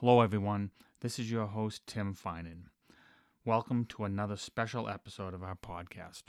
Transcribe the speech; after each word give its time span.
Hello, 0.00 0.22
everyone. 0.22 0.70
This 1.02 1.18
is 1.18 1.30
your 1.30 1.44
host, 1.44 1.86
Tim 1.86 2.14
Finan. 2.14 2.68
Welcome 3.44 3.84
to 3.90 4.04
another 4.04 4.38
special 4.38 4.88
episode 4.88 5.34
of 5.34 5.42
our 5.42 5.56
podcast. 5.56 6.22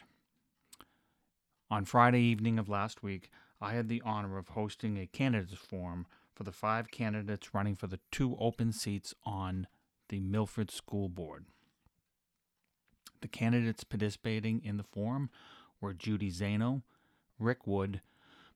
On 1.69 1.85
Friday 1.85 2.19
evening 2.19 2.59
of 2.59 2.67
last 2.67 3.01
week, 3.01 3.29
I 3.61 3.71
had 3.71 3.87
the 3.87 4.01
honor 4.03 4.37
of 4.37 4.49
hosting 4.49 4.97
a 4.97 5.07
candidates 5.07 5.53
forum 5.53 6.05
for 6.35 6.43
the 6.43 6.51
five 6.51 6.91
candidates 6.91 7.53
running 7.53 7.77
for 7.77 7.87
the 7.87 8.01
two 8.11 8.35
open 8.41 8.73
seats 8.73 9.15
on 9.23 9.67
the 10.09 10.19
Milford 10.19 10.69
School 10.69 11.07
Board. 11.07 11.45
The 13.21 13.29
candidates 13.29 13.85
participating 13.85 14.61
in 14.65 14.75
the 14.75 14.83
forum 14.83 15.29
were 15.79 15.93
Judy 15.93 16.29
Zano, 16.29 16.81
Rick 17.39 17.65
Wood, 17.65 18.01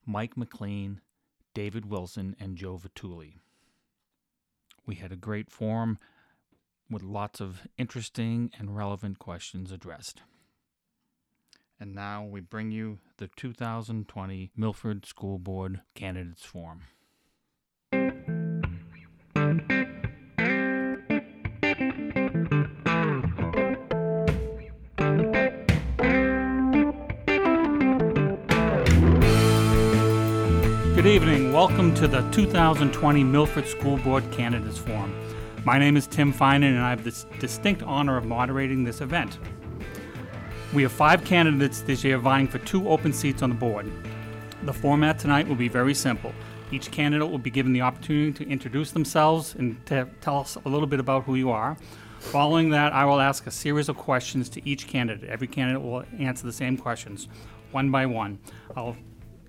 Mike 0.05 0.35
McLean, 0.35 0.99
David 1.53 1.85
Wilson, 1.85 2.35
and 2.37 2.57
Joe 2.57 2.77
Vituli. 2.77 3.35
We 4.85 4.95
had 4.95 5.11
a 5.11 5.17
great 5.17 5.49
forum 5.51 5.97
with 6.89 7.01
lots 7.01 7.41
of 7.41 7.61
interesting 7.77 8.51
and 8.57 8.75
relevant 8.75 9.19
questions 9.19 9.71
addressed. 9.71 10.21
And 11.79 11.93
now 11.93 12.23
we 12.23 12.39
bring 12.39 12.71
you 12.71 12.99
the 13.17 13.29
2020 13.35 14.51
Milford 14.55 15.05
School 15.05 15.39
Board 15.39 15.81
Candidates 15.93 16.45
Forum. 16.45 16.81
Welcome 31.67 31.95
to 31.95 32.07
the 32.07 32.21
2020 32.29 33.23
Milford 33.23 33.65
School 33.65 33.97
Board 33.97 34.23
Candidates 34.31 34.77
Forum. 34.77 35.11
My 35.63 35.79
name 35.79 35.97
is 35.97 36.05
Tim 36.05 36.31
Finan, 36.31 36.75
and 36.75 36.79
I 36.79 36.91
have 36.91 37.03
the 37.03 37.25
distinct 37.39 37.81
honor 37.81 38.17
of 38.17 38.25
moderating 38.25 38.83
this 38.83 39.01
event. 39.01 39.39
We 40.75 40.83
have 40.83 40.91
five 40.91 41.25
candidates 41.25 41.81
this 41.81 42.03
year 42.03 42.19
vying 42.19 42.47
for 42.47 42.59
two 42.59 42.87
open 42.87 43.11
seats 43.11 43.41
on 43.41 43.49
the 43.49 43.55
board. 43.55 43.91
The 44.61 44.73
format 44.73 45.17
tonight 45.17 45.47
will 45.47 45.55
be 45.55 45.67
very 45.67 45.95
simple. 45.95 46.33
Each 46.69 46.91
candidate 46.91 47.27
will 47.27 47.39
be 47.39 47.49
given 47.49 47.73
the 47.73 47.81
opportunity 47.81 48.31
to 48.45 48.47
introduce 48.47 48.91
themselves 48.91 49.55
and 49.55 49.83
to 49.87 50.07
tell 50.21 50.37
us 50.37 50.57
a 50.65 50.69
little 50.69 50.87
bit 50.87 50.99
about 50.99 51.23
who 51.23 51.33
you 51.33 51.49
are. 51.49 51.77
Following 52.19 52.69
that, 52.69 52.93
I 52.93 53.05
will 53.05 53.19
ask 53.19 53.47
a 53.47 53.51
series 53.51 53.89
of 53.89 53.97
questions 53.97 54.49
to 54.49 54.69
each 54.69 54.85
candidate. 54.85 55.27
Every 55.27 55.47
candidate 55.47 55.81
will 55.81 56.03
answer 56.19 56.45
the 56.45 56.53
same 56.53 56.77
questions, 56.77 57.27
one 57.71 57.89
by 57.89 58.05
one. 58.05 58.37
I'll 58.77 58.95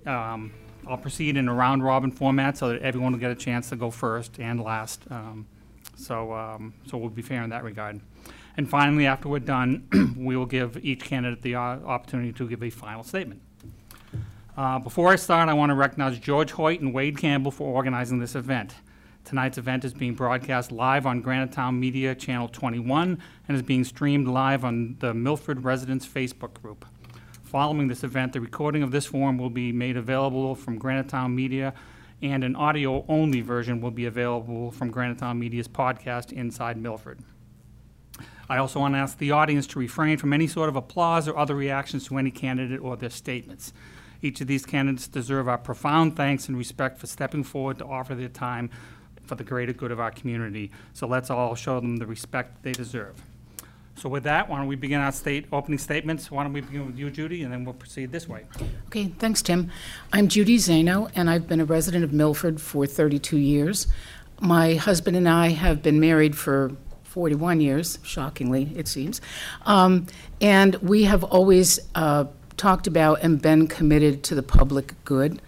um, 0.07 0.51
I'll 0.87 0.97
proceed 0.97 1.37
in 1.37 1.47
a 1.47 1.53
round 1.53 1.83
robin 1.83 2.11
format 2.11 2.57
so 2.57 2.69
that 2.69 2.81
everyone 2.81 3.11
will 3.11 3.19
get 3.19 3.31
a 3.31 3.35
chance 3.35 3.69
to 3.69 3.75
go 3.75 3.91
first 3.91 4.39
and 4.39 4.61
last. 4.61 5.01
Um, 5.09 5.47
so, 5.95 6.33
um, 6.33 6.73
so 6.85 6.97
we'll 6.97 7.09
be 7.09 7.21
fair 7.21 7.43
in 7.43 7.49
that 7.49 7.63
regard. 7.63 7.99
And 8.55 8.69
finally, 8.69 9.05
after 9.05 9.29
we're 9.29 9.39
done, 9.39 10.15
we 10.17 10.35
will 10.35 10.45
give 10.45 10.83
each 10.83 11.03
candidate 11.03 11.41
the 11.41 11.55
uh, 11.55 11.59
opportunity 11.59 12.31
to 12.33 12.47
give 12.47 12.63
a 12.63 12.69
final 12.69 13.03
statement. 13.03 13.41
Uh, 14.55 14.79
before 14.79 15.09
I 15.09 15.15
start, 15.15 15.49
I 15.49 15.53
want 15.53 15.69
to 15.69 15.75
recognize 15.75 16.17
George 16.17 16.51
Hoyt 16.51 16.81
and 16.81 16.93
Wade 16.93 17.17
Campbell 17.17 17.51
for 17.51 17.67
organizing 17.67 18.19
this 18.19 18.33
event. 18.33 18.73
Tonight's 19.23 19.57
event 19.57 19.85
is 19.85 19.93
being 19.93 20.15
broadcast 20.15 20.71
live 20.71 21.05
on 21.05 21.21
Granite 21.21 21.51
Town 21.51 21.79
Media 21.79 22.15
Channel 22.15 22.47
21 22.47 23.21
and 23.47 23.55
is 23.55 23.61
being 23.61 23.83
streamed 23.83 24.27
live 24.27 24.63
on 24.63 24.95
the 24.99 25.13
Milford 25.13 25.63
Residents 25.63 26.07
Facebook 26.07 26.59
group. 26.61 26.85
Following 27.47 27.87
this 27.87 28.03
event, 28.03 28.33
the 28.33 28.41
recording 28.41 28.83
of 28.83 28.91
this 28.91 29.05
forum 29.05 29.37
will 29.37 29.49
be 29.49 29.71
made 29.71 29.95
available 29.95 30.53
from 30.53 30.77
Granite 30.77 31.07
Town 31.07 31.33
Media, 31.33 31.73
and 32.21 32.43
an 32.43 32.57
audio-only 32.57 33.39
version 33.39 33.79
will 33.79 33.89
be 33.89 34.05
available 34.05 34.69
from 34.71 34.91
Granite 34.91 35.19
Town 35.19 35.39
Media's 35.39 35.69
podcast, 35.69 36.33
Inside 36.33 36.75
Milford. 36.75 37.19
I 38.49 38.57
also 38.57 38.81
want 38.81 38.95
to 38.95 38.97
ask 38.97 39.17
the 39.17 39.31
audience 39.31 39.65
to 39.67 39.79
refrain 39.79 40.17
from 40.17 40.33
any 40.33 40.45
sort 40.45 40.67
of 40.67 40.75
applause 40.75 41.25
or 41.25 41.37
other 41.37 41.55
reactions 41.55 42.05
to 42.07 42.17
any 42.17 42.31
candidate 42.31 42.81
or 42.81 42.97
their 42.97 43.09
statements. 43.09 43.71
Each 44.21 44.41
of 44.41 44.47
these 44.47 44.65
candidates 44.65 45.07
deserve 45.07 45.47
our 45.47 45.57
profound 45.57 46.17
thanks 46.17 46.49
and 46.49 46.57
respect 46.57 46.97
for 46.97 47.07
stepping 47.07 47.45
forward 47.45 47.77
to 47.77 47.85
offer 47.85 48.13
their 48.13 48.27
time 48.27 48.69
for 49.23 49.35
the 49.35 49.45
greater 49.45 49.71
good 49.71 49.91
of 49.91 50.01
our 50.01 50.11
community. 50.11 50.69
So 50.91 51.07
let's 51.07 51.29
all 51.29 51.55
show 51.55 51.79
them 51.79 51.95
the 51.95 52.07
respect 52.07 52.63
they 52.63 52.73
deserve. 52.73 53.15
So 53.97 54.09
with 54.09 54.25
that, 54.25 54.47
why 54.47 54.59
don't 54.59 54.67
we 54.67 54.75
begin 54.75 55.01
our 55.01 55.11
state, 55.11 55.47
opening 55.51 55.79
statements? 55.79 56.29
Why 56.29 56.43
don't 56.43 56.53
we 56.53 56.61
begin 56.61 56.85
with 56.85 56.97
you, 56.97 57.09
Judy, 57.09 57.41
and 57.41 57.51
then 57.51 57.65
we'll 57.65 57.73
proceed 57.73 58.11
this 58.11 58.29
way. 58.29 58.45
Okay, 58.87 59.05
thanks, 59.17 59.41
Tim. 59.41 59.71
I'm 60.13 60.27
Judy 60.27 60.57
Zano, 60.57 61.09
and 61.15 61.31
I've 61.31 61.47
been 61.47 61.59
a 61.59 61.65
resident 61.65 62.03
of 62.03 62.13
Milford 62.13 62.61
for 62.61 62.85
32 62.85 63.37
years. 63.37 63.87
My 64.39 64.75
husband 64.75 65.17
and 65.17 65.27
I 65.27 65.49
have 65.49 65.81
been 65.81 65.99
married 65.99 66.37
for 66.37 66.73
41 67.05 67.59
years, 67.59 67.97
shockingly, 68.03 68.71
it 68.75 68.87
seems. 68.87 69.19
Um, 69.65 70.05
and 70.39 70.75
we 70.75 71.05
have 71.05 71.23
always 71.23 71.79
uh, 71.95 72.25
talked 72.55 72.85
about 72.85 73.23
and 73.23 73.41
been 73.41 73.65
committed 73.65 74.21
to 74.25 74.35
the 74.35 74.43
public 74.43 74.93
good. 75.05 75.41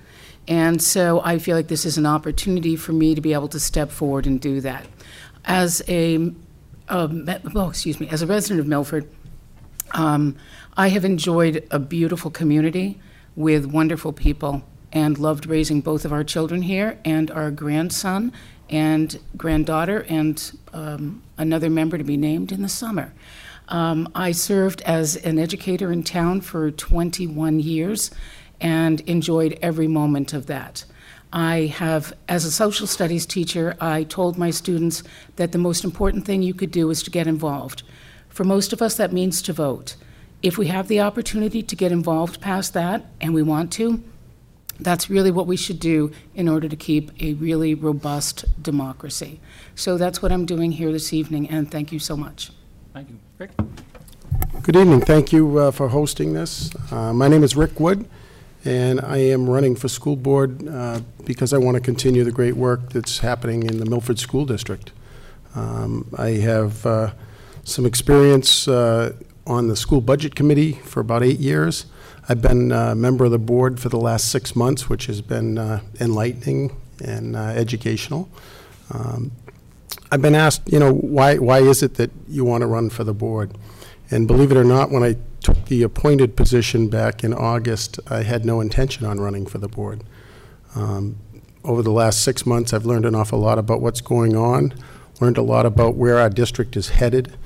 And 0.48 0.82
so 0.82 1.22
I 1.24 1.38
feel 1.38 1.56
like 1.56 1.68
this 1.68 1.86
is 1.86 2.00
an 2.00 2.08
opportunity 2.08 2.76
for 2.76 2.94
me 2.94 3.14
to 3.14 3.22
be 3.22 3.34
able 3.34 3.50
to 3.50 3.60
step 3.60 3.92
forward 3.92 4.26
and 4.26 4.42
do 4.42 4.60
that. 4.62 4.88
As 5.46 5.84
a 5.88 6.34
um, 6.90 7.28
well, 7.54 7.70
excuse 7.70 8.00
me, 8.00 8.08
as 8.10 8.22
a 8.22 8.28
resident 8.28 8.60
of 8.60 8.68
Milford, 8.68 9.10
um, 9.92 10.36
I 10.76 10.90
have 10.90 11.06
enjoyed 11.06 11.68
a 11.72 11.80
beautiful 11.80 12.32
community 12.32 13.00
with 13.36 13.66
wonderful 13.66 14.14
people 14.14 14.64
and 14.92 15.18
loved 15.18 15.46
raising 15.46 15.82
both 15.82 16.04
of 16.06 16.12
our 16.12 16.24
children 16.24 16.64
here 16.64 17.00
and 17.06 17.30
our 17.32 17.52
grandson 17.52 18.32
and 18.70 19.20
granddaughter 19.38 20.06
and 20.10 20.52
um, 20.74 21.22
another 21.38 21.70
member 21.70 21.98
to 21.98 22.04
be 22.04 22.18
named 22.18 22.52
in 22.52 22.62
the 22.62 22.70
summer. 22.70 23.14
Um, 23.68 24.10
I 24.16 24.32
served 24.32 24.82
as 24.82 25.16
an 25.16 25.38
educator 25.38 25.92
in 25.92 26.04
town 26.04 26.42
for 26.42 26.72
21 26.72 27.60
years 27.60 28.12
and 28.60 29.00
enjoyed 29.02 29.58
every 29.62 29.88
moment 29.88 30.34
of 30.34 30.48
that. 30.48 30.86
I 31.32 31.68
have, 31.78 32.14
as 32.28 32.46
a 32.46 32.52
social 32.52 32.88
studies 32.88 33.26
teacher, 33.26 33.76
I 33.80 34.04
told 34.04 34.38
my 34.38 34.50
students 34.50 35.04
that 35.36 35.52
the 35.52 35.58
most 35.58 35.84
important 35.84 36.26
thing 36.26 36.42
you 36.42 36.54
could 36.54 36.72
do 36.72 36.90
is 36.90 37.04
to 37.04 37.12
get 37.12 37.28
involved. 37.28 37.84
For 38.30 38.44
most 38.44 38.74
of 38.74 38.82
us, 38.82 38.96
that 38.98 39.14
means 39.14 39.42
to 39.44 39.54
vote. 39.54 39.96
If 40.42 40.58
we 40.58 40.68
have 40.68 40.88
the 40.88 41.02
opportunity 41.02 41.62
to 41.62 41.76
get 41.76 41.92
involved 41.92 42.42
past 42.42 42.74
that, 42.74 43.06
and 43.22 43.34
we 43.34 43.44
want 43.44 43.72
to, 43.74 44.02
that's 44.80 45.10
really 45.10 45.30
what 45.30 45.46
we 45.46 45.58
should 45.58 45.80
do 45.80 46.12
in 46.34 46.48
order 46.48 46.70
to 46.70 46.76
keep 46.76 47.12
a 47.22 47.34
really 47.34 47.76
robust 47.76 48.46
democracy. 48.64 49.40
So 49.76 49.98
that's 49.98 50.22
what 50.22 50.32
I'm 50.32 50.46
doing 50.46 50.72
here 50.72 50.92
this 50.92 51.12
evening, 51.14 51.50
and 51.50 51.70
thank 51.70 51.92
you 51.92 52.00
so 52.00 52.16
much. 52.16 52.52
Thank 52.94 53.10
you. 53.10 53.20
Rick? 53.38 53.52
Good 54.64 54.76
evening. 54.76 55.02
Thank 55.02 55.34
you 55.34 55.58
uh, 55.58 55.72
for 55.72 55.90
hosting 55.90 56.34
this. 56.34 56.72
Uh, 56.92 57.14
my 57.14 57.28
name 57.28 57.44
is 57.44 57.56
Rick 57.56 57.80
Wood, 57.80 58.08
and 58.66 59.00
I 59.02 59.18
am 59.18 59.50
running 59.50 59.76
for 59.76 59.88
school 59.88 60.16
board 60.16 60.68
uh, 60.68 61.02
because 61.26 61.54
I 61.54 61.58
want 61.58 61.76
to 61.76 61.82
continue 61.82 62.24
the 62.24 62.32
great 62.32 62.56
work 62.56 62.92
that's 62.92 63.20
happening 63.20 63.64
in 63.64 63.80
the 63.80 63.86
Milford 63.86 64.20
School 64.20 64.46
District. 64.46 64.92
Um, 65.56 66.08
I 66.18 66.32
have 66.32 66.86
uh, 66.86 67.12
some 67.64 67.86
experience 67.86 68.68
uh, 68.68 69.14
on 69.48 69.68
the 69.68 69.76
school 69.76 70.02
budget 70.02 70.36
committee 70.36 70.74
for 70.74 71.00
about 71.00 71.24
eight 71.24 71.40
years. 71.40 71.86
I've 72.28 72.42
been 72.42 72.72
a 72.72 72.94
member 72.94 73.26
of 73.26 73.32
the 73.32 73.40
board 73.40 73.80
for 73.80 73.90
the 73.90 74.00
last 74.00 74.30
six 74.30 74.56
months, 74.56 74.90
which 74.90 75.08
has 75.08 75.22
been 75.22 75.58
uh, 75.58 75.82
enlightening 76.00 76.76
and 77.04 77.36
uh, 77.36 77.40
educational. 77.40 78.30
Um, 78.92 79.32
I've 80.12 80.22
been 80.22 80.36
asked, 80.36 80.72
you 80.72 80.80
know, 80.80 80.94
why, 80.94 81.38
why 81.38 81.60
is 81.60 81.82
it 81.82 81.96
that 81.96 82.12
you 82.28 82.44
want 82.46 82.62
to 82.62 82.68
run 82.68 82.90
for 82.90 83.04
the 83.04 83.14
board? 83.14 83.58
And 84.12 84.28
believe 84.28 84.52
it 84.52 84.58
or 84.58 84.64
not, 84.64 84.92
when 84.92 85.04
I 85.04 85.16
took 85.54 85.66
the 85.66 85.84
appointed 85.84 86.36
position 86.36 86.90
back 86.90 87.24
in 87.24 87.34
August, 87.34 88.00
I 88.08 88.24
had 88.24 88.46
no 88.46 88.62
intention 88.62 89.06
on 89.06 89.20
running 89.20 89.46
for 89.46 89.58
the 89.58 89.68
board. 89.68 90.04
Um, 90.76 91.18
over 91.64 91.82
the 91.82 91.92
last 91.92 92.24
six 92.24 92.46
months, 92.46 92.74
I've 92.74 92.86
learned 92.86 93.06
an 93.06 93.16
awful 93.16 93.40
lot 93.40 93.58
about 93.58 93.82
what's 93.82 94.02
going 94.02 94.36
on, 94.36 94.74
learned 95.20 95.38
a 95.38 95.42
lot 95.42 95.66
about 95.66 95.96
where 95.96 96.20
our 96.20 96.30
district 96.30 96.78
is 96.78 96.90
headed, 96.90 97.38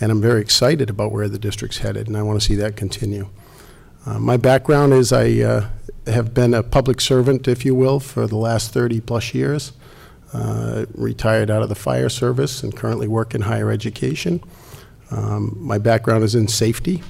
and 0.00 0.10
I'm 0.10 0.20
very 0.20 0.40
excited 0.40 0.90
about 0.90 1.12
where 1.12 1.28
the 1.28 1.38
district's 1.38 1.78
headed, 1.78 2.08
and 2.08 2.16
I 2.16 2.22
want 2.22 2.40
to 2.40 2.46
see 2.46 2.54
that 2.56 2.76
continue. 2.76 3.28
Uh, 4.06 4.18
my 4.18 4.36
background 4.36 4.94
is 4.94 5.12
I 5.12 5.40
uh, 5.40 5.68
have 6.06 6.32
been 6.32 6.54
a 6.54 6.62
public 6.62 7.00
servant, 7.00 7.46
if 7.46 7.64
you 7.64 7.74
will, 7.74 8.00
for 8.00 8.26
the 8.26 8.36
last 8.36 8.72
30 8.72 9.00
plus 9.02 9.34
years. 9.34 9.72
Uh, 10.32 10.86
retired 10.94 11.50
out 11.50 11.60
of 11.60 11.68
the 11.68 11.74
fire 11.74 12.08
service 12.08 12.62
and 12.62 12.76
currently 12.76 13.08
work 13.08 13.34
in 13.34 13.40
higher 13.42 13.68
education. 13.68 14.40
Um, 15.10 15.56
my 15.58 15.76
background 15.76 16.22
is 16.22 16.36
in 16.36 16.46
safety, 16.46 17.02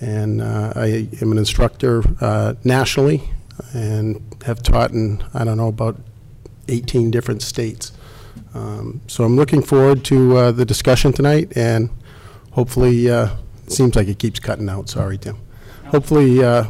and 0.00 0.40
uh, 0.40 0.72
I 0.76 1.08
am 1.20 1.32
an 1.32 1.38
instructor 1.38 2.02
uh, 2.20 2.54
nationally 2.64 3.22
and 3.72 4.22
have 4.44 4.62
taught 4.62 4.90
in, 4.90 5.22
I 5.34 5.44
don't 5.44 5.58
know, 5.58 5.68
about 5.68 5.96
18 6.68 7.10
different 7.10 7.42
states. 7.42 7.92
Um, 8.54 9.00
so 9.06 9.24
I'm 9.24 9.36
looking 9.36 9.62
forward 9.62 10.04
to 10.06 10.36
uh, 10.36 10.52
the 10.52 10.64
discussion 10.64 11.12
tonight, 11.12 11.56
and 11.56 11.90
hopefully, 12.52 13.10
uh, 13.10 13.36
it 13.66 13.72
seems 13.72 13.94
like 13.94 14.08
it 14.08 14.18
keeps 14.18 14.40
cutting 14.40 14.68
out. 14.68 14.88
Sorry, 14.88 15.18
Tim. 15.18 15.36
Hopefully, 15.86 16.42
uh, 16.42 16.64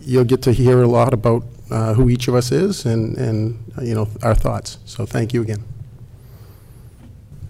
you'll 0.00 0.24
get 0.24 0.42
to 0.42 0.52
hear 0.52 0.82
a 0.82 0.86
lot 0.86 1.14
about 1.14 1.44
uh, 1.70 1.94
who 1.94 2.10
each 2.10 2.28
of 2.28 2.34
us 2.34 2.52
is 2.52 2.84
and, 2.84 3.16
and 3.16 3.72
you 3.82 3.94
know 3.94 4.08
our 4.22 4.34
thoughts. 4.34 4.78
So 4.84 5.06
thank 5.06 5.32
you 5.32 5.42
again. 5.42 5.64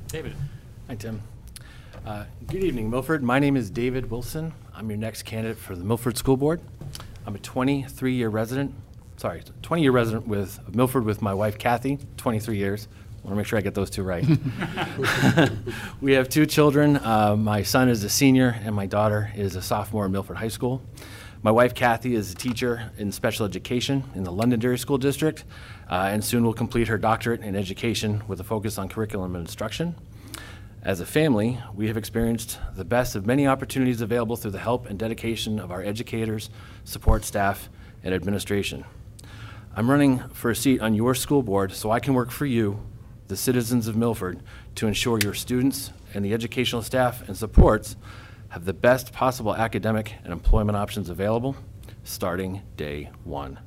David? 0.08 0.34
Hi, 0.86 0.94
Tim. 0.94 1.20
Good 2.48 2.62
evening, 2.62 2.90
Milford. 2.90 3.22
My 3.22 3.38
name 3.38 3.56
is 3.56 3.70
David 3.70 4.10
Wilson. 4.10 4.52
I'm 4.74 4.88
your 4.90 4.98
next 4.98 5.22
candidate 5.22 5.56
for 5.56 5.74
the 5.74 5.84
Milford 5.84 6.16
School 6.16 6.36
Board. 6.36 6.60
I'm 7.26 7.34
a 7.34 7.38
23-year 7.38 8.28
resident, 8.28 8.74
sorry, 9.16 9.42
20-year 9.62 9.90
resident 9.90 10.28
with 10.28 10.60
Milford 10.74 11.04
with 11.04 11.22
my 11.22 11.32
wife 11.34 11.58
Kathy, 11.58 11.98
23 12.16 12.56
years. 12.56 12.86
I 12.86 13.26
Want 13.26 13.32
to 13.32 13.36
make 13.36 13.46
sure 13.46 13.58
I 13.58 13.62
get 13.62 13.74
those 13.74 13.90
two 13.90 14.02
right. 14.02 14.24
We 16.00 16.12
have 16.12 16.28
two 16.28 16.44
children. 16.46 16.96
Uh, 16.98 17.34
My 17.36 17.62
son 17.62 17.88
is 17.88 18.04
a 18.04 18.10
senior, 18.10 18.56
and 18.62 18.74
my 18.74 18.86
daughter 18.86 19.32
is 19.34 19.56
a 19.56 19.62
sophomore 19.62 20.06
in 20.06 20.12
Milford 20.12 20.36
High 20.36 20.48
School. 20.48 20.82
My 21.42 21.50
wife 21.50 21.74
Kathy 21.74 22.14
is 22.14 22.32
a 22.32 22.34
teacher 22.34 22.90
in 22.98 23.10
special 23.12 23.46
education 23.46 24.04
in 24.14 24.24
the 24.24 24.32
Londonderry 24.32 24.78
School 24.78 24.98
District, 24.98 25.44
uh, 25.90 26.10
and 26.12 26.22
soon 26.22 26.44
will 26.44 26.54
complete 26.54 26.88
her 26.88 26.98
doctorate 26.98 27.40
in 27.40 27.56
education 27.56 28.22
with 28.28 28.40
a 28.40 28.44
focus 28.44 28.78
on 28.78 28.88
curriculum 28.88 29.34
and 29.34 29.42
instruction. 29.46 29.94
As 30.84 31.00
a 31.00 31.06
family, 31.06 31.58
we 31.74 31.86
have 31.88 31.96
experienced 31.96 32.58
the 32.76 32.84
best 32.84 33.16
of 33.16 33.24
many 33.24 33.46
opportunities 33.46 34.02
available 34.02 34.36
through 34.36 34.50
the 34.50 34.58
help 34.58 34.84
and 34.84 34.98
dedication 34.98 35.58
of 35.58 35.70
our 35.70 35.82
educators, 35.82 36.50
support 36.84 37.24
staff, 37.24 37.70
and 38.02 38.12
administration. 38.12 38.84
I'm 39.74 39.90
running 39.90 40.18
for 40.34 40.50
a 40.50 40.54
seat 40.54 40.82
on 40.82 40.94
your 40.94 41.14
school 41.14 41.42
board 41.42 41.72
so 41.72 41.90
I 41.90 42.00
can 42.00 42.12
work 42.12 42.30
for 42.30 42.44
you, 42.44 42.82
the 43.28 43.36
citizens 43.36 43.88
of 43.88 43.96
Milford, 43.96 44.42
to 44.74 44.86
ensure 44.86 45.18
your 45.18 45.32
students 45.32 45.90
and 46.12 46.22
the 46.22 46.34
educational 46.34 46.82
staff 46.82 47.26
and 47.26 47.34
supports 47.34 47.96
have 48.50 48.66
the 48.66 48.74
best 48.74 49.10
possible 49.10 49.56
academic 49.56 50.16
and 50.22 50.34
employment 50.34 50.76
options 50.76 51.08
available 51.08 51.56
starting 52.02 52.60
day 52.76 53.08
one. 53.24 53.58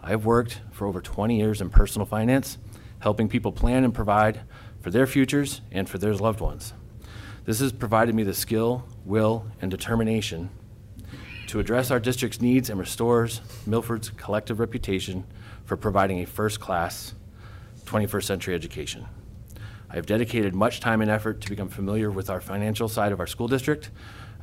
I 0.00 0.10
have 0.10 0.24
worked 0.24 0.60
for 0.70 0.86
over 0.86 1.00
20 1.00 1.36
years 1.36 1.60
in 1.60 1.70
personal 1.70 2.06
finance, 2.06 2.58
helping 3.00 3.28
people 3.28 3.50
plan 3.50 3.82
and 3.82 3.92
provide 3.92 4.42
for 4.86 4.92
their 4.92 5.08
futures 5.08 5.62
and 5.72 5.88
for 5.88 5.98
their 5.98 6.14
loved 6.14 6.38
ones. 6.38 6.72
This 7.44 7.58
has 7.58 7.72
provided 7.72 8.14
me 8.14 8.22
the 8.22 8.32
skill, 8.32 8.86
will, 9.04 9.44
and 9.60 9.68
determination 9.68 10.48
to 11.48 11.58
address 11.58 11.90
our 11.90 11.98
district's 11.98 12.40
needs 12.40 12.70
and 12.70 12.78
restores 12.78 13.40
Milford's 13.66 14.10
collective 14.10 14.60
reputation 14.60 15.24
for 15.64 15.76
providing 15.76 16.20
a 16.20 16.24
first-class 16.24 17.14
21st 17.84 18.22
century 18.22 18.54
education. 18.54 19.06
I 19.90 19.96
have 19.96 20.06
dedicated 20.06 20.54
much 20.54 20.78
time 20.78 21.02
and 21.02 21.10
effort 21.10 21.40
to 21.40 21.48
become 21.48 21.68
familiar 21.68 22.12
with 22.12 22.30
our 22.30 22.40
financial 22.40 22.88
side 22.88 23.10
of 23.10 23.18
our 23.18 23.26
school 23.26 23.48
district 23.48 23.90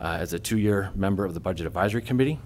uh, 0.01 0.17
as 0.19 0.33
a 0.33 0.39
two-year 0.39 0.91
member 0.93 1.23
of 1.23 1.35
the 1.35 1.39
Budget 1.39 1.67
Advisory 1.67 2.01
Committee. 2.01 2.37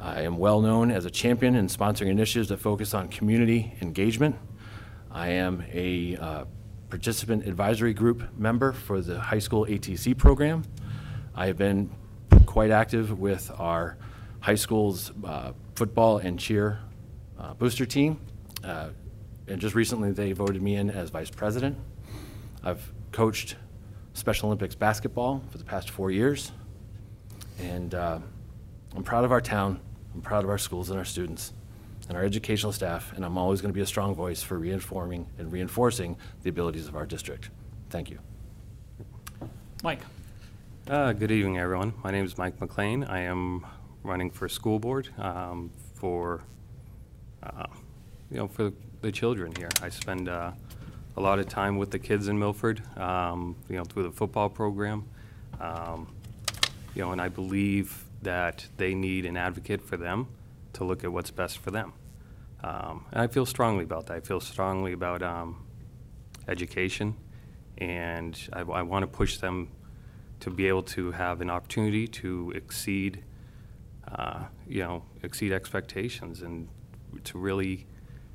I 0.00 0.22
am 0.22 0.36
well 0.36 0.60
known 0.60 0.90
as 0.90 1.04
a 1.04 1.10
champion 1.10 1.54
in 1.54 1.68
sponsoring 1.68 2.08
initiatives 2.08 2.48
that 2.48 2.58
focus 2.58 2.92
on 2.92 3.06
community 3.06 3.76
engagement. 3.80 4.34
I 5.12 5.28
am 5.28 5.64
a 5.72 6.16
uh, 6.16 6.44
participant 6.90 7.46
advisory 7.46 7.92
group 7.92 8.22
member 8.36 8.72
for 8.72 9.00
the 9.00 9.20
high 9.20 9.38
school 9.38 9.66
ATC 9.66 10.16
program. 10.16 10.64
I 11.34 11.46
have 11.46 11.58
been 11.58 11.90
quite 12.46 12.70
active 12.70 13.18
with 13.18 13.50
our 13.58 13.96
high 14.40 14.54
school's 14.54 15.12
uh, 15.24 15.52
football 15.74 16.18
and 16.18 16.38
cheer 16.38 16.80
uh, 17.38 17.54
booster 17.54 17.86
team. 17.86 18.18
Uh, 18.64 18.88
and 19.46 19.60
just 19.60 19.74
recently, 19.74 20.12
they 20.12 20.32
voted 20.32 20.62
me 20.62 20.76
in 20.76 20.90
as 20.90 21.10
vice 21.10 21.30
president. 21.30 21.78
I've 22.62 22.92
coached 23.12 23.56
Special 24.14 24.46
Olympics 24.46 24.74
basketball 24.74 25.42
for 25.50 25.58
the 25.58 25.64
past 25.64 25.90
four 25.90 26.10
years. 26.10 26.52
And 27.60 27.94
uh, 27.94 28.18
I'm 28.94 29.04
proud 29.04 29.24
of 29.24 29.32
our 29.32 29.40
town, 29.40 29.80
I'm 30.14 30.20
proud 30.20 30.44
of 30.44 30.50
our 30.50 30.58
schools 30.58 30.90
and 30.90 30.98
our 30.98 31.04
students 31.04 31.52
and 32.08 32.16
our 32.16 32.24
educational 32.24 32.72
staff, 32.72 33.12
and 33.14 33.24
I'm 33.24 33.36
always 33.36 33.60
going 33.60 33.70
to 33.70 33.74
be 33.74 33.82
a 33.82 33.86
strong 33.86 34.14
voice 34.14 34.42
for 34.42 34.58
reinforming 34.58 35.26
and 35.38 35.52
reinforcing 35.52 36.16
the 36.42 36.50
abilities 36.50 36.88
of 36.88 36.96
our 36.96 37.06
district. 37.06 37.50
Thank 37.90 38.10
you. 38.10 38.18
Mike? 39.82 40.00
Uh, 40.88 41.12
Good 41.12 41.30
evening, 41.30 41.58
everyone. 41.58 41.92
My 42.02 42.10
name 42.10 42.24
is 42.24 42.38
Mike 42.38 42.60
McLean. 42.60 43.04
I 43.04 43.20
am 43.20 43.66
running 44.02 44.30
for 44.30 44.48
school 44.48 44.78
board 44.78 45.08
um, 45.18 45.70
for, 45.94 46.42
uh, 47.42 47.66
you 48.30 48.38
know, 48.38 48.48
for 48.48 48.72
the 49.02 49.12
children 49.12 49.52
here. 49.56 49.68
I 49.82 49.90
spend 49.90 50.28
uh, 50.28 50.52
a 51.16 51.20
lot 51.20 51.38
of 51.38 51.48
time 51.48 51.76
with 51.76 51.90
the 51.90 51.98
kids 51.98 52.28
in 52.28 52.38
Milford, 52.38 52.82
um, 52.96 53.54
you 53.68 53.76
know, 53.76 53.84
through 53.84 54.04
the 54.04 54.12
football 54.12 54.48
program. 54.48 55.04
Um, 55.60 56.08
You 56.94 57.04
know, 57.04 57.12
and 57.12 57.20
I 57.20 57.28
believe 57.28 58.04
that 58.22 58.66
they 58.76 58.94
need 58.94 59.24
an 59.24 59.36
advocate 59.36 59.80
for 59.80 59.96
them 59.96 60.26
to 60.74 60.84
look 60.84 61.04
at 61.04 61.12
what's 61.12 61.30
best 61.30 61.58
for 61.58 61.70
them. 61.70 61.92
Um, 62.62 63.06
And 63.12 63.22
I 63.22 63.26
feel 63.28 63.46
strongly 63.46 63.84
about 63.84 64.06
that. 64.06 64.16
I 64.16 64.20
feel 64.20 64.40
strongly 64.40 64.92
about 64.92 65.22
um, 65.22 65.66
education, 66.48 67.14
and 67.78 68.38
I, 68.52 68.60
I 68.60 68.82
want 68.82 69.02
to 69.04 69.06
push 69.06 69.38
them 69.38 69.68
to 70.40 70.50
be 70.50 70.68
able 70.68 70.82
to 70.84 71.12
have 71.12 71.40
an 71.40 71.50
opportunity 71.50 72.06
to 72.06 72.52
exceed, 72.54 73.24
uh, 74.12 74.44
you 74.66 74.82
know, 74.82 75.04
exceed 75.22 75.52
expectations 75.52 76.42
and 76.42 76.68
to 77.24 77.38
really 77.38 77.86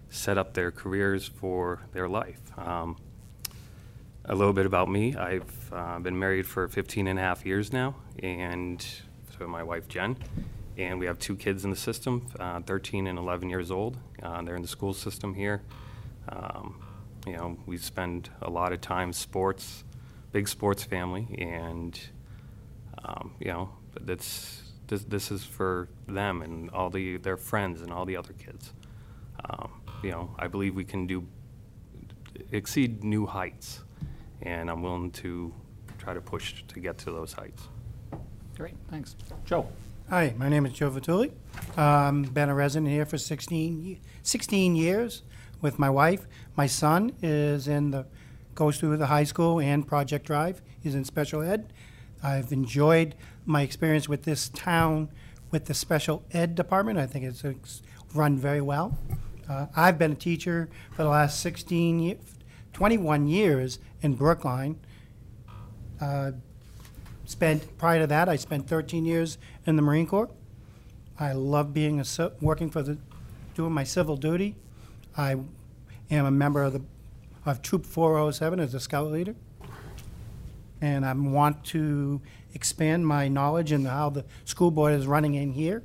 set 0.09 0.38
up 0.38 0.53
their 0.53 0.71
careers 0.71 1.27
for 1.27 1.81
their 1.91 2.07
life. 2.07 2.39
Um, 2.57 2.97
a 4.25 4.36
little 4.36 4.53
bit 4.53 4.65
about 4.65 4.89
me. 4.89 5.15
I've 5.15 5.74
uh, 5.74 6.00
been 6.00 6.18
married 6.18 6.45
for 6.45 6.68
15 6.68 7.07
and 7.07 7.19
a 7.19 7.21
half 7.21 7.45
years 7.45 7.74
now, 7.74 7.95
and 8.19 8.86
so 9.38 9.47
my 9.47 9.63
wife 9.63 9.88
Jen, 9.88 10.18
and 10.78 11.00
we 11.00 11.06
have 11.06 11.20
two 11.20 11.36
kids 11.36 11.64
in 11.64 11.70
the 11.70 11.75
system, 11.75 12.28
uh, 12.40 12.62
13 12.62 13.08
and 13.08 13.20
11 13.20 13.50
years 13.50 13.72
old. 13.72 13.98
Uh, 14.22 14.42
they're 14.42 14.56
in 14.56 14.62
the 14.62 14.68
school 14.68 14.94
system 14.94 15.34
here. 15.34 15.62
Um, 16.30 16.81
you 17.28 17.34
know, 17.34 17.58
we 17.66 17.78
spend 17.78 18.30
a 18.42 18.50
lot 18.50 18.74
of 18.74 18.81
time 18.81 19.14
sports, 19.14 19.84
big 20.31 20.48
sports 20.48 20.84
family, 20.84 21.28
and 21.38 22.00
um, 23.06 23.34
you 23.40 23.48
know, 23.48 23.70
but 23.94 24.06
that's 24.08 24.64
this, 24.88 25.04
this 25.06 25.31
is 25.31 25.44
for 25.44 25.90
them 26.08 26.42
and 26.42 26.70
all 26.72 26.90
the 26.90 27.18
their 27.18 27.38
friends 27.38 27.81
and 27.81 27.92
all 27.92 28.06
the 28.06 28.18
other 28.18 28.34
kids. 28.34 28.74
Um, 29.50 29.72
you 30.02 30.12
know, 30.12 30.36
I 30.38 30.48
believe 30.48 30.75
we 30.75 30.84
can 30.84 31.08
do 31.08 31.25
exceed 32.52 33.04
new 33.04 33.25
heights, 33.25 33.84
and 34.42 34.70
I'm 34.70 34.81
willing 34.81 35.12
to 35.12 35.54
try 35.98 36.14
to 36.14 36.22
push 36.22 36.64
to 36.68 36.80
get 36.80 36.98
to 37.00 37.12
those 37.12 37.34
heights. 37.34 37.68
Great, 38.58 38.75
thanks. 38.90 39.16
Joe? 39.46 39.68
Hi, 40.09 40.35
my 40.38 40.50
name 40.50 40.65
is 40.65 40.73
Joe 40.73 40.91
Vituli. 40.91 41.31
Um, 41.77 42.23
been 42.23 42.50
a 42.50 42.53
resident 42.53 42.91
here 42.91 43.05
for 43.05 43.17
16, 43.17 44.00
16 44.21 44.75
years 44.75 45.23
with 45.61 45.79
my 45.79 45.89
wife. 45.89 46.27
My 46.55 46.67
son 46.67 47.13
is 47.23 47.67
in 47.67 47.91
the, 47.91 48.05
goes 48.53 48.77
through 48.77 48.97
the 48.97 49.07
high 49.07 49.23
school 49.23 49.59
and 49.59 49.88
Project 49.88 50.27
Drive. 50.27 50.61
He's 50.81 50.93
in 50.93 51.05
special 51.05 51.41
ed. 51.41 51.72
I've 52.22 52.51
enjoyed 52.51 53.15
my 53.45 53.62
experience 53.62 54.07
with 54.10 54.24
this 54.24 54.50
town 54.50 55.10
with 55.51 55.65
the 55.65 55.74
special 55.74 56.24
ed 56.31 56.53
department. 56.53 57.00
I 57.00 57.07
think 57.07 57.25
it's, 57.25 57.43
it's 57.43 57.81
run 58.13 58.38
very 58.38 58.62
well. 58.62 59.00
Uh, 59.50 59.67
I've 59.75 59.98
been 59.98 60.12
a 60.12 60.15
teacher 60.15 60.69
for 60.91 61.03
the 61.03 61.10
last 61.10 61.39
16, 61.39 62.19
21 62.74 63.27
years 63.27 63.79
in 64.01 64.15
Brookline. 64.15 64.79
Uh, 66.00 66.33
spent 67.25 67.77
prior 67.77 68.00
to 68.00 68.08
that, 68.08 68.30
I 68.30 68.36
spent 68.36 68.68
13 68.68 69.06
years 69.06 69.38
in 69.65 69.75
the 69.75 69.82
Marine 69.82 70.08
Corps. 70.08 70.30
I 71.20 71.34
love 71.34 71.74
being 71.74 72.00
a 72.00 72.32
working 72.42 72.70
for 72.70 72.82
the 72.82 72.98
doing 73.56 73.72
my 73.72 73.84
civil 73.84 74.18
duty. 74.18 74.56
I 75.15 75.38
am 76.10 76.25
a 76.25 76.32
member 76.32 76.63
of 76.63 76.74
the 76.74 76.82
of 77.46 77.62
Troop 77.62 77.86
407 77.86 78.60
as 78.60 78.74
a 78.74 78.80
scout 78.80 79.12
leader, 79.12 79.36
and 80.80 81.06
I 81.06 81.13
want 81.13 81.65
to 81.65 82.22
expand 82.53 83.06
my 83.06 83.27
knowledge 83.27 83.72
in 83.72 83.86
how 83.86 84.10
the 84.10 84.24
school 84.46 84.72
board 84.72 84.94
is 84.94 85.08
running 85.08 85.36
in 85.36 85.51
here. 85.51 85.84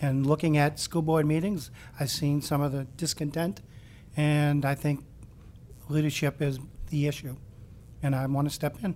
And 0.00 0.26
looking 0.26 0.56
at 0.58 0.78
school 0.78 1.02
board 1.02 1.26
meetings, 1.26 1.70
I've 1.98 2.10
seen 2.10 2.42
some 2.42 2.60
of 2.60 2.70
the 2.70 2.84
discontent, 2.96 3.62
and 4.16 4.64
I 4.64 4.74
think 4.74 5.04
leadership 5.88 6.40
is 6.40 6.60
the 6.90 7.06
issue, 7.06 7.36
and 8.02 8.14
I 8.14 8.26
want 8.26 8.46
to 8.46 8.54
step 8.54 8.76
in 8.84 8.94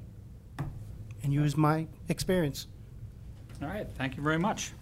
and 1.22 1.32
use 1.32 1.56
my 1.56 1.86
experience. 2.08 2.66
All 3.62 3.68
right, 3.68 3.86
thank 3.96 4.16
you 4.16 4.22
very 4.22 4.38
much. 4.38 4.72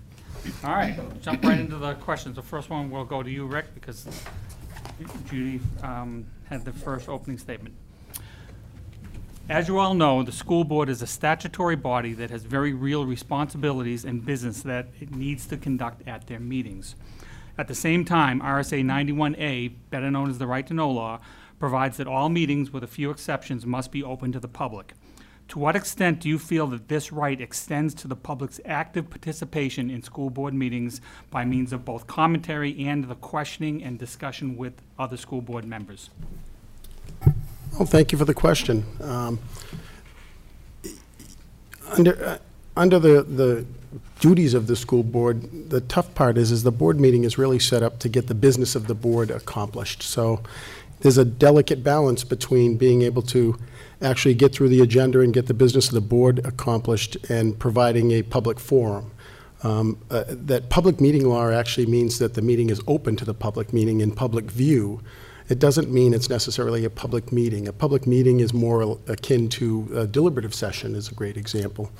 All 0.64 0.71
right, 0.71 0.97
jump 1.23 1.45
right 1.45 1.59
into 1.59 1.76
the 1.76 1.95
questions. 1.95 2.37
The 2.37 2.42
first 2.42 2.71
one 2.71 2.90
will 2.90 3.04
go 3.04 3.23
to 3.23 3.30
you, 3.30 3.47
Rick, 3.47 3.75
because 3.75 4.07
Judy 5.28 5.61
um, 5.83 6.26
had 6.45 6.64
the 6.64 6.73
first 6.73 7.09
opening 7.09 7.38
statement. 7.38 7.75
As 9.49 9.66
you 9.66 9.78
all 9.78 9.95
know, 9.95 10.23
the 10.23 10.30
school 10.30 10.62
board 10.62 10.90
is 10.90 11.00
a 11.00 11.07
statutory 11.07 11.75
body 11.75 12.12
that 12.12 12.28
has 12.30 12.42
very 12.42 12.75
real 12.75 13.07
responsibilities 13.07 14.04
and 14.04 14.25
business 14.25 14.62
that 14.62 14.88
it 15.00 15.14
needs 15.14 15.47
to 15.47 15.57
conduct 15.57 16.07
at 16.07 16.26
their 16.26 16.38
meetings. 16.38 16.95
At 17.57 17.66
the 17.66 17.75
same 17.75 18.04
time, 18.04 18.40
RSA 18.40 18.85
91A, 18.85 19.73
better 19.90 20.11
known 20.11 20.28
as 20.28 20.38
the 20.38 20.47
Right 20.47 20.66
to 20.66 20.75
Know 20.75 20.90
Law, 20.90 21.21
provides 21.59 21.97
that 21.97 22.07
all 22.07 22.28
meetings, 22.28 22.73
with 22.73 22.85
a 22.85 22.87
few 22.87 23.11
exceptions, 23.11 23.64
must 23.64 23.90
be 23.90 24.02
open 24.02 24.33
to 24.33 24.38
the 24.38 24.49
public. 24.49 24.92
To 25.49 25.59
what 25.59 25.75
extent 25.75 26.21
do 26.21 26.28
you 26.28 26.38
feel 26.38 26.67
that 26.69 26.88
this 26.88 27.11
right 27.11 27.40
extends 27.40 27.95
to 27.95 28.09
the 28.09 28.17
public's 28.17 28.61
active 28.64 29.09
participation 29.09 29.90
in 29.90 30.02
school 30.02 30.28
board 30.28 30.52
meetings 30.52 31.00
by 31.31 31.45
means 31.45 31.73
of 31.73 31.85
both 31.85 32.07
commentary 32.07 32.87
and 32.87 33.05
the 33.05 33.14
questioning 33.14 33.83
and 33.83 33.99
discussion 33.99 34.57
with 34.57 34.75
other 34.99 35.17
school 35.17 35.40
board 35.40 35.64
members? 35.64 36.11
Well, 37.73 37.87
thank 37.87 38.12
you 38.12 38.19
for 38.19 38.25
the 38.26 38.35
question. 38.35 38.85
Um, 39.00 39.38
Under, 41.97 42.23
uh, 42.23 42.38
under 42.76 42.99
the, 42.99 43.23
the 43.23 43.64
duties 44.21 44.52
of 44.52 44.67
the 44.67 44.76
school 44.76 45.02
board, 45.02 45.71
the 45.71 45.81
tough 45.81 46.14
part 46.14 46.37
is, 46.37 46.50
is 46.50 46.62
the 46.62 46.71
board 46.71 47.00
meeting 47.00 47.25
is 47.25 47.38
really 47.38 47.59
set 47.59 47.83
up 47.83 47.99
to 48.00 48.11
get 48.11 48.26
the 48.26 48.35
business 48.35 48.76
of 48.76 48.88
the 48.88 48.95
board 48.95 49.31
accomplished. 49.31 50.02
So 50.02 50.43
there's 51.00 51.17
a 51.17 51.25
delicate 51.25 51.83
balance 51.83 52.25
between 52.25 52.76
being 52.76 53.00
able 53.00 53.23
to 53.23 53.57
actually 54.00 54.35
get 54.35 54.52
through 54.52 54.69
the 54.69 54.81
agenda 54.81 55.21
and 55.21 55.35
get 55.35 55.47
the 55.47 55.55
business 55.55 55.88
of 55.88 55.95
the 55.95 56.00
board 56.00 56.45
accomplished 56.47 57.17
and 57.28 57.59
providing 57.59 58.12
a 58.12 58.23
public 58.23 58.61
forum. 58.61 59.11
Um, 59.62 59.99
uh, 60.11 60.25
That 60.28 60.71
public 60.71 61.00
meeting 61.00 61.28
law 61.28 61.50
actually 61.50 61.87
means 61.87 62.19
that 62.19 62.35
the 62.35 62.43
meeting 62.43 62.71
is 62.71 62.81
open 62.87 63.17
to 63.17 63.25
the 63.25 63.35
public, 63.35 63.73
meaning 63.73 64.00
in 64.00 64.12
public 64.12 64.50
view. 64.50 65.00
It 65.49 65.59
doesn't 65.59 65.90
mean 65.90 66.14
it's 66.14 66.31
necessarily 66.31 66.85
a 66.85 66.90
public 66.90 67.33
meeting. 67.33 67.67
A 67.67 67.73
public 67.73 68.07
meeting 68.07 68.40
is 68.40 68.52
more 68.52 68.99
akin 69.09 69.49
to 69.49 69.88
a 69.97 70.07
deliberative 70.07 70.55
session, 70.55 70.95
is 70.95 71.09
a 71.11 71.14
great 71.14 71.37
example. 71.37 71.90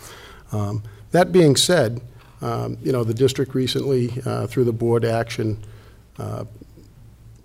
Um, 0.53 0.83
That 1.11 1.33
being 1.33 1.57
said, 1.57 2.01
um, 2.43 2.77
you 2.83 2.93
know, 2.93 3.03
the 3.03 3.15
district 3.15 3.55
recently, 3.55 4.13
uh, 4.25 4.47
through 4.47 4.65
the 4.65 4.73
board 4.73 5.05
action, 5.05 5.59
uh, 6.19 6.45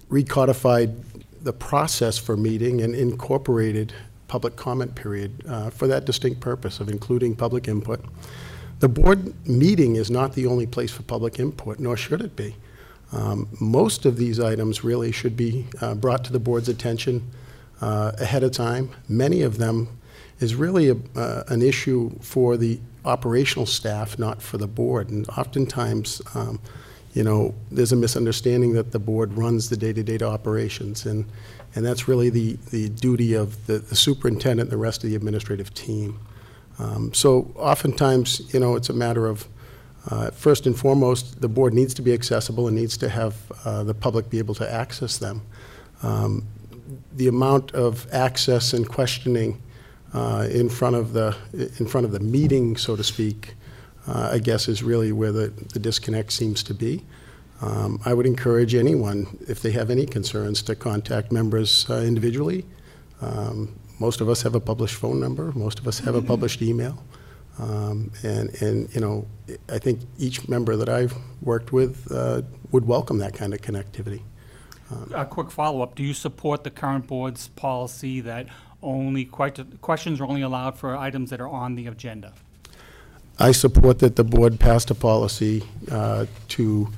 recodified 0.10 0.94
the 1.42 1.54
process 1.54 2.18
for 2.18 2.38
meeting 2.38 2.82
and 2.82 2.94
incorporated 2.94 3.94
public 4.34 4.56
comment 4.56 4.96
period 4.96 5.32
uh, 5.48 5.70
for 5.70 5.86
that 5.88 6.06
distinct 6.06 6.40
purpose 6.40 6.80
of 6.80 6.90
including 6.90 7.36
public 7.36 7.68
input. 7.68 8.00
The 8.80 8.90
board 8.90 9.20
meeting 9.48 9.96
is 9.96 10.10
not 10.10 10.34
the 10.34 10.48
only 10.48 10.66
place 10.66 10.92
for 10.92 11.04
public 11.04 11.40
input, 11.40 11.78
nor 11.80 11.96
should 11.96 12.22
it 12.22 12.36
be. 12.36 12.56
Um, 13.12 13.48
Most 13.60 14.06
of 14.08 14.18
these 14.18 14.40
items 14.40 14.84
really 14.84 15.12
should 15.12 15.38
be 15.38 15.68
uh, 15.82 15.94
brought 15.94 16.24
to 16.26 16.32
the 16.32 16.40
board's 16.40 16.68
attention 16.68 17.22
uh, 17.80 18.14
ahead 18.26 18.44
of 18.44 18.52
time. 18.52 18.90
Many 19.08 19.44
of 19.44 19.60
them 19.60 19.88
is 20.40 20.56
really 20.56 20.90
a- 20.90 21.20
uh, 21.26 21.44
an 21.56 21.62
issue 21.62 22.10
for 22.20 22.58
the 22.58 22.80
operational 23.06 23.68
staff, 23.68 24.18
not 24.18 24.42
for 24.42 24.58
the 24.58 24.68
board. 24.68 25.10
And 25.12 25.30
oftentimes, 25.38 26.24
um, 26.34 26.60
you 27.14 27.24
know, 27.24 27.54
there's 27.76 27.94
a 27.94 27.96
misunderstanding 27.96 28.74
that 28.74 28.92
the 28.92 29.00
board 29.00 29.30
runs 29.38 29.70
the 29.70 29.78
day-to-day 29.78 30.26
operations, 30.26 31.06
and, 31.06 31.26
and 31.76 31.86
that's 31.86 32.08
really 32.08 32.30
the, 32.30 32.58
the 32.72 32.90
duty 32.90 33.34
of 33.34 33.66
the 33.68 33.80
the 33.80 33.96
superintendent 33.96 34.72
and 34.72 34.72
the 34.72 34.86
rest 34.86 35.04
of 35.04 35.10
the 35.10 35.16
administrative 35.16 35.74
team. 35.74 36.20
Um, 36.80 37.14
So 37.14 37.52
oftentimes, 37.56 38.54
you 38.54 38.60
know, 38.60 38.76
it's 38.76 38.90
a 38.90 38.94
matter 38.94 39.28
of, 39.28 39.48
uh, 40.12 40.32
first 40.32 40.66
and 40.68 40.78
foremost, 40.78 41.42
the 41.42 41.48
board 41.48 41.74
needs 41.74 41.94
to 41.94 42.02
be 42.02 42.14
accessible 42.14 42.68
and 42.68 42.76
needs 42.76 42.98
to 42.98 43.10
have 43.10 43.34
uh, 43.66 43.84
the 43.84 43.94
public 43.94 44.30
be 44.30 44.40
able 44.40 44.56
to 44.56 44.74
access 44.74 45.18
them. 45.18 45.42
Um, 46.02 46.44
The 47.18 47.28
amount 47.28 47.72
of 47.74 48.08
access 48.12 48.74
and 48.74 48.88
questioning 48.88 49.62
uh, 50.14 50.48
in 50.52 50.70
front 50.70 50.96
of 50.96 51.14
the, 51.14 51.36
in 51.80 51.88
front 51.88 52.06
of 52.06 52.12
the 52.12 52.20
meeting, 52.20 52.78
so 52.78 52.96
to 52.96 53.04
speak, 53.04 53.56
uh, 54.08 54.36
I 54.36 54.40
guess 54.40 54.68
is 54.68 54.84
really 54.84 55.12
where 55.12 55.32
the 55.32 55.52
the 55.74 55.80
disconnect 55.80 56.32
seems 56.32 56.64
to 56.64 56.74
be. 56.74 57.02
Um, 57.64 58.00
I 58.04 58.14
would 58.14 58.26
encourage 58.26 58.76
anyone, 58.76 59.38
if 59.48 59.62
they 59.62 59.72
have 59.72 59.90
any 59.90 60.06
concerns, 60.06 60.62
to 60.64 60.76
contact 60.76 61.32
members 61.32 61.90
uh, 61.90 61.96
individually. 62.12 62.66
Um, 63.22 63.80
Most 64.00 64.22
of 64.22 64.28
us 64.28 64.42
have 64.42 64.56
a 64.56 64.60
published 64.60 64.96
phone 64.96 65.20
number, 65.20 65.54
most 65.56 65.80
of 65.80 65.88
us 65.88 66.00
have 66.00 66.16
a 66.16 66.22
published 66.22 66.62
email. 66.62 66.96
Um, 67.60 68.12
And, 68.24 68.46
and, 68.62 68.94
you 68.94 69.00
know, 69.00 69.26
I 69.70 69.80
think 69.80 70.02
each 70.18 70.38
member 70.50 70.76
that 70.76 70.90
I've 70.90 71.14
worked 71.42 71.72
with 71.72 72.12
uh, 72.12 72.42
would 72.72 72.86
welcome 72.86 73.20
that 73.20 73.34
kind 73.34 73.54
of 73.54 73.62
connectivity. 73.62 74.22
A 75.14 75.26
quick 75.26 75.50
follow-up, 75.50 75.96
do 75.96 76.04
you 76.04 76.14
support 76.14 76.64
the 76.64 76.70
current 76.70 77.08
board's 77.08 77.48
policy 77.48 78.22
that 78.22 78.48
only, 78.82 79.26
que- 79.26 79.66
questions 79.82 80.20
are 80.20 80.26
only 80.26 80.44
allowed 80.44 80.78
for 80.78 80.96
items 80.96 81.30
that 81.30 81.40
are 81.42 81.48
on 81.48 81.76
the 81.76 81.88
agenda? 81.88 82.34
I 83.40 83.54
support 83.54 84.00
that 84.00 84.16
the 84.16 84.24
board 84.24 84.60
passed 84.60 84.92
a 84.92 84.96
policy 84.96 85.64
uh, 85.90 86.26
to 86.50 86.90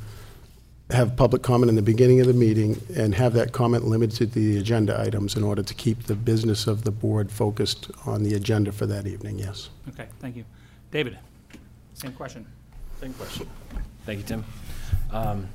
have 0.91 1.15
public 1.15 1.41
comment 1.41 1.69
in 1.69 1.75
the 1.75 1.81
beginning 1.81 2.21
of 2.21 2.27
the 2.27 2.33
meeting 2.33 2.79
and 2.95 3.15
have 3.15 3.33
that 3.33 3.51
comment 3.51 3.85
limited 3.85 4.17
to 4.17 4.25
the 4.27 4.57
agenda 4.57 4.99
items 5.01 5.35
in 5.35 5.43
order 5.43 5.63
to 5.63 5.73
keep 5.73 6.03
the 6.03 6.13
business 6.15 6.67
of 6.67 6.83
the 6.83 6.91
board 6.91 7.31
focused 7.31 7.89
on 8.05 8.21
the 8.21 8.35
agenda 8.35 8.71
for 8.71 8.85
that 8.85 9.07
evening, 9.07 9.39
yes. 9.39 9.69
Okay, 9.89 10.05
thank 10.19 10.35
you. 10.35 10.45
David, 10.91 11.17
same 11.95 12.13
question. 12.13 12.45
Same 13.01 13.13
question. 13.13 13.47
Thank 14.05 14.19
you, 14.19 14.25
Tim. 14.25 14.45
Um, 15.11 15.49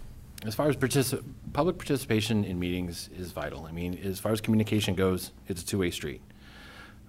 As 0.45 0.55
far 0.55 0.69
as 0.69 0.77
partici- 0.77 1.23
public 1.53 1.79
participation 1.79 2.45
in 2.45 2.59
meetings 2.59 3.09
is 3.17 3.31
vital. 3.31 3.67
I 3.67 3.73
mean, 3.73 3.99
as 4.03 4.19
far 4.19 4.33
as 4.33 4.41
communication 4.41 4.95
goes, 4.95 5.31
it's 5.47 5.63
a 5.63 5.67
two-way 5.67 5.91
street. 5.91 6.23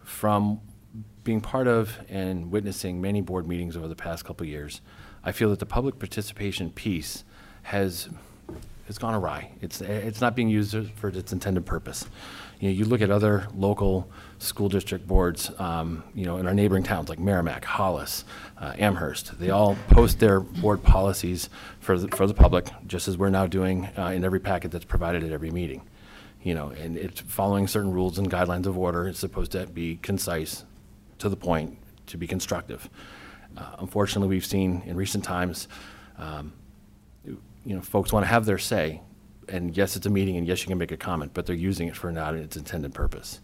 From 0.04 0.60
being 1.24 1.42
part 1.42 1.68
of 1.68 1.98
and 2.10 2.52
witnessing 2.52 3.02
many 3.02 3.22
board 3.22 3.48
meetings 3.48 3.76
over 3.76 3.88
the 3.88 3.96
past 3.96 4.26
couple 4.26 4.46
years, 4.46 4.82
I 5.24 5.32
feel 5.32 5.50
that 5.50 5.60
the 5.60 5.66
public 5.66 5.98
participation 5.98 6.72
piece 6.72 7.24
has, 7.64 8.10
has 8.88 8.98
gone 8.98 9.14
awry. 9.14 9.52
It's, 9.62 9.82
it's 9.82 10.22
not 10.22 10.36
being 10.36 10.50
used 10.50 10.76
for 10.96 11.10
its 11.10 11.34
intended 11.34 11.66
purpose. 11.66 12.06
You 12.60 12.70
know, 12.70 12.76
you 12.76 12.86
look 12.86 13.02
at 13.02 13.10
other 13.10 13.48
local 13.56 14.08
school 14.38 14.70
district 14.70 15.08
boards, 15.08 15.52
um, 15.60 16.04
you 16.14 16.26
know, 16.26 16.38
in 16.38 16.46
our 16.46 16.54
neighboring 16.54 16.84
towns 16.84 17.10
like 17.10 17.18
Merrimack, 17.18 17.66
Hollis, 17.66 18.24
uh, 18.60 18.74
Amherst. 18.78 19.40
They 19.40 19.50
all 19.50 19.76
post 19.90 20.20
their 20.20 20.40
board 20.40 20.84
policies 20.84 21.50
for 21.80 21.98
the, 21.98 22.08
for 22.16 22.28
the 22.28 22.36
public, 22.36 22.68
just 22.86 23.08
as 23.08 23.18
we're 23.18 23.32
now 23.32 23.48
doing 23.48 23.90
uh, 23.98 24.12
in 24.16 24.24
every 24.24 24.40
packet 24.40 24.70
that's 24.70 24.86
provided 24.86 25.24
at 25.24 25.32
every 25.32 25.50
meeting. 25.50 25.82
You 26.44 26.54
know, 26.54 26.70
and 26.70 26.98
it's 26.98 27.22
following 27.22 27.68
certain 27.68 27.92
rules 27.92 28.20
and 28.20 28.30
guidelines 28.30 28.68
of 28.68 28.78
order. 28.78 29.08
It's 29.08 29.20
supposed 29.20 29.52
to 29.54 29.66
be 29.66 29.98
concise, 29.98 30.64
to 31.20 31.30
the 31.30 31.36
point, 31.36 31.78
to 32.08 32.18
be 32.18 32.28
constructive. 32.28 32.90
Uh, 33.58 33.76
Unfortunately, 33.80 34.28
we've 34.28 34.46
seen 34.46 34.84
in 34.86 34.96
recent 34.96 35.24
times, 35.24 35.68
um, 36.18 36.54
you 37.66 37.76
know, 37.76 37.82
folks 37.82 38.12
want 38.12 38.24
to 38.24 38.28
have 38.28 38.46
their 38.46 38.58
say, 38.58 39.02
and 39.48 39.76
yes, 39.76 39.96
it's 39.96 40.06
a 40.06 40.10
meeting, 40.10 40.38
and 40.38 40.48
yes, 40.48 40.62
you 40.62 40.68
can 40.68 40.78
make 40.78 40.92
a 40.92 40.98
comment, 40.98 41.34
but 41.34 41.46
they're 41.46 41.56
using 41.56 41.88
it 41.88 41.96
for 41.96 42.12
not 42.12 42.36
its 42.36 42.56
intended 42.56 42.94
purpose. 42.94 43.42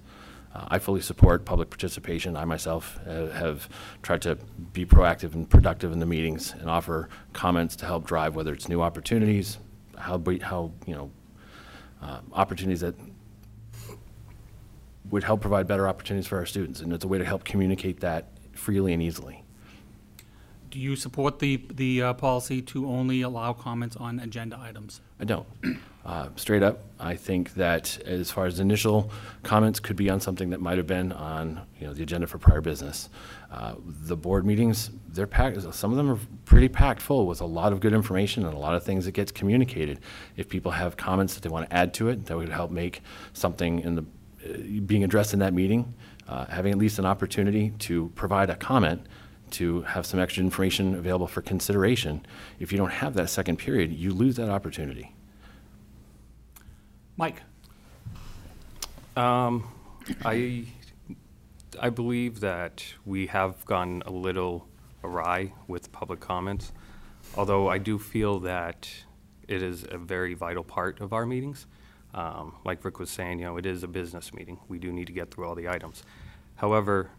Uh, 0.53 0.65
I 0.69 0.79
fully 0.79 1.01
support 1.01 1.45
public 1.45 1.69
participation. 1.69 2.35
I 2.35 2.45
myself 2.45 2.99
uh, 3.05 3.27
have 3.27 3.69
tried 4.01 4.21
to 4.23 4.37
be 4.73 4.85
proactive 4.85 5.33
and 5.33 5.49
productive 5.49 5.91
in 5.91 5.99
the 5.99 6.05
meetings 6.05 6.53
and 6.59 6.69
offer 6.69 7.09
comments 7.33 7.75
to 7.77 7.85
help 7.85 8.05
drive 8.05 8.35
whether 8.35 8.53
it's 8.53 8.69
new 8.69 8.81
opportunities, 8.81 9.59
how, 9.97 10.23
how, 10.41 10.71
you 10.85 10.95
know, 10.95 11.11
uh, 12.01 12.21
opportunities 12.33 12.81
that 12.81 12.95
would 15.09 15.23
help 15.23 15.41
provide 15.41 15.67
better 15.67 15.87
opportunities 15.87 16.27
for 16.27 16.37
our 16.37 16.45
students, 16.45 16.81
and 16.81 16.93
it's 16.93 17.05
a 17.05 17.07
way 17.07 17.17
to 17.17 17.25
help 17.25 17.43
communicate 17.43 17.99
that 17.99 18.29
freely 18.53 18.93
and 18.93 19.01
easily. 19.01 19.43
Do 20.69 20.79
you 20.79 20.95
support 20.95 21.39
the, 21.39 21.63
the 21.73 22.01
uh, 22.01 22.13
policy 22.13 22.61
to 22.63 22.87
only 22.87 23.21
allow 23.21 23.53
comments 23.53 23.95
on 23.95 24.19
agenda 24.19 24.59
items? 24.59 25.01
I 25.19 25.23
don't. 25.23 25.47
Uh, 26.05 26.29
Straight 26.35 26.63
up, 26.63 26.83
I 26.99 27.15
think 27.15 27.53
that 27.55 27.99
as 28.05 28.31
far 28.31 28.45
as 28.45 28.59
initial 28.59 29.11
comments 29.43 29.79
could 29.79 29.95
be 29.95 30.09
on 30.09 30.19
something 30.19 30.49
that 30.51 30.59
might 30.61 30.77
have 30.77 30.87
been 30.87 31.11
on, 31.11 31.61
you 31.79 31.87
know, 31.87 31.93
the 31.93 32.03
agenda 32.03 32.27
for 32.27 32.37
prior 32.37 32.61
business. 32.61 33.09
Uh, 33.51 33.75
The 34.03 34.15
board 34.15 34.45
meetings, 34.45 34.91
they're 35.09 35.27
packed, 35.27 35.61
some 35.73 35.91
of 35.91 35.97
them 35.97 36.09
are 36.11 36.19
pretty 36.45 36.69
packed 36.69 37.01
full 37.01 37.27
with 37.27 37.41
a 37.41 37.45
lot 37.45 37.73
of 37.73 37.79
good 37.79 37.93
information 37.93 38.45
and 38.45 38.53
a 38.53 38.57
lot 38.57 38.75
of 38.75 38.83
things 38.83 39.05
that 39.05 39.11
gets 39.11 39.31
communicated. 39.31 39.99
If 40.35 40.47
people 40.49 40.71
have 40.71 40.97
comments 40.97 41.33
that 41.33 41.43
they 41.43 41.49
want 41.49 41.69
to 41.69 41.75
add 41.75 41.93
to 41.95 42.09
it, 42.09 42.25
that 42.25 42.37
would 42.37 42.49
help 42.49 42.71
make 42.71 43.01
something 43.33 43.79
in 43.79 43.95
the, 43.95 44.05
uh, 44.45 44.81
being 44.85 45.03
addressed 45.03 45.33
in 45.33 45.39
that 45.39 45.53
meeting, 45.53 45.93
uh, 46.27 46.45
having 46.45 46.71
at 46.73 46.77
least 46.77 46.99
an 46.99 47.05
opportunity 47.05 47.71
to 47.79 48.11
provide 48.15 48.49
a 48.49 48.55
comment, 48.55 49.05
to 49.51 49.81
have 49.83 50.05
some 50.05 50.19
extra 50.19 50.43
information 50.43 50.95
available 50.95 51.27
for 51.27 51.41
consideration. 51.41 52.25
If 52.59 52.71
you 52.71 52.77
don't 52.77 52.91
have 52.91 53.13
that 53.15 53.29
second 53.29 53.57
period, 53.57 53.93
you 53.93 54.11
lose 54.11 54.35
that 54.35 54.49
opportunity. 54.49 55.13
Mike? 57.15 57.41
Um, 59.15 59.67
I, 60.23 60.65
I 61.79 61.89
believe 61.89 62.41
that 62.41 62.83
we 63.05 63.27
have 63.27 63.65
gone 63.65 64.03
a 64.05 64.11
little 64.11 64.67
awry 65.03 65.53
with 65.67 65.91
public 65.91 66.19
comments, 66.19 66.71
although 67.35 67.69
I 67.69 67.79
do 67.79 67.97
feel 67.97 68.39
that 68.41 68.89
it 69.47 69.63
is 69.63 69.85
a 69.89 69.97
very 69.97 70.33
vital 70.33 70.63
part 70.63 70.99
of 71.01 71.13
our 71.13 71.25
meetings. 71.25 71.65
Um, 72.13 72.55
like 72.65 72.83
Rick 72.85 72.99
was 72.99 73.09
saying, 73.09 73.39
you 73.39 73.45
know, 73.45 73.57
it 73.57 73.65
is 73.65 73.83
a 73.83 73.87
business 73.87 74.33
meeting. 74.33 74.59
We 74.67 74.79
do 74.79 74.91
need 74.91 75.07
to 75.07 75.13
get 75.13 75.31
through 75.31 75.47
all 75.47 75.55
the 75.55 75.69
items. 75.69 76.03
However, 76.55 77.11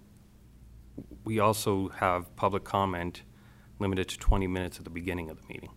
we 1.24 1.38
also 1.38 1.88
have 1.88 2.34
public 2.36 2.64
comment 2.64 3.22
limited 3.78 4.08
to 4.08 4.18
20 4.18 4.46
minutes 4.46 4.78
at 4.78 4.84
the 4.84 4.90
beginning 4.90 5.30
of 5.30 5.40
the 5.40 5.46
meeting. 5.46 5.70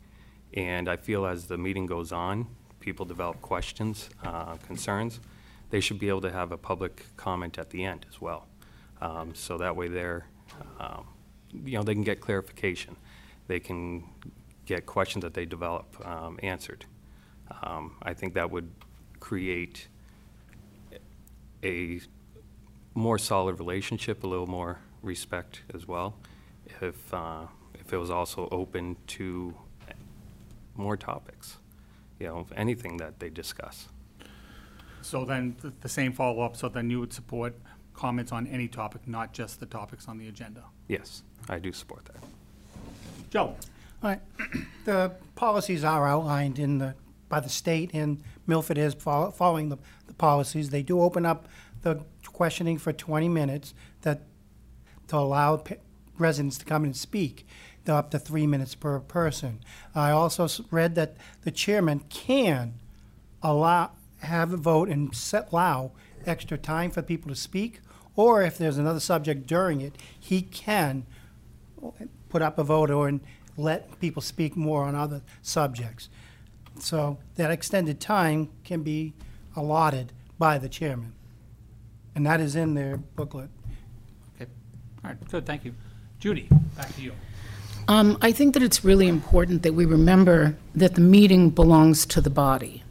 And 0.53 0.89
I 0.89 0.97
feel 0.97 1.25
as 1.25 1.47
the 1.47 1.57
meeting 1.57 1.85
goes 1.85 2.11
on, 2.11 2.47
people 2.79 3.05
develop 3.05 3.41
questions, 3.41 4.09
uh, 4.23 4.55
concerns, 4.57 5.19
they 5.69 5.79
should 5.79 5.99
be 5.99 6.09
able 6.09 6.21
to 6.21 6.31
have 6.31 6.51
a 6.51 6.57
public 6.57 7.05
comment 7.15 7.57
at 7.57 7.69
the 7.69 7.83
end 7.85 8.05
as 8.09 8.19
well. 8.19 8.47
Um, 9.01 9.33
So 9.33 9.57
that 9.57 9.75
way 9.75 9.87
they're, 9.87 10.25
um, 10.79 11.07
you 11.53 11.77
know, 11.77 11.83
they 11.83 11.93
can 11.93 12.03
get 12.03 12.19
clarification. 12.19 12.95
They 13.47 13.59
can 13.59 14.03
get 14.65 14.85
questions 14.85 15.23
that 15.23 15.33
they 15.33 15.45
develop 15.45 15.95
um, 16.05 16.39
answered. 16.43 16.85
Um, 17.63 17.97
I 18.01 18.13
think 18.13 18.33
that 18.33 18.51
would 18.51 18.69
create 19.19 19.87
a 21.63 22.01
more 22.93 23.17
solid 23.17 23.59
relationship, 23.59 24.23
a 24.23 24.27
little 24.27 24.47
more 24.47 24.79
respect 25.01 25.61
as 25.73 25.87
well, 25.87 26.15
if, 26.81 27.13
uh, 27.13 27.43
if 27.73 27.91
it 27.93 27.97
was 27.97 28.09
also 28.09 28.47
open 28.51 28.97
to 29.07 29.53
more 30.75 30.97
topics, 30.97 31.57
you 32.19 32.27
know, 32.27 32.45
anything 32.55 32.97
that 32.97 33.19
they 33.19 33.29
discuss. 33.29 33.87
So 35.01 35.25
then, 35.25 35.55
th- 35.61 35.73
the 35.81 35.89
same 35.89 36.11
follow-up, 36.13 36.55
so 36.55 36.69
then 36.69 36.89
you 36.89 36.99
would 36.99 37.13
support 37.13 37.55
comments 37.93 38.31
on 38.31 38.47
any 38.47 38.67
topic, 38.67 39.07
not 39.07 39.33
just 39.33 39.59
the 39.59 39.65
topics 39.65 40.07
on 40.07 40.17
the 40.17 40.27
agenda? 40.27 40.63
Yes, 40.87 41.23
I 41.49 41.59
do 41.59 41.71
support 41.71 42.05
that. 42.05 42.23
Joe? 43.29 43.55
All 44.03 44.09
right. 44.09 44.21
The 44.83 45.11
policies 45.35 45.83
are 45.83 46.07
outlined 46.07 46.57
in 46.57 46.79
the, 46.79 46.95
by 47.29 47.39
the 47.39 47.49
state, 47.49 47.91
and 47.93 48.23
Milford 48.47 48.79
is 48.79 48.95
fol- 48.95 49.29
following 49.29 49.69
the, 49.69 49.77
the 50.07 50.13
policies. 50.15 50.71
They 50.71 50.81
do 50.81 50.99
open 51.01 51.23
up 51.23 51.47
the 51.83 52.03
questioning 52.25 52.79
for 52.79 52.91
20 52.91 53.29
minutes 53.29 53.75
that, 54.01 54.21
to 55.11 55.17
allow 55.17 55.57
pa- 55.57 55.75
residents 56.17 56.57
to 56.57 56.63
come 56.63 56.85
and 56.85 56.95
speak, 56.95 57.45
up 57.85 58.11
to 58.11 58.17
three 58.19 58.47
minutes 58.47 58.75
per 58.75 58.99
person. 58.99 59.59
I 59.93 60.11
also 60.11 60.47
read 60.71 60.95
that 60.95 61.17
the 61.41 61.51
chairman 61.51 61.99
can 62.09 62.75
allow, 63.43 63.91
have 64.19 64.53
a 64.53 64.57
vote 64.57 64.87
and 64.87 65.13
set, 65.13 65.51
allow 65.51 65.91
extra 66.25 66.57
time 66.57 66.91
for 66.91 67.01
people 67.01 67.29
to 67.29 67.35
speak, 67.35 67.81
or 68.15 68.41
if 68.41 68.57
there's 68.57 68.77
another 68.77 69.01
subject 69.01 69.47
during 69.47 69.81
it, 69.81 69.95
he 70.17 70.41
can 70.41 71.05
uh, 71.83 71.89
put 72.29 72.41
up 72.41 72.57
a 72.57 72.63
vote 72.63 72.89
or 72.89 73.09
and 73.09 73.19
let 73.57 73.99
people 73.99 74.21
speak 74.21 74.55
more 74.55 74.83
on 74.85 74.95
other 74.95 75.21
subjects. 75.41 76.07
So 76.79 77.17
that 77.35 77.51
extended 77.51 77.99
time 77.99 78.49
can 78.63 78.81
be 78.81 79.13
allotted 79.57 80.13
by 80.39 80.57
the 80.57 80.69
chairman. 80.69 81.13
And 82.15 82.25
that 82.25 82.39
is 82.39 82.55
in 82.55 82.75
their 82.75 82.95
booklet. 82.95 83.49
All 85.03 85.11
right, 85.11 85.29
good, 85.29 85.45
thank 85.45 85.65
you. 85.65 85.73
Judy, 86.19 86.47
back 86.75 86.93
to 86.95 87.01
you. 87.01 87.13
Um, 87.87 88.17
I 88.21 88.31
think 88.31 88.53
that 88.53 88.63
it's 88.63 88.85
really 88.85 89.07
important 89.07 89.63
that 89.63 89.73
we 89.73 89.85
remember 89.85 90.55
that 90.75 90.95
the 90.95 91.01
meeting 91.01 91.49
belongs 91.49 92.05
to 92.07 92.21
the 92.21 92.29
body, 92.29 92.83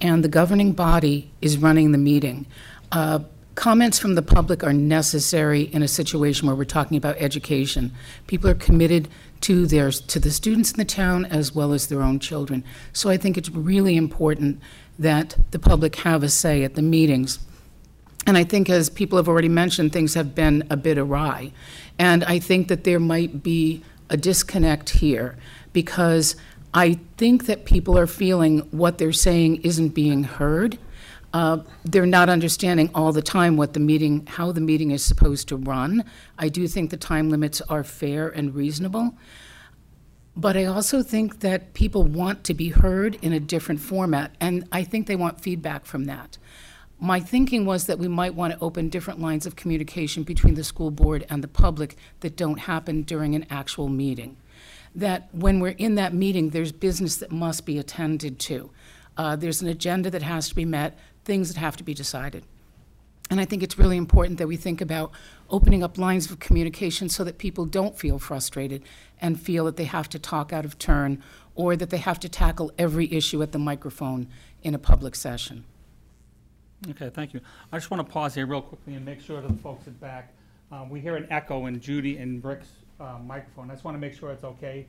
and 0.00 0.24
the 0.24 0.28
governing 0.28 0.72
body 0.72 1.30
is 1.40 1.58
running 1.58 1.92
the 1.92 1.98
meeting. 1.98 2.46
Uh, 2.90 3.20
Comments 3.54 3.98
from 3.98 4.14
the 4.14 4.22
public 4.22 4.64
are 4.64 4.72
necessary 4.72 5.62
in 5.62 5.82
a 5.82 5.88
situation 5.88 6.46
where 6.46 6.56
we're 6.56 6.64
talking 6.64 6.96
about 6.96 7.16
education. 7.18 7.92
People 8.26 8.48
are 8.48 8.54
committed 8.54 9.08
to 9.42 9.66
their, 9.66 9.90
to 9.90 10.18
the 10.18 10.30
students 10.30 10.70
in 10.70 10.78
the 10.78 10.86
town 10.86 11.26
as 11.26 11.54
well 11.54 11.74
as 11.74 11.88
their 11.88 12.00
own 12.00 12.18
children. 12.18 12.64
So 12.94 13.10
I 13.10 13.18
think 13.18 13.36
it's 13.36 13.50
really 13.50 13.94
important 13.96 14.58
that 14.98 15.36
the 15.50 15.58
public 15.58 15.96
have 15.96 16.22
a 16.22 16.30
say 16.30 16.64
at 16.64 16.76
the 16.76 16.82
meetings. 16.82 17.40
And 18.26 18.36
I 18.38 18.44
think, 18.44 18.70
as 18.70 18.88
people 18.88 19.18
have 19.18 19.28
already 19.28 19.48
mentioned, 19.48 19.92
things 19.92 20.14
have 20.14 20.34
been 20.34 20.64
a 20.70 20.76
bit 20.76 20.96
awry. 20.96 21.52
And 21.98 22.22
I 22.24 22.38
think 22.38 22.68
that 22.68 22.84
there 22.84 23.00
might 23.00 23.42
be 23.42 23.82
a 24.08 24.16
disconnect 24.16 24.90
here 24.90 25.36
because 25.72 26.36
I 26.74 26.98
think 27.16 27.46
that 27.46 27.64
people 27.64 27.98
are 27.98 28.06
feeling 28.06 28.60
what 28.70 28.98
they're 28.98 29.12
saying 29.12 29.62
isn't 29.62 29.90
being 29.90 30.24
heard. 30.24 30.78
Uh, 31.34 31.58
they're 31.84 32.06
not 32.06 32.28
understanding 32.28 32.90
all 32.94 33.12
the 33.12 33.22
time 33.22 33.56
what 33.56 33.72
the 33.72 33.80
meeting, 33.80 34.26
how 34.26 34.52
the 34.52 34.60
meeting 34.60 34.90
is 34.90 35.02
supposed 35.02 35.48
to 35.48 35.56
run. 35.56 36.04
I 36.38 36.48
do 36.48 36.68
think 36.68 36.90
the 36.90 36.96
time 36.96 37.30
limits 37.30 37.60
are 37.62 37.82
fair 37.82 38.28
and 38.28 38.54
reasonable. 38.54 39.14
But 40.36 40.56
I 40.56 40.64
also 40.64 41.02
think 41.02 41.40
that 41.40 41.74
people 41.74 42.04
want 42.04 42.44
to 42.44 42.54
be 42.54 42.70
heard 42.70 43.18
in 43.22 43.32
a 43.32 43.40
different 43.40 43.80
format, 43.80 44.34
and 44.40 44.66
I 44.72 44.82
think 44.82 45.06
they 45.06 45.16
want 45.16 45.40
feedback 45.40 45.84
from 45.84 46.04
that. 46.04 46.38
My 47.02 47.18
thinking 47.18 47.64
was 47.64 47.86
that 47.86 47.98
we 47.98 48.06
might 48.06 48.36
want 48.36 48.52
to 48.52 48.60
open 48.60 48.88
different 48.88 49.18
lines 49.18 49.44
of 49.44 49.56
communication 49.56 50.22
between 50.22 50.54
the 50.54 50.62
school 50.62 50.92
board 50.92 51.26
and 51.28 51.42
the 51.42 51.48
public 51.48 51.96
that 52.20 52.36
don't 52.36 52.60
happen 52.60 53.02
during 53.02 53.34
an 53.34 53.44
actual 53.50 53.88
meeting. 53.88 54.36
That 54.94 55.28
when 55.32 55.58
we're 55.58 55.70
in 55.70 55.96
that 55.96 56.14
meeting, 56.14 56.50
there's 56.50 56.70
business 56.70 57.16
that 57.16 57.32
must 57.32 57.66
be 57.66 57.76
attended 57.76 58.38
to. 58.38 58.70
Uh, 59.16 59.34
there's 59.34 59.62
an 59.62 59.66
agenda 59.66 60.10
that 60.10 60.22
has 60.22 60.48
to 60.50 60.54
be 60.54 60.64
met, 60.64 60.96
things 61.24 61.52
that 61.52 61.58
have 61.58 61.76
to 61.78 61.82
be 61.82 61.92
decided. 61.92 62.44
And 63.30 63.40
I 63.40 63.46
think 63.46 63.64
it's 63.64 63.80
really 63.80 63.96
important 63.96 64.38
that 64.38 64.46
we 64.46 64.56
think 64.56 64.80
about 64.80 65.10
opening 65.50 65.82
up 65.82 65.98
lines 65.98 66.30
of 66.30 66.38
communication 66.38 67.08
so 67.08 67.24
that 67.24 67.36
people 67.36 67.64
don't 67.64 67.98
feel 67.98 68.20
frustrated 68.20 68.84
and 69.20 69.40
feel 69.40 69.64
that 69.64 69.76
they 69.76 69.86
have 69.86 70.08
to 70.10 70.20
talk 70.20 70.52
out 70.52 70.64
of 70.64 70.78
turn 70.78 71.20
or 71.56 71.74
that 71.74 71.90
they 71.90 71.98
have 71.98 72.20
to 72.20 72.28
tackle 72.28 72.70
every 72.78 73.12
issue 73.12 73.42
at 73.42 73.50
the 73.50 73.58
microphone 73.58 74.28
in 74.62 74.72
a 74.72 74.78
public 74.78 75.16
session. 75.16 75.64
Okay, 76.90 77.10
thank 77.10 77.32
you. 77.32 77.40
I 77.70 77.76
just 77.78 77.90
want 77.90 78.04
to 78.06 78.12
pause 78.12 78.34
here 78.34 78.46
real 78.46 78.62
quickly 78.62 78.94
and 78.94 79.04
make 79.04 79.20
sure 79.20 79.40
that 79.40 79.48
the 79.48 79.62
folks 79.62 79.86
at 79.86 80.00
back, 80.00 80.32
uh, 80.72 80.84
we 80.88 81.00
hear 81.00 81.16
an 81.16 81.26
echo 81.30 81.66
in 81.66 81.80
Judy 81.80 82.16
and 82.18 82.44
Rick's 82.44 82.68
uh, 83.00 83.18
microphone. 83.24 83.70
I 83.70 83.74
just 83.74 83.84
want 83.84 83.94
to 83.96 84.00
make 84.00 84.14
sure 84.14 84.30
it's 84.30 84.44
okay. 84.44 84.86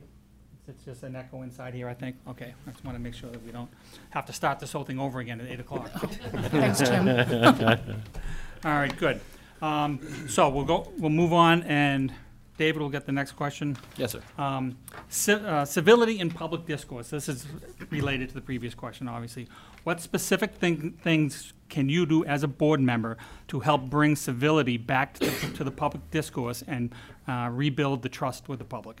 It's 0.66 0.82
just 0.84 1.02
an 1.02 1.14
echo 1.14 1.42
inside 1.42 1.74
here, 1.74 1.88
I 1.88 1.94
think. 1.94 2.16
Okay, 2.26 2.52
I 2.66 2.70
just 2.70 2.84
want 2.84 2.96
to 2.96 3.02
make 3.02 3.14
sure 3.14 3.30
that 3.30 3.44
we 3.44 3.52
don't 3.52 3.68
have 4.10 4.24
to 4.26 4.32
start 4.32 4.58
this 4.60 4.72
whole 4.72 4.82
thing 4.84 4.98
over 4.98 5.20
again 5.20 5.40
at 5.40 5.46
8 5.50 5.60
o'clock. 5.60 5.88
Thanks, 5.92 6.78
Tim. 6.80 7.06
All 8.64 8.72
right, 8.72 8.96
good. 8.96 9.20
Um, 9.62 10.00
So 10.28 10.48
we'll 10.48 10.64
go, 10.64 10.90
we'll 10.98 11.10
move 11.10 11.32
on, 11.34 11.62
and 11.64 12.12
David 12.56 12.80
will 12.80 12.88
get 12.88 13.04
the 13.04 13.12
next 13.12 13.32
question. 13.32 13.76
Yes, 13.98 14.12
sir. 14.12 14.22
Um, 14.38 14.78
ci- 15.10 15.32
uh, 15.32 15.64
Civility 15.66 16.18
in 16.18 16.30
public 16.30 16.64
discourse, 16.66 17.10
this 17.10 17.28
is 17.28 17.46
related 17.90 18.30
to 18.30 18.34
the 18.34 18.40
previous 18.40 18.74
question, 18.74 19.06
obviously. 19.06 19.48
What 19.84 20.00
specific 20.00 20.54
thing- 20.54 20.92
things 21.02 21.52
can 21.68 21.88
you 21.88 22.06
do 22.06 22.24
as 22.24 22.42
a 22.42 22.48
board 22.48 22.80
member 22.80 23.16
to 23.48 23.60
help 23.60 23.90
bring 23.90 24.16
civility 24.16 24.76
back 24.76 25.14
to 25.14 25.26
the- 25.26 25.52
to 25.56 25.64
the 25.64 25.70
public 25.70 26.10
discourse 26.10 26.62
and 26.66 26.94
uh, 27.26 27.48
rebuild 27.52 28.02
the 28.02 28.08
trust 28.08 28.48
with 28.48 28.58
the 28.58 28.64
public? 28.64 28.98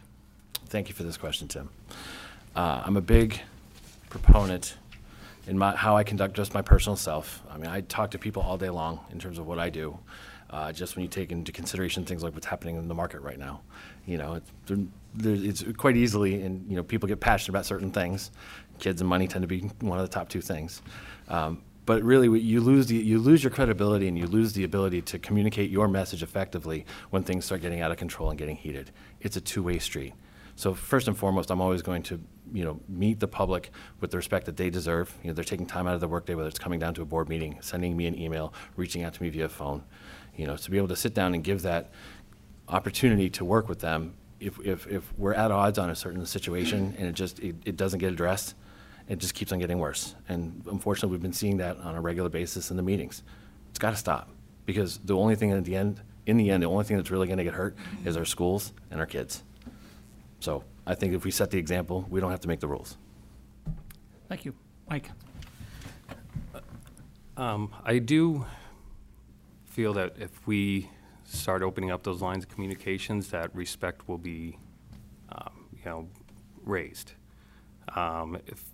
Thank 0.66 0.88
you 0.88 0.94
for 0.94 1.02
this 1.02 1.16
question, 1.16 1.48
Tim. 1.48 1.70
Uh, 2.56 2.82
I'm 2.84 2.96
a 2.96 3.00
big 3.00 3.40
proponent 4.10 4.76
in 5.46 5.58
my, 5.58 5.74
how 5.76 5.96
I 5.96 6.04
conduct 6.04 6.34
just 6.34 6.54
my 6.54 6.62
personal 6.62 6.96
self. 6.96 7.42
I 7.50 7.58
mean, 7.58 7.66
I 7.66 7.82
talk 7.82 8.10
to 8.12 8.18
people 8.18 8.42
all 8.42 8.56
day 8.56 8.70
long 8.70 9.00
in 9.10 9.18
terms 9.18 9.38
of 9.38 9.46
what 9.46 9.58
I 9.58 9.70
do. 9.70 9.98
Uh, 10.50 10.72
just 10.72 10.94
when 10.94 11.02
you 11.02 11.08
take 11.08 11.32
into 11.32 11.50
consideration 11.50 12.04
things 12.04 12.22
like 12.22 12.32
what's 12.32 12.46
happening 12.46 12.76
in 12.76 12.86
the 12.86 12.94
market 12.94 13.20
right 13.22 13.38
now, 13.38 13.60
you 14.06 14.16
know, 14.18 14.40
it's, 14.68 14.84
it's 15.24 15.64
quite 15.76 15.96
easily, 15.96 16.42
and 16.42 16.68
you 16.70 16.76
know, 16.76 16.82
people 16.82 17.08
get 17.08 17.18
passionate 17.18 17.50
about 17.50 17.66
certain 17.66 17.90
things. 17.90 18.30
Kids 18.78 19.00
and 19.00 19.10
money 19.10 19.26
tend 19.26 19.42
to 19.42 19.48
be 19.48 19.60
one 19.80 19.98
of 19.98 20.08
the 20.08 20.12
top 20.12 20.28
two 20.28 20.40
things. 20.40 20.80
Um, 21.28 21.62
but 21.86 22.02
really, 22.02 22.40
you 22.40 22.60
lose 22.60 22.86
the, 22.86 22.96
you 22.96 23.18
lose 23.18 23.44
your 23.44 23.50
credibility 23.50 24.08
and 24.08 24.18
you 24.18 24.26
lose 24.26 24.54
the 24.54 24.64
ability 24.64 25.02
to 25.02 25.18
communicate 25.18 25.70
your 25.70 25.88
message 25.88 26.22
effectively 26.22 26.86
when 27.10 27.22
things 27.22 27.44
start 27.44 27.60
getting 27.60 27.80
out 27.80 27.90
of 27.90 27.96
control 27.98 28.30
and 28.30 28.38
getting 28.38 28.56
heated. 28.56 28.90
It's 29.20 29.36
a 29.36 29.40
two-way 29.40 29.78
street. 29.78 30.14
So 30.56 30.72
first 30.72 31.08
and 31.08 31.16
foremost, 31.16 31.50
I'm 31.50 31.60
always 31.60 31.82
going 31.82 32.02
to, 32.04 32.20
you 32.52 32.64
know, 32.64 32.80
meet 32.88 33.20
the 33.20 33.26
public 33.26 33.70
with 34.00 34.12
the 34.12 34.16
respect 34.16 34.46
that 34.46 34.56
they 34.56 34.70
deserve. 34.70 35.12
You 35.22 35.28
know, 35.28 35.34
they're 35.34 35.44
taking 35.44 35.66
time 35.66 35.86
out 35.86 35.94
of 35.94 36.00
their 36.00 36.08
workday, 36.08 36.34
whether 36.34 36.48
it's 36.48 36.58
coming 36.58 36.78
down 36.78 36.94
to 36.94 37.02
a 37.02 37.04
board 37.04 37.28
meeting, 37.28 37.58
sending 37.60 37.96
me 37.96 38.06
an 38.06 38.18
email, 38.18 38.54
reaching 38.76 39.02
out 39.02 39.14
to 39.14 39.22
me 39.22 39.30
via 39.30 39.48
phone. 39.48 39.82
You 40.36 40.46
know, 40.46 40.56
to 40.56 40.70
be 40.70 40.78
able 40.78 40.88
to 40.88 40.96
sit 40.96 41.12
down 41.12 41.34
and 41.34 41.42
give 41.42 41.62
that 41.62 41.90
opportunity 42.68 43.28
to 43.30 43.44
work 43.44 43.68
with 43.68 43.80
them. 43.80 44.14
If, 44.40 44.58
if, 44.60 44.86
if 44.86 45.12
we're 45.18 45.34
at 45.34 45.50
odds 45.50 45.78
on 45.78 45.90
a 45.90 45.94
certain 45.94 46.24
situation 46.26 46.94
and 46.98 47.08
it 47.08 47.14
just, 47.14 47.40
it, 47.40 47.56
it 47.64 47.76
doesn't 47.76 47.98
get 47.98 48.12
addressed, 48.12 48.54
it 49.08 49.18
just 49.18 49.34
keeps 49.34 49.52
on 49.52 49.58
getting 49.58 49.78
worse. 49.78 50.14
And 50.28 50.62
unfortunately, 50.70 51.10
we've 51.10 51.22
been 51.22 51.32
seeing 51.32 51.58
that 51.58 51.78
on 51.78 51.94
a 51.94 52.00
regular 52.00 52.28
basis 52.28 52.70
in 52.70 52.76
the 52.76 52.82
meetings. 52.82 53.22
It's 53.70 53.78
got 53.78 53.90
to 53.90 53.96
stop 53.96 54.30
because 54.66 54.98
the 54.98 55.16
only 55.16 55.36
thing 55.36 55.52
at 55.52 55.64
the 55.64 55.76
end, 55.76 56.00
in 56.26 56.36
the 56.36 56.50
end, 56.50 56.62
the 56.62 56.68
only 56.68 56.84
thing 56.84 56.96
that's 56.96 57.10
really 57.10 57.26
going 57.26 57.38
to 57.38 57.44
get 57.44 57.54
hurt 57.54 57.76
is 58.04 58.16
our 58.16 58.24
schools 58.24 58.72
and 58.90 59.00
our 59.00 59.06
kids. 59.06 59.42
So 60.40 60.64
I 60.86 60.94
think 60.94 61.14
if 61.14 61.24
we 61.24 61.30
set 61.30 61.50
the 61.50 61.58
example, 61.58 62.06
we 62.08 62.20
don't 62.20 62.30
have 62.30 62.40
to 62.40 62.48
make 62.48 62.60
the 62.60 62.68
rules. 62.68 62.96
Thank 64.28 64.44
you. 64.44 64.54
Mike? 64.88 65.10
Um, 67.36 67.74
I 67.84 67.98
do 67.98 68.46
feel 69.66 69.92
that 69.94 70.14
if 70.18 70.46
we 70.46 70.88
start 71.24 71.62
opening 71.62 71.90
up 71.90 72.04
those 72.04 72.22
lines 72.22 72.44
of 72.44 72.50
communications, 72.50 73.30
that 73.30 73.54
respect 73.54 74.08
will 74.08 74.18
be, 74.18 74.56
um, 75.30 75.66
you 75.72 75.84
know, 75.84 76.08
raised. 76.64 77.12
Um, 77.96 78.38
if 78.46 78.64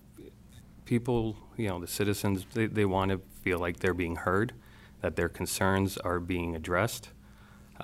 people, 0.91 1.37
you 1.55 1.69
know, 1.69 1.79
the 1.79 1.87
citizens, 1.87 2.45
they, 2.53 2.65
they 2.65 2.83
want 2.83 3.09
to 3.09 3.21
feel 3.43 3.57
like 3.57 3.79
they're 3.79 3.93
being 3.93 4.17
heard, 4.17 4.51
that 4.99 5.15
their 5.15 5.29
concerns 5.29 5.97
are 5.99 6.19
being 6.19 6.53
addressed. 6.53 7.11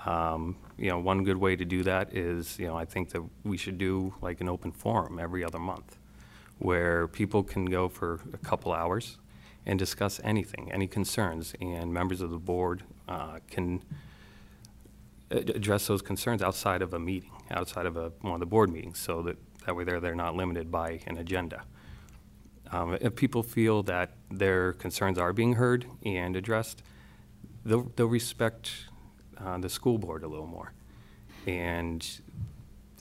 Um, 0.06 0.58
you 0.78 0.90
know, 0.90 1.00
one 1.00 1.24
good 1.24 1.38
way 1.38 1.56
to 1.56 1.64
do 1.64 1.84
that 1.84 2.14
is, 2.14 2.60
you 2.60 2.68
know, 2.68 2.76
I 2.76 2.84
think 2.84 3.12
that 3.12 3.24
we 3.46 3.56
should 3.56 3.78
do 3.78 4.14
like 4.20 4.42
an 4.42 4.50
open 4.50 4.74
forum 4.74 5.20
every 5.20 5.42
other 5.42 5.58
month 5.58 5.98
where 6.60 7.08
people 7.08 7.44
can 7.44 7.64
go 7.64 7.88
for 7.88 8.20
a 8.34 8.38
couple 8.40 8.74
hours 8.74 9.18
and 9.66 9.80
discuss 9.80 10.20
anything, 10.26 10.70
any 10.74 10.86
concerns, 10.86 11.54
and 11.62 11.94
members 11.94 12.20
of 12.20 12.30
the 12.30 12.38
board 12.38 12.84
uh, 13.08 13.40
can 13.50 13.82
address 15.32 15.88
those 15.88 16.02
concerns 16.02 16.42
outside 16.42 16.82
of 16.82 16.94
a 16.94 17.00
meeting, 17.00 17.32
outside 17.52 17.86
of 17.86 17.96
a, 17.96 18.12
one 18.20 18.34
of 18.34 18.42
the 18.42 18.46
board 18.46 18.70
meetings, 18.70 19.00
so 19.00 19.22
that, 19.22 19.38
that 19.66 19.74
way 19.74 19.86
they're, 19.86 20.02
they're 20.02 20.14
not 20.14 20.36
limited 20.36 20.70
by 20.70 21.00
an 21.08 21.18
agenda. 21.18 21.64
Um, 22.72 22.98
If 23.00 23.16
people 23.16 23.44
feel 23.44 23.84
that 23.84 24.12
their 24.30 24.74
concerns 24.74 25.18
are 25.18 25.34
being 25.34 25.54
heard 25.54 25.86
and 26.04 26.36
addressed, 26.36 26.84
they'll, 27.66 27.92
they'll 27.96 28.08
respect 28.08 28.72
uh, 29.38 29.58
the 29.58 29.70
school 29.70 29.98
board 29.98 30.24
a 30.24 30.28
little 30.28 30.48
more. 30.48 30.74
And 31.46 32.06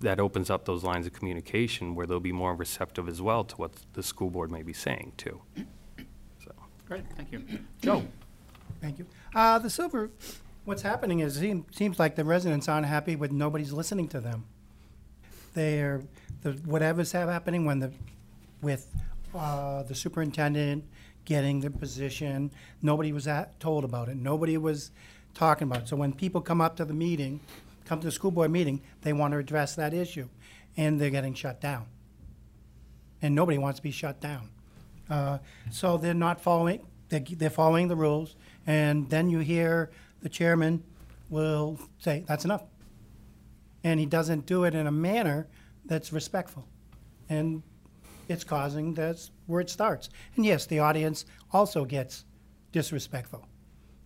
that 0.01 0.21
opens 0.21 0.51
up 0.51 0.65
those 0.67 0.85
lines 0.85 1.07
of 1.07 1.13
communication 1.13 1.95
where 1.95 2.07
they'll 2.07 2.21
be 2.21 2.33
more 2.33 2.55
receptive 2.55 3.09
as 3.09 3.23
well 3.23 3.45
to 3.45 3.57
what 3.57 3.73
the 3.95 4.03
school 4.03 4.31
board 4.31 4.51
may 4.51 4.63
be 4.63 4.73
saying 4.73 5.13
too. 5.17 5.41
So, 6.45 6.53
Great, 6.87 7.05
thank 7.17 7.33
you. 7.33 7.43
Joe? 7.83 8.05
Thank 8.81 8.99
you. 8.99 9.07
Uh, 9.35 9.59
the 9.59 9.71
silver, 9.71 10.11
what's 10.65 10.83
happening 10.83 11.21
is, 11.21 11.41
it 11.41 11.65
seems 11.73 11.99
like 11.99 12.15
the 12.15 12.25
residents 12.25 12.69
aren't 12.69 12.87
happy 12.87 13.17
with 13.17 13.33
nobody's 13.33 13.73
listening 13.73 14.09
to 14.09 14.21
them. 14.21 14.45
They're, 15.55 16.03
the, 16.43 16.53
whatever's 16.53 17.13
happening 17.13 17.65
when 17.65 17.79
the, 17.79 17.93
with, 18.61 18.95
uh, 19.37 19.83
the 19.83 19.95
superintendent 19.95 20.85
getting 21.25 21.61
the 21.61 21.71
position, 21.71 22.51
nobody 22.83 23.13
was 23.13 23.27
at, 23.27 23.59
told 23.61 23.85
about 23.85 24.09
it, 24.09 24.17
nobody 24.17 24.57
was 24.57 24.91
talking 25.35 25.69
about 25.69 25.83
it. 25.83 25.89
So 25.89 25.97
when 25.97 26.13
people 26.13 26.41
come 26.41 26.61
up 26.61 26.77
to 26.77 26.85
the 26.85 26.95
meeting, 26.95 27.41
come 27.85 28.01
to 28.01 28.07
the 28.07 28.13
school 28.13 28.31
board 28.31 28.51
meeting, 28.51 28.81
they 29.03 29.13
want 29.13 29.33
to 29.33 29.39
address 29.39 29.75
that 29.75 29.93
issue, 29.93 30.29
and 30.77 31.01
they're 31.01 31.11
getting 31.11 31.35
shut 31.35 31.61
down. 31.61 31.87
And 33.23 33.35
nobody 33.35 33.59
wants 33.59 33.79
to 33.79 33.83
be 33.83 33.91
shut 33.91 34.21
down. 34.21 34.51
Uh, 35.11 35.39
So 35.71 35.97
they're 35.97 36.15
not 36.15 36.41
following, 36.41 36.87
they're, 37.09 37.21
they're 37.21 37.51
following 37.51 37.89
the 37.89 37.97
rules, 37.97 38.37
and 38.67 39.11
then 39.11 39.31
you 39.31 39.41
hear 39.41 39.91
the 40.23 40.29
chairman 40.29 40.83
will 41.29 41.79
say, 41.99 42.25
that's 42.27 42.45
enough. 42.45 42.63
And 43.83 44.01
he 44.01 44.07
doesn't 44.07 44.47
do 44.47 44.65
it 44.65 44.75
in 44.75 44.87
a 44.87 44.93
manner 44.93 45.49
that's 45.85 46.13
respectful. 46.13 46.67
And 47.29 47.63
it's 48.29 48.45
causing, 48.45 48.95
that's 48.95 49.31
where 49.47 49.61
it 49.61 49.71
starts. 49.71 50.09
And 50.37 50.45
yes, 50.45 50.67
the 50.67 50.79
audience 50.79 51.25
also 51.53 51.85
gets 51.85 52.25
disrespectful. 52.73 53.47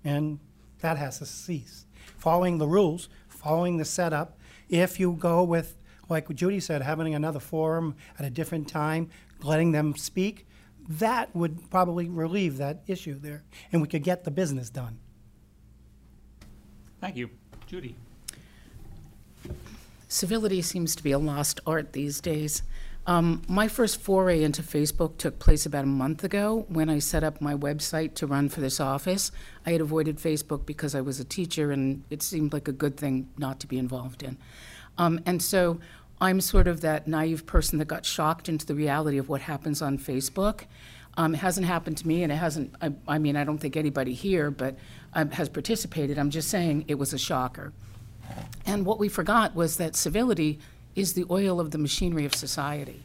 And 0.05 0.39
that 0.81 0.97
has 0.97 1.19
to 1.19 1.27
cease. 1.27 1.87
Following 2.19 2.59
the 2.59 2.67
rules, 2.67 3.09
following 3.29 3.77
the 3.77 3.85
setup, 3.85 4.39
if 4.69 5.01
you 5.01 5.13
go 5.13 5.43
with, 5.43 5.77
like 6.09 6.29
Judy 6.35 6.61
said, 6.61 6.83
having 6.83 7.15
another 7.15 7.41
forum 7.41 7.95
at 8.19 8.25
a 8.25 8.31
different 8.31 8.69
time, 8.69 9.11
letting 9.43 9.73
them 9.73 9.97
speak, 9.97 10.47
that 10.89 11.35
would 11.37 11.71
probably 11.71 12.09
relieve 12.09 12.57
that 12.57 12.83
issue 12.87 13.19
there, 13.19 13.45
and 13.73 13.81
we 13.81 13.89
could 13.89 14.03
get 14.03 14.25
the 14.25 14.31
business 14.31 14.71
done. 14.71 14.99
Thank 17.01 17.17
you. 17.17 17.31
Judy? 17.67 17.95
Civility 20.09 20.61
seems 20.61 20.97
to 20.97 21.03
be 21.03 21.13
a 21.13 21.19
lost 21.19 21.61
art 21.67 21.93
these 21.93 22.21
days. 22.21 22.63
Um, 23.07 23.43
my 23.49 23.67
first 23.67 24.01
foray 24.01 24.43
into 24.43 24.63
Facebook 24.63 25.17
took 25.17 25.39
place 25.39 25.67
about 25.67 25.85
a 25.85 25.89
month 25.89 26.23
ago 26.23 26.67
when 26.69 26.91
I 26.91 26.99
set 26.99 27.25
up 27.25 27.41
my 27.41 27.55
website 27.55 28.15
to 28.17 28.27
run 28.27 28.49
for 28.49 28.61
this 28.61 28.79
office. 28.79 29.33
I 29.65 29.73
had 29.73 29.81
avoided 29.81 30.19
Facebook 30.19 30.67
because 30.67 30.95
I 30.95 31.01
was 31.01 31.19
a 31.19 31.25
teacher 31.25 31.73
and 31.73 32.05
it 32.11 32.23
seemed 32.23 32.53
like 32.53 32.69
a 32.69 32.73
good 32.73 32.97
thing 32.97 33.29
not 33.39 33.59
to 33.61 33.67
be 33.67 33.79
involved 33.79 34.23
in. 34.23 34.37
Um, 34.99 35.21
and 35.25 35.43
so 35.43 35.81
I'm 36.21 36.41
sort 36.41 36.69
of 36.69 36.83
that 36.83 37.09
naive 37.09 37.47
person 37.47 37.79
that 37.79 37.87
got 37.87 38.05
shocked 38.05 38.49
into 38.49 38.67
the 38.67 38.75
reality 38.75 39.17
of 39.17 39.29
what 39.29 39.41
happens 39.41 39.81
on 39.81 39.99
Facebook. 39.99 40.65
Um, 41.17 41.35
it 41.35 41.39
hasn't 41.39 41.67
happened 41.67 41.97
to 41.99 42.07
me, 42.07 42.23
and 42.23 42.31
it 42.31 42.37
hasn't, 42.37 42.75
I, 42.81 42.93
I 43.09 43.19
mean, 43.19 43.37
I 43.37 43.45
don't 43.45 43.59
think 43.59 43.77
anybody 43.77 44.13
here 44.13 44.51
but 44.51 44.77
um, 45.15 45.31
has 45.31 45.49
participated. 45.49 46.19
I'm 46.19 46.31
just 46.31 46.49
saying 46.49 46.85
it 46.87 46.97
was 46.97 47.13
a 47.13 47.19
shocker. 47.19 47.73
And 48.67 48.87
what 48.87 48.99
we 48.99 49.09
forgot 49.09 49.55
was 49.55 49.79
that 49.79 49.97
civility 49.97 50.61
is 51.01 51.15
the 51.15 51.27
oil 51.31 51.59
of 51.59 51.71
the 51.71 51.79
machinery 51.79 52.25
of 52.25 52.35
society. 52.35 53.05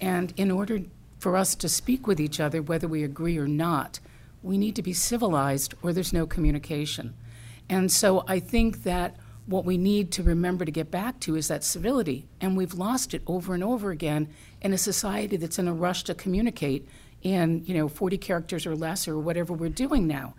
And 0.00 0.32
in 0.36 0.50
order 0.50 0.80
for 1.18 1.36
us 1.36 1.54
to 1.56 1.68
speak 1.68 2.06
with 2.06 2.20
each 2.20 2.40
other, 2.40 2.62
whether 2.62 2.88
we 2.88 3.02
agree 3.02 3.36
or 3.36 3.48
not, 3.48 4.00
we 4.42 4.56
need 4.56 4.76
to 4.76 4.82
be 4.82 4.92
civilized 4.92 5.74
or 5.82 5.92
there's 5.92 6.12
no 6.12 6.26
communication. 6.26 7.14
And 7.68 7.90
so 7.90 8.24
I 8.28 8.38
think 8.38 8.84
that 8.84 9.16
what 9.46 9.64
we 9.64 9.76
need 9.76 10.12
to 10.12 10.22
remember 10.22 10.64
to 10.64 10.70
get 10.70 10.90
back 10.90 11.20
to 11.20 11.36
is 11.36 11.48
that 11.48 11.64
civility. 11.64 12.26
And 12.40 12.56
we've 12.56 12.74
lost 12.74 13.14
it 13.14 13.22
over 13.26 13.54
and 13.54 13.64
over 13.64 13.90
again 13.90 14.28
in 14.60 14.72
a 14.72 14.78
society 14.78 15.36
that's 15.36 15.58
in 15.58 15.68
a 15.68 15.74
rush 15.74 16.04
to 16.04 16.14
communicate 16.14 16.88
in, 17.22 17.64
you 17.64 17.74
know, 17.74 17.88
40 17.88 18.18
characters 18.18 18.66
or 18.66 18.76
less 18.76 19.08
or 19.08 19.18
whatever 19.18 19.52
we're 19.52 19.68
doing 19.68 20.06
now. 20.06 20.34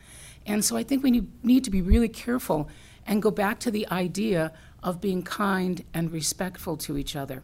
And 0.45 0.63
so 0.63 0.77
I 0.77 0.83
think 0.83 1.03
we 1.03 1.11
need, 1.11 1.43
need 1.43 1.63
to 1.65 1.71
be 1.71 1.81
really 1.81 2.09
careful 2.09 2.69
and 3.05 3.21
go 3.21 3.31
back 3.31 3.59
to 3.59 3.71
the 3.71 3.87
idea 3.89 4.53
of 4.87 5.01
being 5.01 5.21
kind 5.21 5.83
and 5.93 6.09
respectful 6.13 6.77
to 6.77 6.97
each 6.97 7.13
other. 7.13 7.43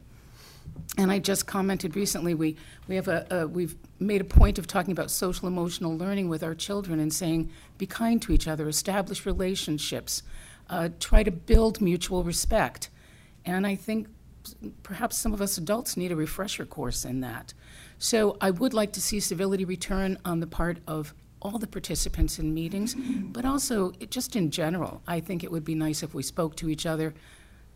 And 0.97 1.12
I 1.12 1.19
just 1.19 1.45
commented 1.45 1.93
recently, 1.93 2.34
we, 2.34 2.56
we 2.88 2.95
have 2.95 3.10
a, 3.10 3.27
a, 3.29 3.47
we've 3.47 3.75
made 3.99 4.21
a 4.21 4.23
point 4.23 4.58
of 4.58 4.65
talking 4.65 4.93
about 4.93 5.12
social 5.12 5.49
emotional 5.49 5.97
learning 5.97 6.29
with 6.29 6.41
our 6.41 6.56
children 6.56 7.01
and 7.01 7.13
saying, 7.13 7.51
be 7.77 7.86
kind 7.86 8.21
to 8.21 8.32
each 8.32 8.47
other, 8.47 8.69
establish 8.69 9.25
relationships, 9.25 10.23
uh, 10.69 10.88
try 11.01 11.21
to 11.21 11.32
build 11.32 11.82
mutual 11.82 12.23
respect. 12.23 12.89
And 13.43 13.67
I 13.67 13.75
think 13.75 14.08
perhaps 14.82 15.17
some 15.17 15.34
of 15.34 15.41
us 15.41 15.58
adults 15.58 15.97
need 15.97 16.13
a 16.13 16.15
refresher 16.15 16.65
course 16.65 17.03
in 17.03 17.19
that. 17.19 17.53
So 17.97 18.38
I 18.39 18.51
would 18.51 18.73
like 18.73 18.93
to 18.93 19.01
see 19.01 19.19
civility 19.19 19.65
return 19.65 20.17
on 20.23 20.39
the 20.39 20.47
part 20.47 20.77
of 20.88 21.13
all 21.43 21.60
the 21.60 21.67
participants 21.67 22.39
in 22.39 22.53
meetings, 22.53 22.95
but 22.95 23.45
also 23.45 23.91
it- 23.99 24.10
just 24.10 24.36
in 24.36 24.49
general. 24.49 25.01
I 25.06 25.19
think 25.19 25.43
it 25.43 25.51
would 25.51 25.65
be 25.65 25.75
nice 25.75 26.01
if 26.01 26.13
we 26.13 26.23
spoke 26.23 26.56
to 26.58 26.69
each 26.69 26.86
other 26.86 27.13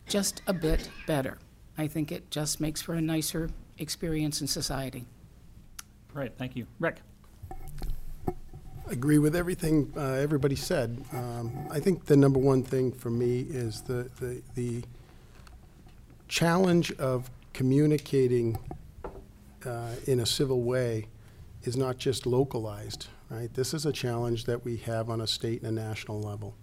just 0.08 0.42
a 0.48 0.54
bit 0.54 0.90
better. 1.06 1.38
I 1.78 1.88
think 1.88 2.12
it 2.12 2.32
just 2.32 2.60
makes 2.62 2.82
for 2.82 2.96
a 2.96 3.02
nicer 3.02 3.50
experience 3.78 4.42
in 4.42 4.48
society. 4.48 5.06
Great, 6.14 6.38
thank 6.38 6.56
you. 6.56 6.66
Rick? 6.80 7.02
I 8.90 8.94
agree 8.94 9.18
with 9.18 9.36
everything 9.36 9.92
uh, 9.98 10.14
everybody 10.14 10.56
said. 10.56 11.04
Um, 11.12 11.52
I 11.70 11.82
think 11.82 12.06
the 12.06 12.16
number 12.16 12.40
one 12.40 12.64
thing 12.64 12.94
for 12.94 13.10
me 13.10 13.42
is 13.42 13.82
the, 13.82 14.10
the, 14.22 14.42
the 14.56 14.84
challenge 16.30 16.94
of 16.94 17.30
communicating 17.52 18.58
uh, 19.66 19.92
in 20.06 20.22
a 20.22 20.26
civil 20.26 20.62
way 20.62 21.08
is 21.64 21.76
not 21.76 21.98
just 21.98 22.26
localized, 22.26 23.08
right? 23.30 23.54
This 23.54 23.74
is 23.74 23.86
a 23.86 23.92
challenge 23.92 24.46
that 24.46 24.64
we 24.64 24.78
have 24.78 25.10
on 25.10 25.22
a 25.22 25.28
state 25.28 25.62
and 25.62 25.78
a 25.78 25.82
national 25.82 26.22
level. 26.22 26.56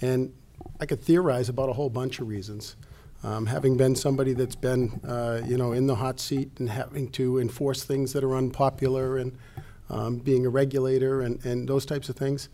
And 0.00 0.32
I 0.80 0.86
could 0.86 1.00
theorize 1.00 1.48
about 1.48 1.68
a 1.68 1.72
whole 1.72 1.90
bunch 1.90 2.20
of 2.20 2.28
reasons. 2.28 2.76
Um, 3.24 3.46
having 3.46 3.76
been 3.76 3.94
somebody 3.94 4.32
that's 4.32 4.56
been, 4.56 5.00
uh, 5.06 5.42
you 5.46 5.56
know, 5.56 5.72
in 5.72 5.86
the 5.86 5.94
hot 5.94 6.18
seat 6.18 6.50
and 6.58 6.68
having 6.68 7.08
to 7.12 7.38
enforce 7.38 7.84
things 7.84 8.12
that 8.14 8.24
are 8.24 8.36
unpopular 8.36 9.18
and 9.18 9.38
um, 9.90 10.18
being 10.18 10.44
a 10.44 10.48
regulator 10.48 11.20
and, 11.22 11.44
and 11.44 11.68
those 11.68 11.86
types 11.86 12.08
of 12.08 12.16
things, 12.16 12.48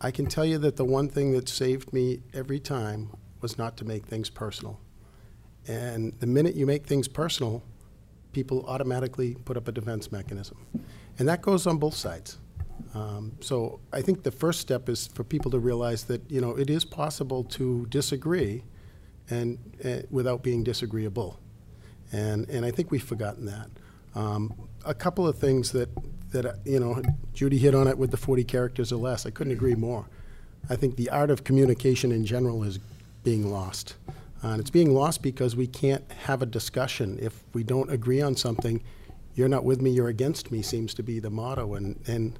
I 0.00 0.12
can 0.12 0.26
tell 0.26 0.44
you 0.44 0.58
that 0.58 0.76
the 0.76 0.84
one 0.84 1.08
thing 1.08 1.32
that 1.32 1.48
saved 1.48 1.92
me 1.92 2.20
every 2.32 2.60
time 2.60 3.10
was 3.40 3.58
not 3.58 3.76
to 3.78 3.84
make 3.84 4.06
things 4.06 4.30
personal. 4.30 4.78
And 5.66 6.12
the 6.20 6.26
minute 6.26 6.54
you 6.54 6.66
make 6.66 6.86
things 6.86 7.08
personal, 7.08 7.62
people 8.32 8.64
automatically 8.66 9.36
put 9.44 9.56
up 9.56 9.66
a 9.66 9.72
defense 9.72 10.12
mechanism. 10.12 10.58
And 11.18 11.28
that 11.28 11.42
goes 11.42 11.66
on 11.66 11.78
both 11.78 11.94
sides. 11.94 12.38
Um, 12.94 13.32
so 13.40 13.80
I 13.92 14.02
think 14.02 14.22
the 14.22 14.30
first 14.30 14.60
step 14.60 14.88
is 14.88 15.06
for 15.08 15.24
people 15.24 15.50
to 15.50 15.58
realize 15.58 16.04
that, 16.04 16.28
you 16.30 16.40
know, 16.40 16.56
it 16.56 16.70
is 16.70 16.84
possible 16.84 17.44
to 17.44 17.86
disagree 17.86 18.62
and, 19.30 19.58
uh, 19.84 20.06
without 20.10 20.42
being 20.42 20.62
disagreeable. 20.62 21.40
And, 22.12 22.48
and 22.48 22.64
I 22.64 22.70
think 22.70 22.90
we've 22.90 23.02
forgotten 23.02 23.46
that. 23.46 23.68
Um, 24.14 24.54
a 24.84 24.94
couple 24.94 25.26
of 25.26 25.38
things 25.38 25.72
that, 25.72 25.88
that, 26.30 26.60
you 26.64 26.78
know, 26.78 27.02
Judy 27.32 27.58
hit 27.58 27.74
on 27.74 27.88
it 27.88 27.98
with 27.98 28.10
the 28.10 28.16
40 28.16 28.44
characters 28.44 28.92
or 28.92 28.96
less. 28.96 29.26
I 29.26 29.30
couldn't 29.30 29.52
agree 29.52 29.74
more. 29.74 30.06
I 30.70 30.76
think 30.76 30.96
the 30.96 31.10
art 31.10 31.30
of 31.30 31.44
communication 31.44 32.12
in 32.12 32.24
general 32.24 32.62
is 32.62 32.78
being 33.22 33.50
lost. 33.50 33.96
Uh, 34.42 34.48
and 34.48 34.60
it's 34.60 34.70
being 34.70 34.94
lost 34.94 35.22
because 35.22 35.56
we 35.56 35.66
can't 35.66 36.04
have 36.26 36.42
a 36.42 36.46
discussion. 36.46 37.18
If 37.20 37.42
we 37.54 37.64
don't 37.64 37.90
agree 37.90 38.20
on 38.20 38.36
something, 38.36 38.82
you're 39.34 39.48
not 39.48 39.64
with 39.64 39.80
me, 39.80 39.90
you're 39.90 40.08
against 40.08 40.52
me 40.52 40.62
seems 40.62 40.94
to 40.94 41.02
be 41.02 41.18
the 41.18 41.30
motto. 41.30 41.74
And, 41.74 41.98
and 42.06 42.38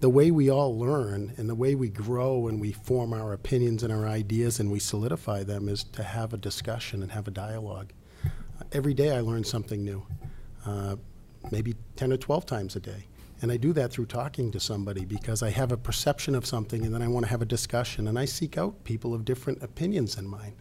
the 0.00 0.10
way 0.10 0.30
we 0.30 0.50
all 0.50 0.78
learn 0.78 1.32
and 1.36 1.48
the 1.48 1.54
way 1.54 1.74
we 1.74 1.88
grow 1.88 2.48
and 2.48 2.60
we 2.60 2.72
form 2.72 3.12
our 3.12 3.32
opinions 3.32 3.82
and 3.82 3.92
our 3.92 4.06
ideas 4.06 4.60
and 4.60 4.70
we 4.70 4.78
solidify 4.78 5.42
them 5.42 5.68
is 5.68 5.84
to 5.84 6.02
have 6.02 6.34
a 6.34 6.36
discussion 6.36 7.02
and 7.02 7.12
have 7.12 7.26
a 7.26 7.30
dialogue. 7.30 7.92
Uh, 8.24 8.64
every 8.72 8.92
day 8.92 9.16
I 9.16 9.20
learn 9.20 9.42
something 9.42 9.84
new, 9.84 10.06
uh, 10.66 10.96
maybe 11.50 11.74
10 11.96 12.12
or 12.12 12.18
12 12.18 12.44
times 12.44 12.76
a 12.76 12.80
day. 12.80 13.06
And 13.42 13.52
I 13.52 13.56
do 13.56 13.72
that 13.74 13.90
through 13.90 14.06
talking 14.06 14.50
to 14.52 14.60
somebody 14.60 15.04
because 15.04 15.42
I 15.42 15.50
have 15.50 15.72
a 15.72 15.76
perception 15.76 16.34
of 16.34 16.46
something 16.46 16.84
and 16.84 16.94
then 16.94 17.02
I 17.02 17.08
want 17.08 17.24
to 17.26 17.30
have 17.30 17.42
a 17.42 17.46
discussion. 17.46 18.08
And 18.08 18.18
I 18.18 18.24
seek 18.24 18.56
out 18.56 18.84
people 18.84 19.14
of 19.14 19.24
different 19.24 19.62
opinions 19.62 20.16
than 20.16 20.26
mine 20.26 20.54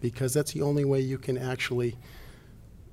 because 0.00 0.34
that's 0.34 0.52
the 0.52 0.62
only 0.62 0.84
way 0.84 1.00
you 1.00 1.18
can 1.18 1.38
actually 1.38 1.96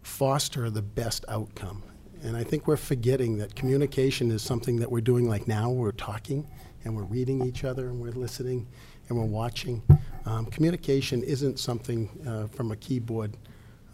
foster 0.01 0.69
the 0.69 0.81
best 0.81 1.25
outcome. 1.27 1.83
And 2.23 2.35
I 2.35 2.43
think 2.43 2.67
we're 2.67 2.77
forgetting 2.77 3.37
that 3.37 3.55
communication 3.55 4.31
is 4.31 4.41
something 4.41 4.77
that 4.77 4.91
we're 4.91 5.01
doing 5.01 5.29
like 5.29 5.47
now. 5.47 5.69
We're 5.69 5.91
talking 5.91 6.47
and 6.83 6.95
we're 6.95 7.03
reading 7.03 7.45
each 7.45 7.63
other 7.63 7.87
and 7.87 7.99
we're 7.99 8.11
listening 8.11 8.67
and 9.07 9.17
we're 9.17 9.25
watching. 9.25 9.81
Um, 10.25 10.45
communication 10.47 11.23
isn't 11.23 11.59
something 11.59 12.09
uh, 12.27 12.47
from 12.47 12.71
a 12.71 12.75
keyboard 12.75 13.37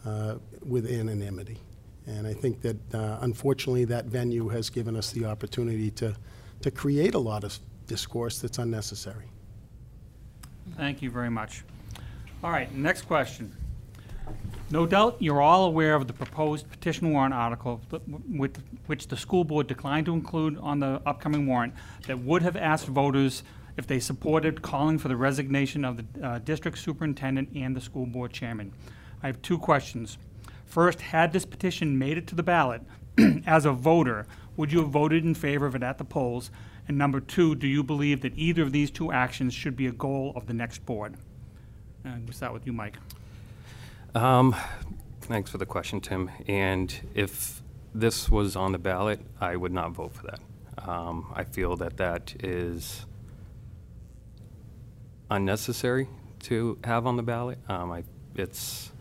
uh, 0.05 0.35
with 0.65 0.89
anonymity. 0.89 1.59
And 2.07 2.27
I 2.27 2.33
think 2.33 2.61
that 2.61 2.93
uh, 2.93 3.17
unfortunately 3.21 3.85
that 3.85 4.05
venue 4.05 4.49
has 4.49 4.69
given 4.69 4.95
us 4.95 5.11
the 5.11 5.25
opportunity 5.25 5.89
to, 5.91 6.15
to 6.61 6.71
create 6.71 7.15
a 7.15 7.19
lot 7.19 7.43
of 7.43 7.57
discourse 7.87 8.39
that's 8.39 8.57
unnecessary. 8.57 9.25
Thank 10.77 11.01
you 11.01 11.09
very 11.09 11.29
much. 11.29 11.63
All 12.43 12.51
right, 12.51 12.73
next 12.73 13.03
question. 13.03 13.55
No 14.71 14.87
doubt 14.87 15.17
you're 15.19 15.41
all 15.41 15.65
aware 15.65 15.93
of 15.93 16.07
the 16.07 16.13
proposed 16.13 16.69
petition 16.69 17.11
warrant 17.11 17.33
article 17.35 17.81
with- 18.27 18.63
which 18.87 19.07
the 19.07 19.17
school 19.17 19.43
board 19.43 19.67
declined 19.67 20.07
to 20.07 20.13
include 20.13 20.57
on 20.57 20.79
the 20.79 21.01
upcoming 21.05 21.45
warrant 21.45 21.73
that 22.07 22.19
would 22.19 22.41
have 22.41 22.55
asked 22.55 22.87
voters 22.87 23.43
if 23.77 23.85
they 23.85 23.99
supported 23.99 24.61
calling 24.61 24.97
for 24.97 25.07
the 25.07 25.15
resignation 25.15 25.85
of 25.85 25.97
the 25.97 26.25
uh, 26.25 26.39
district 26.39 26.79
superintendent 26.79 27.49
and 27.55 27.75
the 27.75 27.81
school 27.81 28.05
board 28.05 28.31
chairman. 28.31 28.71
I 29.21 29.27
have 29.27 29.41
two 29.41 29.57
questions. 29.57 30.17
First, 30.65 31.01
had 31.01 31.31
this 31.31 31.45
petition 31.45 31.99
made 31.99 32.17
it 32.17 32.25
to 32.27 32.35
the 32.35 32.43
ballot, 32.43 32.81
as 33.45 33.65
a 33.65 33.71
voter, 33.71 34.25
would 34.57 34.71
you 34.71 34.79
have 34.79 34.89
voted 34.89 35.23
in 35.23 35.35
favor 35.35 35.65
of 35.65 35.75
it 35.75 35.83
at 35.83 35.97
the 35.97 36.05
polls? 36.05 36.49
And 36.87 36.97
number 36.97 37.19
two, 37.19 37.55
do 37.55 37.67
you 37.67 37.83
believe 37.83 38.21
that 38.21 38.33
either 38.35 38.63
of 38.63 38.71
these 38.71 38.89
two 38.89 39.11
actions 39.11 39.53
should 39.53 39.75
be 39.75 39.87
a 39.87 39.91
goal 39.91 40.33
of 40.35 40.47
the 40.47 40.53
next 40.53 40.85
board? 40.85 41.15
And 42.03 42.23
we'll 42.25 42.33
start 42.33 42.53
with 42.53 42.65
you, 42.65 42.73
Mike. 42.73 42.97
Um, 44.15 44.55
Thanks 45.21 45.49
for 45.49 45.57
the 45.57 45.65
question, 45.65 45.99
Tim. 46.01 46.29
And 46.47 46.93
if 47.15 47.61
this 47.95 48.29
was 48.29 48.55
on 48.55 48.71
the 48.73 48.77
ballot, 48.77 49.19
I 49.41 49.55
would 49.55 49.71
not 49.73 49.91
vote 49.91 50.13
for 50.13 50.27
that. 50.27 50.39
Um, 50.87 51.33
I 51.35 51.43
feel 51.43 51.75
that 51.77 51.97
that 51.97 52.35
is 52.43 53.07
unnecessary 55.31 56.07
to 56.43 56.77
have 56.83 57.07
on 57.07 57.17
the 57.17 57.23
ballot. 57.23 57.57
Um, 57.67 57.91
I, 57.91 58.03
it's, 58.35 58.91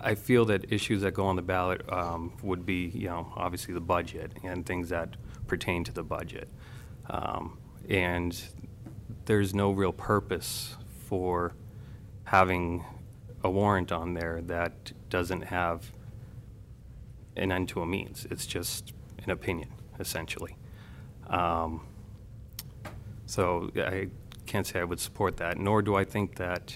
I 0.00 0.14
feel 0.14 0.44
that 0.44 0.70
issues 0.70 1.00
that 1.02 1.14
go 1.14 1.24
on 1.26 1.36
the 1.36 1.42
ballot 1.42 1.90
um, 1.90 2.34
would 2.42 2.66
be, 2.66 2.92
you 2.94 3.08
know, 3.08 3.32
obviously 3.34 3.72
the 3.72 3.80
budget 3.80 4.32
and 4.44 4.66
things 4.66 4.90
that 4.90 5.16
pertain 5.46 5.84
to 5.84 5.92
the 5.92 6.02
budget. 6.02 6.48
Um, 7.08 7.58
And 7.88 8.38
there's 9.24 9.54
no 9.54 9.70
real 9.70 9.92
purpose 9.92 10.76
for 11.08 11.54
having 12.24 12.84
a 13.42 13.50
warrant 13.50 13.90
on 13.92 14.14
there 14.14 14.40
that 14.42 14.92
doesn't 15.08 15.42
have 15.42 15.92
an 17.36 17.50
end 17.52 17.68
to 17.70 17.80
a 17.80 17.86
means. 17.86 18.26
It's 18.30 18.46
just 18.46 18.92
an 19.24 19.30
opinion, 19.30 19.70
essentially. 19.98 20.56
Um, 21.28 21.86
So 23.26 23.70
I 23.76 24.08
can't 24.46 24.66
say 24.66 24.80
I 24.80 24.84
would 24.84 24.98
support 24.98 25.36
that, 25.36 25.56
nor 25.56 25.82
do 25.82 25.94
I 25.94 26.04
think 26.04 26.34
that, 26.36 26.74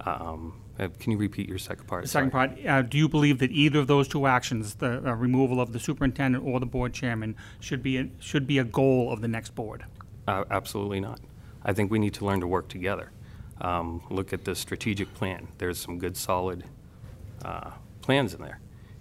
um, 0.00 0.60
uh, 0.78 0.88
can 0.98 1.12
you 1.12 1.18
repeat 1.18 1.48
your 1.48 1.58
second 1.58 1.86
part? 1.86 2.02
The 2.02 2.08
second 2.08 2.32
Sorry. 2.32 2.48
part, 2.48 2.66
uh, 2.66 2.82
do 2.82 2.98
you 2.98 3.08
believe 3.08 3.38
that 3.38 3.52
either 3.52 3.78
of 3.78 3.86
those 3.86 4.08
two 4.08 4.26
actions, 4.26 4.74
the 4.74 5.08
uh, 5.08 5.14
removal 5.14 5.60
of 5.60 5.72
the 5.72 5.78
superintendent 5.78 6.44
or 6.44 6.58
the 6.58 6.66
board 6.66 6.92
chairman, 6.92 7.36
should 7.60 7.80
be, 7.82 7.96
a- 7.98 8.10
should 8.18 8.46
be 8.48 8.58
a 8.58 8.64
goal 8.64 9.12
of 9.12 9.20
the 9.20 9.28
next 9.28 9.54
board? 9.54 9.84
Uh, 10.26 10.44
Absolutely 10.50 10.98
not. 11.00 11.20
I 11.64 11.72
think 11.72 11.92
we 11.92 12.00
need 12.00 12.14
to 12.14 12.24
learn 12.26 12.40
to 12.40 12.46
work 12.48 12.66
together. 12.68 13.12
Um, 13.60 14.02
Look 14.10 14.32
at 14.32 14.44
the 14.44 14.54
strategic 14.54 15.12
plan. 15.14 15.48
There's 15.58 15.78
some 15.78 15.98
good, 15.98 16.16
solid 16.16 16.64
uh, 17.44 17.70
plans 18.02 18.34
in 18.34 18.42
there. 18.42 18.60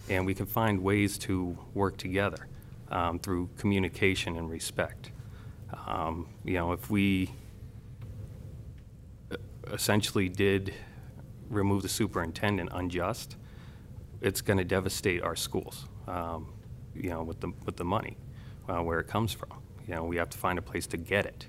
And 0.10 0.26
we 0.26 0.34
can 0.34 0.46
find 0.46 0.84
ways 0.84 1.18
to 1.20 1.58
work 1.74 1.98
together 1.98 2.48
um, 2.90 3.20
through 3.20 3.50
communication 3.58 4.38
and 4.38 4.50
respect. 4.50 5.12
Um, 5.88 6.28
You 6.44 6.54
know, 6.54 6.72
if 6.72 6.90
we 6.90 7.32
uh, 9.32 9.38
essentially 9.74 10.30
did 10.30 10.74
remove 11.50 11.82
the 11.82 11.90
superintendent 11.90 12.70
unjust, 12.74 13.38
it's 14.22 14.42
going 14.42 14.58
to 14.58 14.64
devastate 14.64 15.22
our 15.22 15.36
schools, 15.36 15.86
um, 16.08 16.54
you 16.96 17.10
know, 17.10 17.24
with 17.24 17.40
the, 17.42 17.52
with 17.66 17.76
the 17.76 17.84
money, 17.84 18.18
uh, 18.70 18.82
where 18.82 19.00
it 19.00 19.08
comes 19.08 19.34
from. 19.34 19.62
You 19.88 19.96
know, 19.96 20.04
we 20.06 20.18
have 20.18 20.30
to 20.32 20.38
find 20.38 20.58
a 20.58 20.62
place 20.62 20.88
to 20.88 20.98
get 20.98 21.26
it. 21.26 21.48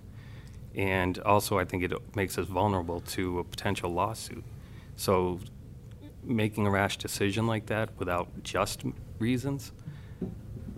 And 0.77 1.19
also, 1.21 1.59
I 1.59 1.65
think 1.65 1.83
it 1.83 1.93
makes 2.15 2.37
us 2.37 2.47
vulnerable 2.47 3.01
to 3.01 3.39
a 3.39 3.45
potential 3.45 3.91
lawsuit. 3.91 4.45
So 4.97 5.41
making 6.23 6.67
a 6.67 6.71
rash 6.71 6.99
decision 6.99 7.47
like 7.47 7.67
that 7.67 7.91
without 7.99 8.43
just 8.43 8.83
reasons, 9.19 9.73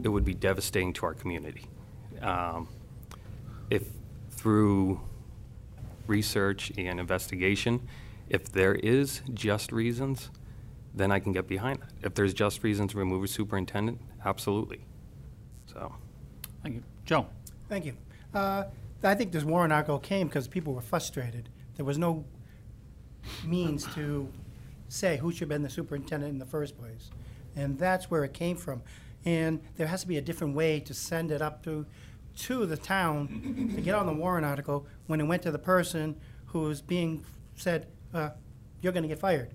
it 0.02 0.08
would 0.08 0.24
be 0.24 0.34
devastating 0.34 0.92
to 0.94 1.06
our 1.06 1.14
community. 1.14 1.64
Um, 2.22 2.68
If 3.70 3.90
through 4.30 5.00
research 6.06 6.72
and 6.78 7.00
investigation, 7.00 7.86
if 8.28 8.50
there 8.52 8.74
is 8.74 9.20
just 9.34 9.72
reasons, 9.72 10.30
then 10.94 11.10
I 11.10 11.18
can 11.18 11.32
get 11.32 11.46
behind 11.48 11.80
that. 11.80 11.90
If 12.02 12.14
there's 12.14 12.32
just 12.32 12.62
reasons 12.62 12.92
to 12.92 12.98
remove 12.98 13.24
a 13.24 13.28
superintendent, 13.28 14.00
absolutely. 14.24 14.80
So, 15.66 15.92
Thank 16.62 16.76
you. 16.76 16.82
Joe? 17.04 17.26
Thank 17.68 17.84
you. 17.84 17.94
Uh, 18.32 18.64
I 19.02 19.14
think 19.14 19.32
this 19.32 19.44
warrant 19.44 19.72
article 19.72 19.98
came 19.98 20.26
because 20.26 20.48
people 20.48 20.74
were 20.74 20.80
frustrated. 20.80 21.48
There 21.76 21.84
was 21.84 21.98
no 21.98 22.24
means 23.44 23.86
to 23.94 24.28
say 24.88 25.18
who 25.18 25.30
should 25.30 25.40
have 25.40 25.48
been 25.50 25.62
the 25.62 25.70
superintendent 25.70 26.32
in 26.32 26.38
the 26.38 26.46
first 26.46 26.76
place. 26.78 27.10
And 27.54 27.78
that's 27.78 28.10
where 28.10 28.24
it 28.24 28.32
came 28.32 28.56
from. 28.56 28.82
And 29.24 29.60
there 29.76 29.86
has 29.86 30.00
to 30.02 30.08
be 30.08 30.16
a 30.16 30.20
different 30.20 30.54
way 30.54 30.80
to 30.80 30.94
send 30.94 31.30
it 31.30 31.42
up 31.42 31.62
to, 31.64 31.86
to 32.38 32.66
the 32.66 32.76
town 32.76 33.72
to 33.74 33.80
get 33.80 33.94
on 33.94 34.06
the 34.06 34.12
warrant 34.12 34.46
article 34.46 34.86
when 35.06 35.20
it 35.20 35.24
went 35.24 35.42
to 35.42 35.50
the 35.50 35.58
person 35.58 36.16
who's 36.46 36.80
being 36.80 37.24
said, 37.56 37.86
uh, 38.14 38.30
you're 38.80 38.92
gonna 38.92 39.08
get 39.08 39.18
fired. 39.18 39.50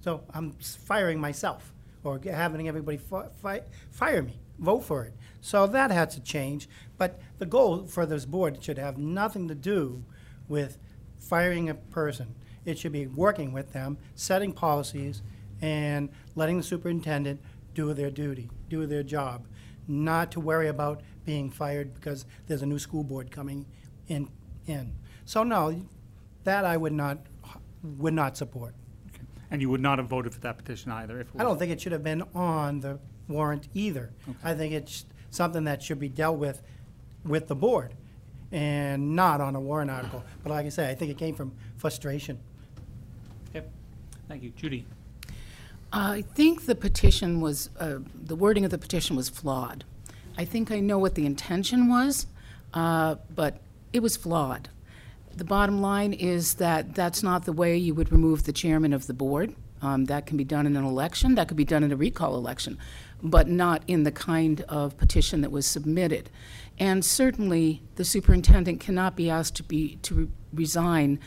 So 0.00 0.22
I'm 0.34 0.52
firing 0.52 1.20
myself, 1.20 1.72
or 2.04 2.20
having 2.24 2.68
everybody 2.68 2.98
fi- 2.98 3.28
fi- 3.42 3.62
fire 3.90 4.22
me, 4.22 4.38
vote 4.58 4.80
for 4.80 5.04
it. 5.04 5.14
So 5.40 5.66
that 5.68 5.90
had 5.90 6.10
to 6.10 6.20
change. 6.20 6.68
But 6.98 7.18
the 7.38 7.46
goal 7.46 7.84
for 7.86 8.06
this 8.06 8.24
board 8.24 8.62
should 8.62 8.78
have 8.78 8.98
nothing 8.98 9.48
to 9.48 9.54
do 9.54 10.04
with 10.48 10.78
firing 11.18 11.68
a 11.68 11.74
person. 11.74 12.34
It 12.64 12.78
should 12.78 12.92
be 12.92 13.06
working 13.06 13.52
with 13.52 13.72
them, 13.72 13.98
setting 14.14 14.52
policies, 14.52 15.22
and 15.60 16.08
letting 16.34 16.56
the 16.58 16.62
superintendent 16.62 17.40
do 17.74 17.92
their 17.94 18.10
duty, 18.10 18.50
do 18.68 18.86
their 18.86 19.02
job, 19.02 19.46
not 19.86 20.30
to 20.32 20.40
worry 20.40 20.68
about 20.68 21.02
being 21.24 21.50
fired 21.50 21.94
because 21.94 22.26
there's 22.46 22.62
a 22.62 22.66
new 22.66 22.78
school 22.78 23.04
board 23.04 23.30
coming 23.30 23.66
in. 24.08 24.28
in. 24.66 24.94
So 25.24 25.42
no, 25.42 25.82
that 26.44 26.64
I 26.64 26.76
would 26.76 26.92
not 26.92 27.18
would 27.82 28.14
not 28.14 28.36
support. 28.36 28.74
And 29.50 29.62
you 29.62 29.70
would 29.70 29.80
not 29.80 29.98
have 29.98 30.08
voted 30.08 30.34
for 30.34 30.40
that 30.40 30.58
petition 30.58 30.90
either 30.90 31.20
if. 31.20 31.28
I 31.38 31.44
don't 31.44 31.58
think 31.58 31.70
it 31.70 31.80
should 31.80 31.92
have 31.92 32.02
been 32.02 32.22
on 32.34 32.80
the 32.80 32.98
warrant 33.28 33.68
either. 33.74 34.12
I 34.42 34.54
think 34.54 34.72
it's 34.72 35.06
something 35.30 35.64
that 35.64 35.82
should 35.82 36.00
be 36.00 36.08
dealt 36.08 36.38
with 36.38 36.62
with 37.26 37.48
the 37.48 37.54
board 37.54 37.92
and 38.52 39.16
not 39.16 39.40
on 39.40 39.54
a 39.56 39.60
warrant 39.60 39.90
article. 39.90 40.24
But 40.42 40.50
like 40.50 40.66
I 40.66 40.68
say, 40.70 40.90
I 40.90 40.94
think 40.94 41.10
it 41.10 41.18
came 41.18 41.34
from 41.34 41.52
frustration. 41.76 42.38
Yep. 43.54 43.70
Thank 44.28 44.42
you. 44.42 44.50
Judy? 44.50 44.86
I 45.92 46.22
think 46.34 46.66
the 46.66 46.74
petition 46.74 47.40
was, 47.40 47.70
uh, 47.78 47.98
the 48.14 48.36
wording 48.36 48.64
of 48.64 48.70
the 48.70 48.78
petition 48.78 49.16
was 49.16 49.28
flawed. 49.28 49.84
I 50.38 50.44
think 50.44 50.70
I 50.70 50.80
know 50.80 50.98
what 50.98 51.14
the 51.14 51.24
intention 51.24 51.88
was, 51.88 52.26
uh, 52.74 53.16
but 53.34 53.60
it 53.92 54.00
was 54.00 54.16
flawed. 54.16 54.68
The 55.34 55.44
bottom 55.44 55.80
line 55.80 56.12
is 56.12 56.54
that 56.54 56.94
that's 56.94 57.22
not 57.22 57.44
the 57.44 57.52
way 57.52 57.76
you 57.76 57.94
would 57.94 58.12
remove 58.12 58.44
the 58.44 58.52
chairman 58.52 58.92
of 58.92 59.06
the 59.06 59.14
board. 59.14 59.54
Um, 59.82 60.06
That 60.06 60.26
can 60.26 60.36
be 60.36 60.44
done 60.44 60.66
in 60.66 60.76
an 60.76 60.84
election, 60.84 61.34
that 61.34 61.48
could 61.48 61.56
be 61.56 61.64
done 61.64 61.84
in 61.84 61.92
a 61.92 61.96
recall 61.96 62.36
election, 62.36 62.78
but 63.22 63.48
not 63.48 63.82
in 63.86 64.02
the 64.04 64.12
kind 64.12 64.60
of 64.62 64.96
petition 64.96 65.40
that 65.40 65.50
was 65.50 65.66
submitted. 65.66 66.30
And 66.78 67.04
certainly, 67.04 67.82
the 67.94 68.04
superintendent 68.04 68.80
cannot 68.80 69.16
be 69.16 69.30
asked 69.30 69.54
to 69.56 69.62
be, 69.62 69.96
to 70.02 70.14
re- 70.14 70.28
resign 70.52 71.18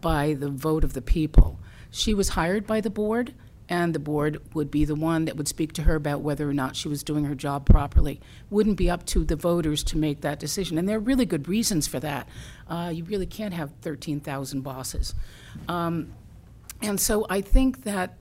by 0.00 0.34
the 0.34 0.48
vote 0.48 0.84
of 0.84 0.92
the 0.92 1.02
people. 1.02 1.58
She 1.90 2.14
was 2.14 2.30
hired 2.30 2.66
by 2.66 2.80
the 2.80 2.90
board, 2.90 3.34
and 3.68 3.94
the 3.94 3.98
board 3.98 4.40
would 4.54 4.70
be 4.70 4.84
the 4.84 4.94
one 4.94 5.24
that 5.24 5.36
would 5.36 5.48
speak 5.48 5.72
to 5.74 5.82
her 5.82 5.94
about 5.94 6.20
whether 6.20 6.48
or 6.48 6.54
not 6.54 6.76
she 6.76 6.88
was 6.88 7.02
doing 7.02 7.24
her 7.24 7.34
job 7.34 7.66
properly. 7.66 8.20
Wouldn't 8.50 8.76
be 8.76 8.88
up 8.90 9.04
to 9.06 9.24
the 9.24 9.36
voters 9.36 9.82
to 9.84 9.98
make 9.98 10.20
that 10.20 10.38
decision, 10.38 10.78
and 10.78 10.88
there 10.88 10.96
are 10.96 11.00
really 11.00 11.26
good 11.26 11.48
reasons 11.48 11.86
for 11.86 12.00
that. 12.00 12.28
Uh, 12.68 12.90
You 12.94 13.04
really 13.04 13.26
can't 13.26 13.54
have 13.54 13.72
13,000 13.82 14.60
bosses. 14.62 15.14
Um, 15.68 16.12
And 16.80 16.98
so 17.00 17.26
I 17.30 17.40
think 17.42 17.84
that, 17.84 18.16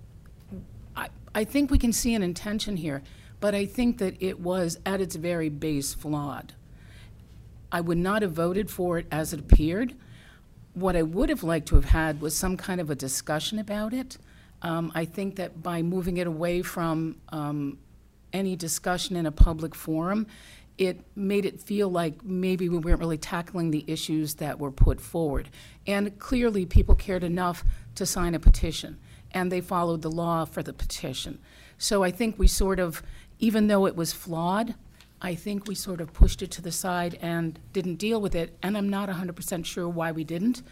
I, 1.33 1.43
think 1.43 1.71
we 1.71 1.77
can 1.77 1.93
see 1.93 2.13
an 2.15 2.23
intention 2.23 2.77
here, 2.77 3.01
but 3.39 3.55
I 3.55 3.65
think 3.65 3.97
that 3.99 4.21
it 4.21 4.39
was, 4.39 4.79
at 4.85 5.01
its 5.01 5.15
very 5.15 5.49
base, 5.49 5.93
flawed. 5.93 6.53
I 7.71 7.81
would 7.81 7.97
not 7.97 8.21
have 8.21 8.33
voted 8.33 8.69
for 8.69 8.97
it 8.97 9.07
as 9.11 9.33
it 9.33 9.39
appeared. 9.39 9.95
What 10.73 10.95
I 10.95 11.03
would 11.03 11.29
have 11.29 11.43
liked 11.43 11.67
to 11.69 11.75
have 11.75 11.85
had 11.85 12.21
was 12.21 12.35
some 12.35 12.57
kind 12.57 12.81
of 12.81 12.89
a 12.89 12.95
discussion 12.95 13.59
about 13.59 13.93
it. 13.93 14.17
Um, 14.61 14.91
I 14.93 15.05
think 15.05 15.37
that 15.37 15.63
by 15.63 15.81
moving 15.81 16.17
it 16.17 16.27
away 16.27 16.61
from 16.61 17.17
um, 17.29 17.77
any 18.33 18.55
discussion 18.55 19.15
in 19.15 19.25
a 19.25 19.31
public 19.31 19.73
forum, 19.73 20.27
it 20.77 21.01
made 21.15 21.45
it 21.45 21.61
feel 21.61 21.89
like 21.89 22.23
maybe 22.23 22.69
we 22.69 22.77
weren't 22.77 22.99
really 22.99 23.17
tackling 23.17 23.71
the 23.71 23.83
issues 23.87 24.35
that 24.35 24.59
were 24.59 24.71
put 24.71 24.99
forward. 24.99 25.49
And 25.85 26.17
clearly, 26.19 26.65
people 26.65 26.95
cared 26.95 27.23
enough 27.23 27.63
to 27.95 28.05
sign 28.05 28.33
a 28.33 28.39
petition, 28.39 28.97
and 29.33 29.51
they 29.51 29.61
followed 29.61 30.01
the 30.01 30.11
law 30.11 30.45
for 30.45 30.63
the 30.63 30.73
petition. 30.73 31.39
So 31.77 32.03
I 32.03 32.11
think 32.11 32.37
we 32.37 32.47
sort 32.47 32.79
of, 32.79 33.01
even 33.39 33.67
though 33.67 33.85
it 33.85 33.95
was 33.95 34.13
flawed, 34.13 34.75
I 35.21 35.35
think 35.35 35.67
we 35.67 35.75
sort 35.75 36.01
of 36.01 36.13
pushed 36.13 36.41
it 36.41 36.51
to 36.51 36.61
the 36.61 36.71
side 36.71 37.17
and 37.21 37.59
didn't 37.73 37.95
deal 37.95 38.21
with 38.21 38.35
it, 38.35 38.57
and 38.63 38.77
I'm 38.77 38.89
not 38.89 39.09
100% 39.09 39.65
sure 39.65 39.87
why 39.87 40.11
we 40.11 40.23
didn't, 40.23 40.63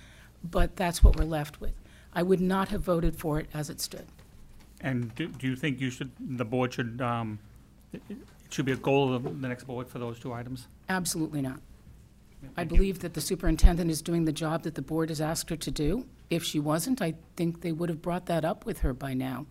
but 0.44 0.76
that's 0.76 1.04
what 1.04 1.16
we're 1.18 1.26
left 1.26 1.62
with. 1.62 1.74
I 2.14 2.24
would 2.24 2.42
not 2.42 2.70
have 2.70 2.82
voted 2.82 3.16
for 3.16 3.40
it 3.40 3.48
as 3.54 3.70
it 3.70 3.80
stood. 3.80 4.08
And 4.82 5.14
do, 5.16 5.28
do 5.28 5.48
you 5.48 5.56
think 5.56 5.80
you 5.80 5.92
should, 5.92 6.12
the 6.20 6.46
board 6.46 6.74
should, 6.74 7.02
um, 7.02 7.40
it 7.94 8.02
it 8.10 8.18
should 8.54 8.66
be 8.66 8.72
a 8.72 8.78
goal 8.78 9.14
of 9.14 9.24
the 9.42 9.48
next 9.48 9.66
board 9.66 9.88
for 9.88 10.00
those 10.00 10.20
two 10.20 10.34
items? 10.34 10.68
Absolutely 10.88 11.42
not. 11.42 11.60
I 12.58 12.64
believe 12.64 13.00
that 13.00 13.14
the 13.14 13.22
superintendent 13.22 13.92
is 13.92 14.02
doing 14.02 14.26
the 14.26 14.32
job 14.32 14.64
that 14.64 14.74
the 14.74 14.82
board 14.82 15.10
has 15.10 15.22
asked 15.22 15.50
her 15.52 15.56
to 15.58 15.72
do. 15.72 16.06
If 16.30 16.44
she 16.44 16.60
wasn't, 16.60 17.02
I 17.02 17.16
think 17.36 17.62
they 17.62 17.72
would 17.72 17.90
have 17.90 18.02
brought 18.02 18.28
that 18.28 18.46
up 18.46 18.66
with 18.66 18.80
her 18.80 18.94
by 18.94 19.14
now. 19.14 19.48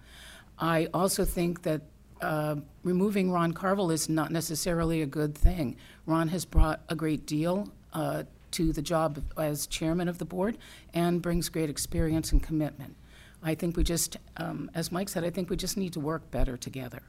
I 0.59 0.89
also 0.95 1.25
think 1.25 1.63
that 1.63 1.83
uh, 2.21 2.57
removing 2.83 3.31
Ron 3.31 3.53
Carvel 3.53 3.91
is 3.91 4.09
not 4.09 4.31
necessarily 4.31 5.03
a 5.03 5.07
good 5.07 5.37
thing. 5.37 5.77
Ron 6.07 6.29
has 6.29 6.45
brought 6.45 6.81
a 6.89 6.95
great 6.95 7.27
deal 7.27 7.69
uh, 7.93 8.25
to 8.53 8.73
the 8.73 8.83
job 8.83 9.23
as 9.37 9.67
chairman 9.67 10.09
of 10.09 10.19
the 10.19 10.25
board 10.25 10.59
and 10.95 11.21
brings 11.23 11.49
great 11.49 11.71
experience 11.71 12.33
and 12.33 12.43
commitment. 12.43 12.97
I 13.43 13.55
think 13.55 13.77
we 13.77 13.85
just, 13.85 14.17
um, 14.37 14.71
as 14.75 14.91
Mike 14.91 15.09
said, 15.09 15.25
I 15.25 15.31
think 15.31 15.49
we 15.51 15.57
just 15.57 15.77
need 15.77 15.93
to 15.93 16.01
work 16.01 16.29
better 16.31 16.57
together. 16.57 17.03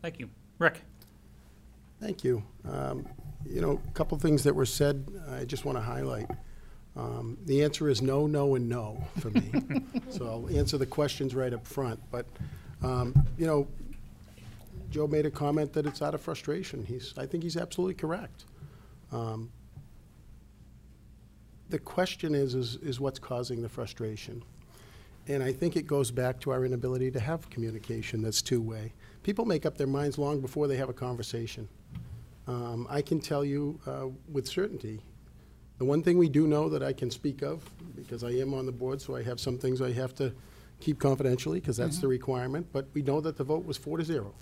Thank 0.00 0.18
you. 0.18 0.30
Rick? 0.58 0.82
Thank 2.00 2.24
you. 2.24 2.42
Um, 2.64 3.06
You 3.46 3.60
know, 3.60 3.78
a 3.86 3.90
couple 3.92 4.18
things 4.18 4.44
that 4.44 4.54
were 4.54 4.64
said, 4.64 5.06
I 5.30 5.44
just 5.44 5.66
want 5.66 5.76
to 5.76 5.82
highlight. 5.82 6.30
Um, 6.96 7.36
The 7.46 7.62
answer 7.64 7.88
is 7.88 8.00
no, 8.02 8.26
no, 8.26 8.54
and 8.54 8.68
no 8.68 9.02
for 9.18 9.30
me. 9.30 9.50
So 10.10 10.26
I'll 10.26 10.56
answer 10.56 10.78
the 10.78 10.86
questions 10.86 11.34
right 11.34 11.52
up 11.52 11.66
front. 11.66 11.98
But, 12.12 12.26
um, 12.82 13.14
you 13.36 13.46
know, 13.46 13.66
Joe 14.90 15.08
made 15.08 15.26
a 15.26 15.30
comment 15.30 15.72
that 15.72 15.86
it's 15.86 16.02
out 16.02 16.14
of 16.14 16.20
frustration. 16.20 16.84
He's, 16.84 17.14
I 17.18 17.26
think 17.26 17.42
he's 17.42 17.56
absolutely 17.56 17.94
correct. 17.94 18.44
Um, 19.10 19.50
The 21.70 21.78
question 21.80 22.34
is, 22.34 22.54
is, 22.54 22.76
is 22.76 23.00
what's 23.00 23.18
causing 23.18 23.62
the 23.62 23.68
frustration? 23.68 24.44
And 25.26 25.42
I 25.42 25.52
think 25.52 25.74
it 25.74 25.86
goes 25.86 26.10
back 26.10 26.38
to 26.40 26.50
our 26.50 26.64
inability 26.64 27.10
to 27.12 27.18
have 27.20 27.48
communication 27.50 28.22
that's 28.22 28.42
two-way. 28.42 28.92
People 29.22 29.46
make 29.46 29.64
up 29.66 29.76
their 29.78 29.86
minds 29.86 30.18
long 30.18 30.40
before 30.40 30.68
they 30.68 30.76
have 30.76 30.90
a 30.90 30.92
conversation. 30.92 31.66
Um, 32.46 32.86
I 32.90 33.00
can 33.00 33.20
tell 33.20 33.42
you 33.44 33.80
uh, 33.86 34.08
with 34.30 34.46
certainty, 34.46 35.00
the 35.78 35.84
one 35.84 36.02
thing 36.02 36.18
we 36.18 36.28
do 36.28 36.46
know 36.46 36.68
that 36.68 36.82
I 36.82 36.92
can 36.92 37.10
speak 37.10 37.42
of, 37.42 37.68
because 37.96 38.22
I 38.24 38.30
am 38.30 38.54
on 38.54 38.66
the 38.66 38.72
board, 38.72 39.00
so 39.00 39.16
I 39.16 39.22
have 39.22 39.40
some 39.40 39.58
things 39.58 39.80
I 39.80 39.92
have 39.92 40.14
to 40.16 40.32
keep 40.80 40.98
confidentially, 40.98 41.60
because 41.60 41.76
that's 41.76 41.98
the 41.98 42.08
requirement, 42.08 42.66
but 42.72 42.86
we 42.94 43.02
know 43.02 43.20
that 43.20 43.36
the 43.36 43.44
vote 43.44 43.64
was 43.64 43.76
four 43.76 43.98
to 43.98 44.04
zero. 44.04 44.34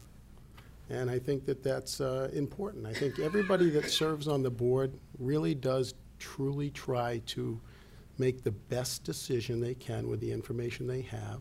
And 0.90 1.10
I 1.10 1.18
think 1.18 1.46
that 1.46 1.62
that's 1.62 2.00
uh, 2.00 2.28
important. 2.32 2.86
I 2.86 2.92
think 2.92 3.18
everybody 3.18 3.70
that 3.70 3.90
serves 3.90 4.28
on 4.28 4.42
the 4.42 4.50
board 4.50 4.92
really 5.18 5.54
does 5.54 5.94
truly 6.18 6.70
try 6.70 7.22
to 7.26 7.60
make 8.18 8.42
the 8.42 8.50
best 8.50 9.04
decision 9.04 9.60
they 9.60 9.74
can 9.74 10.08
with 10.08 10.20
the 10.20 10.30
information 10.30 10.86
they 10.86 11.02
have 11.02 11.40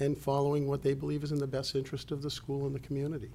and 0.00 0.16
following 0.16 0.66
what 0.66 0.82
they 0.82 0.94
believe 0.94 1.22
is 1.22 1.32
in 1.32 1.38
the 1.38 1.46
best 1.46 1.74
interest 1.74 2.10
of 2.10 2.22
the 2.22 2.30
school 2.30 2.66
and 2.66 2.74
the 2.74 2.80
community. 2.80 3.30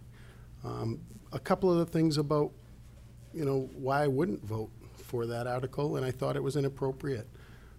Um, 0.63 0.99
A 1.33 1.39
couple 1.39 1.71
of 1.71 1.77
the 1.77 1.85
things 1.85 2.17
about, 2.17 2.51
you 3.33 3.45
know, 3.45 3.69
why 3.75 4.03
I 4.03 4.07
wouldn't 4.07 4.43
vote 4.43 4.69
for 5.07 5.25
that 5.25 5.47
article, 5.47 5.95
and 5.97 6.05
I 6.05 6.11
thought 6.11 6.35
it 6.35 6.43
was 6.43 6.55
inappropriate. 6.55 7.27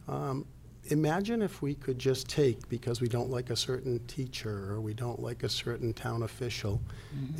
Um, 0.08 0.46
Imagine 0.90 1.42
if 1.42 1.60
we 1.60 1.74
could 1.74 1.98
just 1.98 2.28
take, 2.28 2.66
because 2.70 3.02
we 3.02 3.08
don't 3.08 3.28
like 3.28 3.50
a 3.50 3.56
certain 3.56 3.98
teacher, 4.06 4.72
or 4.72 4.80
we 4.80 4.94
don't 4.94 5.20
like 5.20 5.42
a 5.42 5.48
certain 5.48 5.92
town 5.92 6.22
official, 6.22 6.80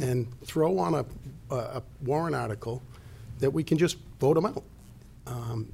and 0.00 0.26
throw 0.44 0.78
on 0.78 0.92
a, 0.94 1.04
a 1.50 1.78
a 1.78 1.82
warrant 2.02 2.36
article 2.36 2.82
that 3.38 3.50
we 3.50 3.62
can 3.64 3.78
just 3.78 3.96
vote 4.20 4.34
them 4.34 4.44
out. 4.44 4.62
Um, 5.26 5.72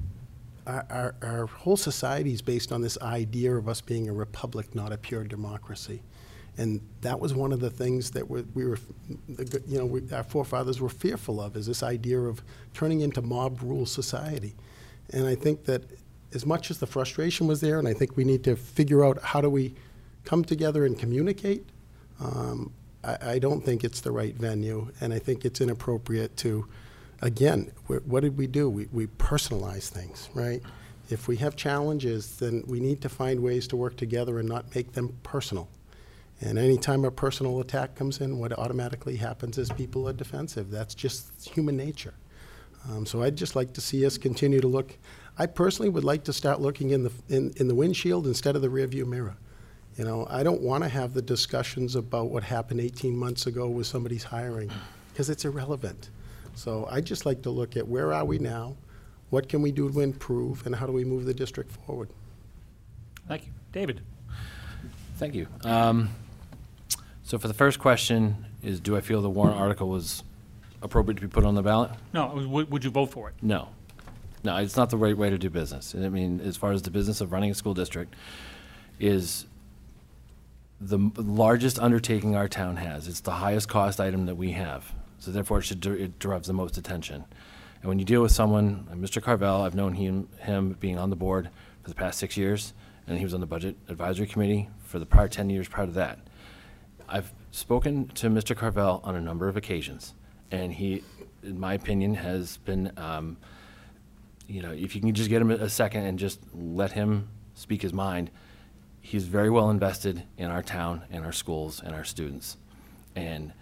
Our, 0.66 0.87
our, 0.90 1.14
our 1.22 1.46
whole 1.46 1.77
society 1.77 2.33
is 2.33 2.42
based 2.42 2.70
on 2.72 2.81
this 2.81 2.96
idea 3.03 3.57
of 3.57 3.68
us 3.68 3.81
being 3.83 4.09
a 4.09 4.12
republic, 4.12 4.74
not 4.74 4.92
a 4.92 4.96
pure 4.96 5.24
democracy. 5.24 6.00
And 6.56 6.80
that 7.00 7.18
was 7.18 7.34
one 7.34 7.52
of 7.52 7.60
the 7.60 7.70
things 7.70 8.12
that 8.12 8.28
we, 8.30 8.42
we 8.54 8.64
were, 8.64 8.78
you 9.66 9.78
know, 9.78 9.86
we, 9.86 10.02
our 10.12 10.22
forefathers 10.22 10.80
were 10.80 10.88
fearful 10.88 11.40
of, 11.40 11.56
is 11.56 11.66
this 11.66 11.82
idea 11.82 12.20
of 12.20 12.42
turning 12.74 13.00
into 13.00 13.22
mob 13.22 13.60
rule 13.60 13.86
society. 13.86 14.54
And 15.10 15.26
I 15.26 15.34
think 15.34 15.64
that 15.64 15.82
as 16.32 16.46
much 16.46 16.70
as 16.70 16.78
the 16.78 16.86
frustration 16.86 17.46
was 17.46 17.60
there, 17.60 17.78
and 17.78 17.88
I 17.88 17.92
think 17.92 18.16
we 18.16 18.24
need 18.24 18.44
to 18.44 18.56
figure 18.56 19.04
out 19.04 19.20
how 19.22 19.40
do 19.40 19.50
we 19.50 19.74
come 20.24 20.44
together 20.44 20.84
and 20.84 20.98
communicate, 20.98 21.66
um, 22.20 22.72
I, 23.02 23.32
I 23.32 23.38
don't 23.38 23.64
think 23.64 23.84
it's 23.84 24.00
the 24.00 24.12
right 24.12 24.34
venue, 24.34 24.90
and 25.00 25.12
I 25.12 25.18
think 25.18 25.44
it's 25.44 25.60
inappropriate 25.60 26.36
to, 26.38 26.66
again, 27.20 27.70
wh- 27.86 28.06
what 28.06 28.22
did 28.22 28.36
we 28.36 28.46
do? 28.46 28.70
We, 28.70 28.86
we 28.92 29.06
personalize 29.06 29.88
things, 29.88 30.28
right? 30.34 30.62
If 31.10 31.28
we 31.28 31.36
have 31.36 31.56
challenges, 31.56 32.36
then 32.36 32.62
we 32.66 32.80
need 32.80 33.02
to 33.02 33.08
find 33.08 33.40
ways 33.40 33.66
to 33.68 33.76
work 33.76 33.96
together 33.96 34.38
and 34.38 34.48
not 34.48 34.74
make 34.74 34.92
them 34.92 35.16
personal. 35.22 35.68
And 36.40 36.59
anytime 36.59 37.05
a 37.05 37.11
personal 37.11 37.61
attack 37.61 37.94
comes 37.94 38.20
in, 38.20 38.38
what 38.38 38.53
automatically 38.59 39.16
happens 39.16 39.57
is 39.57 39.70
people 39.70 40.09
are 40.09 40.12
defensive. 40.12 40.70
That's 40.70 40.94
just 40.94 41.49
human 41.49 41.77
nature. 41.77 42.14
Um, 42.90 43.07
so 43.07 43.23
I'd 43.23 43.37
just 43.37 43.57
like 43.57 43.73
to 43.75 43.81
see 43.81 44.05
us 44.05 44.18
continue 44.18 44.61
to 44.61 44.68
look. 44.68 44.97
I 45.38 45.47
personally 45.47 45.88
would 45.88 46.05
like 46.05 46.25
to 46.25 46.33
start 46.33 46.61
looking 46.61 46.90
in 46.90 47.05
the 47.05 47.12
in, 47.29 47.53
in 47.57 47.68
the 47.68 47.75
windshield 47.75 48.27
instead 48.27 48.57
of 48.57 48.62
the 48.62 48.68
rearview 48.68 49.07
mirror. 49.07 49.37
You 49.97 50.05
know, 50.05 50.27
I 50.29 50.42
don't 50.42 50.61
want 50.61 50.83
to 50.83 50.88
have 50.88 51.14
the 51.14 51.23
discussions 51.23 51.94
about 51.94 52.29
what 52.29 52.42
happened 52.42 52.81
18 52.81 53.16
months 53.16 53.47
ago 53.47 53.68
with 53.68 53.87
somebody's 53.87 54.25
hiring 54.25 54.70
because 55.12 55.31
it's 55.31 55.44
irrelevant. 55.44 56.11
So 56.55 56.88
I'd 56.90 57.05
just 57.05 57.27
like 57.27 57.42
to 57.42 57.51
look 57.51 57.77
at 57.77 57.87
where 57.87 58.12
are 58.12 58.25
we 58.25 58.38
now, 58.38 58.77
what 59.31 59.49
can 59.49 59.62
we 59.62 59.70
do 59.70 59.90
to 59.90 60.01
improve, 60.01 60.66
and 60.66 60.75
how 60.75 60.87
do 60.87 60.92
we 60.92 61.05
move 61.05 61.25
the 61.25 61.35
district 61.35 61.70
forward. 61.70 62.11
Thank 63.29 63.47
you. 63.47 63.53
David? 63.73 64.01
Thank 65.16 65.35
you. 65.35 65.47
Um, 65.62 66.11
So 67.35 67.38
for 67.38 67.49
the 67.49 67.55
first 67.55 67.81
question 67.81 68.47
is, 68.62 68.79
do 68.79 68.97
I 68.97 69.01
feel 69.01 69.20
the 69.20 69.29
warrant 69.29 69.59
article 69.59 69.88
was 69.88 70.23
appropriate 70.83 71.16
to 71.16 71.20
be 71.20 71.27
put 71.27 71.44
on 71.44 71.57
the 71.57 71.62
ballot? 71.64 71.90
No, 72.12 72.31
it 72.31 72.35
was 72.37 72.47
would, 72.47 72.70
would 72.70 72.85
you 72.85 72.90
vote 72.90 73.11
for 73.11 73.29
it? 73.29 73.35
No. 73.42 73.70
No, 74.44 74.57
it's 74.59 74.77
not 74.77 74.88
the 74.88 74.97
right 74.97 75.18
way 75.18 75.31
to 75.31 75.37
do 75.37 75.51
business. 75.51 75.97
I 75.97 76.09
mean, 76.11 76.40
as 76.40 76.57
far 76.57 76.70
as 76.70 76.83
the 76.83 76.92
business 76.92 77.20
of 77.20 77.33
running 77.33 77.51
a 77.51 77.55
school 77.55 77.75
district 77.75 78.14
is 79.01 79.47
the 80.81 80.94
m- 80.97 81.12
largest 81.16 81.77
undertaking 81.81 82.37
our 82.37 82.47
town 82.47 82.77
has. 82.77 83.09
It's 83.09 83.18
the 83.18 83.33
highest 83.33 83.68
cost 83.68 83.99
item 83.99 84.27
that 84.27 84.37
we 84.37 84.53
have. 84.53 84.92
So 85.18 85.33
therefore, 85.33 85.59
it 85.59 85.62
should, 85.62 85.81
der- 85.81 85.97
it 85.97 86.20
derives 86.20 86.47
the 86.47 86.53
most 86.55 86.79
attention. 86.79 87.25
And 87.83 87.88
when 87.88 87.99
you 87.99 88.05
deal 88.05 88.23
with 88.23 88.31
someone, 88.31 88.87
Mr. 88.94 89.20
Carvel, 89.20 89.62
I've 89.62 89.75
known 89.75 89.94
him, 89.94 90.29
him 90.38 90.77
being 90.79 91.01
on 91.01 91.11
the 91.11 91.16
board 91.16 91.51
for 91.83 91.88
the 91.88 91.97
past 91.97 92.20
six 92.20 92.37
years, 92.37 92.75
and 93.09 93.18
he 93.18 93.25
was 93.25 93.35
on 93.35 93.40
the 93.40 93.47
Budget 93.47 93.75
Advisory 93.88 94.29
Committee 94.29 94.68
for 94.85 95.01
the 95.01 95.07
prior 95.07 95.27
10 95.27 95.51
years 95.51 95.66
prior 95.66 95.87
to 95.87 95.92
that. 95.94 96.20
I've 97.08 97.32
spoken 97.50 98.08
to 98.08 98.28
Mr. 98.28 98.56
Carvel 98.56 99.00
on 99.04 99.14
a 99.14 99.20
number 99.20 99.48
of 99.48 99.56
occasions, 99.56 100.14
and 100.50 100.72
he, 100.72 101.02
in 101.42 101.58
my 101.58 101.74
opinion, 101.74 102.14
has 102.14 102.56
been, 102.58 102.92
um, 102.96 103.36
you 104.46 104.62
know, 104.62 104.72
if 104.72 104.94
you 104.94 105.00
can 105.00 105.14
just 105.14 105.28
get 105.30 105.42
him 105.42 105.50
a 105.50 105.68
second 105.68 106.04
and 106.04 106.18
just 106.18 106.40
let 106.54 106.92
him 106.92 107.28
speak 107.54 107.82
his 107.82 107.92
mind, 107.92 108.30
he's 109.00 109.24
very 109.24 109.50
well 109.50 109.70
invested 109.70 110.22
in 110.38 110.50
our 110.50 110.62
town 110.62 111.02
and 111.10 111.24
our 111.24 111.32
schools 111.32 111.82
and 111.84 111.94
our 111.94 112.04
students. 112.04 112.56
And 113.14 113.52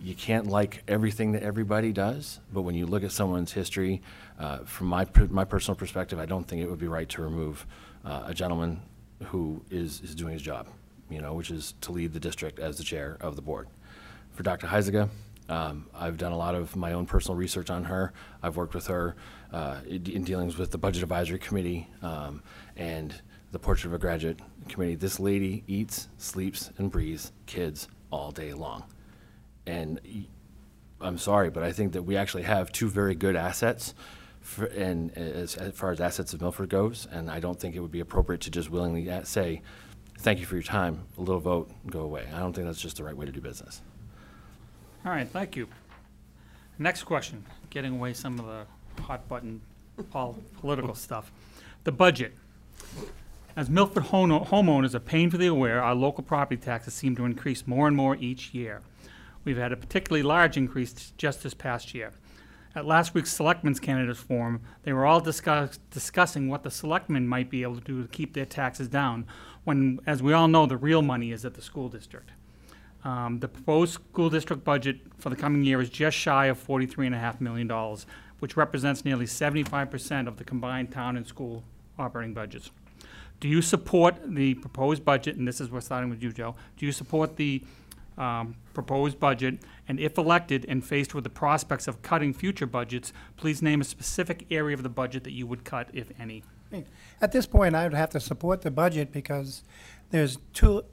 you 0.00 0.14
can't 0.14 0.46
like 0.46 0.82
everything 0.86 1.32
that 1.32 1.42
everybody 1.42 1.92
does, 1.92 2.38
but 2.52 2.62
when 2.62 2.74
you 2.74 2.86
look 2.86 3.02
at 3.02 3.10
someone's 3.10 3.52
history, 3.52 4.02
uh, 4.38 4.58
from 4.58 4.86
my, 4.86 5.06
my 5.30 5.44
personal 5.44 5.74
perspective, 5.74 6.18
I 6.18 6.26
don't 6.26 6.44
think 6.44 6.62
it 6.62 6.70
would 6.70 6.78
be 6.78 6.86
right 6.86 7.08
to 7.08 7.22
remove 7.22 7.66
uh, 8.04 8.24
a 8.26 8.34
gentleman 8.34 8.80
who 9.24 9.62
is, 9.70 10.00
is 10.02 10.14
doing 10.14 10.34
his 10.34 10.42
job, 10.42 10.68
you 11.10 11.20
know, 11.20 11.34
which 11.34 11.50
is 11.50 11.74
to 11.82 11.92
lead 11.92 12.12
the 12.12 12.20
district 12.20 12.58
as 12.58 12.78
the 12.78 12.84
chair 12.84 13.16
of 13.20 13.36
the 13.36 13.42
board. 13.42 13.68
For 14.32 14.42
Dr. 14.42 14.66
Huizenga, 14.66 15.08
um, 15.48 15.86
I've 15.94 16.18
done 16.18 16.32
a 16.32 16.36
lot 16.36 16.54
of 16.54 16.76
my 16.76 16.92
own 16.92 17.06
personal 17.06 17.36
research 17.36 17.70
on 17.70 17.84
her. 17.84 18.12
I've 18.42 18.56
worked 18.56 18.74
with 18.74 18.86
her 18.88 19.16
uh, 19.52 19.80
in 19.86 20.06
in 20.06 20.24
dealings 20.24 20.58
with 20.58 20.70
the 20.70 20.78
Budget 20.78 21.02
Advisory 21.02 21.38
Committee 21.38 21.88
um, 22.02 22.42
and 22.76 23.14
the 23.50 23.58
Portrait 23.58 23.86
of 23.86 23.94
a 23.94 23.98
Graduate 23.98 24.38
Committee. 24.68 24.94
This 24.94 25.18
lady 25.18 25.64
eats, 25.66 26.08
sleeps, 26.18 26.70
and 26.76 26.90
breathes 26.90 27.32
kids 27.46 27.88
all 28.10 28.30
day 28.30 28.52
long. 28.52 28.84
And 29.66 30.26
I'm 31.00 31.18
sorry, 31.18 31.50
but 31.50 31.62
I 31.62 31.72
think 31.72 31.92
that 31.92 32.02
we 32.02 32.16
actually 32.16 32.42
have 32.42 32.72
two 32.72 32.88
very 32.88 33.14
good 33.14 33.36
assets, 33.36 33.94
for, 34.40 34.66
and 34.66 35.16
as, 35.16 35.56
as 35.56 35.74
far 35.74 35.92
as 35.92 36.00
assets 36.00 36.32
of 36.32 36.40
Milford 36.40 36.68
goes, 36.68 37.06
and 37.10 37.30
I 37.30 37.40
don't 37.40 37.58
think 37.58 37.74
it 37.74 37.80
would 37.80 37.92
be 37.92 38.00
appropriate 38.00 38.40
to 38.42 38.50
just 38.50 38.70
willingly 38.70 39.08
say, 39.24 39.62
"Thank 40.18 40.40
you 40.40 40.46
for 40.46 40.54
your 40.56 40.62
time," 40.62 41.00
a 41.16 41.20
little 41.20 41.40
vote, 41.40 41.70
go 41.86 42.00
away. 42.00 42.26
I 42.34 42.40
don't 42.40 42.52
think 42.52 42.66
that's 42.66 42.80
just 42.80 42.96
the 42.96 43.04
right 43.04 43.16
way 43.16 43.26
to 43.26 43.32
do 43.32 43.40
business. 43.40 43.80
All 45.04 45.12
right, 45.12 45.28
thank 45.28 45.56
you. 45.56 45.68
Next 46.78 47.04
question, 47.04 47.44
getting 47.70 47.94
away 47.94 48.12
some 48.12 48.38
of 48.38 48.46
the 48.46 49.02
hot 49.02 49.28
button 49.28 49.60
pol- 50.10 50.38
political 50.60 50.94
stuff. 50.94 51.32
The 51.84 51.92
budget. 51.92 52.34
As 53.56 53.68
Milford 53.68 54.04
hono- 54.04 54.46
homeowners 54.46 54.94
are 54.94 55.00
painfully 55.00 55.46
aware, 55.46 55.82
our 55.82 55.94
local 55.94 56.22
property 56.22 56.60
taxes 56.60 56.94
seem 56.94 57.16
to 57.16 57.24
increase 57.24 57.66
more 57.66 57.88
and 57.88 57.96
more 57.96 58.16
each 58.16 58.54
year. 58.54 58.82
We've 59.44 59.56
had 59.56 59.72
a 59.72 59.76
particularly 59.76 60.22
large 60.22 60.56
increase 60.56 61.12
just 61.16 61.42
this 61.42 61.54
past 61.54 61.94
year. 61.94 62.12
At 62.74 62.86
last 62.86 63.14
week's 63.14 63.32
Selectmen's 63.32 63.80
Candidates 63.80 64.20
Forum, 64.20 64.60
they 64.82 64.92
were 64.92 65.06
all 65.06 65.20
discuss, 65.20 65.78
discussing 65.90 66.48
what 66.48 66.62
the 66.62 66.70
selectmen 66.70 67.26
might 67.26 67.50
be 67.50 67.62
able 67.62 67.76
to 67.76 67.80
do 67.80 68.02
to 68.02 68.08
keep 68.08 68.34
their 68.34 68.44
taxes 68.44 68.88
down, 68.88 69.26
when, 69.68 70.00
as 70.06 70.22
we 70.22 70.32
all 70.32 70.48
know, 70.48 70.64
the 70.64 70.78
real 70.78 71.02
money 71.02 71.30
is 71.30 71.44
at 71.44 71.52
the 71.52 71.60
school 71.60 71.90
district. 71.90 72.30
Um, 73.04 73.38
the 73.38 73.48
proposed 73.48 73.92
school 73.92 74.30
district 74.30 74.64
budget 74.64 74.96
for 75.18 75.28
the 75.28 75.36
coming 75.36 75.62
year 75.62 75.78
is 75.82 75.90
just 75.90 76.16
shy 76.16 76.46
of 76.46 76.58
forty-three 76.58 77.04
and 77.04 77.14
a 77.14 77.18
half 77.18 77.38
million 77.38 77.68
dollars, 77.68 78.06
which 78.38 78.56
represents 78.56 79.04
nearly 79.04 79.26
seventy-five 79.26 79.90
percent 79.90 80.26
of 80.26 80.38
the 80.38 80.44
combined 80.44 80.90
town 80.90 81.18
and 81.18 81.26
school 81.26 81.62
operating 81.98 82.32
budgets. 82.32 82.70
Do 83.40 83.46
you 83.46 83.60
support 83.60 84.14
the 84.26 84.54
proposed 84.54 85.04
budget, 85.04 85.36
and 85.36 85.46
this 85.46 85.60
is, 85.60 85.70
we're 85.70 85.82
starting 85.82 86.10
with 86.10 86.22
you, 86.22 86.32
Joe, 86.32 86.56
do 86.78 86.86
you 86.86 86.90
support 86.90 87.36
the 87.36 87.62
um, 88.16 88.56
proposed 88.72 89.20
budget? 89.20 89.58
And 89.86 90.00
if 90.00 90.18
elected 90.18 90.64
and 90.66 90.84
faced 90.84 91.14
with 91.14 91.24
the 91.24 91.30
prospects 91.30 91.86
of 91.86 92.02
cutting 92.02 92.32
future 92.32 92.66
budgets, 92.66 93.12
please 93.36 93.62
name 93.62 93.80
a 93.80 93.84
specific 93.84 94.46
area 94.50 94.74
of 94.74 94.82
the 94.82 94.88
budget 94.88 95.22
that 95.24 95.32
you 95.32 95.46
would 95.46 95.62
cut, 95.64 95.88
if 95.92 96.10
any. 96.18 96.42
At 97.20 97.32
this 97.32 97.46
point, 97.46 97.74
I 97.74 97.84
would 97.84 97.94
have 97.94 98.10
to 98.10 98.20
support 98.20 98.62
the 98.62 98.70
budget 98.70 99.12
because 99.12 99.62
there's 100.10 100.38
two, 100.52 100.84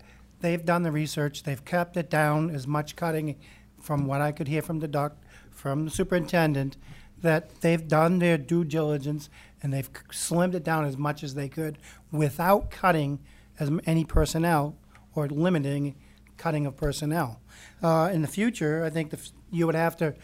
they've 0.42 0.64
done 0.64 0.84
the 0.84 0.92
research, 0.92 1.44
they've 1.44 1.64
kept 1.64 1.98
it 1.98 2.10
down 2.10 2.50
as 2.50 2.66
much 2.66 2.96
cutting 2.96 3.36
from 3.80 4.08
what 4.08 4.22
I 4.22 4.32
could 4.32 4.48
hear 4.48 4.62
from 4.62 4.80
the 4.80 4.88
doc, 4.88 5.18
from 5.52 5.86
the 5.86 5.92
superintendent, 5.92 6.78
that 7.22 7.62
they've 7.62 7.88
done 7.88 8.20
their 8.20 8.38
due 8.38 8.64
diligence 8.64 9.30
and 9.62 9.74
they've 9.74 9.90
slimmed 10.12 10.54
it 10.54 10.64
down 10.64 10.86
as 10.86 10.98
much 10.98 11.24
as 11.24 11.34
they 11.34 11.50
could 11.50 11.78
without 12.12 12.70
cutting 12.70 13.20
as 13.60 13.72
any 13.86 14.04
personnel 14.06 14.76
or 15.16 15.28
limiting 15.28 15.96
cutting 16.38 16.66
of 16.66 16.76
personnel. 16.76 17.40
Uh, 17.82 18.10
in 18.12 18.22
the 18.22 18.28
future, 18.28 18.84
I 18.84 18.90
think 18.90 19.12
the, 19.12 19.18
f- 19.18 19.32
you 19.50 19.66
would 19.66 19.76
have 19.76 19.96
to 19.98 20.16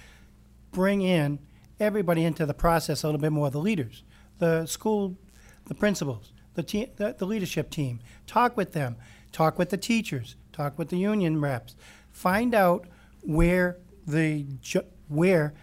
bring 0.72 1.02
in 1.02 1.39
everybody 1.80 2.24
into 2.24 2.45
the 2.45 2.54
process 2.54 3.04
a 3.04 3.08
little 3.08 3.22
bit 3.22 3.32
more, 3.32 3.49
the 3.49 3.60
leaders, 3.60 4.04
the 4.39 4.66
school, 4.66 5.18
the 5.66 5.76
principals, 5.76 6.32
the, 6.55 6.64
te- 6.64 6.91
the, 6.97 7.16
the 7.18 7.26
leadership 7.26 7.70
team. 7.70 7.99
Talk 8.28 8.57
with 8.57 8.74
them, 8.74 8.95
talk 9.32 9.57
with 9.57 9.70
the 9.70 9.78
teachers, 9.78 10.36
talk 10.51 10.78
with 10.78 10.89
the 10.89 10.97
union 10.97 11.41
reps. 11.41 11.76
Find 12.12 12.53
out 12.53 12.88
where 13.22 13.78
the, 14.05 14.45
ju- 14.62 14.86
where 15.07 15.53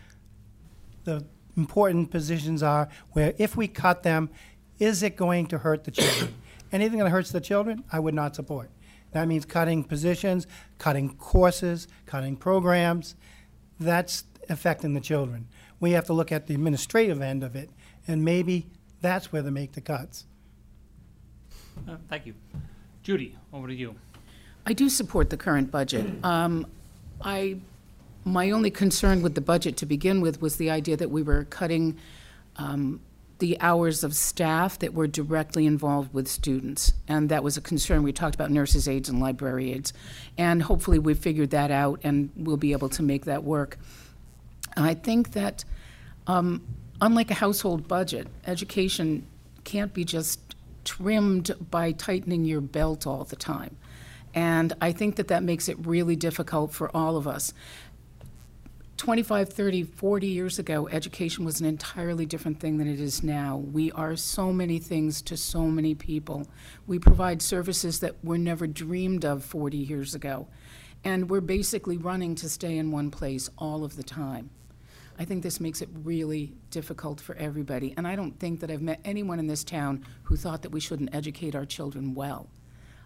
the 1.05 1.25
important 1.57 2.11
positions 2.11 2.63
are, 2.63 2.89
where 3.13 3.35
if 3.39 3.57
we 3.57 3.69
cut 3.69 4.03
them, 4.03 4.31
is 4.79 5.03
it 5.03 5.17
going 5.17 5.47
to 5.49 5.59
hurt 5.59 5.85
the 5.85 5.91
children? 5.91 6.35
Anything 6.73 6.99
that 7.01 7.09
hurts 7.09 7.31
the 7.31 7.41
children, 7.41 7.83
I 7.91 7.99
would 7.99 8.15
not 8.15 8.37
support. 8.37 8.71
That 9.13 9.27
means 9.27 9.45
cutting 9.45 9.85
positions, 9.85 10.47
cutting 10.79 11.17
courses, 11.17 11.89
cutting 12.07 12.37
programs. 12.37 13.17
That's 13.81 14.25
affecting 14.49 14.95
the 14.95 15.01
children. 15.01 15.49
We 15.81 15.93
have 15.93 16.05
to 16.07 16.13
look 16.13 16.31
at 16.31 16.47
the 16.47 16.55
administrative 16.55 17.23
end 17.23 17.43
of 17.43 17.57
it, 17.57 17.71
and 18.07 18.25
maybe 18.25 18.69
that's 19.01 19.33
where 19.33 19.43
they 19.43 19.51
make 19.51 19.73
the 19.73 19.81
cuts. 19.81 20.25
Uh, 21.89 21.97
Thank 22.09 22.27
you. 22.27 22.35
Judy, 23.03 23.37
over 23.53 23.69
to 23.69 23.75
you. 23.75 23.95
I 24.67 24.73
do 24.73 24.89
support 24.89 25.31
the 25.31 25.37
current 25.37 25.71
budget. 25.71 26.07
Um, 26.25 26.67
I, 27.23 27.57
my 28.25 28.51
only 28.51 28.71
concern 28.71 29.23
with 29.23 29.35
the 29.35 29.41
budget 29.41 29.77
to 29.79 29.87
begin 29.87 30.21
with 30.21 30.43
was 30.43 30.57
the 30.57 30.71
idea 30.71 30.97
that 30.97 31.11
we 31.11 31.23
were 31.23 31.45
cutting 31.45 31.97
um, 32.57 33.01
the 33.39 33.59
hours 33.61 34.03
of 34.03 34.15
staff 34.15 34.79
that 34.81 34.95
were 34.95 35.07
directly 35.07 35.65
involved 35.65 36.13
with 36.13 36.29
students. 36.29 36.93
And 37.07 37.29
that 37.29 37.45
was 37.45 37.57
a 37.57 37.61
concern. 37.61 38.03
We 38.03 38.13
talked 38.13 38.35
about 38.35 38.51
nurses' 38.51 38.89
aides 38.89 39.09
and 39.09 39.21
library 39.21 39.73
aides. 39.73 39.93
And 40.37 40.63
hopefully 40.63 40.99
we've 40.99 41.19
figured 41.19 41.51
that 41.51 41.71
out 41.71 42.01
and 42.03 42.31
we'll 42.37 42.57
be 42.57 42.73
able 42.73 42.89
to 42.91 43.03
make 43.03 43.25
that 43.27 43.45
work. 43.45 43.79
I 44.77 44.95
think 44.95 45.33
that, 45.33 45.65
um, 46.27 46.63
unlike 47.01 47.31
a 47.31 47.35
household 47.35 47.89
budget, 47.89 48.27
education 48.47 49.27
can't 49.65 49.93
be 49.93 50.05
just 50.05 50.41
trimmed 50.85 51.51
by 51.71 51.93
tightening 51.93 52.45
your 52.45 52.61
belt 52.61 53.07
all 53.07 53.25
the 53.25 53.37
time. 53.37 53.77
And 54.35 54.73
I 54.81 54.93
think 54.93 55.17
that 55.17 55.29
that 55.29 55.43
makes 55.43 55.69
it 55.69 55.77
really 55.87 56.17
difficult 56.17 56.73
for 56.73 56.95
all 56.97 57.17
of 57.17 57.27
us. 57.27 57.53
25, 58.99 59.53
30, 59.53 59.85
40 59.85 60.27
years 60.27 60.59
ago, 60.59 60.89
education 60.89 61.45
was 61.45 61.61
an 61.61 61.67
entirely 61.67 62.27
different 62.27 62.59
thing 62.59 62.79
than 62.79 62.89
it 62.89 62.99
is 62.99 63.23
now. 63.23 63.57
We 63.57 63.93
are 63.93 64.17
so 64.17 64.53
many 64.53 64.81
things 64.81 65.23
to 65.23 65.37
so 65.37 65.67
many 65.67 65.95
people. 65.95 66.49
We 66.87 66.99
provide 66.99 67.41
services 67.41 68.01
that 68.01 68.17
were 68.25 68.39
never 68.39 68.67
dreamed 68.67 69.25
of 69.25 69.45
40 69.45 69.77
years 69.77 70.17
ago. 70.17 70.49
And 71.05 71.31
we're 71.31 71.41
basically 71.41 71.97
running 71.97 72.35
to 72.37 72.49
stay 72.49 72.77
in 72.77 72.91
one 72.91 73.11
place 73.13 73.49
all 73.57 73.85
of 73.85 73.95
the 73.95 74.03
time. 74.03 74.51
I 75.19 75.25
think 75.25 75.43
this 75.43 75.61
makes 75.61 75.83
it 75.83 75.89
really 76.05 76.53
difficult 76.71 77.21
for 77.21 77.35
everybody. 77.35 77.93
And 77.97 78.07
I 78.07 78.15
don't 78.15 78.39
think 78.39 78.61
that 78.61 78.71
I've 78.71 78.83
met 78.83 79.01
anyone 79.05 79.39
in 79.39 79.49
this 79.49 79.65
town 79.65 80.05
who 80.25 80.37
thought 80.37 80.63
that 80.63 80.71
we 80.71 80.81
shouldn't 80.81 81.15
educate 81.15 81.55
our 81.55 81.65
children 81.65 82.15
well. 82.15 82.49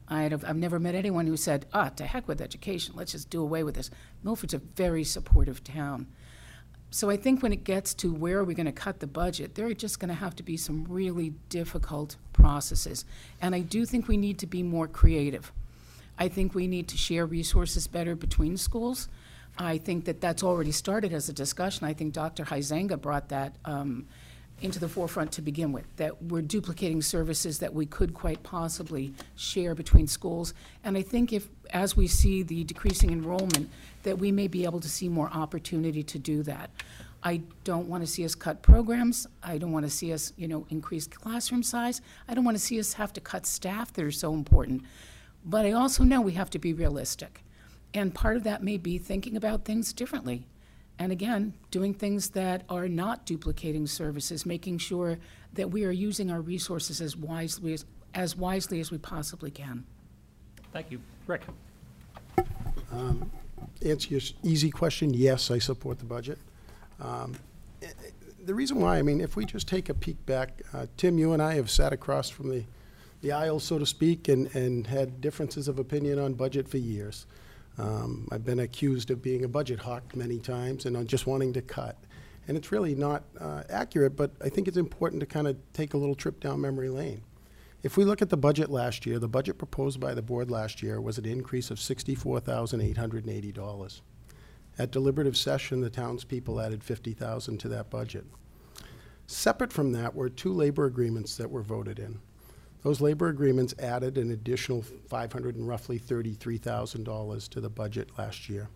I'd 0.08 0.32
have, 0.32 0.44
I've 0.44 0.56
never 0.56 0.78
met 0.78 0.94
anyone 0.94 1.26
who 1.26 1.36
said, 1.38 1.66
ah, 1.72 1.88
to 1.90 2.04
heck 2.04 2.28
with 2.28 2.42
education, 2.42 2.94
let's 2.96 3.12
just 3.12 3.30
do 3.30 3.40
away 3.40 3.62
with 3.62 3.76
this. 3.76 3.90
Milford's 4.22 4.52
a 4.52 4.58
very 4.58 5.04
supportive 5.04 5.64
town. 5.64 6.06
So 6.90 7.08
I 7.08 7.16
think 7.16 7.42
when 7.42 7.54
it 7.54 7.64
gets 7.64 7.94
to 7.94 8.12
where 8.12 8.38
are 8.38 8.44
we 8.44 8.52
going 8.52 8.66
to 8.66 8.72
cut 8.72 9.00
the 9.00 9.06
budget, 9.06 9.54
there 9.54 9.66
are 9.66 9.72
just 9.72 9.98
going 9.98 10.10
to 10.10 10.14
have 10.14 10.36
to 10.36 10.42
be 10.42 10.58
some 10.58 10.84
really 10.86 11.30
difficult 11.48 12.16
processes. 12.34 13.06
And 13.40 13.54
I 13.54 13.60
do 13.60 13.86
think 13.86 14.08
we 14.08 14.18
need 14.18 14.38
to 14.40 14.46
be 14.46 14.62
more 14.62 14.86
creative. 14.86 15.50
I 16.18 16.28
think 16.28 16.54
we 16.54 16.66
need 16.66 16.88
to 16.88 16.98
share 16.98 17.24
resources 17.24 17.86
better 17.86 18.14
between 18.14 18.58
schools. 18.58 19.08
I 19.58 19.78
think 19.78 20.06
that 20.06 20.20
that's 20.20 20.42
already 20.42 20.72
started 20.72 21.12
as 21.12 21.28
a 21.28 21.32
discussion. 21.32 21.86
I 21.86 21.92
think 21.92 22.12
Dr. 22.12 22.44
Huizenga 22.44 23.00
brought 23.00 23.28
that 23.28 23.54
um, 23.64 24.06
into 24.62 24.78
the 24.78 24.88
forefront 24.88 25.32
to 25.32 25.42
begin 25.42 25.72
with, 25.72 25.84
that 25.96 26.22
we're 26.22 26.42
duplicating 26.42 27.02
services 27.02 27.58
that 27.58 27.74
we 27.74 27.84
could 27.84 28.14
quite 28.14 28.42
possibly 28.42 29.12
share 29.36 29.74
between 29.74 30.06
schools. 30.06 30.54
And 30.84 30.96
I 30.96 31.02
think 31.02 31.32
if, 31.32 31.48
as 31.70 31.96
we 31.96 32.06
see 32.06 32.42
the 32.42 32.64
decreasing 32.64 33.10
enrollment, 33.10 33.68
that 34.04 34.18
we 34.18 34.32
may 34.32 34.48
be 34.48 34.64
able 34.64 34.80
to 34.80 34.88
see 34.88 35.08
more 35.08 35.28
opportunity 35.30 36.02
to 36.02 36.18
do 36.18 36.42
that. 36.44 36.70
I 37.24 37.42
don't 37.64 37.88
want 37.88 38.04
to 38.04 38.06
see 38.06 38.24
us 38.24 38.34
cut 38.34 38.62
programs. 38.62 39.26
I 39.42 39.58
don't 39.58 39.70
want 39.70 39.84
to 39.84 39.90
see 39.90 40.12
us, 40.12 40.32
you 40.36 40.48
know, 40.48 40.66
increase 40.70 41.06
classroom 41.06 41.62
size. 41.62 42.00
I 42.26 42.34
don't 42.34 42.44
want 42.44 42.56
to 42.56 42.62
see 42.62 42.80
us 42.80 42.94
have 42.94 43.12
to 43.12 43.20
cut 43.20 43.46
staff 43.46 43.92
that 43.92 44.04
are 44.04 44.10
so 44.10 44.34
important. 44.34 44.82
But 45.44 45.66
I 45.66 45.72
also 45.72 46.04
know 46.04 46.20
we 46.20 46.32
have 46.32 46.50
to 46.50 46.58
be 46.58 46.72
realistic. 46.72 47.44
And 47.94 48.14
part 48.14 48.36
of 48.36 48.44
that 48.44 48.62
may 48.62 48.78
be 48.78 48.98
thinking 48.98 49.36
about 49.36 49.64
things 49.64 49.92
differently. 49.92 50.46
And 50.98 51.12
again, 51.12 51.54
doing 51.70 51.94
things 51.94 52.30
that 52.30 52.64
are 52.68 52.88
not 52.88 53.26
duplicating 53.26 53.86
services, 53.86 54.46
making 54.46 54.78
sure 54.78 55.18
that 55.54 55.70
we 55.70 55.84
are 55.84 55.90
using 55.90 56.30
our 56.30 56.40
resources 56.40 57.00
as 57.00 57.16
wisely 57.16 57.74
as, 57.74 57.84
as 58.14 58.36
wisely 58.36 58.80
as 58.80 58.90
we 58.90 58.98
possibly 58.98 59.50
can. 59.50 59.84
Thank 60.72 60.90
you. 60.90 61.00
Rick? 61.26 61.42
answer 63.84 64.08
your 64.10 64.20
easy 64.42 64.70
question, 64.70 65.12
yes, 65.14 65.50
I 65.50 65.58
support 65.58 65.98
the 65.98 66.04
budget. 66.04 66.38
Um, 67.00 67.34
eh, 67.82 67.86
eh, 67.86 68.10
The 68.44 68.54
reason 68.54 68.80
why, 68.80 68.98
I 68.98 69.02
mean, 69.02 69.20
if 69.20 69.36
we 69.36 69.44
just 69.44 69.68
take 69.68 69.88
a 69.88 69.94
peek 69.94 70.24
back, 70.26 70.62
uh, 70.72 70.86
Tim, 70.96 71.18
you 71.18 71.32
and 71.32 71.42
I 71.42 71.54
have 71.54 71.70
sat 71.70 71.92
across 71.92 72.28
from 72.28 72.50
the, 72.50 72.64
the 73.20 73.32
aisle, 73.32 73.60
so 73.60 73.78
to 73.78 73.86
speak, 73.86 74.28
and, 74.28 74.54
and 74.54 74.86
had 74.86 75.20
differences 75.20 75.68
of 75.68 75.78
opinion 75.78 76.18
on 76.18 76.34
budget 76.34 76.68
for 76.68 76.78
years. 76.78 77.26
Um, 77.78 78.28
I've 78.30 78.44
been 78.44 78.60
accused 78.60 79.10
of 79.10 79.22
being 79.22 79.44
a 79.44 79.48
budget 79.48 79.78
hawk 79.80 80.14
many 80.14 80.38
times 80.38 80.86
and 80.86 81.08
just 81.08 81.26
wanting 81.26 81.52
to 81.54 81.62
cut. 81.62 81.96
And 82.48 82.56
it's 82.56 82.72
really 82.72 82.94
not 82.94 83.24
uh, 83.40 83.62
accurate, 83.70 84.16
but 84.16 84.32
I 84.44 84.48
think 84.48 84.68
it's 84.68 84.76
important 84.76 85.20
to 85.20 85.26
kind 85.26 85.46
of 85.46 85.56
take 85.72 85.94
a 85.94 85.96
little 85.96 86.14
trip 86.14 86.40
down 86.40 86.60
memory 86.60 86.88
lane. 86.88 87.22
If 87.82 87.96
we 87.96 88.04
look 88.04 88.22
at 88.22 88.30
the 88.30 88.36
budget 88.36 88.70
last 88.70 89.06
year, 89.06 89.18
the 89.18 89.28
budget 89.28 89.58
proposed 89.58 90.00
by 90.00 90.14
the 90.14 90.22
board 90.22 90.50
last 90.50 90.82
year 90.82 91.00
was 91.00 91.18
an 91.18 91.24
increase 91.24 91.70
of 91.70 91.80
sixty-four 91.80 92.40
thousand 92.40 92.80
eight 92.80 92.96
hundred 92.96 93.24
and 93.24 93.34
eighty 93.34 93.52
dollars. 93.52 94.02
At 94.78 94.90
deliberative 94.90 95.36
session, 95.36 95.80
the 95.80 95.90
townspeople 95.90 96.60
added 96.60 96.84
fifty 96.84 97.12
thousand 97.12 97.58
to 97.58 97.68
that 97.68 97.90
budget. 97.90 98.24
Separate 99.26 99.72
from 99.72 99.92
that 99.92 100.14
were 100.14 100.28
two 100.28 100.52
labor 100.52 100.84
agreements 100.84 101.36
that 101.36 101.50
were 101.50 101.62
voted 101.62 101.98
in. 101.98 102.20
Those 102.82 103.00
labor 103.00 103.28
agreements 103.28 103.74
added 103.78 104.18
an 104.18 104.30
additional 104.30 104.82
five 104.82 105.32
hundred 105.32 105.56
and 105.56 105.68
roughly 105.68 105.98
thirty-three 105.98 106.58
thousand 106.58 107.04
dollars 107.04 107.48
to 107.48 107.60
the 107.60 107.70
budget 107.70 108.10
last 108.18 108.48
year. 108.48 108.68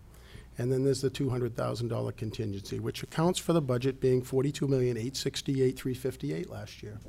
And 0.57 0.71
then 0.71 0.83
there's 0.83 1.01
the 1.01 1.09
two 1.09 1.29
hundred 1.29 1.55
thousand 1.55 1.89
dollar 1.89 2.11
contingency, 2.11 2.79
which 2.79 3.03
accounts 3.03 3.39
for 3.39 3.53
the 3.53 3.61
budget 3.61 3.99
being 3.99 4.21
forty-two 4.21 4.67
million 4.67 4.97
eight 4.97 5.17
sixty-eight 5.17 5.77
three 5.77 5.93
fifty-eight 5.93 6.49
last 6.49 6.81
year. 6.81 6.99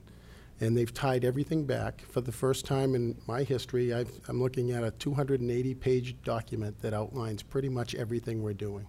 And 0.62 0.78
they've 0.78 0.93
tied 0.93 1.26
everything 1.26 1.66
back. 1.66 2.02
For 2.02 2.22
the 2.22 2.32
first 2.32 2.66
time 2.66 2.96
in 2.96 3.18
my 3.28 3.43
history, 3.43 3.93
I've, 3.93 4.12
I'm 4.30 4.41
looking 4.41 4.72
at 4.72 4.84
a 4.84 4.91
280-page 4.91 6.16
document 6.24 6.82
that 6.82 6.93
outlines 6.93 7.43
pretty 7.43 7.68
much 7.68 7.93
everything 7.96 8.41
we're 8.41 8.54
doing. 8.54 8.88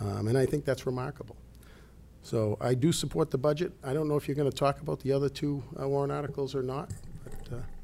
Um, 0.00 0.28
and 0.28 0.36
I 0.36 0.44
think 0.44 0.64
that's 0.66 0.84
remarkable. 0.84 1.36
So 2.22 2.58
I 2.60 2.74
do 2.74 2.92
support 2.92 3.30
the 3.30 3.38
budget. 3.38 3.72
I 3.82 3.94
don't 3.94 4.08
know 4.08 4.16
if 4.16 4.28
you're 4.28 4.34
going 4.34 4.50
to 4.50 4.56
talk 4.56 4.80
about 4.80 5.00
the 5.00 5.12
other 5.12 5.30
two 5.30 5.62
uh, 5.80 5.88
warrant 5.88 6.12
articles 6.12 6.54
or 6.54 6.62
not. 6.62 6.90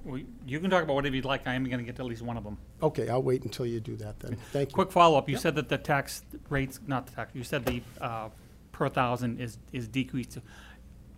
Well, 0.07 0.21
You 0.47 0.61
can 0.61 0.71
talk 0.71 0.85
about 0.85 0.95
whatever 0.95 1.17
you'd 1.17 1.25
like. 1.25 1.47
I 1.49 1.55
am 1.55 1.65
going 1.65 1.79
to 1.79 1.85
get 1.85 1.97
to 1.97 2.03
at 2.03 2.09
least 2.09 2.23
one 2.23 2.37
of 2.37 2.45
them. 2.45 2.57
Okay, 2.81 3.09
I'll 3.09 3.23
wait 3.23 3.43
until 3.43 3.67
you 3.67 3.81
do 3.81 3.97
that 3.97 4.21
then. 4.21 4.37
Thank 4.53 4.71
you. 4.71 4.75
Quick 4.75 4.93
follow-up. 4.93 5.29
You 5.29 5.37
said 5.37 5.57
that 5.57 5.69
the 5.69 5.79
tax 5.79 6.23
rates, 6.49 6.79
not 6.87 7.07
the 7.07 7.13
tax, 7.13 7.35
you 7.35 7.43
said 7.43 7.67
the 7.67 7.83
uh, 8.01 8.29
per 8.71 8.89
thousand 8.89 9.41
is, 9.41 9.59
is 9.73 9.89
decreased. 9.89 10.39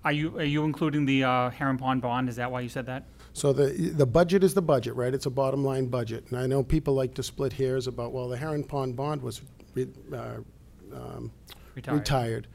Are 0.04 0.12
you, 0.12 0.38
are 0.38 0.44
you 0.44 0.64
including 0.64 1.04
the 1.04 1.24
uh, 1.24 1.50
Heron 1.50 1.76
Pond 1.76 2.00
bond? 2.00 2.30
Is 2.30 2.36
that 2.36 2.50
why 2.50 2.62
you 2.62 2.70
said 2.70 2.86
that? 2.86 3.04
So 3.34 3.52
the, 3.52 3.90
the 3.90 4.06
budget 4.06 4.42
is 4.42 4.54
the 4.54 4.62
budget, 4.62 4.94
right? 4.96 5.12
It's 5.12 5.26
a 5.26 5.30
bottom 5.30 5.62
line 5.62 5.86
budget. 5.86 6.24
And 6.30 6.38
I 6.38 6.46
know 6.46 6.62
people 6.62 6.94
like 6.94 7.12
to 7.14 7.22
split 7.22 7.52
hairs 7.52 7.86
about, 7.86 8.12
well, 8.12 8.28
the 8.28 8.38
Heron 8.38 8.64
Pond 8.64 8.96
bond 8.96 9.20
was 9.20 9.42
re- 9.74 9.86
uh, 10.14 10.36
um, 10.94 11.30
Retired. 11.74 11.98
retired. 11.98 12.48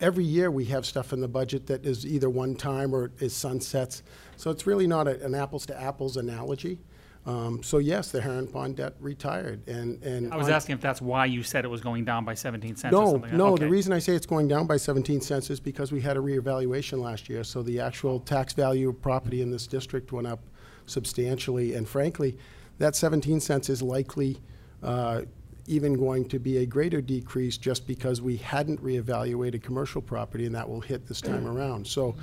Every 0.00 0.24
year, 0.24 0.50
we 0.50 0.64
have 0.66 0.84
stuff 0.84 1.12
in 1.12 1.20
the 1.20 1.28
budget 1.28 1.66
that 1.68 1.86
is 1.86 2.04
either 2.04 2.28
one-time 2.28 2.94
or 2.94 3.12
is 3.20 3.32
sunsets. 3.34 4.02
So 4.36 4.50
it's 4.50 4.66
really 4.66 4.86
not 4.86 5.06
a- 5.06 5.24
an 5.24 5.34
apples-to-apples 5.34 6.16
analogy. 6.16 6.78
Um, 7.26 7.62
So 7.62 7.78
yes, 7.78 8.10
the 8.10 8.20
Heron 8.20 8.48
Pond 8.48 8.76
debt 8.76 8.94
retired, 9.00 9.66
and, 9.66 10.02
and. 10.02 10.30
I 10.30 10.36
was 10.36 10.50
asking 10.50 10.74
if 10.74 10.82
that's 10.82 11.00
why 11.00 11.24
you 11.24 11.42
said 11.42 11.64
it 11.64 11.68
was 11.68 11.80
going 11.80 12.04
down 12.04 12.24
by 12.26 12.34
17 12.34 12.76
cents 12.76 12.94
or 12.94 13.18
No, 13.18 13.36
no, 13.36 13.56
the 13.56 13.68
reason 13.68 13.94
I 13.94 13.98
say 13.98 14.14
it's 14.14 14.26
going 14.26 14.46
down 14.46 14.66
by 14.66 14.76
17 14.76 15.22
cents 15.22 15.48
is 15.48 15.58
because 15.58 15.90
we 15.90 16.02
had 16.02 16.18
a 16.18 16.20
reevaluation 16.20 16.98
last 17.00 17.30
year, 17.30 17.42
so 17.42 17.62
the 17.62 17.80
actual 17.80 18.20
tax 18.20 18.52
value 18.52 18.90
of 18.90 19.00
property 19.00 19.40
in 19.40 19.50
this 19.50 19.66
district 19.66 20.12
went 20.12 20.26
up 20.26 20.40
substantially, 20.84 21.72
and 21.74 21.88
frankly, 21.88 22.36
that 22.76 22.94
17 22.94 23.40
cents 23.40 23.70
is 23.70 23.80
likely 23.80 24.42
uh, 24.82 25.22
even 25.66 25.94
going 25.94 26.28
to 26.28 26.38
be 26.38 26.58
a 26.58 26.66
greater 26.66 27.00
decrease 27.00 27.56
just 27.56 27.86
because 27.86 28.20
we 28.20 28.36
hadn't 28.36 28.82
reevaluated 28.82 29.62
commercial 29.62 30.02
property, 30.02 30.46
and 30.46 30.54
that 30.54 30.68
will 30.68 30.80
hit 30.80 31.06
this 31.06 31.20
time 31.20 31.46
around. 31.46 31.86
So 31.86 32.14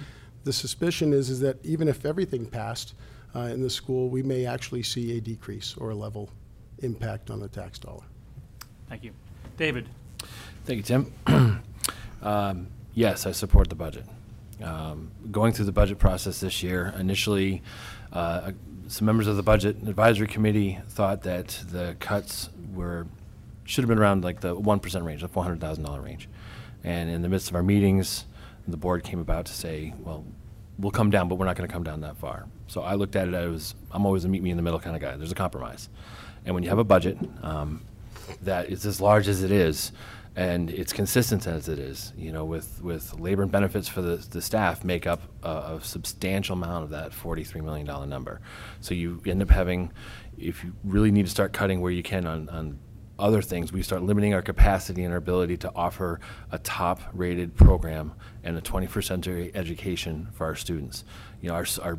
the 0.44 0.54
suspicion 0.54 1.14
is, 1.14 1.30
is 1.30 1.40
that 1.42 1.64
even 1.66 1.88
if 1.88 2.06
everything 2.06 2.46
passed 2.46 2.94
uh, 3.36 3.42
in 3.42 3.62
the 3.62 3.70
school, 3.70 4.10
we 4.10 4.24
may 4.24 4.46
actually 4.46 4.84
see 4.84 5.18
a 5.18 5.22
decrease 5.22 5.76
or 5.78 5.92
a 5.92 5.96
level 5.96 6.30
impact 6.80 7.30
on 7.30 7.40
the 7.40 7.48
tax 7.48 7.80
dollar. 7.80 8.04
Thank 8.90 9.04
you. 9.04 9.12
David? 9.58 9.88
Thank 10.66 10.78
you, 10.78 10.84
Tim. 10.84 11.62
Um, 12.24 12.68
Yes, 12.94 13.26
I 13.26 13.32
support 13.32 13.70
the 13.70 13.76
budget. 13.76 14.06
Um, 14.62 15.12
Going 15.32 15.54
through 15.54 15.66
the 15.66 15.72
budget 15.72 15.98
process 15.98 16.42
this 16.42 16.62
year, 16.62 16.94
initially, 17.00 17.62
uh, 18.12 18.52
some 18.88 19.06
members 19.06 19.28
of 19.28 19.38
the 19.38 19.44
Budget 19.44 19.78
Advisory 19.88 20.28
Committee 20.28 20.80
thought 20.90 21.24
that 21.24 21.48
the 21.70 21.96
cuts 22.00 22.50
were, 22.74 23.08
should 23.66 23.84
have 23.84 23.90
been 23.90 24.00
around 24.00 24.24
like 24.24 24.42
the 24.42 24.56
1% 24.56 25.06
range, 25.06 25.22
the 25.22 25.30
$400,000 25.30 26.04
range. 26.04 26.30
And 26.84 27.10
in 27.10 27.22
the 27.22 27.30
midst 27.30 27.50
of 27.50 27.56
our 27.56 27.64
meetings, 27.64 28.26
the 28.68 28.78
board 28.78 29.04
came 29.04 29.20
about 29.20 29.46
to 29.46 29.54
say, 29.54 29.94
well, 30.00 30.26
we'll 30.80 30.92
come 30.92 31.10
down, 31.10 31.28
but 31.28 31.36
we're 31.36 31.46
not 31.46 31.56
going 31.56 31.68
to 31.68 31.74
come 31.74 31.84
down 31.84 32.02
that 32.02 32.18
far. 32.18 32.48
So 32.68 32.82
I 32.82 32.96
looked 32.96 33.16
at 33.16 33.28
it 33.28 33.34
as, 33.34 33.76
I'm 33.92 34.06
always 34.06 34.26
a 34.26 34.30
meet 34.30 34.42
me 34.42 34.50
in 34.50 34.58
the 34.58 34.64
middle 34.64 34.80
kind 34.80 34.96
of 34.96 35.02
guy. 35.02 35.16
There's 35.16 35.32
a 35.32 35.36
compromise. 35.36 35.90
And 36.46 36.56
when 36.56 36.64
you 36.64 36.70
have 36.70 36.80
a 36.80 36.84
budget 36.84 37.18
um, 37.44 37.84
that 38.42 38.70
is 38.70 38.86
as 38.86 39.00
large 39.00 39.28
as 39.28 39.44
it 39.44 39.52
is, 39.52 39.92
and 40.36 40.70
it's 40.70 40.94
consistent 40.94 41.46
as 41.46 41.68
it 41.68 41.78
is, 41.78 42.14
you 42.18 42.32
know, 42.32 42.46
with, 42.46 42.82
with 42.82 43.20
labor 43.20 43.44
and 43.44 43.52
benefits 43.52 43.90
for 43.90 44.02
the, 44.02 44.16
the 44.16 44.42
staff 44.42 44.84
make 44.84 45.06
up 45.06 45.22
a, 45.44 45.50
a 45.50 45.80
substantial 45.82 46.54
amount 46.54 46.86
of 46.86 46.90
that 46.92 47.12
$43 47.12 47.62
million 47.62 48.10
number. 48.10 48.40
So 48.80 48.94
you 48.94 49.22
end 49.26 49.42
up 49.42 49.50
having, 49.50 49.92
if 50.38 50.64
you 50.64 50.74
really 50.86 51.12
need 51.12 51.26
to 51.26 51.32
start 51.32 51.52
cutting 51.52 51.82
where 51.82 51.92
you 51.92 52.02
can 52.02 52.26
on, 52.26 52.48
on 52.48 52.80
other 53.22 53.42
things, 53.42 53.72
we 53.72 53.84
start 53.84 54.02
limiting 54.04 54.34
our 54.34 54.42
capacity 54.42 55.04
and 55.04 55.12
our 55.12 55.18
ability 55.18 55.58
to 55.58 55.72
offer 55.76 56.20
a 56.52 56.58
top-rated 56.60 57.56
program 57.56 58.14
and 58.44 58.58
a 58.58 58.62
21st 58.62 59.04
century 59.04 59.52
education 59.54 60.28
for 60.34 60.46
our 60.46 60.56
students. 60.56 61.04
You 61.42 61.50
know, 61.50 61.56
our, 61.56 61.66
our 61.84 61.98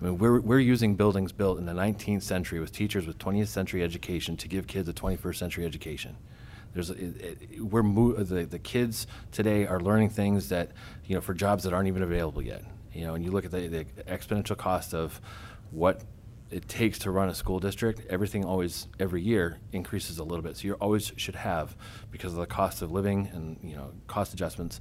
I 0.00 0.04
mean, 0.04 0.18
we're, 0.18 0.40
we're 0.40 0.60
using 0.60 0.94
buildings 0.94 1.32
built 1.32 1.58
in 1.58 1.66
the 1.66 1.72
19th 1.72 2.22
century 2.22 2.60
with 2.60 2.72
teachers 2.72 3.06
with 3.06 3.18
20th 3.18 3.48
century 3.48 3.82
education 3.82 4.36
to 4.38 4.48
give 4.48 4.66
kids 4.66 4.88
a 4.88 4.92
21st 4.92 5.36
century 5.36 5.64
education. 5.64 6.16
There's, 6.74 6.90
it, 6.90 7.20
it, 7.20 7.60
we're 7.60 7.82
the, 8.22 8.44
the 8.44 8.58
kids 8.58 9.06
today 9.32 9.66
are 9.66 9.80
learning 9.80 10.10
things 10.10 10.50
that, 10.50 10.72
you 11.06 11.14
know, 11.14 11.22
for 11.22 11.32
jobs 11.32 11.64
that 11.64 11.72
aren't 11.72 11.88
even 11.88 12.02
available 12.02 12.42
yet. 12.42 12.62
You 12.92 13.06
know, 13.06 13.14
and 13.14 13.24
you 13.24 13.30
look 13.30 13.46
at 13.46 13.50
the, 13.50 13.68
the 13.68 13.84
exponential 14.04 14.56
cost 14.56 14.94
of 14.94 15.20
what 15.70 16.02
it 16.50 16.68
takes 16.68 16.98
to 17.00 17.10
run 17.10 17.28
a 17.28 17.34
school 17.34 17.58
district, 17.58 18.02
everything 18.08 18.44
always, 18.44 18.86
every 19.00 19.22
year, 19.22 19.58
increases 19.72 20.18
a 20.18 20.24
little 20.24 20.42
bit. 20.42 20.56
So 20.56 20.68
you 20.68 20.74
always 20.74 21.12
should 21.16 21.36
have, 21.36 21.76
because 22.10 22.32
of 22.32 22.38
the 22.38 22.46
cost 22.46 22.82
of 22.82 22.92
living 22.92 23.28
and, 23.32 23.58
you 23.62 23.76
know, 23.76 23.92
cost 24.06 24.32
adjustments, 24.32 24.80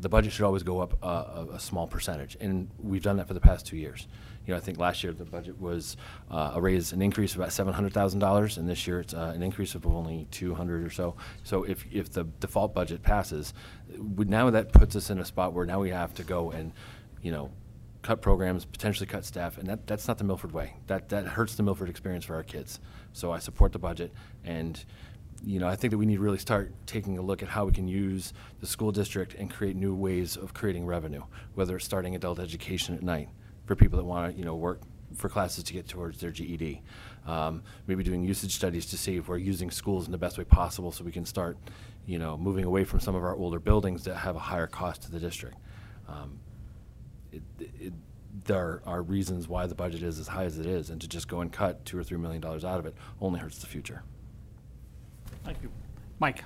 the 0.00 0.08
budget 0.08 0.32
should 0.32 0.44
always 0.44 0.62
go 0.62 0.80
up 0.80 1.02
a, 1.02 1.46
a 1.54 1.58
small 1.58 1.88
percentage, 1.88 2.36
and 2.40 2.70
we've 2.78 3.02
done 3.02 3.16
that 3.16 3.26
for 3.26 3.34
the 3.34 3.40
past 3.40 3.66
two 3.66 3.76
years. 3.76 4.06
You 4.46 4.54
know, 4.54 4.58
I 4.58 4.60
think 4.60 4.78
last 4.78 5.02
year 5.02 5.12
the 5.12 5.24
budget 5.24 5.60
was 5.60 5.96
uh, 6.30 6.52
a 6.54 6.60
raise, 6.60 6.92
an 6.92 7.02
increase 7.02 7.32
of 7.34 7.40
about 7.40 7.52
seven 7.52 7.74
hundred 7.74 7.92
thousand 7.92 8.20
dollars, 8.20 8.58
and 8.58 8.68
this 8.68 8.86
year 8.86 9.00
it's 9.00 9.12
uh, 9.12 9.32
an 9.34 9.42
increase 9.42 9.74
of 9.74 9.84
only 9.86 10.28
two 10.30 10.54
hundred 10.54 10.84
or 10.84 10.90
so. 10.90 11.16
So 11.42 11.64
if 11.64 11.84
if 11.92 12.12
the 12.12 12.24
default 12.38 12.74
budget 12.74 13.02
passes, 13.02 13.54
now 13.90 14.50
that 14.50 14.72
puts 14.72 14.94
us 14.94 15.10
in 15.10 15.18
a 15.18 15.24
spot 15.24 15.52
where 15.52 15.66
now 15.66 15.80
we 15.80 15.90
have 15.90 16.14
to 16.14 16.22
go 16.22 16.52
and, 16.52 16.72
you 17.20 17.32
know, 17.32 17.50
cut 18.08 18.22
programs, 18.22 18.64
potentially 18.64 19.06
cut 19.06 19.22
staff, 19.22 19.58
and 19.58 19.68
that, 19.68 19.86
that's 19.86 20.08
not 20.08 20.16
the 20.16 20.24
Milford 20.24 20.50
way. 20.50 20.72
That 20.86 21.10
that 21.10 21.26
hurts 21.26 21.56
the 21.56 21.62
Milford 21.62 21.90
experience 21.90 22.24
for 22.24 22.34
our 22.36 22.42
kids. 22.42 22.80
So 23.12 23.32
I 23.32 23.38
support 23.38 23.72
the 23.72 23.78
budget, 23.78 24.14
and 24.42 24.82
you 25.44 25.58
know, 25.58 25.68
I 25.68 25.76
think 25.76 25.90
that 25.90 25.98
we 25.98 26.06
need 26.06 26.16
to 26.16 26.22
really 26.22 26.38
start 26.38 26.72
taking 26.86 27.18
a 27.18 27.20
look 27.20 27.42
at 27.42 27.50
how 27.50 27.66
we 27.66 27.72
can 27.72 27.86
use 27.86 28.32
the 28.60 28.66
school 28.66 28.92
district 28.92 29.34
and 29.34 29.50
create 29.50 29.76
new 29.76 29.94
ways 29.94 30.38
of 30.38 30.54
creating 30.54 30.86
revenue, 30.86 31.22
whether 31.54 31.76
it's 31.76 31.84
starting 31.84 32.14
adult 32.14 32.38
education 32.38 32.94
at 32.94 33.02
night 33.02 33.28
for 33.66 33.76
people 33.76 33.98
that 33.98 34.04
want 34.04 34.32
to, 34.32 34.38
you 34.38 34.44
know, 34.46 34.56
work 34.56 34.80
for 35.14 35.28
classes 35.28 35.62
to 35.64 35.74
get 35.74 35.86
towards 35.86 36.18
their 36.18 36.30
GED. 36.30 36.80
Um, 37.26 37.62
maybe 37.86 38.02
doing 38.02 38.24
usage 38.24 38.54
studies 38.54 38.86
to 38.86 38.96
see 38.96 39.18
if 39.18 39.28
we're 39.28 39.36
using 39.36 39.70
schools 39.70 40.06
in 40.06 40.12
the 40.12 40.18
best 40.18 40.38
way 40.38 40.44
possible 40.44 40.92
so 40.92 41.04
we 41.04 41.12
can 41.12 41.26
start, 41.26 41.58
you 42.06 42.18
know, 42.18 42.38
moving 42.38 42.64
away 42.64 42.84
from 42.84 43.00
some 43.00 43.14
of 43.14 43.22
our 43.22 43.36
older 43.36 43.60
buildings 43.60 44.04
that 44.04 44.14
have 44.14 44.34
a 44.34 44.44
higher 44.50 44.66
cost 44.66 45.02
to 45.02 45.10
the 45.10 45.20
district. 45.20 45.58
Um, 46.08 46.40
it, 47.32 47.67
there 48.48 48.80
are 48.86 49.02
reasons 49.02 49.46
why 49.46 49.66
the 49.66 49.74
budget 49.74 50.02
is 50.02 50.18
as 50.18 50.26
high 50.26 50.44
as 50.44 50.58
it 50.58 50.66
is, 50.66 50.88
and 50.90 51.00
to 51.02 51.06
just 51.06 51.28
go 51.28 51.40
and 51.42 51.52
cut 51.52 51.84
two 51.84 51.98
or 51.98 52.02
three 52.02 52.18
million 52.18 52.40
dollars 52.40 52.64
out 52.64 52.80
of 52.80 52.86
it 52.86 52.94
only 53.20 53.38
hurts 53.38 53.58
the 53.58 53.66
future. 53.66 54.02
Thank 55.44 55.62
you. 55.62 55.70
Mike? 56.18 56.42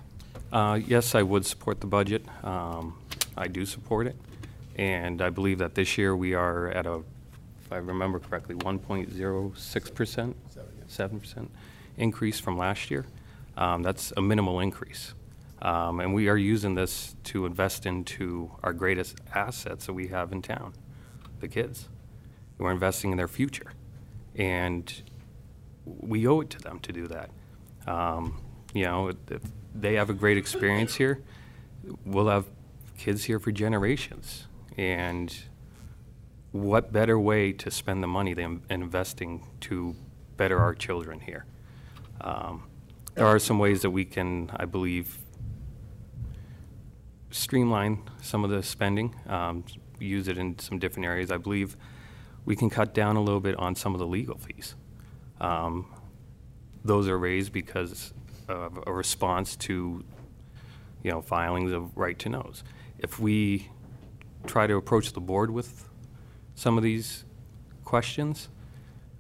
Uh, 0.53 0.79
Yes, 0.87 1.15
I 1.15 1.23
would 1.23 1.47
support 1.47 1.81
the 1.81 1.87
budget. 1.87 2.27
Um, 2.45 2.99
I 3.37 3.49
do 3.49 3.65
support 3.65 4.07
it. 4.07 4.17
And 4.77 5.23
I 5.23 5.31
believe 5.31 5.59
that 5.59 5.75
this 5.75 5.97
year 5.97 6.17
we 6.17 6.35
are 6.35 6.69
at 6.71 6.87
a, 6.87 7.03
if 7.65 7.73
I 7.73 7.77
remember 7.77 8.19
correctly, 8.19 8.55
1.06%? 8.57 10.35
7% 10.89 11.49
increase 11.99 12.41
from 12.41 12.59
last 12.59 12.91
year. 12.91 13.07
Um, 13.57 13.83
That's 13.83 14.13
a 14.17 14.23
minimal 14.23 14.61
increase. 14.61 15.15
Um, 15.61 16.01
And 16.01 16.13
we 16.13 16.29
are 16.29 16.37
using 16.37 16.75
this 16.75 17.15
to 17.25 17.47
invest 17.47 17.87
into 17.87 18.51
our 18.63 18.73
greatest 18.73 19.21
assets 19.35 19.87
that 19.87 19.93
we 19.93 20.09
have 20.09 20.33
in 20.33 20.43
town, 20.43 20.73
the 21.41 21.49
kids. 21.49 21.89
We're 22.59 22.73
investing 22.73 23.11
in 23.11 23.17
their 23.17 23.29
future. 23.29 23.73
And 24.35 25.03
we 25.85 26.27
owe 26.27 26.41
it 26.41 26.51
to 26.51 26.59
them 26.59 26.79
to 26.81 26.93
do 26.93 27.07
that. 27.09 27.31
Um, 27.87 28.41
you 28.73 28.85
know, 28.85 29.09
if 29.09 29.43
they 29.75 29.95
have 29.95 30.11
a 30.11 30.15
great 30.15 30.39
experience 30.39 30.95
here, 30.95 31.23
we'll 32.05 32.29
have 32.29 32.47
kids 32.97 33.25
here 33.25 33.39
for 33.39 33.53
generations. 33.53 34.47
And 34.77 35.35
what 36.53 36.93
better 36.93 37.19
way 37.19 37.53
to 37.53 37.71
spend 37.71 38.03
the 38.03 38.07
money 38.07 38.35
than 38.35 38.63
investing 38.71 39.47
to 39.63 39.97
better 40.37 40.59
our 40.59 40.75
children 40.75 41.21
here? 41.21 41.45
Um, 42.21 42.65
there 43.15 43.27
are 43.27 43.39
some 43.39 43.59
ways 43.59 43.83
that 43.83 43.91
we 43.91 44.05
can, 44.05 44.51
I 44.57 44.65
believe, 44.65 45.19
streamline 47.31 48.03
some 48.21 48.45
of 48.45 48.51
the 48.51 48.63
spending, 48.63 49.15
um, 49.27 49.65
use 49.99 50.29
it 50.29 50.39
in 50.39 50.59
some 50.59 50.79
different 50.79 51.07
areas. 51.07 51.31
I 51.31 51.37
believe 51.37 51.77
we 52.45 52.57
can 52.57 52.71
cut 52.71 52.95
down 52.95 53.17
a 53.17 53.23
little 53.23 53.41
bit 53.41 53.57
on 53.57 53.75
some 53.75 53.95
of 53.95 54.01
the 54.01 54.07
legal 54.07 54.39
fees. 54.39 54.75
Um, 55.41 55.87
those 56.85 57.09
are 57.09 57.19
raised 57.19 57.53
because 57.53 58.13
of 58.49 58.83
a 58.87 58.93
response 58.93 59.57
to, 59.57 60.05
you 61.03 61.11
know, 61.11 61.21
filings 61.21 61.73
of 61.73 61.97
right 61.97 62.19
to 62.19 62.29
knows. 62.29 62.65
If 62.99 63.19
we 63.19 63.69
try 64.47 64.67
to 64.67 64.77
approach 64.77 65.13
the 65.13 65.21
board 65.21 65.51
with 65.51 65.89
some 66.55 66.77
of 66.77 66.83
these 66.83 67.25
questions 67.85 68.49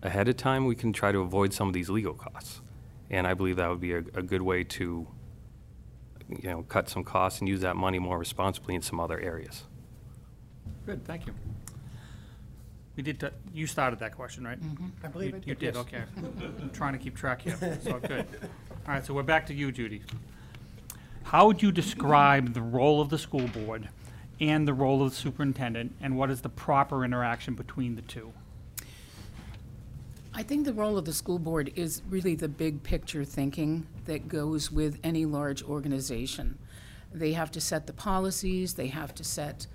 ahead 0.02 0.28
of 0.28 0.36
time, 0.36 0.66
we 0.66 0.74
can 0.74 0.92
try 0.92 1.12
to 1.12 1.20
avoid 1.20 1.52
some 1.52 1.68
of 1.68 1.74
these 1.74 1.88
legal 1.88 2.14
costs. 2.14 2.60
And 3.10 3.26
I 3.26 3.34
believe 3.34 3.56
that 3.56 3.68
would 3.68 3.80
be 3.80 3.92
a, 3.92 3.98
a 3.98 4.22
good 4.22 4.42
way 4.42 4.64
to, 4.64 5.06
you 6.28 6.50
know, 6.50 6.62
cut 6.62 6.88
some 6.88 7.04
costs 7.04 7.40
and 7.40 7.48
use 7.48 7.60
that 7.60 7.76
money 7.76 7.98
more 7.98 8.18
responsibly 8.18 8.74
in 8.74 8.82
some 8.82 8.98
other 8.98 9.20
areas. 9.20 9.64
Good, 10.86 11.04
thank 11.04 11.26
you. 11.26 11.34
We 12.96 13.02
did, 13.02 13.20
t- 13.20 13.28
you 13.54 13.66
started 13.66 13.98
that 14.00 14.14
question, 14.14 14.44
right? 14.44 14.58
I 15.02 15.08
believe 15.08 15.30
You- 15.30 15.36
it 15.38 15.46
You 15.46 15.54
did, 15.54 15.74
yes. 15.74 15.76
okay. 15.76 16.02
I'm 16.60 16.70
trying 16.70 16.92
to 16.92 16.98
keep 16.98 17.16
track 17.16 17.42
here, 17.42 17.56
so 17.82 17.98
good. 17.98 18.26
All 18.86 18.94
right, 18.94 19.04
so 19.04 19.14
we're 19.14 19.22
back 19.22 19.46
to 19.46 19.54
you, 19.54 19.72
Judy. 19.72 20.02
How 21.24 21.46
would 21.46 21.62
you 21.62 21.72
describe 21.72 22.52
the 22.52 22.60
role 22.60 23.00
of 23.00 23.08
the 23.08 23.16
school 23.18 23.46
board 23.48 23.88
and 24.40 24.66
the 24.68 24.74
role 24.74 25.02
of 25.02 25.10
the 25.10 25.16
superintendent, 25.16 25.94
and 26.00 26.18
what 26.18 26.30
is 26.30 26.40
the 26.42 26.48
proper 26.48 27.04
interaction 27.04 27.54
between 27.54 27.94
the 27.96 28.02
two? 28.02 28.32
I 30.34 30.42
think 30.42 30.64
the 30.64 30.72
role 30.72 30.98
of 30.98 31.04
the 31.04 31.12
school 31.12 31.38
board 31.38 31.72
is 31.76 32.02
really 32.08 32.34
the 32.34 32.48
big 32.48 32.82
picture 32.82 33.24
thinking 33.24 33.86
that 34.06 34.28
goes 34.28 34.70
with 34.72 34.98
any 35.04 35.24
large 35.26 35.62
organization. 35.62 36.58
They 37.14 37.32
have 37.34 37.50
to 37.52 37.60
set 37.60 37.86
the 37.86 37.92
policies, 37.92 38.74
they 38.74 38.86
have 38.88 39.14
to 39.14 39.24
set 39.24 39.66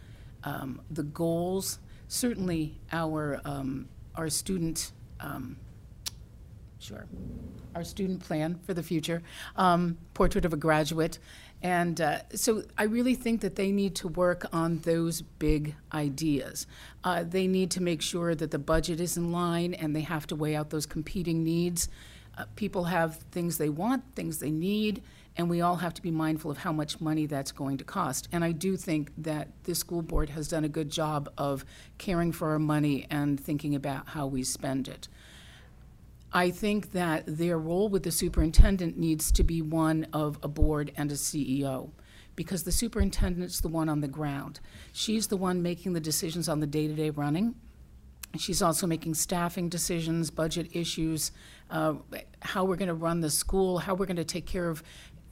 um, 0.44 0.82
the 0.92 1.04
goals. 1.04 1.80
Certainly, 2.08 2.80
our, 2.92 3.42
um, 3.44 3.88
our 4.16 4.30
student, 4.30 4.92
um, 5.20 5.58
sure, 6.80 7.06
our 7.76 7.84
student 7.84 8.22
plan 8.22 8.60
for 8.66 8.74
the 8.74 8.84
future, 8.84 9.22
um, 9.56 9.98
portrait 10.14 10.46
of 10.46 10.54
a 10.54 10.58
graduate. 10.58 11.20
And 11.62 12.00
uh, 12.00 12.20
so 12.34 12.64
I 12.78 12.84
really 12.84 13.16
think 13.16 13.42
that 13.42 13.56
they 13.56 13.72
need 13.72 13.96
to 13.96 14.08
work 14.08 14.46
on 14.54 14.80
those 14.80 15.22
big 15.22 15.76
ideas. 15.92 16.68
Uh, 17.04 17.24
they 17.24 17.48
need 17.48 17.72
to 17.72 17.82
make 17.82 18.02
sure 18.02 18.36
that 18.36 18.52
the 18.52 18.60
budget 18.60 19.00
is 19.00 19.18
in 19.18 19.32
line 19.32 19.74
and 19.74 19.96
they 19.96 20.02
have 20.02 20.28
to 20.28 20.36
weigh 20.36 20.56
out 20.56 20.70
those 20.70 20.86
competing 20.86 21.44
needs. 21.44 21.90
Uh, 22.38 22.46
people 22.56 22.86
have 22.86 23.18
things 23.32 23.58
they 23.58 23.70
want, 23.70 24.04
things 24.16 24.38
they 24.38 24.52
need, 24.52 25.02
and 25.38 25.50
we 25.50 25.62
all 25.62 25.76
have 25.76 25.94
to 25.94 26.02
be 26.02 26.12
mindful 26.12 26.50
of 26.50 26.58
how 26.58 26.72
much 26.72 27.00
money 27.00 27.28
that's 27.28 27.52
going 27.52 27.78
to 27.78 27.84
cost. 27.84 28.28
And 28.32 28.44
I 28.44 28.52
do 28.52 28.76
think 28.76 29.12
that 29.20 29.50
this 29.64 29.80
school 29.80 30.02
board 30.02 30.30
has 30.32 30.48
done 30.48 30.66
a 30.66 30.70
good 30.70 30.90
job 30.90 31.30
of 31.38 31.64
caring 31.98 32.32
for 32.32 32.50
our 32.50 32.60
money 32.60 33.06
and 33.12 33.40
thinking 33.40 33.76
about 33.76 34.10
how 34.10 34.26
we 34.26 34.44
spend 34.44 34.88
it. 34.88 35.08
I 36.34 36.50
think 36.52 36.92
that 36.92 37.24
their 37.26 37.58
role 37.58 37.88
with 37.88 38.04
the 38.04 38.12
superintendent 38.12 38.98
needs 38.98 39.32
to 39.34 39.44
be 39.44 39.62
one 39.62 40.08
of 40.12 40.40
a 40.44 40.48
board 40.48 40.92
and 40.98 41.12
a 41.12 41.16
CEO, 41.16 41.92
because 42.36 42.64
the 42.64 42.72
superintendent's 42.72 43.62
the 43.62 43.70
one 43.70 43.88
on 43.90 44.02
the 44.02 44.08
ground. 44.08 44.60
She's 44.92 45.28
the 45.28 45.38
one 45.38 45.62
making 45.62 45.94
the 45.94 46.00
decisions 46.00 46.50
on 46.50 46.60
the 46.60 46.68
day-to-day 46.68 47.12
running. 47.12 47.56
She's 48.38 48.62
also 48.62 48.88
making 48.88 49.14
staffing 49.14 49.70
decisions, 49.70 50.30
budget 50.30 50.76
issues, 50.76 51.32
uh, 51.72 51.96
how 52.42 52.66
we're 52.66 52.76
going 52.76 52.90
to 52.90 52.94
run 52.94 53.22
the 53.22 53.30
school, 53.30 53.80
how 53.80 53.96
we're 53.96 54.06
going 54.06 54.18
to 54.18 54.26
take 54.26 54.46
care 54.46 54.70
of 54.70 54.84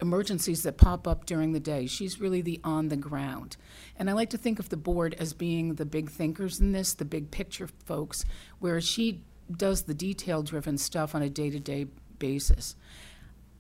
emergencies 0.01 0.63
that 0.63 0.77
pop 0.77 1.07
up 1.07 1.25
during 1.25 1.51
the 1.51 1.59
day. 1.59 1.87
She's 1.87 2.19
really 2.19 2.41
the 2.41 2.59
on 2.63 2.89
the 2.89 2.97
ground. 2.97 3.57
And 3.97 4.09
I 4.09 4.13
like 4.13 4.29
to 4.31 4.37
think 4.37 4.59
of 4.59 4.69
the 4.69 4.77
board 4.77 5.15
as 5.19 5.33
being 5.33 5.75
the 5.75 5.85
big 5.85 6.09
thinkers 6.09 6.59
in 6.59 6.71
this, 6.71 6.93
the 6.93 7.05
big 7.05 7.31
picture 7.31 7.67
folks, 7.85 8.25
where 8.59 8.81
she 8.81 9.23
does 9.55 9.83
the 9.83 9.93
detail 9.93 10.43
driven 10.43 10.77
stuff 10.77 11.15
on 11.15 11.21
a 11.21 11.29
day 11.29 11.49
to 11.49 11.59
day 11.59 11.87
basis. 12.19 12.75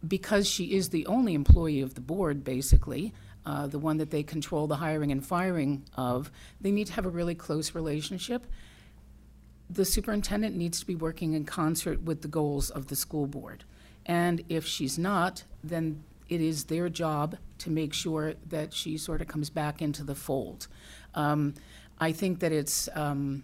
Because 0.05 0.47
she 0.47 0.75
is 0.75 0.89
the 0.89 1.07
only 1.07 1.33
employee 1.33 1.81
of 1.81 1.95
the 1.95 2.01
board, 2.01 2.43
basically, 2.43 3.13
uh, 3.45 3.67
the 3.67 3.79
one 3.79 3.97
that 3.97 4.11
they 4.11 4.23
control 4.23 4.67
the 4.67 4.75
hiring 4.75 5.11
and 5.11 5.25
firing 5.25 5.85
of, 5.95 6.31
they 6.61 6.71
need 6.71 6.87
to 6.87 6.93
have 6.93 7.05
a 7.05 7.09
really 7.09 7.35
close 7.35 7.73
relationship 7.73 8.45
the 9.69 9.85
superintendent 9.85 10.55
needs 10.55 10.79
to 10.79 10.85
be 10.85 10.95
working 10.95 11.33
in 11.33 11.45
concert 11.45 12.03
with 12.03 12.21
the 12.21 12.27
goals 12.27 12.69
of 12.69 12.87
the 12.87 12.95
school 12.95 13.27
board. 13.27 13.63
And 14.05 14.43
if 14.49 14.65
she's 14.65 14.97
not, 14.97 15.43
then 15.63 16.03
it 16.29 16.41
is 16.41 16.65
their 16.65 16.89
job 16.89 17.37
to 17.59 17.69
make 17.69 17.93
sure 17.93 18.33
that 18.47 18.73
she 18.73 18.97
sort 18.97 19.21
of 19.21 19.27
comes 19.27 19.49
back 19.49 19.81
into 19.81 20.03
the 20.03 20.15
fold. 20.15 20.67
Um, 21.13 21.53
I 21.99 22.11
think 22.11 22.39
that 22.39 22.51
it's 22.51 22.89
um, 22.93 23.43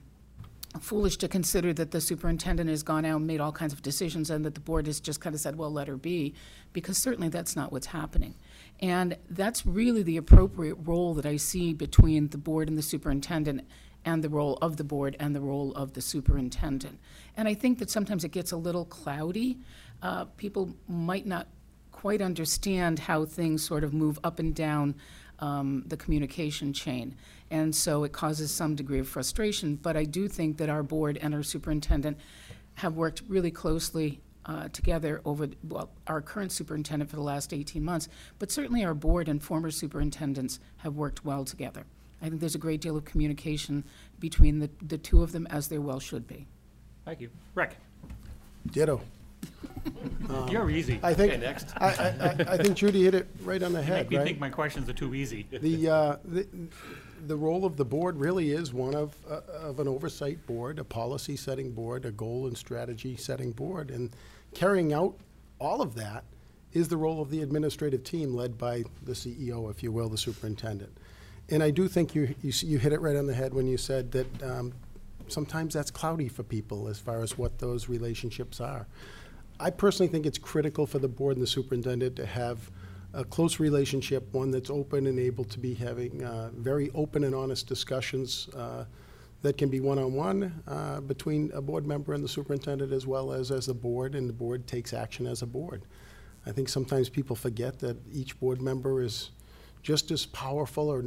foolish 0.79 1.17
to 1.17 1.27
consider 1.27 1.73
that 1.73 1.91
the 1.91 2.01
superintendent 2.01 2.69
has 2.69 2.83
gone 2.83 3.05
out 3.05 3.17
and 3.17 3.27
made 3.27 3.39
all 3.39 3.51
kinds 3.51 3.73
of 3.73 3.81
decisions 3.81 4.29
and 4.29 4.45
that 4.45 4.55
the 4.55 4.61
board 4.61 4.87
has 4.87 4.99
just 4.99 5.21
kind 5.21 5.33
of 5.33 5.41
said, 5.41 5.57
well, 5.57 5.71
let 5.71 5.87
her 5.87 5.97
be, 5.97 6.33
because 6.73 6.97
certainly 6.97 7.29
that's 7.29 7.55
not 7.55 7.71
what's 7.71 7.87
happening. 7.87 8.35
And 8.79 9.17
that's 9.29 9.65
really 9.65 10.03
the 10.03 10.17
appropriate 10.17 10.75
role 10.75 11.13
that 11.15 11.25
I 11.25 11.37
see 11.37 11.73
between 11.73 12.29
the 12.29 12.37
board 12.37 12.67
and 12.67 12.77
the 12.77 12.83
superintendent 12.83 13.67
and 14.03 14.23
the 14.23 14.29
role 14.29 14.57
of 14.61 14.77
the 14.77 14.83
board 14.83 15.15
and 15.19 15.35
the 15.35 15.41
role 15.41 15.73
of 15.73 15.93
the 15.93 16.01
superintendent. 16.01 16.99
And 17.37 17.47
I 17.47 17.53
think 17.53 17.79
that 17.79 17.89
sometimes 17.89 18.23
it 18.23 18.29
gets 18.31 18.51
a 18.51 18.57
little 18.57 18.85
cloudy. 18.85 19.59
Uh, 20.01 20.25
people 20.37 20.75
might 20.87 21.27
not 21.27 21.47
quite 22.01 22.19
understand 22.19 22.97
how 22.97 23.23
things 23.23 23.63
sort 23.63 23.83
of 23.83 23.93
move 23.93 24.17
up 24.23 24.39
and 24.39 24.55
down 24.55 24.95
um, 25.37 25.83
the 25.85 25.95
communication 25.95 26.73
chain. 26.73 27.15
And 27.51 27.75
so 27.75 28.03
it 28.03 28.11
causes 28.11 28.49
some 28.49 28.73
degree 28.73 28.97
of 28.97 29.07
frustration. 29.07 29.75
But 29.75 29.95
I 29.95 30.05
do 30.05 30.27
think 30.27 30.57
that 30.57 30.67
our 30.67 30.81
board 30.81 31.19
and 31.21 31.35
our 31.35 31.43
superintendent 31.43 32.17
have 32.75 32.95
worked 32.95 33.21
really 33.27 33.51
closely 33.51 34.19
uh, 34.47 34.69
together 34.69 35.21
over, 35.25 35.47
well, 35.69 35.91
our 36.07 36.21
current 36.21 36.51
superintendent 36.51 37.07
for 37.07 37.17
the 37.17 37.21
last 37.21 37.53
18 37.53 37.85
months, 37.85 38.09
but 38.39 38.49
certainly 38.49 38.83
our 38.83 38.95
board 38.95 39.29
and 39.29 39.43
former 39.43 39.69
superintendents 39.69 40.59
have 40.77 40.95
worked 40.95 41.23
well 41.23 41.45
together. 41.45 41.85
I 42.19 42.29
think 42.29 42.39
there's 42.39 42.55
a 42.55 42.65
great 42.67 42.81
deal 42.81 42.97
of 42.97 43.05
communication 43.05 43.83
between 44.19 44.57
the, 44.57 44.71
the 44.81 44.97
two 44.97 45.21
of 45.21 45.33
them, 45.33 45.45
as 45.51 45.67
there 45.67 45.81
well 45.81 45.99
should 45.99 46.25
be. 46.25 46.47
Thank 47.05 47.21
you. 47.21 47.29
Rick, 47.53 47.77
Ditto. 48.71 49.01
You're 50.49 50.69
easy. 50.69 50.99
I 51.03 51.13
think, 51.13 51.39
next. 51.39 51.69
I, 51.77 51.85
I, 51.87 51.89
I- 51.89 52.53
I 52.53 52.57
think 52.57 52.75
Judy 52.75 53.03
hit 53.03 53.15
it 53.15 53.27
right 53.43 53.61
on 53.61 53.73
the 53.73 53.79
You 53.79 53.85
head, 53.85 53.97
make 54.05 54.09
me 54.11 54.17
right? 54.17 54.25
think 54.25 54.39
my 54.39 54.49
questions 54.49 54.89
are 54.89 54.93
too 54.93 55.13
easy. 55.15 55.45
The, 55.51 55.89
uh, 55.89 56.17
the, 56.25 56.47
the 57.27 57.35
role 57.35 57.65
of 57.65 57.77
the 57.77 57.85
board 57.85 58.17
really 58.17 58.51
is 58.51 58.73
one 58.73 58.95
of, 58.95 59.15
uh, 59.29 59.41
of 59.61 59.79
an 59.79 59.87
oversight 59.87 60.45
board, 60.47 60.79
a 60.79 60.83
policy-setting 60.83 61.71
board, 61.71 62.05
a 62.05 62.11
goal 62.11 62.47
and 62.47 62.57
strategy-setting 62.57 63.51
board. 63.51 63.91
And 63.91 64.11
carrying 64.53 64.93
out 64.93 65.15
all 65.59 65.81
of 65.81 65.95
that 65.95 66.23
is 66.73 66.87
the 66.87 66.97
role 66.97 67.21
of 67.21 67.29
the 67.29 67.41
administrative 67.41 68.03
team 68.03 68.33
led 68.33 68.57
by 68.57 68.83
the 69.03 69.11
CEO, 69.13 69.69
if 69.69 69.83
you 69.83 69.91
will, 69.91 70.09
the 70.09 70.17
superintendent. 70.17 70.97
And 71.49 71.61
I 71.61 71.69
do 71.69 71.87
think 71.87 72.15
you, 72.15 72.33
you, 72.41 72.49
s- 72.49 72.63
you 72.63 72.77
hit 72.79 72.93
it 72.93 73.01
right 73.01 73.15
on 73.17 73.27
the 73.27 73.33
head 73.33 73.53
when 73.53 73.67
you 73.67 73.77
said 73.77 74.11
that 74.13 74.43
um, 74.43 74.73
sometimes 75.27 75.73
that's 75.73 75.91
cloudy 75.91 76.29
for 76.29 76.43
people 76.43 76.87
as 76.87 76.97
far 76.97 77.21
as 77.21 77.37
what 77.37 77.59
those 77.59 77.89
relationships 77.89 78.61
are. 78.61 78.87
I 79.61 79.69
personally 79.69 80.11
think 80.11 80.25
it's 80.25 80.39
critical 80.39 80.87
for 80.87 80.97
the 80.97 81.07
board 81.07 81.35
and 81.35 81.43
the 81.43 81.47
superintendent 81.47 82.15
to 82.15 82.25
have 82.25 82.71
a 83.13 83.23
close 83.23 83.59
relationship, 83.59 84.33
one 84.33 84.49
that's 84.49 84.71
open 84.71 85.05
and 85.05 85.19
able 85.19 85.43
to 85.45 85.59
be 85.59 85.75
having 85.75 86.23
uh, 86.23 86.49
very 86.55 86.89
open 86.95 87.23
and 87.25 87.35
honest 87.35 87.67
discussions 87.67 88.49
uh, 88.55 88.85
that 89.43 89.57
can 89.57 89.69
be 89.69 89.79
one-on-one 89.79 90.63
uh, 90.67 91.01
between 91.01 91.51
a 91.53 91.61
board 91.61 91.85
member 91.85 92.13
and 92.13 92.23
the 92.23 92.27
superintendent 92.27 92.91
as 92.91 93.05
well 93.05 93.31
as 93.31 93.51
as 93.51 93.67
a 93.67 93.73
board, 93.73 94.15
and 94.15 94.27
the 94.27 94.33
board 94.33 94.65
takes 94.65 94.93
action 94.93 95.27
as 95.27 95.43
a 95.43 95.45
board. 95.45 95.83
I 96.47 96.51
think 96.51 96.67
sometimes 96.67 97.09
people 97.09 97.35
forget 97.35 97.77
that 97.79 97.97
each 98.11 98.39
board 98.39 98.61
member 98.61 99.01
is 99.01 99.29
just 99.83 100.09
as 100.09 100.25
powerful 100.27 100.89
or 100.89 101.05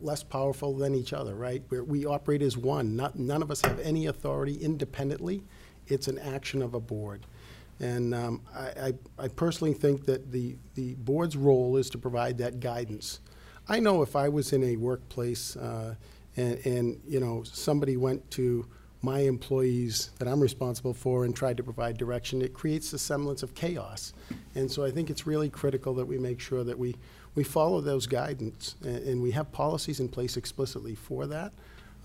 less 0.00 0.22
powerful 0.22 0.74
than 0.76 0.94
each 0.94 1.14
other, 1.14 1.34
right? 1.34 1.62
We 1.70 2.04
operate 2.04 2.42
as 2.42 2.58
one. 2.58 2.94
Not, 2.96 3.18
none 3.18 3.42
of 3.42 3.50
us 3.50 3.62
have 3.62 3.78
any 3.80 4.06
authority 4.06 4.54
independently. 4.54 5.44
It's 5.86 6.08
an 6.08 6.18
action 6.18 6.60
of 6.60 6.74
a 6.74 6.80
board. 6.80 7.26
And 7.80 8.14
um, 8.14 8.42
I, 8.54 8.92
I 9.18 9.24
I 9.24 9.28
personally 9.28 9.74
think 9.74 10.06
that 10.06 10.32
the, 10.32 10.56
the 10.74 10.94
board's 10.94 11.36
role 11.36 11.76
is 11.76 11.90
to 11.90 11.98
provide 11.98 12.38
that 12.38 12.60
guidance. 12.60 13.20
I 13.68 13.80
know 13.80 14.02
if 14.02 14.16
I 14.16 14.28
was 14.28 14.52
in 14.52 14.62
a 14.62 14.76
workplace 14.76 15.56
uh, 15.56 15.94
and, 16.36 16.64
and, 16.64 17.00
you 17.06 17.20
know, 17.20 17.42
somebody 17.42 17.96
went 17.96 18.30
to 18.32 18.66
my 19.02 19.20
employees 19.20 20.10
that 20.18 20.28
I'm 20.28 20.40
responsible 20.40 20.94
for 20.94 21.24
and 21.24 21.34
tried 21.34 21.56
to 21.58 21.62
provide 21.62 21.98
direction, 21.98 22.42
it 22.42 22.54
creates 22.54 22.92
a 22.92 22.98
semblance 22.98 23.42
of 23.42 23.54
chaos. 23.54 24.12
And 24.54 24.70
so 24.70 24.84
I 24.84 24.90
think 24.90 25.10
it's 25.10 25.26
really 25.26 25.50
critical 25.50 25.94
that 25.94 26.06
we 26.06 26.18
make 26.18 26.40
sure 26.40 26.64
that 26.64 26.78
we, 26.78 26.96
we 27.34 27.44
follow 27.44 27.80
those 27.80 28.06
guidance 28.06 28.76
and, 28.82 28.96
and 28.96 29.22
we 29.22 29.30
have 29.32 29.52
policies 29.52 30.00
in 30.00 30.08
place 30.08 30.36
explicitly 30.36 30.94
for 30.94 31.26
that. 31.26 31.52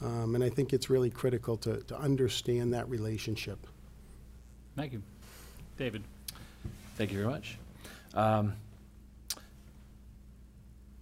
Um, 0.02 0.36
and 0.36 0.44
I 0.44 0.50
think 0.50 0.74
it's 0.74 0.90
really 0.90 1.10
critical 1.10 1.58
to, 1.58 1.78
to 1.84 1.98
understand 1.98 2.74
that 2.74 2.90
relationship. 2.90 3.68
Thank 4.76 4.94
you. 4.94 5.04
David? 5.82 6.04
Thank 6.96 7.12
you 7.12 7.18
very 7.18 7.30
much. 7.32 7.58
Um, 8.14 8.54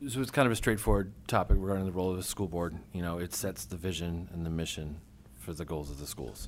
So 0.07 0.21
it's 0.21 0.31
kind 0.31 0.45
of 0.45 0.53
a 0.53 0.55
straightforward 0.55 1.11
topic 1.27 1.57
regarding 1.59 1.85
the 1.85 1.91
role 1.91 2.09
of 2.11 2.15
the 2.15 2.23
school 2.23 2.47
board. 2.47 2.77
You 2.93 3.01
know, 3.01 3.17
it 3.17 3.33
sets 3.33 3.65
the 3.65 3.75
vision 3.75 4.29
and 4.31 4.45
the 4.45 4.49
mission 4.49 5.01
for 5.37 5.51
the 5.51 5.65
goals 5.65 5.91
of 5.91 5.99
the 5.99 6.07
schools. 6.07 6.47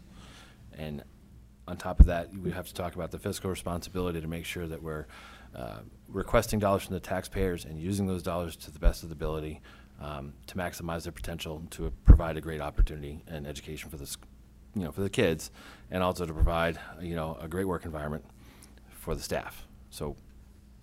And 0.77 1.03
on 1.67 1.75
top 1.75 1.99
of 1.99 2.05
that, 2.05 2.33
we 2.33 2.51
have 2.51 2.65
to 2.67 2.73
talk 2.73 2.95
about 2.95 3.11
the 3.11 3.19
fiscal 3.19 3.49
responsibility 3.49 4.21
to 4.21 4.27
make 4.29 4.45
sure 4.45 4.65
that 4.65 4.81
we're 4.81 5.07
uh, 5.53 5.79
requesting 6.07 6.59
dollars 6.59 6.83
from 6.83 6.93
the 6.93 7.01
taxpayers 7.01 7.65
and 7.65 7.77
using 7.77 8.07
those 8.07 8.23
dollars 8.23 8.55
to 8.55 8.71
the 8.71 8.79
best 8.79 9.03
of 9.03 9.09
the 9.09 9.13
ability 9.15 9.59
um, 9.99 10.31
to 10.47 10.55
maximize 10.55 11.03
their 11.03 11.11
potential 11.11 11.61
to 11.71 11.91
provide 12.05 12.37
a 12.37 12.41
great 12.41 12.61
opportunity 12.61 13.21
and 13.27 13.45
education 13.45 13.89
for 13.89 13.97
the, 13.97 14.15
you 14.75 14.83
know, 14.83 14.91
for 14.91 15.01
the 15.01 15.09
kids, 15.09 15.51
and 15.89 16.01
also 16.03 16.25
to 16.25 16.33
provide, 16.33 16.79
you 17.01 17.15
know, 17.15 17.37
a 17.41 17.47
great 17.47 17.67
work 17.67 17.85
environment 17.85 18.23
for 18.89 19.15
the 19.15 19.21
staff. 19.21 19.65
So 19.89 20.15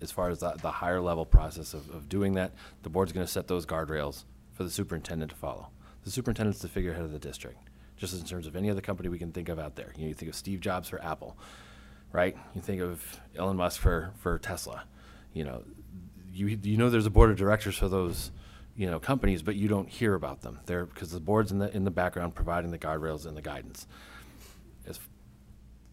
as 0.01 0.11
far 0.11 0.29
as 0.29 0.39
the, 0.39 0.51
the 0.61 0.71
higher 0.71 1.01
level 1.01 1.25
process 1.25 1.73
of, 1.73 1.89
of 1.89 2.07
doing 2.07 2.33
that, 2.33 2.51
the 2.83 2.89
board's 2.89 3.11
gonna 3.11 3.27
set 3.27 3.47
those 3.47 3.65
guardrails 3.65 4.25
for 4.53 4.63
the 4.63 4.69
superintendent 4.69 5.31
to 5.31 5.37
follow. 5.37 5.69
The 6.03 6.11
superintendent's 6.11 6.61
the 6.61 6.67
figurehead 6.67 7.03
of 7.03 7.11
the 7.11 7.19
district, 7.19 7.57
just 7.97 8.13
in 8.19 8.25
terms 8.25 8.47
of 8.47 8.55
any 8.55 8.69
other 8.69 8.81
company 8.81 9.09
we 9.09 9.19
can 9.19 9.31
think 9.31 9.49
of 9.49 9.59
out 9.59 9.75
there. 9.75 9.91
You 9.95 10.03
know, 10.03 10.07
you 10.09 10.13
think 10.13 10.29
of 10.29 10.35
Steve 10.35 10.61
Jobs 10.61 10.89
for 10.89 11.03
Apple, 11.03 11.37
right? 12.11 12.37
You 12.55 12.61
think 12.61 12.81
of 12.81 13.19
Elon 13.37 13.57
Musk 13.57 13.81
for, 13.81 14.11
for 14.19 14.37
Tesla. 14.39 14.83
You 15.33 15.43
know, 15.43 15.63
you, 16.33 16.59
you 16.61 16.77
know 16.77 16.89
there's 16.89 17.05
a 17.05 17.11
board 17.11 17.29
of 17.31 17.37
directors 17.37 17.77
for 17.77 17.89
those, 17.89 18.31
you 18.79 18.89
know, 18.89 18.97
companies, 18.97 19.41
but 19.43 19.57
you 19.57 19.67
don't 19.67 19.89
hear 19.89 20.13
about 20.15 20.39
them. 20.39 20.57
They're, 20.65 20.85
because 20.85 21.11
the 21.11 21.19
board's 21.19 21.51
in 21.51 21.59
the, 21.59 21.75
in 21.75 21.83
the 21.83 21.91
background 21.91 22.33
providing 22.33 22.71
the 22.71 22.77
guardrails 22.77 23.25
and 23.25 23.35
the 23.35 23.41
guidance. 23.41 23.85
As 24.87 24.97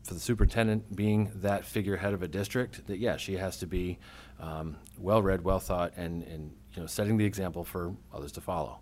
for 0.04 0.14
the 0.14 0.20
superintendent 0.20 0.94
being 0.94 1.32
that 1.42 1.64
figurehead 1.64 2.14
of 2.14 2.22
a 2.22 2.28
district, 2.28 2.86
that 2.86 2.98
yeah, 2.98 3.16
she 3.16 3.34
has 3.38 3.56
to 3.58 3.66
be 3.66 3.98
um, 4.38 4.76
well-read, 4.98 5.42
well-thought, 5.42 5.94
and, 5.96 6.22
and, 6.22 6.52
you 6.74 6.80
know, 6.80 6.86
setting 6.86 7.16
the 7.16 7.24
example 7.24 7.64
for 7.64 7.92
others 8.14 8.30
to 8.32 8.40
follow. 8.40 8.78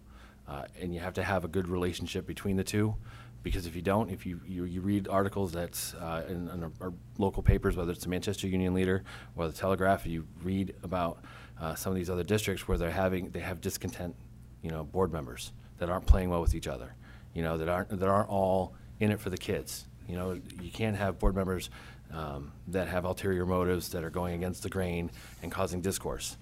Uh, 0.46 0.64
And 0.78 0.92
you 0.92 1.00
have 1.00 1.14
to 1.14 1.22
have 1.22 1.46
a 1.46 1.48
good 1.48 1.66
relationship 1.66 2.26
between 2.26 2.56
the 2.56 2.64
two, 2.64 2.96
because 3.42 3.64
if 3.66 3.74
you 3.74 3.80
don't, 3.80 4.10
if 4.10 4.26
you, 4.26 4.38
you, 4.46 4.64
you 4.64 4.82
read 4.82 5.08
articles 5.08 5.50
that's 5.52 5.94
uh, 5.94 6.24
in, 6.28 6.50
in 6.50 6.62
our- 6.64 6.72
our 6.82 6.92
local 7.16 7.42
papers, 7.42 7.74
whether 7.74 7.92
it's 7.92 8.04
the 8.04 8.10
Manchester 8.10 8.48
Union 8.48 8.74
Leader 8.74 9.02
or 9.34 9.46
the 9.48 9.54
Telegraph, 9.54 10.06
you 10.06 10.26
read 10.42 10.74
about 10.82 11.24
uh, 11.60 11.74
some 11.74 11.92
of 11.92 11.96
these 11.96 12.10
other 12.10 12.24
districts 12.24 12.66
where 12.66 12.78
they're 12.78 12.90
having, 12.90 13.30
they 13.30 13.40
have 13.40 13.60
discontent, 13.60 14.14
you 14.62 14.70
know, 14.70 14.84
board 14.84 15.12
members 15.12 15.52
that 15.78 15.88
aren't 15.88 16.06
playing 16.06 16.30
well 16.30 16.40
with 16.40 16.54
each 16.54 16.66
other, 16.66 16.94
you 17.34 17.42
know, 17.42 17.58
that 17.58 17.68
aren't, 17.68 17.88
that 17.88 18.08
aren't 18.08 18.28
all 18.28 18.74
in 19.00 19.10
it 19.10 19.20
for 19.20 19.30
the 19.30 19.38
kids. 19.38 19.86
You 20.08 20.16
know, 20.16 20.40
you 20.60 20.70
can't 20.70 20.96
have 20.96 21.18
board 21.18 21.34
members 21.34 21.70
um, 22.12 22.52
that 22.68 22.88
have 22.88 23.04
ulterior 23.04 23.46
motives 23.46 23.88
that 23.90 24.04
are 24.04 24.10
going 24.10 24.34
against 24.34 24.62
the 24.62 24.68
grain 24.68 25.10
and 25.42 25.50
causing 25.50 25.80
discourse, 25.80 26.36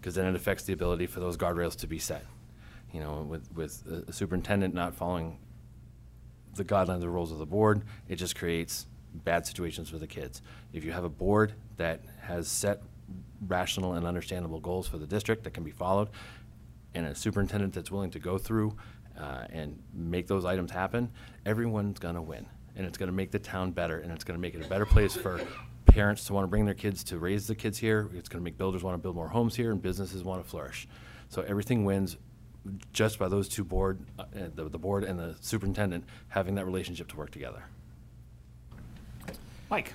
because 0.00 0.14
then 0.14 0.26
it 0.26 0.34
affects 0.34 0.64
the 0.64 0.72
ability 0.72 1.06
for 1.06 1.20
those 1.20 1.36
guardrails 1.36 1.76
to 1.76 1.86
be 1.86 1.98
set. 1.98 2.24
You 2.92 3.00
know, 3.00 3.26
with, 3.28 3.48
with 3.54 4.04
a 4.08 4.12
superintendent 4.12 4.74
not 4.74 4.94
following 4.94 5.38
the 6.54 6.64
guidelines 6.64 7.02
and 7.02 7.12
rules 7.12 7.32
of 7.32 7.38
the 7.38 7.46
board, 7.46 7.82
it 8.08 8.16
just 8.16 8.36
creates 8.36 8.86
bad 9.12 9.46
situations 9.46 9.90
for 9.90 9.98
the 9.98 10.06
kids. 10.06 10.42
If 10.72 10.84
you 10.84 10.92
have 10.92 11.04
a 11.04 11.08
board 11.08 11.54
that 11.76 12.00
has 12.22 12.46
set 12.46 12.82
rational 13.46 13.94
and 13.94 14.06
understandable 14.06 14.60
goals 14.60 14.88
for 14.88 14.98
the 14.98 15.06
district 15.06 15.44
that 15.44 15.52
can 15.52 15.64
be 15.64 15.70
followed, 15.70 16.08
and 16.94 17.06
a 17.06 17.14
superintendent 17.14 17.72
that's 17.72 17.90
willing 17.90 18.10
to 18.10 18.18
go 18.18 18.38
through 18.38 18.76
uh, 19.18 19.44
and 19.50 19.80
make 19.92 20.26
those 20.26 20.44
items 20.44 20.70
happen, 20.70 21.10
everyone's 21.46 21.98
gonna 21.98 22.22
win. 22.22 22.46
And 22.76 22.86
it's 22.86 22.98
gonna 22.98 23.12
make 23.12 23.30
the 23.30 23.38
town 23.38 23.70
better, 23.72 24.00
and 24.00 24.12
it's 24.12 24.24
gonna 24.24 24.38
make 24.38 24.54
it 24.54 24.64
a 24.64 24.68
better 24.68 24.86
place 24.86 25.14
for 25.14 25.40
parents 25.86 26.24
to 26.24 26.32
wanna 26.32 26.48
bring 26.48 26.64
their 26.64 26.74
kids 26.74 27.04
to 27.04 27.18
raise 27.18 27.46
the 27.46 27.54
kids 27.54 27.78
here. 27.78 28.10
It's 28.14 28.28
gonna 28.28 28.44
make 28.44 28.58
builders 28.58 28.82
wanna 28.82 28.98
build 28.98 29.14
more 29.14 29.28
homes 29.28 29.54
here, 29.54 29.70
and 29.70 29.80
businesses 29.80 30.24
wanna 30.24 30.44
flourish. 30.44 30.88
So 31.28 31.42
everything 31.42 31.84
wins 31.84 32.16
just 32.92 33.18
by 33.18 33.28
those 33.28 33.48
two 33.48 33.64
board, 33.64 34.00
uh, 34.18 34.24
the, 34.54 34.68
the 34.68 34.78
board 34.78 35.04
and 35.04 35.18
the 35.18 35.36
superintendent 35.40 36.04
having 36.28 36.54
that 36.54 36.64
relationship 36.64 37.08
to 37.08 37.16
work 37.16 37.30
together. 37.30 37.64
Mike? 39.70 39.92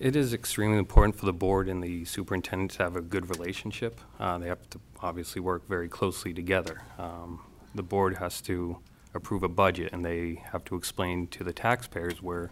It 0.00 0.14
is 0.14 0.32
extremely 0.32 0.78
important 0.78 1.16
for 1.16 1.26
the 1.26 1.32
board 1.32 1.68
and 1.68 1.82
the 1.82 2.04
superintendent 2.04 2.70
to 2.72 2.84
have 2.84 2.94
a 2.94 3.00
good 3.00 3.28
relationship. 3.28 4.00
Uh, 4.20 4.38
They 4.38 4.46
have 4.46 4.70
to 4.70 4.78
obviously 5.00 5.40
work 5.40 5.66
very 5.68 5.88
closely 5.88 6.32
together. 6.32 6.82
Um, 6.98 7.40
The 7.74 7.82
board 7.82 8.16
has 8.16 8.40
to 8.42 8.78
approve 9.12 9.42
a 9.42 9.48
budget, 9.48 9.92
and 9.92 10.04
they 10.04 10.36
have 10.52 10.64
to 10.66 10.76
explain 10.76 11.26
to 11.28 11.42
the 11.44 11.52
taxpayers 11.52 12.22
where 12.22 12.50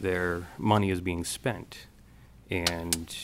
their 0.00 0.46
money 0.58 0.90
is 0.90 1.00
being 1.00 1.24
spent. 1.24 1.86
And, 2.50 3.16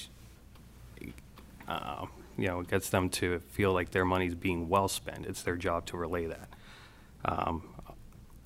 uh, 1.68 2.07
you 2.39 2.49
know, 2.49 2.61
it 2.61 2.68
gets 2.68 2.89
them 2.89 3.11
to 3.11 3.41
feel 3.51 3.72
like 3.72 3.91
their 3.91 4.05
money 4.05 4.26
is 4.26 4.34
being 4.34 4.68
well 4.68 4.89
spent. 4.89 5.26
It's 5.26 5.43
their 5.43 5.57
job 5.57 5.84
to 5.87 5.97
relay 5.97 6.26
that. 6.26 6.49
Um, 7.24 7.62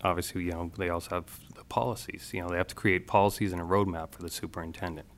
obviously, 0.03 0.45
you 0.45 0.53
know, 0.53 0.71
they 0.77 0.89
also 0.89 1.17
have 1.17 1.41
the 1.55 1.65
policies. 1.65 2.31
You 2.33 2.43
know, 2.43 2.49
they 2.49 2.57
have 2.57 2.69
to 2.69 2.75
create 2.75 3.07
policies 3.07 3.53
and 3.53 3.61
a 3.61 3.65
roadmap 3.65 4.13
for 4.13 4.23
the 4.23 4.31
superintendent. 4.31 5.09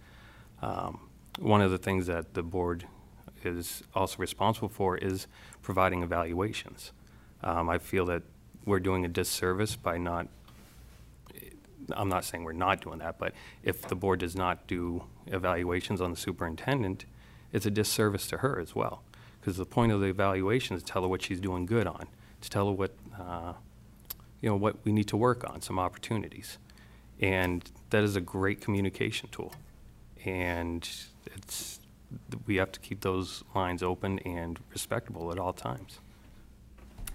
Um, 0.61 1.09
one 1.39 1.63
of 1.63 1.71
the 1.71 1.79
things 1.79 2.07
that 2.07 2.35
the 2.35 2.43
board 2.43 2.87
is 3.45 3.83
also 3.95 4.19
responsible 4.19 4.69
for 4.69 4.97
is 4.97 5.27
providing 5.63 6.03
evaluations. 6.03 6.93
Um, 7.43 7.69
I 7.69 7.79
feel 7.79 8.07
that 8.07 8.23
we're 8.65 8.81
doing 8.81 9.05
a 9.05 9.09
disservice 9.09 9.75
by 9.75 9.99
not, 9.99 10.29
I'm 11.93 12.09
not 12.09 12.25
saying 12.25 12.45
we're 12.45 12.53
not 12.53 12.81
doing 12.81 12.99
that, 12.99 13.19
but 13.19 13.33
if 13.65 13.83
the 13.83 13.97
board 13.97 14.21
does 14.21 14.37
not 14.37 14.67
do 14.69 15.05
evaluations 15.27 16.01
on 16.01 16.11
the 16.11 16.17
superintendent, 16.17 17.05
it's 17.53 17.67
a 17.67 17.71
disservice 17.71 18.29
to 18.29 18.39
her 18.39 18.61
as 18.61 18.75
well. 18.75 19.03
Because 19.41 19.57
the 19.57 19.67
point 19.67 19.91
of 19.91 20.01
the 20.01 20.07
evaluation 20.07 20.77
is 20.77 20.83
to 20.85 20.93
tell 20.93 21.03
her 21.03 21.09
what 21.09 21.23
she's 21.23 21.41
doing 21.41 21.67
good 21.67 21.87
on, 21.87 22.07
to 22.41 22.51
tell 22.51 22.67
her 22.67 22.73
what, 22.73 22.95
uh, 23.19 23.55
you 24.43 24.51
know, 24.51 24.57
what 24.57 24.77
we 24.85 24.93
need 24.93 25.07
to 25.09 25.17
work 25.17 25.49
on, 25.49 25.63
some 25.63 25.79
opportunities. 25.79 26.59
And 27.21 27.71
that 27.91 28.03
is 28.03 28.17
a 28.17 28.21
great 28.21 28.61
communication 28.61 29.29
tool. 29.33 29.55
And 30.25 30.87
it's, 31.25 31.81
we 32.47 32.57
have 32.57 32.73
to 32.73 32.81
keep 32.81 33.01
those 33.01 33.45
lines 33.55 33.83
open 33.83 34.19
and 34.21 34.59
respectable 34.71 35.33
at 35.33 35.39
all 35.39 35.53
times. 35.53 36.01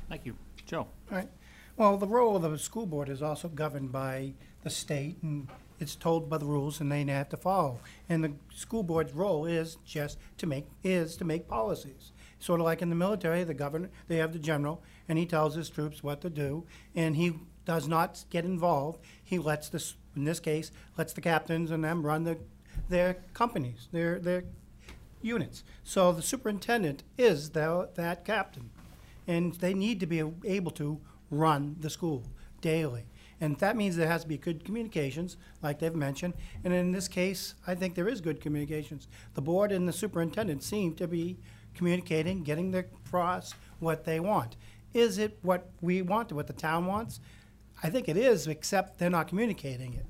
Thank 0.09 0.25
you. 0.25 0.35
Joe? 0.65 0.87
All 1.11 1.17
right. 1.17 1.29
Well, 1.75 1.97
the 1.97 2.07
role 2.07 2.35
of 2.35 2.41
the 2.41 2.57
school 2.57 2.85
board 2.85 3.09
is 3.09 3.21
also 3.21 3.49
governed 3.49 3.91
by 3.91 4.33
the 4.63 4.69
state, 4.69 5.17
and 5.21 5.47
it's 5.79 5.95
told 5.95 6.29
by 6.29 6.37
the 6.39 6.45
rules, 6.45 6.81
and 6.81 6.91
they 6.91 7.03
have 7.03 7.29
to 7.29 7.37
follow. 7.37 7.79
And 8.09 8.23
the 8.23 8.33
school 8.53 8.83
board's 8.83 9.13
role 9.13 9.45
is 9.45 9.77
just 9.85 10.17
to 10.39 10.47
make, 10.47 10.65
is 10.83 11.15
to 11.17 11.25
make 11.25 11.47
policies. 11.47 12.11
Sort 12.39 12.59
of 12.59 12.65
like 12.65 12.81
in 12.81 12.89
the 12.89 12.95
military, 12.95 13.43
the 13.43 13.53
governor, 13.53 13.89
they 14.07 14.17
have 14.17 14.33
the 14.33 14.39
general, 14.39 14.81
and 15.07 15.17
he 15.17 15.25
tells 15.25 15.55
his 15.55 15.69
troops 15.69 16.03
what 16.03 16.21
to 16.21 16.29
do, 16.29 16.65
and 16.95 17.15
he 17.15 17.33
does 17.65 17.87
not 17.87 18.23
get 18.29 18.45
involved. 18.45 18.99
He 19.23 19.37
lets 19.37 19.69
this, 19.69 19.95
in 20.15 20.23
this 20.23 20.39
case, 20.39 20.71
lets 20.97 21.13
the 21.13 21.21
captains 21.21 21.71
and 21.71 21.83
them 21.83 22.05
run 22.05 22.23
the, 22.23 22.37
their 22.89 23.17
companies, 23.33 23.87
their, 23.91 24.19
their 24.19 24.43
units. 25.21 25.63
So 25.83 26.11
the 26.11 26.21
superintendent 26.21 27.03
is 27.17 27.49
the, 27.49 27.89
that 27.95 28.25
captain. 28.25 28.69
And 29.27 29.53
they 29.55 29.73
need 29.73 29.99
to 29.99 30.05
be 30.05 30.23
able 30.45 30.71
to 30.71 31.01
run 31.29 31.75
the 31.79 31.89
school 31.89 32.23
daily. 32.61 33.03
And 33.39 33.57
that 33.59 33.75
means 33.75 33.95
there 33.95 34.07
has 34.07 34.23
to 34.23 34.27
be 34.27 34.37
good 34.37 34.63
communications, 34.63 35.37
like 35.61 35.79
they've 35.79 35.93
mentioned. 35.93 36.33
And 36.63 36.73
in 36.73 36.91
this 36.91 37.07
case, 37.07 37.53
I 37.67 37.75
think 37.75 37.93
there 37.93 38.07
is 38.07 38.21
good 38.21 38.41
communications. 38.41 39.07
The 39.35 39.41
board 39.41 39.71
and 39.71 39.87
the 39.87 39.93
superintendent 39.93 40.63
seem 40.63 40.95
to 40.95 41.07
be 41.07 41.37
communicating, 41.75 42.43
getting 42.43 42.73
across 42.73 43.53
what 43.79 44.05
they 44.05 44.19
want. 44.19 44.55
Is 44.97 45.19
it 45.19 45.37
what 45.43 45.69
we 45.79 46.01
want, 46.01 46.31
what 46.31 46.47
the 46.47 46.53
town 46.53 46.87
wants? 46.87 47.19
I 47.83 47.91
think 47.91 48.09
it 48.09 48.17
is, 48.17 48.47
except 48.47 48.97
they're 48.97 49.11
not 49.11 49.27
communicating 49.27 49.93
it. 49.93 50.07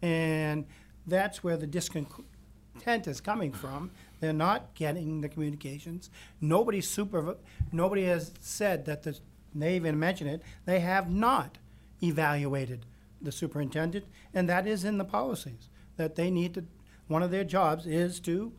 And 0.00 0.64
that's 1.06 1.44
where 1.44 1.58
the 1.58 1.66
discontent 1.66 3.06
is 3.06 3.20
coming 3.20 3.52
from. 3.52 3.90
They're 4.20 4.32
not 4.32 4.74
getting 4.74 5.20
the 5.20 5.28
communications. 5.28 6.08
Nobody 6.40 6.80
super, 6.80 7.36
nobody 7.70 8.04
has 8.04 8.32
said 8.40 8.86
that 8.86 9.02
the, 9.02 9.18
they 9.54 9.76
even 9.76 9.98
mentioned 9.98 10.30
it, 10.30 10.42
they 10.64 10.80
have 10.80 11.10
not 11.10 11.58
evaluated 12.02 12.86
the 13.20 13.30
superintendent, 13.30 14.06
and 14.32 14.48
that 14.48 14.66
is 14.66 14.84
in 14.84 14.96
the 14.96 15.04
policies, 15.04 15.68
that 15.98 16.16
they 16.16 16.30
need 16.30 16.54
to, 16.54 16.64
one 17.08 17.22
of 17.22 17.30
their 17.30 17.44
jobs 17.44 17.86
is 17.86 18.20
to, 18.20 18.54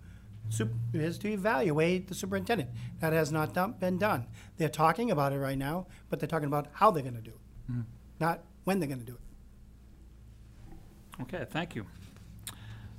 is 0.93 1.18
to 1.20 1.30
evaluate 1.30 2.08
the 2.08 2.16
superintendent. 2.16 2.70
That 3.00 3.14
has 3.14 3.32
not 3.32 3.54
done- 3.54 3.74
been 3.80 3.98
done. 3.98 4.26
They're 4.58 4.70
talking 4.70 5.12
about 5.12 5.34
it 5.34 5.39
right 5.39 5.58
now, 5.58 5.88
but 6.10 6.20
they're 6.20 6.28
talking 6.30 6.48
about 6.48 6.68
how 6.74 6.91
they're 6.91 7.04
gonna 7.04 7.22
do 7.22 7.34
it, 7.70 7.76
not 8.20 8.43
when 8.66 8.80
they're 8.80 8.88
going 8.88 9.00
to 9.00 9.06
do 9.06 9.14
it. 9.14 10.74
Okay, 11.22 11.46
thank 11.50 11.76
you. 11.76 11.86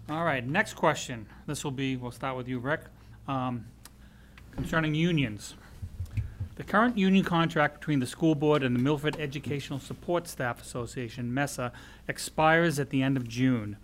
All 0.09 0.25
right, 0.25 0.47
next 0.47 0.75
question. 0.75 1.27
This 1.47 1.65
will 1.65 1.73
be, 1.73 1.97
we'll 1.97 2.13
start 2.13 2.37
with 2.37 2.49
you, 2.49 2.59
Rick. 2.59 2.83
Um, 3.29 3.67
Concerning 4.53 4.95
unions. 4.95 5.55
The 6.55 6.63
current 6.65 6.97
union 6.97 7.23
contract 7.25 7.81
between 7.81 8.01
the 8.01 8.07
school 8.07 8.35
board 8.35 8.63
and 8.63 8.75
the 8.75 8.81
Milford 8.81 9.17
Educational 9.21 9.79
Support 9.79 10.27
Staff 10.27 10.63
Association, 10.63 11.35
MESA, 11.35 11.73
expires 12.09 12.79
at 12.79 12.89
the 12.89 13.03
end 13.03 13.19
of 13.19 13.29
June. 13.29 13.77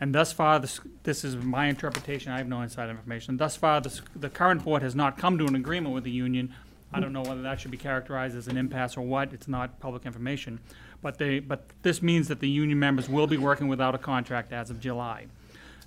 And 0.00 0.14
thus 0.14 0.32
far, 0.32 0.60
this, 0.60 0.80
this 1.02 1.24
is 1.24 1.36
my 1.36 1.66
interpretation, 1.66 2.30
I 2.32 2.38
have 2.38 2.46
no 2.48 2.62
inside 2.62 2.88
information. 2.88 3.36
Thus 3.36 3.56
far, 3.56 3.80
the, 3.80 4.00
the 4.14 4.30
current 4.30 4.64
board 4.64 4.82
has 4.82 4.94
not 4.94 5.18
come 5.18 5.38
to 5.38 5.46
an 5.46 5.56
agreement 5.56 5.94
with 5.94 6.04
the 6.04 6.10
union. 6.10 6.54
I 6.92 7.00
don't 7.00 7.12
know 7.12 7.22
whether 7.22 7.42
that 7.42 7.60
should 7.60 7.72
be 7.72 7.76
characterized 7.76 8.36
as 8.36 8.48
an 8.48 8.56
impasse 8.56 8.96
or 8.96 9.02
what, 9.02 9.32
it's 9.32 9.48
not 9.48 9.80
public 9.80 10.06
information. 10.06 10.60
But 11.02 11.18
they, 11.18 11.40
but 11.40 11.64
this 11.82 12.00
means 12.00 12.28
that 12.28 12.40
the 12.40 12.48
union 12.48 12.78
members 12.78 13.08
will 13.08 13.26
be 13.26 13.36
working 13.36 13.68
without 13.68 13.94
a 13.94 13.98
contract 13.98 14.52
as 14.52 14.70
of 14.70 14.80
July. 14.80 15.26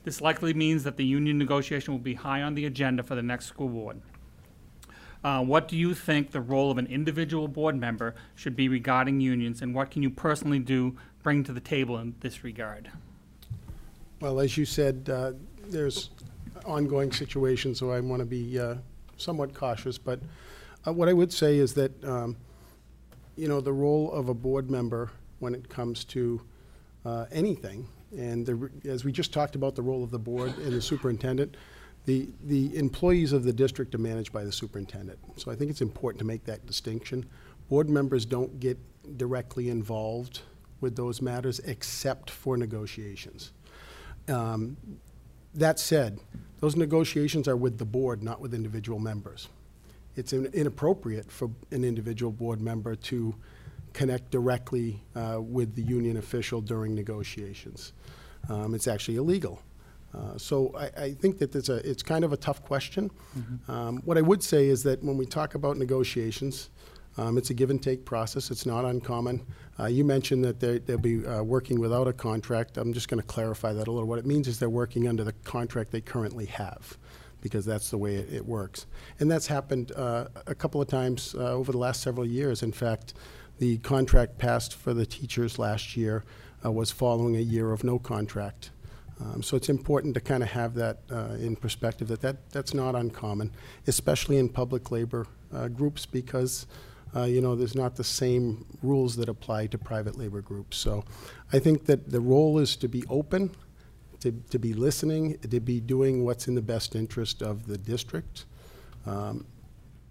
This 0.04 0.20
likely 0.20 0.54
means 0.54 0.84
that 0.84 0.98
the 0.98 1.06
union 1.06 1.38
negotiation 1.38 1.94
will 1.94 2.00
be 2.00 2.16
high 2.16 2.42
on 2.42 2.56
the 2.56 2.66
agenda 2.66 3.04
for 3.04 3.16
the 3.16 3.22
next 3.22 3.46
school 3.46 3.70
board. 3.70 4.02
Uh, 5.24 5.44
what 5.44 5.68
do 5.68 5.78
you 5.78 5.94
think 5.94 6.32
the 6.32 6.42
role 6.42 6.72
of 6.72 6.78
an 6.78 6.88
individual 6.88 7.48
board 7.48 7.76
member 7.76 8.16
should 8.36 8.56
be 8.56 8.68
regarding 8.68 9.22
unions, 9.22 9.62
and 9.62 9.76
what 9.76 9.92
can 9.92 10.02
you 10.02 10.10
personally 10.10 10.58
do, 10.58 10.98
bring 11.22 11.44
to 11.44 11.54
the 11.54 11.60
table 11.60 11.98
in 11.98 12.16
this 12.22 12.44
regard? 12.44 12.90
Well, 14.22 14.40
as 14.40 14.56
you 14.56 14.66
said, 14.66 15.10
uh, 15.12 15.32
there's 15.68 16.12
ongoing 16.66 17.12
situations, 17.12 17.80
so 17.80 17.90
I 17.90 18.00
want 18.02 18.20
to 18.20 18.26
be 18.26 18.60
uh, 18.60 18.76
somewhat 19.18 19.56
cautious. 19.56 19.98
But 19.98 20.20
uh, 20.86 20.94
what 20.94 21.10
I 21.10 21.14
would 21.14 21.34
say 21.34 21.58
is 21.58 21.74
that, 21.74 22.06
um, 22.06 22.38
you 23.36 23.48
know, 23.48 23.62
the 23.62 23.74
role 23.74 24.12
of 24.12 24.30
a 24.30 24.34
board 24.36 24.70
member 24.70 25.10
when 25.40 25.56
it 25.56 25.68
comes 25.70 26.06
to 26.06 26.40
uh, 27.04 27.26
anything, 27.32 27.88
and 28.16 28.46
the, 28.46 28.70
as 28.88 29.04
we 29.04 29.12
just 29.12 29.34
talked 29.34 29.56
about 29.56 29.74
the 29.74 29.82
role 29.82 30.04
of 30.04 30.12
the 30.12 30.20
board 30.20 30.56
and 30.60 30.72
the 30.72 30.82
superintendent, 30.84 31.58
the, 32.06 32.30
the 32.44 32.76
employees 32.78 33.34
of 33.34 33.44
the 33.44 33.54
district 33.54 33.96
are 33.96 34.00
managed 34.00 34.32
by 34.32 34.44
the 34.44 34.52
superintendent. 34.52 35.18
So 35.38 35.50
I 35.50 35.56
think 35.56 35.72
it's 35.72 35.82
important 35.82 36.20
to 36.20 36.26
make 36.26 36.46
that 36.46 36.68
distinction. 36.68 37.26
Board 37.70 37.90
members 37.90 38.28
don't 38.28 38.60
get 38.60 38.78
directly 39.18 39.70
involved 39.70 40.42
with 40.80 40.96
those 40.96 41.24
matters 41.24 41.58
except 41.62 42.30
for 42.30 42.56
negotiations. 42.56 43.52
Um, 44.30 44.78
That 45.54 45.80
said, 45.80 46.20
those 46.62 46.78
negotiations 46.78 47.46
are 47.48 47.58
with 47.58 47.78
the 47.78 47.86
board, 47.86 48.24
not 48.24 48.40
with 48.40 48.54
individual 48.54 49.00
members. 49.00 49.50
It's 50.16 50.32
in- 50.32 50.46
inappropriate 50.54 51.30
for 51.30 51.50
an 51.72 51.84
individual 51.84 52.32
board 52.32 52.62
member 52.62 52.96
to 52.96 53.36
connect 53.94 54.32
directly 54.32 55.02
uh, 55.16 55.42
with 55.42 55.76
the 55.76 55.82
union 55.82 56.16
official 56.18 56.62
during 56.62 56.96
negotiations. 56.96 57.92
Um, 58.50 58.74
It's 58.76 58.88
actually 58.88 59.18
illegal. 59.18 59.62
Uh, 60.14 60.38
So 60.38 60.74
I, 60.78 61.04
I 61.08 61.14
think 61.14 61.38
that 61.40 61.54
it's 61.56 61.70
a, 61.70 61.78
it's 61.90 62.04
kind 62.04 62.24
of 62.24 62.32
a 62.32 62.38
tough 62.38 62.62
question. 62.64 63.12
Um, 63.68 64.02
What 64.06 64.18
I 64.18 64.22
would 64.22 64.42
say 64.44 64.68
is 64.70 64.84
that 64.84 65.04
when 65.04 65.18
we 65.18 65.26
talk 65.26 65.56
about 65.56 65.78
negotiations, 65.78 66.70
um, 67.22 67.38
It's 67.38 67.50
a 67.50 67.54
give 67.54 67.70
and 67.70 67.82
take 67.82 68.04
process. 68.06 68.52
It's 68.52 68.66
not 68.66 68.84
uncommon. 68.86 69.46
Uh, 69.80 69.86
You 69.86 70.04
mentioned 70.04 70.44
that 70.46 70.60
they- 70.60 70.80
they'll 70.80 70.98
be 70.98 71.26
uh, 71.26 71.44
working 71.44 71.80
without 71.80 72.08
a 72.08 72.14
contract. 72.14 72.78
I'm 72.78 72.94
just 72.94 73.08
going 73.10 73.22
to 73.22 73.28
clarify 73.28 73.74
that 73.74 73.88
a 73.88 73.92
little. 73.92 74.08
What 74.08 74.20
it 74.20 74.26
means 74.26 74.48
is 74.48 74.60
they're 74.60 74.70
working 74.70 75.08
under 75.08 75.24
the 75.24 75.34
contract 75.44 75.92
they 75.92 76.02
currently 76.02 76.46
have, 76.46 76.98
because 77.42 77.66
that's 77.66 77.90
the 77.90 77.98
way 77.98 78.16
it 78.16 78.34
it 78.34 78.46
works. 78.46 78.86
And 79.20 79.30
that's 79.32 79.48
happened 79.48 79.92
uh, 79.96 80.26
a 80.48 80.56
couple 80.56 80.82
of 80.82 80.88
times 80.88 81.36
uh, 81.36 81.54
over 81.54 81.72
the 81.72 81.78
last 81.78 82.02
several 82.02 82.26
years. 82.26 82.64
In 82.64 82.72
fact, 82.72 83.14
the 83.60 83.78
contract 83.78 84.38
passed 84.38 84.74
for 84.74 84.94
the 84.94 85.06
teachers 85.06 85.60
last 85.60 85.96
year 85.98 86.24
uh, 86.66 86.72
was 86.72 86.92
following 86.92 87.36
a 87.36 87.40
year 87.56 87.72
of 87.72 87.84
no 87.84 88.00
contract. 88.00 88.72
Um, 89.20 89.44
So 89.44 89.56
it's 89.58 89.70
important 89.70 90.14
to 90.16 90.20
kind 90.22 90.42
of 90.44 90.50
have 90.50 90.74
that 90.76 90.98
uh, 91.12 91.36
in 91.48 91.56
perspective, 91.56 92.08
that 92.08 92.22
that 92.22 92.38
that's 92.52 92.74
not 92.74 92.96
uncommon, 92.96 93.52
especially 93.88 94.38
in 94.38 94.50
public 94.50 94.90
labor 94.92 95.26
uh, 95.54 95.68
groups, 95.68 96.06
because, 96.08 96.66
uh, 97.16 97.24
you 97.24 97.42
know, 97.42 97.56
there's 97.56 97.76
not 97.76 97.96
the 97.96 98.04
same 98.04 98.66
rules 98.82 99.16
that 99.16 99.30
apply 99.30 99.68
to 99.68 99.78
private 99.78 100.18
labor 100.18 100.42
groups. 100.42 100.78
So 100.78 101.04
I 101.52 101.60
think 101.60 101.86
that 101.86 102.10
the 102.10 102.22
role 102.22 102.58
is 102.60 102.76
to 102.78 102.88
be 102.88 103.04
open, 103.10 103.52
to 104.22 104.32
to 104.50 104.60
be 104.60 104.74
listening, 104.74 105.38
to 105.40 105.60
be 105.60 105.80
doing 105.80 106.24
what's 106.24 106.48
in 106.48 106.56
the 106.56 106.62
best 106.62 106.96
interest 106.96 107.42
of 107.42 107.68
the 107.68 107.78
district, 107.78 108.46
um, 109.06 109.46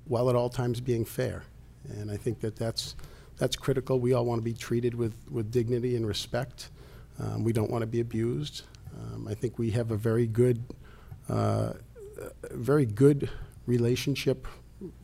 while 0.06 0.28
at 0.28 0.36
all 0.36 0.50
times 0.50 0.80
being 0.80 1.04
fair. 1.04 1.44
And 1.88 2.10
I 2.10 2.16
think 2.16 2.40
that 2.40 2.56
that's, 2.56 2.94
that's 3.38 3.56
critical. 3.56 4.00
We 4.00 4.12
all 4.12 4.24
want 4.24 4.40
to 4.40 4.44
be 4.44 4.52
treated 4.52 4.94
with, 4.94 5.14
with 5.30 5.50
dignity 5.50 5.96
and 5.96 6.06
respect. 6.06 6.70
Um, 7.18 7.44
we 7.44 7.52
don't 7.52 7.70
want 7.70 7.82
to 7.82 7.86
be 7.86 8.00
abused. 8.00 8.62
Um, 8.98 9.28
I 9.28 9.34
think 9.34 9.58
we 9.58 9.70
have 9.70 9.90
a 9.90 9.96
very 9.96 10.26
good, 10.26 10.62
uh, 11.28 11.72
very 12.50 12.84
good 12.84 13.30
relationship 13.66 14.46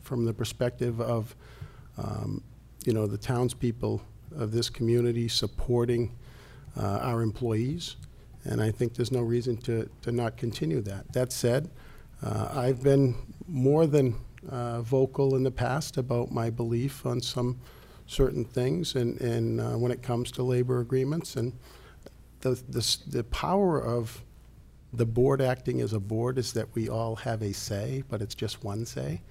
from 0.01 0.25
the 0.25 0.33
perspective 0.33 0.99
of, 1.01 1.35
um, 1.97 2.43
you 2.85 2.93
know, 2.93 3.07
the 3.07 3.17
townspeople 3.17 4.01
of 4.35 4.51
this 4.51 4.69
community 4.69 5.27
supporting 5.27 6.15
uh, 6.77 6.99
our 7.01 7.21
employees. 7.21 7.95
And 8.43 8.61
I 8.61 8.71
think 8.71 8.93
there's 8.93 9.11
no 9.11 9.21
reason 9.21 9.57
to, 9.57 9.89
to 10.03 10.11
not 10.11 10.37
continue 10.37 10.81
that. 10.81 11.11
That 11.13 11.31
said, 11.31 11.69
uh, 12.23 12.49
I've 12.53 12.81
been 12.83 13.15
more 13.47 13.87
than 13.87 14.15
uh, 14.49 14.81
vocal 14.81 15.35
in 15.35 15.43
the 15.43 15.51
past 15.51 15.97
about 15.97 16.31
my 16.31 16.49
belief 16.49 17.05
on 17.05 17.21
some 17.21 17.59
certain 18.05 18.45
things 18.45 18.95
and, 18.95 19.19
and 19.19 19.59
uh, 19.59 19.71
when 19.71 19.91
it 19.91 20.01
comes 20.01 20.31
to 20.31 20.43
labor 20.43 20.79
agreements. 20.79 21.35
And 21.35 21.53
the, 22.41 22.51
the, 22.69 22.97
the 23.07 23.23
power 23.25 23.81
of 23.81 24.23
the 24.93 25.05
board 25.05 25.41
acting 25.41 25.81
as 25.81 25.93
a 25.93 25.99
board 25.99 26.37
is 26.37 26.53
that 26.53 26.73
we 26.73 26.87
all 26.89 27.17
have 27.17 27.41
a 27.41 27.53
say, 27.53 28.03
but 28.07 28.21
it's 28.21 28.35
just 28.35 28.63
one 28.63 28.85
say. 28.85 29.21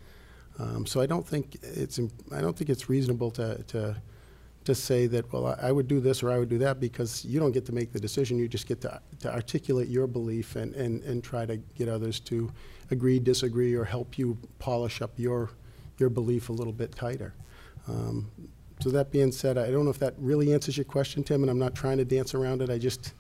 Um, 0.59 0.87
so 0.87 1.01
I 1.01 1.07
don't 1.07 1.27
think 1.27 1.57
it's, 1.63 1.99
I 2.33 2.41
don't 2.41 2.57
think 2.57 2.71
it's 2.71 2.89
reasonable 2.89 3.31
to, 3.33 3.63
to, 3.65 3.97
to 4.65 4.75
say 4.75 5.07
that, 5.07 5.33
well, 5.33 5.47
I 5.47 5.69
I 5.69 5.73
would 5.73 5.87
do 5.87 6.01
this 6.01 6.23
or 6.23 6.31
I 6.31 6.39
would 6.39 6.49
do 6.49 6.59
that, 6.59 6.81
because 6.81 7.25
you 7.25 7.39
don't 7.39 7.53
get 7.53 7.67
to 7.67 7.73
make 7.73 7.93
the 7.93 8.01
decision, 8.01 8.39
you 8.39 8.49
just 8.49 8.67
get 8.67 8.81
to, 8.81 9.01
to 9.21 9.33
articulate 9.33 9.89
your 9.89 10.07
belief 10.07 10.57
and, 10.57 10.75
and, 10.75 11.03
and 11.05 11.23
try 11.23 11.47
to 11.47 11.57
get 11.77 11.89
others 11.89 12.21
to 12.21 12.51
agree, 12.91 13.19
disagree, 13.19 13.75
or 13.75 13.85
help 13.85 14.19
you 14.19 14.37
polish 14.59 15.03
up 15.03 15.11
your, 15.17 15.51
your 15.99 16.09
belief 16.09 16.49
a 16.49 16.53
little 16.53 16.73
bit 16.73 16.95
tighter. 16.95 17.35
Um, 17.87 18.31
So 18.81 18.91
that 18.91 19.11
being 19.11 19.33
said, 19.33 19.57
I 19.57 19.71
don't 19.71 19.85
know 19.85 19.91
if 19.91 19.99
that 20.01 20.15
really 20.19 20.53
answers 20.53 20.77
your 20.77 20.85
question, 20.85 21.25
Tim, 21.25 21.43
and 21.43 21.51
I'm 21.51 21.59
not 21.59 21.75
trying 21.75 21.99
to 21.99 22.05
dance 22.05 22.35
around 22.35 22.61
it, 22.61 22.69
I 22.69 22.79
just, 22.79 23.15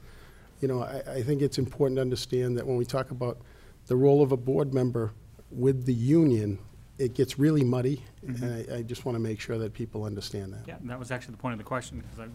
you 0.60 0.68
know, 0.68 0.82
I, 0.82 1.18
I 1.18 1.22
think 1.22 1.42
it's 1.42 1.58
important 1.58 1.96
to 1.96 2.02
understand 2.02 2.56
that 2.58 2.66
when 2.66 2.76
we 2.76 2.84
talk 2.84 3.10
about 3.10 3.38
the 3.86 3.96
role 3.96 4.22
of 4.22 4.32
a 4.32 4.36
board 4.36 4.74
member 4.74 5.12
with 5.50 5.86
the 5.86 5.94
union, 5.94 6.58
it 6.98 7.14
gets 7.14 7.38
really 7.38 7.62
muddy, 7.64 8.02
and 8.26 8.44
I, 8.44 8.76
I 8.76 8.82
just 8.82 9.04
want 9.04 9.16
to 9.16 9.20
make 9.20 9.40
sure 9.40 9.58
that 9.58 9.74
people 9.74 10.04
understand 10.04 10.52
that. 10.54 10.66
Yeah, 10.66 10.76
that 10.84 10.98
was 10.98 11.10
actually 11.10 11.32
the 11.32 11.38
point 11.38 11.52
of 11.52 11.58
the 11.58 11.64
question, 11.64 11.98
because 12.00 12.18
I, 12.18 12.28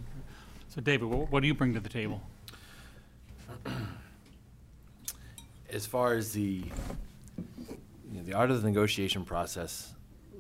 so 0.68 0.82
David, 0.82 1.10
what, 1.10 1.32
what 1.32 1.42
do 1.42 1.48
you 1.48 1.54
bring 1.54 1.74
to 1.74 1.80
the 1.80 1.90
table? 1.90 2.22
As 5.70 5.86
far 5.86 6.14
as 6.14 6.34
the, 6.34 6.64
you 8.12 8.18
know, 8.18 8.24
the 8.24 8.34
art 8.34 8.52
of 8.52 8.62
the 8.62 8.68
negotiation 8.68 9.24
process 9.24 9.94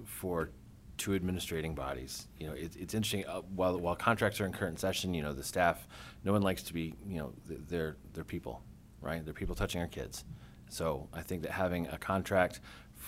for 0.05 0.49
two 0.97 1.13
administrating 1.13 1.73
bodies, 1.73 2.27
you 2.37 2.47
know, 2.47 2.53
it, 2.53 2.75
it's 2.77 2.93
interesting, 2.93 3.25
uh, 3.25 3.41
while, 3.55 3.79
while 3.79 3.95
contracts 3.95 4.41
are 4.41 4.45
in 4.45 4.51
current 4.51 4.79
session, 4.79 5.13
you 5.13 5.23
know, 5.23 5.33
the 5.33 5.43
staff, 5.43 5.87
no 6.25 6.33
one 6.33 6.41
likes 6.41 6.63
to 6.63 6.73
be, 6.73 6.93
you 7.07 7.17
know, 7.17 7.33
th- 7.47 7.61
they're, 7.69 7.95
they're 8.13 8.25
people, 8.25 8.61
right? 9.01 9.23
They're 9.23 9.33
people 9.33 9.55
touching 9.55 9.81
our 9.81 9.87
kids. 9.87 10.25
So 10.69 11.07
I 11.13 11.21
think 11.21 11.41
that 11.41 11.51
having 11.51 11.87
a 11.87 11.97
contract 11.97 12.59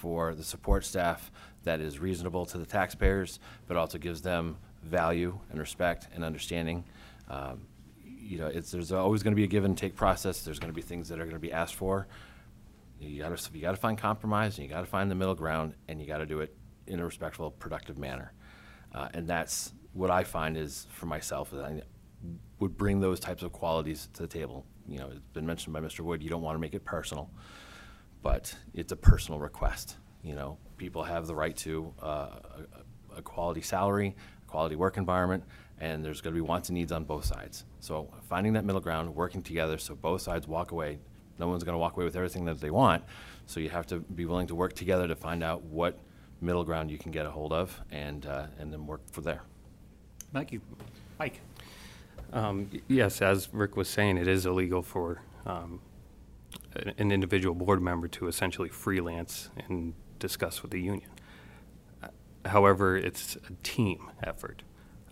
for 0.04 0.36
the 0.36 0.44
support 0.44 0.84
staff 0.84 1.32
that 1.64 1.80
is 1.80 1.98
reasonable 1.98 2.46
to 2.46 2.58
the 2.58 2.66
taxpayers, 2.66 3.40
but 3.68 3.78
also 3.78 3.98
gives 3.98 4.22
them 4.22 4.58
value 4.84 5.40
and 5.50 5.58
respect 5.58 6.10
and 6.14 6.26
understanding, 6.26 6.84
um, 7.30 7.62
you 8.04 8.38
know, 8.38 8.52
there's 8.52 8.92
always 8.92 9.24
going 9.24 9.32
to 9.32 9.38
be 9.38 9.46
a 9.46 9.48
give 9.48 9.64
and 9.64 9.78
take 9.78 9.96
process. 9.96 10.42
There's 10.42 10.60
going 10.60 10.74
to 10.74 10.76
be 10.76 10.82
things 10.82 11.08
that 11.08 11.20
are 11.20 11.24
going 11.24 11.36
to 11.36 11.40
be 11.40 11.54
asked 11.54 11.76
for. 11.76 12.06
You 13.00 13.22
got 13.22 13.38
to, 13.38 13.50
you 13.54 13.62
got 13.62 13.72
to 13.72 13.78
find 13.78 13.98
compromise, 13.98 14.58
and 14.58 14.68
you 14.68 14.74
got 14.74 14.82
to 14.82 14.86
find 14.86 15.10
the 15.10 15.16
middle 15.16 15.36
ground, 15.36 15.74
and 15.88 16.02
you 16.02 16.06
got 16.08 16.18
to 16.18 16.26
do 16.26 16.42
it 16.42 16.54
in 16.86 17.00
a 17.00 17.06
respectful, 17.06 17.52
productive 17.52 17.98
manner. 17.98 18.34
Uh, 18.94 19.08
and 19.14 19.26
that's 19.26 19.72
what 19.94 20.12
I 20.12 20.26
find 20.26 20.58
is 20.58 20.86
for 20.90 21.06
myself 21.06 21.50
that 21.52 21.64
I 21.64 21.82
would 22.60 22.76
bring 22.78 23.00
those 23.00 23.22
types 23.22 23.42
of 23.42 23.54
qualities 23.54 24.10
to 24.16 24.24
the 24.24 24.28
table. 24.28 24.66
You 24.86 25.00
know, 25.00 25.08
it's 25.12 25.20
been 25.32 25.46
mentioned 25.46 25.74
by 25.74 25.80
Mr. 25.80 26.02
Wood. 26.02 26.22
You 26.22 26.30
don't 26.30 26.42
want 26.42 26.56
to 26.56 26.60
make 26.60 26.74
it 26.74 26.84
personal, 26.84 27.30
but 28.24 28.56
it's 28.74 28.92
a 28.92 28.96
personal 28.96 29.40
request. 29.40 29.98
You 30.24 30.34
know, 30.36 30.58
people 30.78 31.04
have 31.04 31.28
the 31.28 31.36
right 31.36 31.56
to 31.58 31.94
uh, 32.02 32.06
a, 33.16 33.18
a 33.18 33.22
quality 33.22 33.62
salary, 33.62 34.16
a 34.48 34.50
quality 34.50 34.76
work 34.76 34.98
environment, 34.98 35.44
and 35.80 36.04
there's 36.04 36.22
going 36.22 36.34
to 36.34 36.38
be 36.42 36.42
wants 36.42 36.70
and 36.70 36.78
needs 36.78 36.92
on 36.92 37.04
both 37.04 37.26
sides. 37.26 37.66
So 37.82 38.10
finding 38.30 38.54
that 38.54 38.64
middle 38.66 38.82
ground, 38.82 39.14
working 39.14 39.44
together, 39.44 39.78
so 39.78 39.94
both 39.94 40.22
sides 40.22 40.48
walk 40.48 40.72
away. 40.72 41.00
No 41.38 41.48
one's 41.48 41.64
going 41.64 41.74
to 41.74 41.80
walk 41.80 41.96
away 41.96 42.06
with 42.06 42.16
everything 42.16 42.46
that 42.46 42.62
they 42.62 42.72
want. 42.72 43.04
So 43.46 43.60
you 43.60 43.70
have 43.70 43.86
to 43.88 44.00
be 44.00 44.26
willing 44.26 44.48
to 44.48 44.56
work 44.56 44.74
together 44.74 45.08
to 45.08 45.16
find 45.16 45.44
out 45.44 45.64
what 45.64 46.00
middle 46.42 46.64
ground 46.64 46.90
you 46.90 46.98
can 46.98 47.12
get 47.12 47.26
a 47.26 47.32
hold 47.32 47.52
of, 47.52 47.80
and 47.92 48.26
uh, 48.26 48.48
and 48.60 48.72
then 48.72 48.88
work 48.88 49.02
for 49.12 49.22
there. 49.22 49.42
Thank 50.32 50.52
you. 50.52 50.62
Mike? 51.20 51.42
Um, 52.32 52.70
Yes, 52.88 53.22
as 53.22 53.50
Rick 53.54 53.76
was 53.76 53.88
saying, 53.90 54.18
it 54.18 54.28
is 54.28 54.46
illegal 54.46 54.82
for 54.82 55.22
um, 55.46 55.80
a- 55.82 55.93
an 56.76 57.12
individual 57.12 57.56
board 57.56 57.82
member 57.82 58.08
to 58.10 58.28
essentially 58.28 58.70
freelance 58.70 59.50
and 59.68 59.94
discuss 60.20 60.62
with 60.62 60.72
the 60.72 60.82
union. 60.82 61.10
However, 62.46 62.98
it's 62.98 63.36
a 63.36 63.54
team 63.64 64.12
effort. 64.22 64.64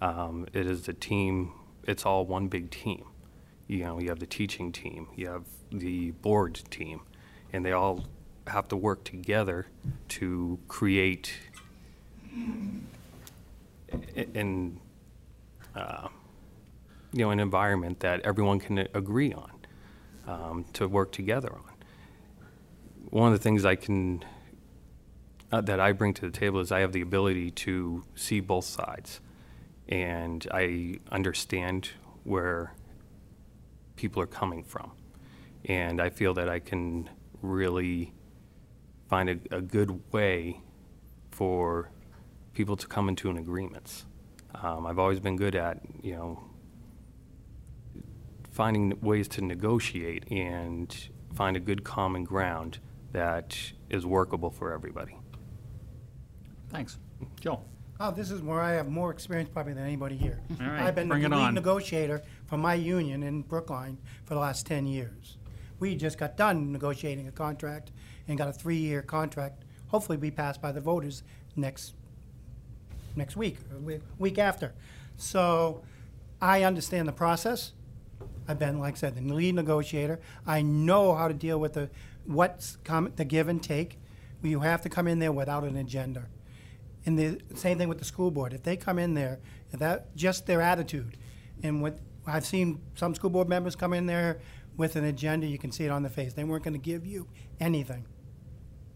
Um, 0.01 0.47
It 0.53 0.65
is 0.65 0.87
a 0.89 0.93
team, 0.93 1.53
it's 1.83 2.05
all 2.05 2.25
one 2.25 2.47
big 2.47 2.71
team. 2.71 3.05
You 3.67 3.85
know, 3.85 3.99
you 3.99 4.09
have 4.09 4.19
the 4.19 4.25
teaching 4.25 4.71
team, 4.71 5.07
you 5.15 5.27
have 5.29 5.45
the 5.71 6.11
board 6.11 6.55
team, 6.69 7.01
and 7.53 7.63
they 7.65 7.71
all 7.71 8.05
have 8.47 8.67
to 8.69 8.75
work 8.75 9.03
together 9.05 9.67
to 10.09 10.59
create 10.67 11.33
a- 14.15 14.27
an, 14.37 14.79
uh, 15.75 16.09
you 17.13 17.19
know, 17.19 17.29
an 17.29 17.39
environment 17.39 17.99
that 18.01 18.19
everyone 18.21 18.59
can 18.59 18.79
agree 18.79 19.31
on, 19.31 19.51
um, 20.31 20.65
to 20.73 20.87
work 20.87 21.11
together 21.11 21.51
on. 21.53 21.63
One 23.09 23.33
of 23.33 23.37
the 23.37 23.43
things 23.43 23.65
I 23.65 23.75
can, 23.75 24.23
uh, 25.51 25.61
that 25.61 25.79
I 25.79 25.91
bring 25.91 26.13
to 26.15 26.21
the 26.21 26.37
table 26.37 26.59
is 26.59 26.71
I 26.71 26.79
have 26.79 26.93
the 26.93 27.01
ability 27.01 27.51
to 27.51 28.03
see 28.15 28.39
both 28.39 28.65
sides. 28.65 29.19
And 29.89 30.47
I 30.51 30.99
understand 31.11 31.89
where 32.23 32.73
people 33.95 34.21
are 34.21 34.27
coming 34.27 34.63
from. 34.63 34.91
And 35.65 36.01
I 36.01 36.09
feel 36.09 36.33
that 36.35 36.47
I 36.47 36.59
can 36.59 37.09
really 37.41 38.13
find 39.09 39.29
a, 39.29 39.57
a 39.57 39.61
good 39.61 40.01
way 40.13 40.61
for 41.31 41.91
people 42.53 42.77
to 42.77 42.87
come 42.87 43.09
into 43.09 43.29
an 43.29 43.37
agreement. 43.37 44.05
Um, 44.55 44.85
I've 44.85 44.99
always 44.99 45.19
been 45.19 45.35
good 45.35 45.55
at, 45.55 45.81
you 46.01 46.15
know, 46.15 46.43
finding 48.61 48.95
ways 49.01 49.27
to 49.27 49.41
negotiate 49.41 50.23
and 50.29 51.09
find 51.33 51.57
a 51.57 51.59
good 51.59 51.83
common 51.83 52.23
ground 52.23 52.77
that 53.11 53.57
is 53.89 54.05
workable 54.05 54.51
for 54.51 54.71
everybody. 54.71 55.17
Thanks. 56.69 56.99
Joe? 57.39 57.61
Oh, 57.99 58.11
this 58.11 58.29
is 58.29 58.43
where 58.43 58.61
I 58.61 58.73
have 58.73 58.87
more 58.87 59.09
experience 59.09 59.49
probably 59.51 59.73
than 59.73 59.83
anybody 59.83 60.15
here. 60.15 60.39
All 60.61 60.67
right, 60.67 60.83
I've 60.83 60.93
been 60.93 61.07
bring 61.07 61.23
the 61.23 61.29
lead 61.29 61.37
on. 61.41 61.55
negotiator 61.55 62.21
for 62.45 62.57
my 62.59 62.75
union 62.75 63.23
in 63.23 63.41
Brookline 63.41 63.97
for 64.25 64.35
the 64.35 64.39
last 64.39 64.67
10 64.67 64.85
years. 64.85 65.39
We 65.79 65.95
just 65.95 66.19
got 66.19 66.37
done 66.37 66.71
negotiating 66.71 67.27
a 67.27 67.31
contract 67.31 67.91
and 68.27 68.37
got 68.37 68.47
a 68.47 68.53
three-year 68.53 69.01
contract, 69.01 69.65
hopefully 69.87 70.19
be 70.19 70.29
passed 70.29 70.61
by 70.61 70.71
the 70.71 70.81
voters 70.81 71.23
next, 71.55 71.95
next 73.15 73.35
week, 73.35 73.57
week 74.19 74.37
after. 74.37 74.75
So 75.17 75.81
I 76.39 76.61
understand 76.61 77.07
the 77.07 77.11
process. 77.11 77.71
I've 78.47 78.59
been, 78.59 78.79
like 78.79 78.95
I 78.95 78.97
said, 78.97 79.15
the 79.15 79.33
lead 79.33 79.55
negotiator. 79.55 80.19
I 80.45 80.61
know 80.61 81.13
how 81.15 81.27
to 81.27 81.33
deal 81.33 81.59
with 81.59 81.73
the, 81.73 81.89
what's 82.25 82.77
come, 82.83 83.11
the 83.15 83.25
give 83.25 83.47
and 83.47 83.61
take. 83.61 83.97
You 84.43 84.61
have 84.61 84.81
to 84.81 84.89
come 84.89 85.07
in 85.07 85.19
there 85.19 85.31
without 85.31 85.63
an 85.63 85.77
agenda. 85.77 86.27
And 87.05 87.17
the 87.17 87.39
same 87.55 87.77
thing 87.77 87.89
with 87.89 87.99
the 87.99 88.05
school 88.05 88.31
board. 88.31 88.53
If 88.53 88.63
they 88.63 88.77
come 88.77 88.99
in 88.99 89.13
there, 89.13 89.39
if 89.71 89.79
that 89.79 90.15
just 90.15 90.45
their 90.47 90.61
attitude, 90.61 91.17
and 91.63 91.81
what 91.81 91.99
I've 92.25 92.45
seen 92.45 92.79
some 92.95 93.15
school 93.15 93.29
board 93.29 93.49
members 93.49 93.75
come 93.75 93.93
in 93.93 94.05
there 94.05 94.39
with 94.77 94.95
an 94.95 95.05
agenda, 95.05 95.47
you 95.47 95.57
can 95.57 95.71
see 95.71 95.85
it 95.85 95.89
on 95.89 96.03
their 96.03 96.11
face. 96.11 96.33
They 96.33 96.43
weren't 96.43 96.63
going 96.63 96.73
to 96.73 96.79
give 96.79 97.05
you 97.05 97.27
anything. 97.59 98.05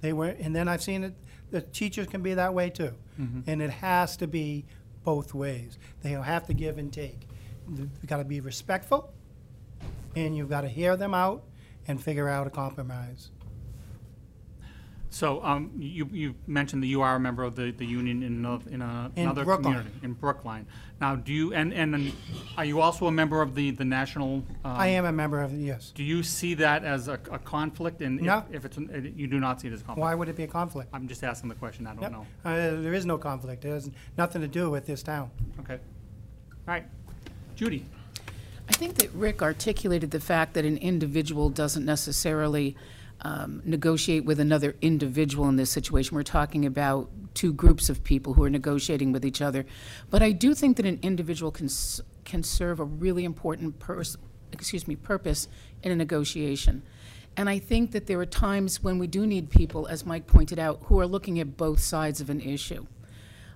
They 0.01 0.13
were, 0.13 0.27
and 0.27 0.55
then 0.55 0.67
I've 0.67 0.83
seen 0.83 1.03
it. 1.03 1.15
The 1.51 1.61
teachers 1.61 2.07
can 2.07 2.21
be 2.21 2.33
that 2.33 2.53
way 2.53 2.69
too, 2.69 2.93
mm-hmm. 3.19 3.41
and 3.47 3.61
it 3.61 3.69
has 3.69 4.17
to 4.17 4.27
be 4.27 4.65
both 5.03 5.33
ways. 5.33 5.77
They 6.01 6.11
have 6.11 6.45
to 6.47 6.53
give 6.53 6.77
and 6.77 6.91
take. 6.91 7.27
You've 7.67 8.05
got 8.05 8.17
to 8.17 8.23
be 8.23 8.39
respectful, 8.39 9.11
and 10.15 10.35
you've 10.35 10.49
got 10.49 10.61
to 10.61 10.69
hear 10.69 10.95
them 10.95 11.13
out 11.13 11.43
and 11.87 12.01
figure 12.01 12.27
out 12.29 12.47
a 12.47 12.49
compromise. 12.49 13.29
So, 15.11 15.41
um, 15.45 15.71
you, 15.77 16.09
you 16.11 16.35
mentioned 16.45 16.83
that 16.83 16.87
you 16.87 17.01
are 17.01 17.15
a 17.15 17.19
member 17.21 17.43
of 17.43 17.55
the, 17.55 17.71
the 17.71 17.85
union 17.85 18.21
in 18.21 18.33
another, 18.33 18.69
in 18.69 18.81
a- 18.81 19.09
In 19.15 19.23
another 19.23 19.45
Brookline. 19.45 19.63
community, 19.75 19.99
in 20.03 20.11
Brookline. 20.13 20.65
Now, 20.99 21.15
do 21.15 21.31
you, 21.31 21.53
and, 21.53 21.71
and 21.73 22.11
are 22.57 22.65
you 22.65 22.81
also 22.81 23.07
a 23.07 23.11
member 23.13 23.41
of 23.41 23.55
the, 23.55 23.71
the 23.71 23.85
national? 23.85 24.43
um, 24.65 24.75
I 24.75 24.87
am 24.87 25.05
a 25.05 25.13
member 25.13 25.41
of, 25.41 25.53
yes. 25.53 25.93
Do 25.95 26.03
you 26.03 26.21
see 26.21 26.53
that 26.55 26.83
as 26.83 27.07
a, 27.07 27.13
a 27.31 27.39
conflict? 27.39 28.01
And 28.01 28.19
if- 28.19 28.25
No. 28.25 28.43
if 28.51 28.65
it's, 28.65 28.75
an- 28.75 29.13
you 29.15 29.27
do 29.27 29.39
not 29.39 29.61
see 29.61 29.69
it 29.69 29.73
as 29.73 29.79
a 29.81 29.83
conflict? 29.85 30.01
Why 30.03 30.15
would 30.15 30.27
it 30.27 30.35
be 30.35 30.43
a 30.43 30.47
conflict? 30.47 30.89
I'm 30.91 31.07
just 31.07 31.23
asking 31.23 31.47
the 31.47 31.55
question, 31.55 31.87
I 31.87 31.93
don't 31.93 32.01
Yep. 32.01 32.11
know. 32.11 32.27
Uh, 32.43 32.81
there 32.81 32.93
is 32.93 33.05
no 33.05 33.17
conflict. 33.17 33.63
It 33.63 33.69
has 33.69 33.89
nothing 34.17 34.41
to 34.41 34.49
do 34.49 34.69
with 34.69 34.85
this 34.85 35.01
town. 35.01 35.31
Okay. 35.61 35.75
All 35.75 36.73
right. 36.73 36.85
Judy? 37.55 37.85
I 38.75 38.77
think 38.77 38.95
that 38.95 39.09
Rick 39.13 39.41
articulated 39.41 40.11
the 40.11 40.19
fact 40.19 40.53
that 40.55 40.65
an 40.65 40.75
individual 40.75 41.49
doesn't 41.49 41.85
necessarily 41.85 42.75
um, 43.21 43.61
negotiate 43.63 44.25
with 44.25 44.37
another 44.37 44.75
individual 44.81 45.47
in 45.47 45.55
this 45.55 45.69
situation. 45.69 46.13
We're 46.13 46.23
talking 46.23 46.65
about 46.65 47.09
two 47.33 47.53
groups 47.53 47.89
of 47.89 48.03
people 48.03 48.33
who 48.33 48.43
are 48.43 48.49
negotiating 48.49 49.13
with 49.13 49.25
each 49.25 49.41
other. 49.41 49.65
But 50.09 50.21
I 50.21 50.33
do 50.33 50.53
think 50.53 50.75
that 50.75 50.85
an 50.85 50.99
individual 51.03 51.51
can, 51.51 51.69
can 52.25 52.43
serve 52.43 52.81
a 52.81 52.83
really 52.83 53.23
important 53.23 53.79
pers- 53.79 54.17
excuse 54.51 54.89
me, 54.89 54.97
purpose 54.97 55.47
in 55.81 55.93
a 55.93 55.95
negotiation. 55.95 56.83
And 57.37 57.49
I 57.49 57.59
think 57.59 57.93
that 57.93 58.07
there 58.07 58.19
are 58.19 58.25
times 58.25 58.83
when 58.83 58.99
we 58.99 59.07
do 59.07 59.25
need 59.25 59.49
people, 59.49 59.87
as 59.87 60.05
Mike 60.05 60.27
pointed 60.27 60.59
out, 60.59 60.81
who 60.87 60.99
are 60.99 61.07
looking 61.07 61.39
at 61.39 61.55
both 61.55 61.79
sides 61.79 62.19
of 62.19 62.29
an 62.29 62.41
issue. 62.41 62.85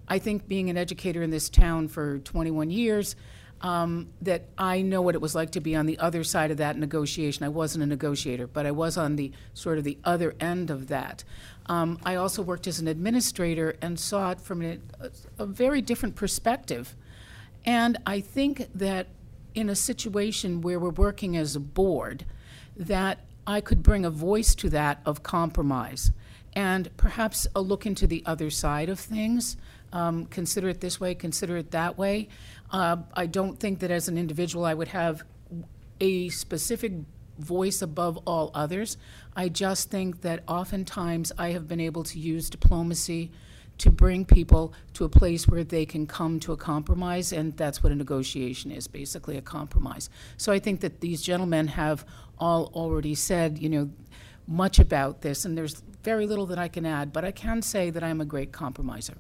I 0.08 0.18
think 0.18 0.48
being 0.48 0.70
an 0.70 0.78
educator 0.78 1.22
in 1.22 1.30
this 1.30 1.50
town 1.50 1.90
for 1.90 2.20
21 2.20 2.72
years, 2.72 3.18
um, 3.62 4.10
that 4.22 4.45
I 4.57 4.82
know 4.82 5.01
what 5.01 5.16
it 5.16 5.22
was 5.22 5.36
like 5.36 5.51
to 5.51 5.60
be 5.60 5.76
on 5.76 5.86
the 5.86 5.97
other 5.99 6.24
side 6.24 6.51
of 6.51 6.57
that 6.57 6.78
negotiation. 6.78 7.45
I 7.45 7.49
wasn't 7.49 7.84
a 7.84 7.88
negotiator, 7.88 8.47
but 8.47 8.66
I 8.66 8.72
was 8.72 8.97
on 8.97 9.16
the 9.16 9.32
sort 9.53 9.78
of 9.78 9.84
the 9.84 9.97
other 10.03 10.34
end 10.39 10.70
of 10.70 10.88
that. 10.88 11.24
Um, 11.66 11.99
I 12.03 12.16
also 12.16 12.41
worked 12.41 12.68
as 12.68 12.80
an 12.80 12.88
administrator 12.88 13.76
and 13.82 13.99
saw 13.99 14.32
it 14.32 14.41
from 14.41 14.62
a, 14.64 14.80
a 15.38 15.45
very 15.45 15.82
different 15.82 16.16
perspective. 16.16 16.95
And 17.66 17.97
I 18.05 18.22
think 18.22 18.68
that 18.74 19.07
in 19.53 19.70
a 19.70 19.76
situation 19.76 20.62
where 20.62 20.80
we're 20.80 20.89
working 20.89 21.36
as 21.36 21.55
a 21.55 21.60
board, 21.60 22.26
that 22.76 23.20
I 23.45 23.62
could 23.62 23.84
bring 23.84 24.05
a 24.05 24.10
voice 24.10 24.55
to 24.55 24.70
that 24.70 25.01
of 25.05 25.22
compromise 25.24 26.12
and 26.53 26.95
perhaps 26.97 27.47
a 27.55 27.62
look 27.62 27.86
into 27.86 28.07
the 28.07 28.24
other 28.26 28.49
side 28.49 28.89
of 28.89 28.99
things. 28.99 29.57
Um, 29.91 30.26
consider 30.26 30.70
it 30.70 30.82
this 30.82 30.99
way, 30.99 31.16
consider 31.16 31.57
it 31.57 31.72
that 31.72 31.97
way. 31.97 32.30
Uh, 32.72 32.98
I 33.14 33.26
don't 33.26 33.60
think 33.60 33.80
that 33.80 33.92
as 33.92 34.08
an 34.08 34.18
individual 34.18 34.66
I 34.66 34.74
would 34.74 34.90
have 34.90 35.24
a 36.00 36.30
specific 36.30 36.94
voice 37.40 37.82
above 37.82 38.18
all 38.28 38.52
others. 38.54 38.98
I 39.36 39.50
just 39.50 39.90
think 39.90 40.22
that 40.22 40.44
oftentimes 40.48 41.32
I 41.38 41.52
have 41.52 41.68
been 41.68 41.80
able 41.80 42.04
to 42.04 42.20
use 42.20 42.50
diplomacy 42.50 43.32
to 43.80 43.90
bring 43.90 44.26
people 44.26 44.74
to 44.94 45.06
a 45.06 45.10
place 45.10 45.48
where 45.48 45.64
they 45.64 45.86
can 45.86 46.06
come 46.06 46.40
to 46.42 46.52
a 46.52 46.58
compromise, 46.58 47.32
and 47.32 47.56
that's 47.56 47.82
what 47.82 47.94
a 47.94 47.96
negotiation 47.96 48.72
is 48.72 48.88
basically 48.88 49.38
a 49.38 49.42
compromise. 49.42 50.10
So 50.36 50.52
I 50.52 50.60
think 50.60 50.82
that 50.82 51.00
these 51.00 51.22
gentlemen 51.22 51.68
have 51.68 52.06
all 52.38 52.66
already 52.74 53.16
said, 53.16 53.58
you 53.58 53.70
know, 53.70 53.90
much 54.48 54.80
about 54.80 55.22
this, 55.22 55.46
and 55.46 55.58
there's 55.58 55.82
very 56.04 56.28
little 56.28 56.46
that 56.48 56.60
I 56.60 56.68
can 56.68 56.86
add, 56.86 57.14
but 57.14 57.24
I 57.24 57.32
can 57.32 57.62
say 57.62 57.90
that 57.90 58.04
I'm 58.04 58.20
a 58.20 58.26
great 58.26 58.52
compromiser. 58.52 59.18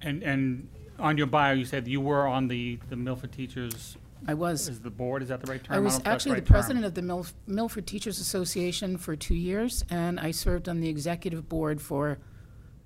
And, 0.00 0.22
and 0.22 0.68
on 1.00 1.16
your 1.18 1.26
bio, 1.26 1.52
you 1.54 1.64
said 1.64 1.88
you 1.88 2.00
were 2.00 2.26
on 2.26 2.48
the, 2.48 2.78
the 2.88 2.96
Milford 2.96 3.32
Teachers, 3.32 3.96
I 4.28 4.34
was. 4.34 4.68
is 4.68 4.80
the 4.80 4.90
board, 4.90 5.22
is 5.22 5.28
that 5.28 5.40
the 5.40 5.50
right 5.50 5.62
term? 5.62 5.72
I 5.72 5.76
don't 5.76 5.84
was 5.84 5.94
know 5.94 5.98
if 5.98 6.04
that's 6.04 6.14
actually 6.14 6.30
the 6.32 6.34
right 6.42 6.46
term. 6.46 6.54
president 6.54 6.84
of 6.84 6.94
the 6.94 7.00
Milf- 7.02 7.32
Milford 7.46 7.86
Teachers 7.86 8.18
Association 8.20 8.96
for 8.98 9.16
two 9.16 9.34
years, 9.34 9.84
and 9.90 10.20
I 10.20 10.30
served 10.30 10.68
on 10.68 10.80
the 10.80 10.88
executive 10.88 11.48
board 11.48 11.80
for, 11.80 12.18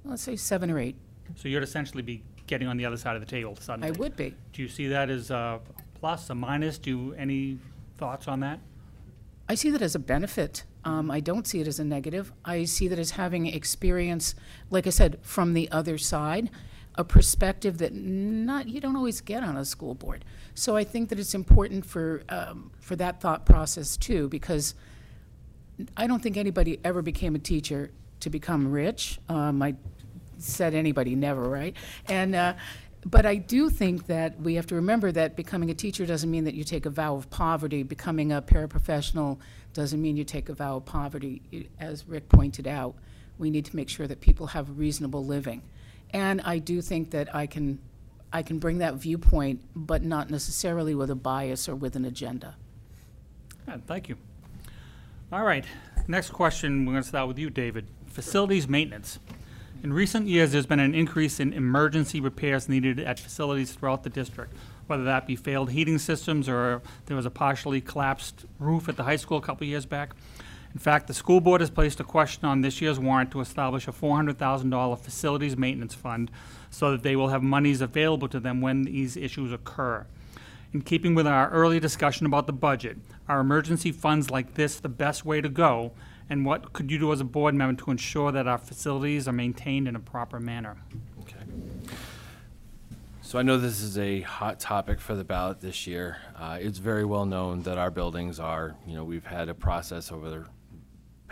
let's 0.04 0.22
say, 0.22 0.36
seven 0.36 0.70
or 0.70 0.78
eight. 0.78 0.96
So 1.34 1.48
you'd 1.48 1.62
essentially 1.62 2.02
be 2.02 2.22
getting 2.46 2.68
on 2.68 2.76
the 2.76 2.84
other 2.84 2.96
side 2.96 3.16
of 3.16 3.20
the 3.20 3.26
table 3.26 3.56
suddenly. 3.56 3.88
I 3.88 3.92
would 3.92 4.16
be. 4.16 4.34
Do 4.52 4.62
you 4.62 4.68
see 4.68 4.88
that 4.88 5.10
as 5.10 5.30
a 5.30 5.60
plus, 5.94 6.30
a 6.30 6.34
minus? 6.34 6.78
Do, 6.78 6.90
you- 6.90 7.14
any 7.14 7.58
thoughts 7.98 8.28
on 8.28 8.40
that? 8.40 8.60
I 9.48 9.56
see 9.56 9.70
that 9.70 9.82
as 9.82 9.94
a 9.94 9.98
benefit. 9.98 10.64
Um, 10.84 11.10
I 11.10 11.20
don't 11.20 11.46
see 11.46 11.60
it 11.60 11.66
as 11.66 11.78
a 11.78 11.84
negative. 11.84 12.32
I 12.44 12.64
see 12.64 12.88
that 12.88 12.98
as 12.98 13.12
having 13.12 13.46
experience, 13.46 14.34
like 14.70 14.86
I 14.86 14.90
said, 14.90 15.18
from 15.22 15.52
the 15.54 15.70
other 15.70 15.98
side, 15.98 16.50
a 16.96 17.04
perspective 17.04 17.78
that 17.78 17.92
not 17.92 18.68
you 18.68 18.80
don't 18.80 18.96
always 18.96 19.20
get 19.20 19.42
on 19.42 19.56
a 19.56 19.64
school 19.64 19.94
board. 19.94 20.24
So 20.54 20.76
I 20.76 20.84
think 20.84 21.08
that 21.08 21.18
it's 21.18 21.34
important 21.34 21.84
for 21.84 22.22
um, 22.28 22.70
for 22.80 22.96
that 22.96 23.20
thought 23.20 23.44
process 23.46 23.96
too, 23.96 24.28
because 24.28 24.74
I 25.96 26.06
don't 26.06 26.22
think 26.22 26.36
anybody 26.36 26.78
ever 26.84 27.02
became 27.02 27.34
a 27.34 27.40
teacher 27.40 27.90
to 28.20 28.30
become 28.30 28.70
rich. 28.70 29.18
Um, 29.28 29.60
I 29.60 29.74
said 30.38 30.74
anybody 30.74 31.14
never, 31.14 31.42
right? 31.48 31.76
And 32.08 32.34
uh, 32.34 32.54
but 33.04 33.26
I 33.26 33.36
do 33.36 33.68
think 33.68 34.06
that 34.06 34.40
we 34.40 34.54
have 34.54 34.66
to 34.68 34.76
remember 34.76 35.12
that 35.12 35.36
becoming 35.36 35.70
a 35.70 35.74
teacher 35.74 36.06
doesn't 36.06 36.30
mean 36.30 36.44
that 36.44 36.54
you 36.54 36.64
take 36.64 36.86
a 36.86 36.90
vow 36.90 37.16
of 37.16 37.28
poverty. 37.28 37.82
Becoming 37.82 38.32
a 38.32 38.40
paraprofessional 38.40 39.38
doesn't 39.74 40.00
mean 40.00 40.16
you 40.16 40.24
take 40.24 40.48
a 40.48 40.54
vow 40.54 40.76
of 40.76 40.86
poverty. 40.86 41.68
As 41.78 42.08
Rick 42.08 42.28
pointed 42.28 42.66
out, 42.66 42.94
we 43.36 43.50
need 43.50 43.64
to 43.66 43.76
make 43.76 43.88
sure 43.88 44.06
that 44.06 44.20
people 44.20 44.48
have 44.48 44.78
reasonable 44.78 45.24
living. 45.24 45.62
And 46.10 46.40
I 46.42 46.58
do 46.58 46.80
think 46.80 47.10
that 47.10 47.34
I 47.34 47.46
can 47.46 47.78
I 48.32 48.42
can 48.42 48.58
bring 48.58 48.78
that 48.78 48.94
viewpoint, 48.94 49.62
but 49.76 50.02
not 50.02 50.28
necessarily 50.28 50.94
with 50.94 51.08
a 51.08 51.14
bias 51.14 51.68
or 51.68 51.76
with 51.76 51.94
an 51.94 52.04
agenda. 52.04 52.56
Yeah, 53.68 53.76
Thank 53.86 54.08
you. 54.08 54.16
All 55.32 55.44
right, 55.44 55.64
next 56.08 56.30
question, 56.30 56.84
we're 56.84 56.92
going 56.92 57.02
to 57.02 57.08
start 57.08 57.28
with 57.28 57.38
you, 57.38 57.48
David. 57.48 57.86
Facilities 58.06 58.68
maintenance. 58.68 59.18
In 59.84 59.92
recent 59.92 60.26
years, 60.26 60.52
there's 60.52 60.66
been 60.66 60.80
an 60.80 60.94
increase 60.94 61.38
in 61.38 61.52
emergency 61.52 62.18
repairs 62.18 62.68
needed 62.68 62.98
at 62.98 63.20
facilities 63.20 63.72
throughout 63.72 64.02
the 64.02 64.10
district, 64.10 64.54
whether 64.86 65.04
that 65.04 65.26
be 65.26 65.36
failed 65.36 65.70
heating 65.70 65.98
systems 65.98 66.48
or 66.48 66.82
there 67.06 67.16
was 67.16 67.26
a 67.26 67.30
partially 67.30 67.80
collapsed 67.80 68.46
roof 68.58 68.88
at 68.88 68.96
the 68.96 69.04
high 69.04 69.16
school 69.16 69.38
a 69.38 69.42
couple 69.42 69.66
years 69.66 69.86
back. 69.86 70.14
In 70.74 70.80
fact, 70.80 71.06
the 71.06 71.14
school 71.14 71.40
board 71.40 71.60
has 71.60 71.70
placed 71.70 72.00
a 72.00 72.04
question 72.04 72.44
on 72.46 72.60
this 72.60 72.80
year's 72.80 72.98
warrant 72.98 73.30
to 73.30 73.40
establish 73.40 73.86
a 73.86 73.92
$400,000 73.92 74.98
facilities 74.98 75.56
maintenance 75.56 75.94
fund 75.94 76.32
so 76.68 76.90
that 76.90 77.04
they 77.04 77.14
will 77.14 77.28
have 77.28 77.44
monies 77.44 77.80
available 77.80 78.26
to 78.28 78.40
them 78.40 78.60
when 78.60 78.82
these 78.82 79.16
issues 79.16 79.52
occur. 79.52 80.04
In 80.72 80.82
keeping 80.82 81.14
with 81.14 81.28
our 81.28 81.48
earlier 81.50 81.78
discussion 81.78 82.26
about 82.26 82.48
the 82.48 82.52
budget, 82.52 82.98
are 83.28 83.38
emergency 83.38 83.92
funds 83.92 84.30
like 84.30 84.54
this 84.54 84.80
the 84.80 84.88
best 84.88 85.24
way 85.24 85.40
to 85.40 85.48
go? 85.48 85.92
And 86.28 86.44
what 86.44 86.72
could 86.72 86.90
you 86.90 86.98
do 86.98 87.12
as 87.12 87.20
a 87.20 87.24
board 87.24 87.54
member 87.54 87.80
to 87.84 87.92
ensure 87.92 88.32
that 88.32 88.48
our 88.48 88.58
facilities 88.58 89.28
are 89.28 89.32
maintained 89.32 89.86
in 89.86 89.94
a 89.94 90.00
proper 90.00 90.40
manner? 90.40 90.78
Okay. 91.20 91.44
So 93.22 93.38
I 93.38 93.42
know 93.42 93.58
this 93.58 93.80
is 93.80 93.96
a 93.96 94.22
hot 94.22 94.58
topic 94.58 95.00
for 95.00 95.14
the 95.14 95.24
ballot 95.24 95.60
this 95.60 95.86
year. 95.86 96.16
Uh, 96.36 96.58
It's 96.60 96.78
very 96.78 97.04
well 97.04 97.26
known 97.26 97.62
that 97.62 97.78
our 97.78 97.90
buildings 97.90 98.40
are, 98.40 98.74
you 98.86 98.96
know, 98.96 99.04
we've 99.04 99.26
had 99.26 99.48
a 99.48 99.54
process 99.54 100.10
over 100.10 100.28
the 100.28 100.44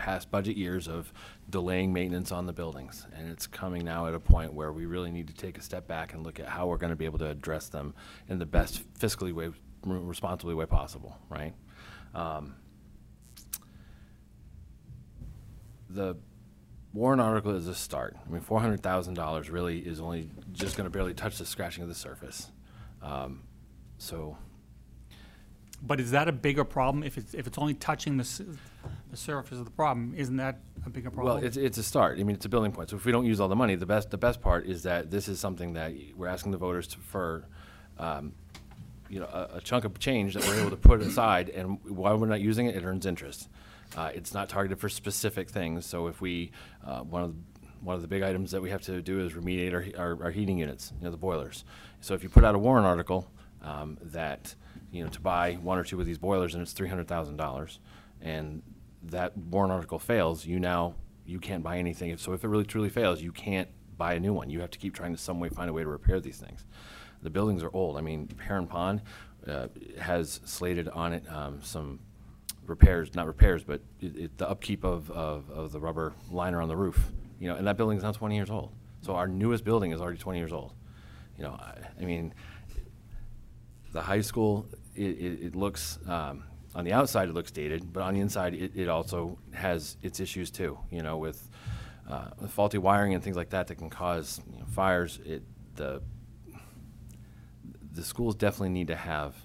past 0.03 0.29
budget 0.29 0.57
years 0.57 0.89
of 0.89 1.13
delaying 1.49 1.93
maintenance 1.93 2.29
on 2.33 2.45
the 2.45 2.51
buildings. 2.51 3.07
And 3.15 3.29
it's 3.31 3.47
coming 3.47 3.85
now 3.85 4.07
at 4.07 4.13
a 4.13 4.19
point 4.19 4.53
where 4.53 4.73
we 4.73 4.85
really 4.85 5.11
need 5.11 5.27
to 5.27 5.33
take 5.33 5.57
a 5.57 5.61
step 5.61 5.87
back 5.87 6.13
and 6.13 6.23
look 6.25 6.41
at 6.41 6.47
how 6.47 6.67
we're 6.67 6.77
going 6.77 6.89
to 6.89 6.97
be 6.97 7.05
able 7.05 7.19
to 7.19 7.29
address 7.29 7.69
them 7.69 7.93
in 8.27 8.37
the 8.37 8.45
best 8.45 8.83
fiscally 8.99 9.31
way, 9.31 9.49
responsibly 9.85 10.55
way 10.55 10.65
possible, 10.65 11.17
right? 11.29 11.53
Um, 12.13 12.55
the 15.89 16.17
warrant 16.93 17.21
article 17.21 17.55
is 17.55 17.67
a 17.69 17.75
start. 17.75 18.17
I 18.27 18.29
mean, 18.29 18.41
four 18.41 18.59
hundred 18.59 18.83
thousand 18.83 19.13
dollars 19.13 19.49
really 19.49 19.79
is 19.79 20.01
only 20.01 20.29
just 20.51 20.75
gonna 20.75 20.89
barely 20.89 21.13
touch 21.13 21.37
the 21.37 21.45
scratching 21.45 21.83
of 21.83 21.89
the 21.89 21.95
surface. 21.95 22.51
Um, 23.01 23.43
So, 23.99 24.37
But 25.85 25.99
is 25.99 26.11
that 26.11 26.29
a 26.29 26.31
bigger 26.31 26.63
problem 26.63 27.03
if 27.03 27.17
it's, 27.17 27.33
if 27.33 27.45
it's 27.45 27.57
only 27.57 27.73
touching 27.73 28.15
the, 28.17 28.45
the 29.11 29.17
surface 29.17 29.59
of 29.59 29.65
the 29.65 29.71
problem? 29.71 30.13
Isn't 30.15 30.37
that 30.37 30.59
a 30.85 30.89
bigger 30.89 31.11
problem? 31.11 31.35
well, 31.35 31.43
it's, 31.43 31.57
it's 31.57 31.77
a 31.77 31.83
start. 31.83 32.19
I 32.19 32.23
mean, 32.23 32.35
it's 32.37 32.45
a 32.45 32.49
building 32.49 32.71
point. 32.71 32.89
So 32.89 32.95
if 32.95 33.05
we 33.05 33.11
don't 33.11 33.25
use 33.25 33.41
all 33.41 33.49
the 33.49 33.55
money, 33.55 33.75
the 33.75 33.85
best, 33.85 34.09
the 34.09 34.17
best 34.17 34.39
part 34.41 34.65
is 34.65 34.83
that 34.83 35.11
this 35.11 35.27
is 35.27 35.39
something 35.41 35.73
that 35.73 35.91
we're 36.15 36.27
asking 36.27 36.53
the 36.53 36.57
voters 36.57 36.87
to, 36.87 36.97
for, 36.99 37.45
um, 37.99 38.31
you 39.09 39.19
know, 39.19 39.25
a, 39.25 39.57
a 39.57 39.61
chunk 39.61 39.83
of 39.83 39.99
change 39.99 40.35
that 40.35 40.47
we're 40.47 40.59
able 40.61 40.69
to 40.69 40.77
put 40.77 41.01
aside, 41.01 41.49
and 41.49 41.77
while 41.83 42.17
we're 42.17 42.27
not 42.27 42.39
using 42.39 42.67
it, 42.67 42.75
it 42.77 42.83
earns 42.85 43.05
interest. 43.05 43.49
Uh, 43.97 44.09
it's 44.15 44.33
not 44.33 44.47
targeted 44.47 44.79
for 44.79 44.87
specific 44.87 45.49
things, 45.49 45.85
so 45.85 46.07
if 46.07 46.21
we, 46.21 46.51
uh, 46.85 47.01
one 47.01 47.23
of, 47.23 47.33
the- 47.33 47.67
one 47.81 47.95
of 47.97 48.01
the 48.01 48.07
big 48.07 48.23
items 48.23 48.51
that 48.51 48.61
we 48.61 48.69
have 48.69 48.81
to 48.81 49.01
do 49.01 49.19
is 49.19 49.33
remediate 49.33 49.73
our, 49.97 50.01
our, 50.01 50.23
our 50.23 50.31
heating 50.31 50.57
units, 50.57 50.93
you 50.97 51.03
know, 51.03 51.11
the 51.11 51.17
boilers. 51.17 51.65
So 51.99 52.13
if 52.13 52.23
you 52.23 52.29
put 52.29 52.45
out 52.45 52.55
a 52.55 52.57
warrant 52.57 52.87
article, 52.87 53.29
um, 53.61 53.97
that, 54.01 54.55
you 54.93 55.03
know, 55.03 55.09
to 55.09 55.19
buy 55.19 55.55
one 55.55 55.77
or 55.79 55.83
two 55.83 55.99
of 55.99 56.05
these 56.05 56.19
boilers, 56.19 56.53
and 56.53 56.61
it's 56.61 56.71
three 56.71 56.87
hundred 56.87 57.07
thousand 57.07 57.35
dollars, 57.35 57.79
and 58.21 58.61
that 59.01 59.35
warrant 59.35 59.73
article 59.73 59.99
fails, 59.99 60.45
you 60.45 60.59
now, 60.59 60.95
you 61.25 61.39
can't 61.39 61.63
buy 61.63 61.77
anything. 61.77 62.15
So 62.17 62.31
if 62.33 62.43
it 62.43 62.47
really 62.47 62.63
truly 62.63 62.89
fails, 62.89 63.21
you 63.21 63.31
can't 63.31 63.67
buy 63.97 64.13
a 64.13 64.19
new 64.19 64.33
one. 64.33 64.49
You 64.49 64.61
have 64.61 64.71
to 64.71 64.79
keep 64.79 64.93
trying 64.93 65.13
to 65.13 65.21
some 65.21 65.39
way 65.39 65.49
find 65.49 65.69
a 65.69 65.73
way 65.73 65.81
to 65.81 65.89
repair 65.89 66.19
these 66.19 66.37
things. 66.37 66.63
The 67.23 67.29
buildings 67.29 67.63
are 67.63 67.71
old. 67.73 67.97
I 67.97 68.01
mean, 68.01 68.29
Heron 68.45 68.67
Pond 68.67 69.01
uh, 69.47 69.67
has 69.99 70.41
slated 70.45 70.87
on 70.89 71.13
it 71.13 71.23
um, 71.29 71.59
some 71.63 71.99
repairs, 72.67 73.13
not 73.15 73.25
repairs, 73.27 73.63
but 73.63 73.81
it, 73.99 74.15
it, 74.15 74.37
the 74.37 74.47
upkeep 74.47 74.83
of, 74.83 75.09
of, 75.11 75.49
of 75.49 75.71
the 75.71 75.79
rubber 75.79 76.13
liner 76.31 76.61
on 76.61 76.69
the 76.69 76.77
roof. 76.77 77.11
You 77.39 77.49
know, 77.49 77.55
and 77.55 77.67
that 77.67 77.77
building 77.77 77.97
is 77.97 78.03
now 78.03 78.11
20 78.11 78.35
years 78.35 78.49
old. 78.49 78.71
So 79.01 79.15
our 79.15 79.27
newest 79.27 79.65
building 79.65 79.91
is 79.91 79.99
already 79.99 80.19
20 80.19 80.37
years 80.39 80.53
old. 80.53 80.73
You 81.37 81.43
know, 81.43 81.51
I, 81.51 81.77
I 81.99 82.05
mean, 82.05 82.33
the 83.91 84.01
high 84.01 84.21
school, 84.21 84.65
it, 84.95 85.01
it, 85.01 85.45
it 85.47 85.55
looks, 85.55 85.99
um, 86.07 86.43
on 86.75 86.85
the 86.85 86.93
outside, 86.93 87.29
it 87.29 87.33
looks 87.33 87.51
dated, 87.51 87.93
but 87.93 88.03
on 88.03 88.13
the 88.13 88.19
inside, 88.19 88.53
it, 88.53 88.71
it 88.75 88.89
also 88.89 89.37
has 89.53 89.97
its 90.01 90.19
issues 90.19 90.49
too, 90.51 90.77
you 90.91 91.01
know, 91.01 91.17
with, 91.17 91.49
uh, 92.09 92.29
with 92.39 92.51
faulty 92.51 92.77
wiring 92.77 93.13
and 93.13 93.23
things 93.23 93.35
like 93.35 93.49
that 93.51 93.67
that 93.67 93.75
can 93.75 93.89
cause 93.89 94.41
you 94.51 94.59
know, 94.59 94.65
fires. 94.65 95.19
It, 95.25 95.43
the, 95.75 96.01
the 97.93 98.03
schools 98.03 98.35
definitely 98.35 98.69
need 98.69 98.87
to 98.87 98.95
have 98.95 99.35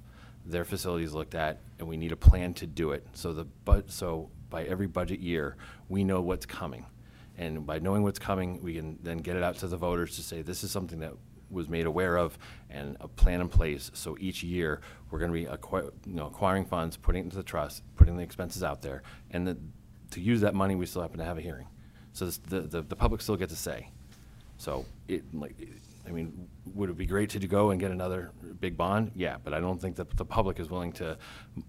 their 0.47 0.65
facilities 0.65 1.13
looked 1.13 1.35
at, 1.35 1.61
and 1.79 1.87
we 1.87 1.97
need 1.97 2.13
a 2.13 2.17
plan 2.17 2.55
to 2.55 2.67
do 2.67 2.93
it. 2.93 3.07
So 3.13 3.33
the, 3.33 3.45
but, 3.65 3.91
so 3.91 4.31
by 4.49 4.65
every 4.65 4.87
budget 4.87 5.21
year, 5.21 5.57
we 5.89 6.05
know 6.05 6.23
what's 6.23 6.47
coming. 6.47 6.87
And 7.37 7.67
by 7.67 7.79
knowing 7.79 8.03
what's 8.03 8.19
coming, 8.19 8.61
we 8.63 8.75
can 8.75 8.99
then 9.03 9.19
get 9.19 9.37
it 9.37 9.43
out 9.43 9.57
to 9.59 9.69
the 9.69 9.77
voters 9.77 10.17
to 10.17 10.23
say, 10.23 10.43
this 10.43 10.65
is 10.65 10.71
something 10.71 10.99
that 11.01 11.13
was 11.51 11.69
made 11.69 11.87
aware 11.87 12.17
of 12.17 12.39
and 12.71 12.97
a 13.01 13.09
plan 13.09 13.41
in 13.41 13.49
place. 13.49 13.91
So 13.95 14.17
each 14.21 14.43
year, 14.43 14.81
we're 15.11 15.19
gonna 15.19 15.33
be 15.33 15.47
acqui- 15.47 15.91
you 16.07 16.15
know, 16.15 16.27
acquiring 16.27 16.65
funds, 16.65 16.97
putting 16.97 17.23
it 17.23 17.25
into 17.25 17.37
the 17.37 17.43
trust, 17.43 17.83
putting 17.97 18.17
the 18.17 18.23
expenses 18.23 18.63
out 18.63 18.83
there. 18.83 19.03
And 19.31 19.47
the, 19.47 19.57
to 20.13 20.21
use 20.21 20.41
that 20.43 20.55
money, 20.55 20.75
we 20.75 20.87
still 20.87 21.03
happen 21.03 21.19
to 21.19 21.25
have 21.25 21.39
a 21.39 21.43
hearing. 21.43 21.67
So 22.13 22.25
this, 22.27 22.39
the, 22.39 22.61
the, 22.61 22.83
the 22.83 22.97
public 22.97 23.21
still 23.21 23.37
gets 23.37 23.53
a 23.53 23.57
say. 23.57 23.91
So 24.59 24.85
it, 25.07 25.23
like, 25.33 25.55
I 26.07 26.11
mean, 26.11 26.49
would 26.75 26.91
it 26.91 26.97
be 26.97 27.07
great 27.07 27.31
to 27.31 27.39
go 27.47 27.71
and 27.71 27.79
get 27.79 27.91
another 27.91 28.33
big 28.61 28.77
bond? 28.77 29.13
Yeah, 29.15 29.37
but 29.43 29.55
I 29.55 29.61
don't 29.61 29.81
think 29.81 29.97
that 29.97 30.17
the 30.17 30.25
public 30.25 30.59
is 30.59 30.69
willing 30.69 30.93
to, 30.95 31.17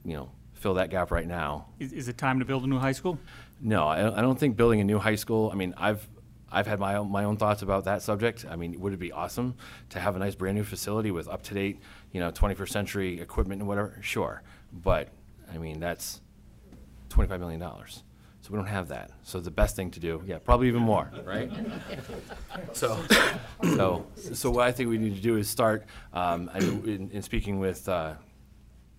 you 0.03 0.15
know, 0.15 0.31
fill 0.53 0.73
that 0.73 0.89
gap 0.89 1.11
right 1.11 1.27
now. 1.27 1.67
Is, 1.79 1.93
is 1.93 2.07
it 2.07 2.17
time 2.17 2.39
to 2.39 2.45
build 2.45 2.63
a 2.63 2.67
new 2.67 2.79
high 2.79 2.91
school? 2.91 3.19
No, 3.61 3.87
I, 3.87 4.17
I 4.17 4.21
don't 4.21 4.39
think 4.39 4.57
building 4.57 4.79
a 4.81 4.83
new 4.83 4.97
high 4.97 5.15
school, 5.15 5.49
I 5.51 5.55
mean, 5.55 5.73
I've, 5.77 6.07
I've 6.51 6.67
had 6.67 6.79
my 6.79 6.95
own, 6.95 7.11
my 7.11 7.23
own 7.23 7.37
thoughts 7.37 7.61
about 7.61 7.85
that 7.85 8.01
subject. 8.01 8.45
I 8.49 8.55
mean, 8.55 8.79
would 8.79 8.93
it 8.93 8.99
be 8.99 9.11
awesome 9.11 9.55
to 9.89 9.99
have 9.99 10.15
a 10.15 10.19
nice 10.19 10.35
brand-new 10.35 10.63
facility 10.63 11.11
with 11.11 11.27
up-to-date, 11.27 11.79
you 12.11 12.19
know, 12.19 12.31
21st 12.31 12.69
century 12.69 13.21
equipment 13.21 13.61
and 13.61 13.67
whatever? 13.67 13.97
Sure. 14.01 14.41
But, 14.71 15.09
I 15.53 15.57
mean, 15.57 15.79
that's 15.79 16.21
$25 17.09 17.39
million. 17.39 17.61
So 18.41 18.51
we 18.51 18.57
don't 18.57 18.67
have 18.67 18.87
that. 18.87 19.11
So 19.23 19.39
the 19.39 19.51
best 19.51 19.75
thing 19.75 19.91
to 19.91 19.99
do, 19.99 20.23
yeah, 20.25 20.37
probably 20.39 20.67
even 20.67 20.81
more, 20.81 21.11
right? 21.25 21.51
So, 22.73 22.99
so, 23.63 24.05
so 24.15 24.51
what 24.51 24.67
I 24.67 24.71
think 24.71 24.89
we 24.89 24.97
need 24.97 25.15
to 25.15 25.21
do 25.21 25.37
is 25.37 25.49
start, 25.49 25.85
um, 26.13 26.49
I 26.53 26.59
in, 26.59 27.09
in 27.11 27.21
speaking 27.21 27.59
with, 27.59 27.87
uh, 27.89 28.13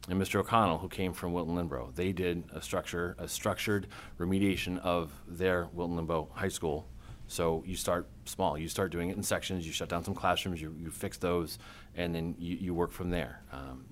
and 0.08 0.20
Mr. 0.20 0.40
O'Connell, 0.40 0.78
who 0.78 0.88
came 0.88 1.12
from 1.12 1.32
Wilton 1.32 1.54
Lyndeborough, 1.54 1.94
they 1.94 2.12
did 2.12 2.44
a 2.52 2.60
structure, 2.60 3.14
a 3.18 3.28
structured 3.28 3.86
remediation 4.18 4.78
of 4.78 5.12
their 5.28 5.68
Wilton 5.72 5.96
Lyndeborough 5.96 6.30
High 6.32 6.48
School. 6.48 6.88
So 7.30 7.62
you 7.64 7.76
start 7.76 8.08
small, 8.24 8.58
you 8.58 8.66
start 8.66 8.90
doing 8.90 9.08
it 9.08 9.16
in 9.16 9.22
sections, 9.22 9.64
you 9.64 9.72
shut 9.72 9.88
down 9.88 10.02
some 10.02 10.14
classrooms, 10.14 10.60
you, 10.60 10.74
you 10.76 10.90
fix 10.90 11.16
those, 11.16 11.60
and 11.94 12.12
then 12.12 12.34
you, 12.40 12.56
you 12.56 12.74
work 12.74 12.90
from 12.90 13.08
there. 13.08 13.40
Um, 13.52 13.84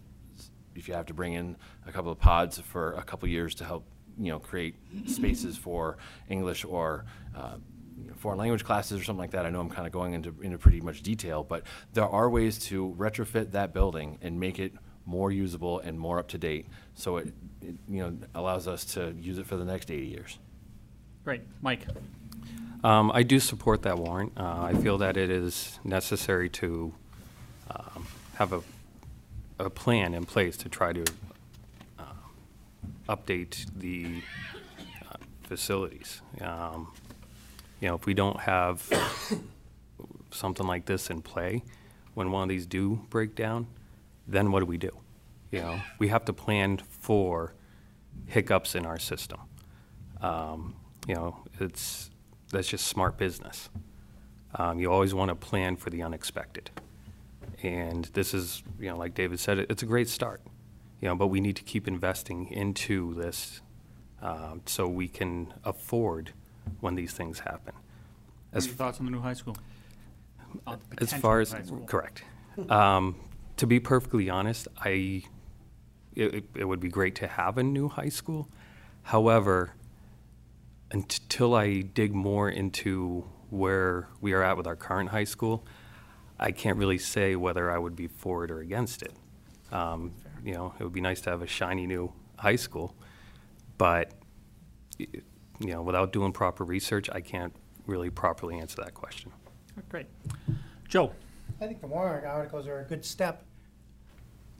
If 0.75 0.89
you 0.89 0.95
have 0.95 1.07
to 1.07 1.15
bring 1.15 1.35
in 1.35 1.57
a 1.87 1.93
couple 1.93 2.11
of 2.11 2.19
pods 2.19 2.59
for 2.59 2.95
a 2.95 3.03
couple 3.05 3.29
years 3.29 3.55
to 3.57 3.65
help, 3.65 3.85
you 4.19 4.33
know, 4.33 4.41
create 4.41 4.75
spaces 5.07 5.57
for 5.57 5.99
English 6.29 6.65
or, 6.65 7.05
uh, 7.37 7.59
foreign 8.17 8.39
language 8.39 8.65
classes 8.65 9.01
or 9.01 9.05
something 9.05 9.21
like 9.21 9.31
that. 9.31 9.47
I 9.47 9.51
know 9.51 9.61
I'm 9.61 9.71
kind 9.71 9.87
of 9.87 9.93
going 9.93 10.15
into, 10.15 10.35
into 10.43 10.59
pretty 10.59 10.81
much 10.81 11.03
detail, 11.03 11.45
but 11.45 11.63
there 11.93 12.09
are 12.09 12.29
ways 12.29 12.59
to 12.71 12.93
retrofit 12.99 13.53
that 13.53 13.73
building 13.73 14.19
and 14.21 14.41
make 14.41 14.59
it 14.59 14.73
more 15.07 15.31
usable 15.31 15.79
and 15.79 15.97
more 15.99 16.19
up 16.19 16.27
to 16.29 16.39
date, 16.39 16.67
so 16.95 17.19
it, 17.19 17.29
it, 17.63 17.77
you 17.89 18.03
know, 18.03 18.17
allows 18.35 18.67
us 18.67 18.85
to 18.85 19.15
use 19.17 19.39
it 19.39 19.47
for 19.47 19.57
the 19.57 19.65
next 19.65 19.93
80 19.93 20.07
years. 20.07 20.39
Great, 21.25 21.43
Mike? 21.63 21.87
Um, 22.85 23.11
I 23.13 23.23
do 23.25 23.41
support 23.41 23.83
that 23.83 23.99
warrant. 23.99 24.33
Uh, 24.37 24.63
I 24.63 24.75
feel 24.75 24.99
that 24.99 25.17
it 25.17 25.31
is 25.31 25.79
necessary 25.85 26.49
to 26.51 26.95
um, 27.71 28.07
have 28.35 28.53
a, 28.53 28.63
a 29.59 29.69
plan 29.69 30.15
in 30.15 30.25
place 30.25 30.57
to 30.59 30.69
try 30.69 30.93
to 30.93 31.05
uh, 31.99 32.05
update 33.09 33.67
the 33.77 34.23
uh, 35.11 35.17
facilities. 35.43 36.21
Um, 36.41 36.93
You 37.81 37.89
know, 37.89 37.95
if 37.95 38.07
we 38.07 38.15
don't 38.15 38.41
have 38.41 38.83
something 40.31 40.67
like 40.67 40.85
this 40.87 41.11
in 41.11 41.23
play, 41.23 41.63
when 42.15 42.33
one 42.33 42.43
of 42.43 42.49
these 42.49 42.67
do 42.67 43.01
break 43.09 43.37
down, 43.37 43.67
then 44.27 44.51
what 44.51 44.61
do 44.61 44.67
we 44.67 44.79
do? 44.79 44.91
You 45.53 45.61
know, 45.61 45.81
we 45.99 46.09
have 46.09 46.25
to 46.25 46.33
plan 46.33 46.79
for 47.01 47.55
hiccups 48.27 48.75
in 48.75 48.85
our 48.87 48.99
system. 48.99 49.39
Um, 50.21 50.75
You 51.07 51.15
know, 51.15 51.37
it's, 51.61 52.11
that's 52.51 52.69
just 52.69 52.87
smart 52.87 53.17
business. 53.19 53.71
Um, 54.55 54.79
You 54.79 54.91
always 54.91 55.15
want 55.15 55.29
to 55.31 55.35
plan 55.35 55.77
for 55.77 55.91
the 55.91 56.03
unexpected. 56.03 56.71
And 57.63 58.05
this 58.15 58.35
is, 58.35 58.63
you 58.79 58.89
know, 58.89 58.97
like 58.97 59.15
David 59.15 59.41
said, 59.41 59.59
it's 59.59 59.83
a 59.83 59.87
great 59.87 60.09
start. 60.09 60.41
You 61.01 61.09
know, 61.09 61.15
but 61.17 61.29
we 61.29 61.41
need 61.41 61.57
to 61.57 61.63
keep 61.63 61.87
investing 61.87 62.49
into 62.51 63.15
this 63.15 63.61
um, 64.23 64.63
so 64.67 64.89
we 64.89 65.07
can 65.09 65.53
afford 65.65 66.33
when 66.81 66.95
these 66.97 67.13
things 67.13 67.41
happen. 67.41 67.75
As 68.53 68.67
your 68.67 68.75
thoughts 68.75 68.99
on 68.99 69.05
the 69.07 69.13
new 69.13 69.21
high 69.21 69.35
school? 69.35 69.57
On 70.67 70.79
As 70.99 71.13
far 71.13 71.41
as, 71.41 71.55
correct. 71.87 72.25
Um, 72.69 73.17
to 73.59 73.67
be 73.67 73.79
perfectly 73.79 74.29
honest, 74.31 74.67
I, 74.79 75.23
it- 76.15 76.45
it 76.55 76.65
would 76.65 76.81
be 76.81 76.89
great 76.89 77.15
to 77.17 77.29
have 77.29 77.59
a 77.59 77.63
new 77.63 77.89
high 77.89 78.09
school. 78.09 78.49
However, 79.03 79.75
until 80.91 81.55
I 81.55 81.81
dig 81.81 82.15
more 82.15 82.49
into 82.49 83.25
where 83.51 84.09
we 84.21 84.33
are 84.33 84.43
at 84.43 84.57
with 84.57 84.67
our 84.67 84.77
current 84.77 85.11
high 85.11 85.25
school, 85.25 85.67
I 86.39 86.53
can't 86.53 86.79
really 86.79 86.99
say 86.99 87.37
whether 87.37 87.71
I 87.71 87.79
would 87.79 87.97
be 87.97 88.07
for 88.07 88.45
it 88.45 88.51
or 88.51 88.61
against 88.61 89.03
it. 89.03 89.13
Um, 89.73 90.13
you 90.45 90.55
know, 90.55 90.75
it 90.79 90.85
would 90.85 90.93
be 90.93 91.01
nice 91.01 91.21
to 91.23 91.31
have 91.31 91.43
a 91.43 91.47
shiny 91.47 91.87
new 91.87 92.13
high 92.37 92.57
school, 92.57 92.95
but, 93.77 94.13
you 94.99 95.09
know, 95.61 95.83
without 95.83 96.13
doing 96.13 96.33
proper 96.33 96.65
research, 96.65 97.11
I 97.13 97.21
can't 97.21 97.55
really 97.87 98.11
properly 98.11 98.59
answer 98.59 98.83
that 98.83 98.95
question. 98.95 99.33
Great. 99.89 100.07
Joe? 100.89 101.13
I 101.61 101.67
think 101.67 101.81
the 101.81 101.87
warrant 101.87 102.25
articles 102.25 102.67
are 102.67 102.81
a 102.81 102.85
good 102.85 103.05
step 103.05 103.45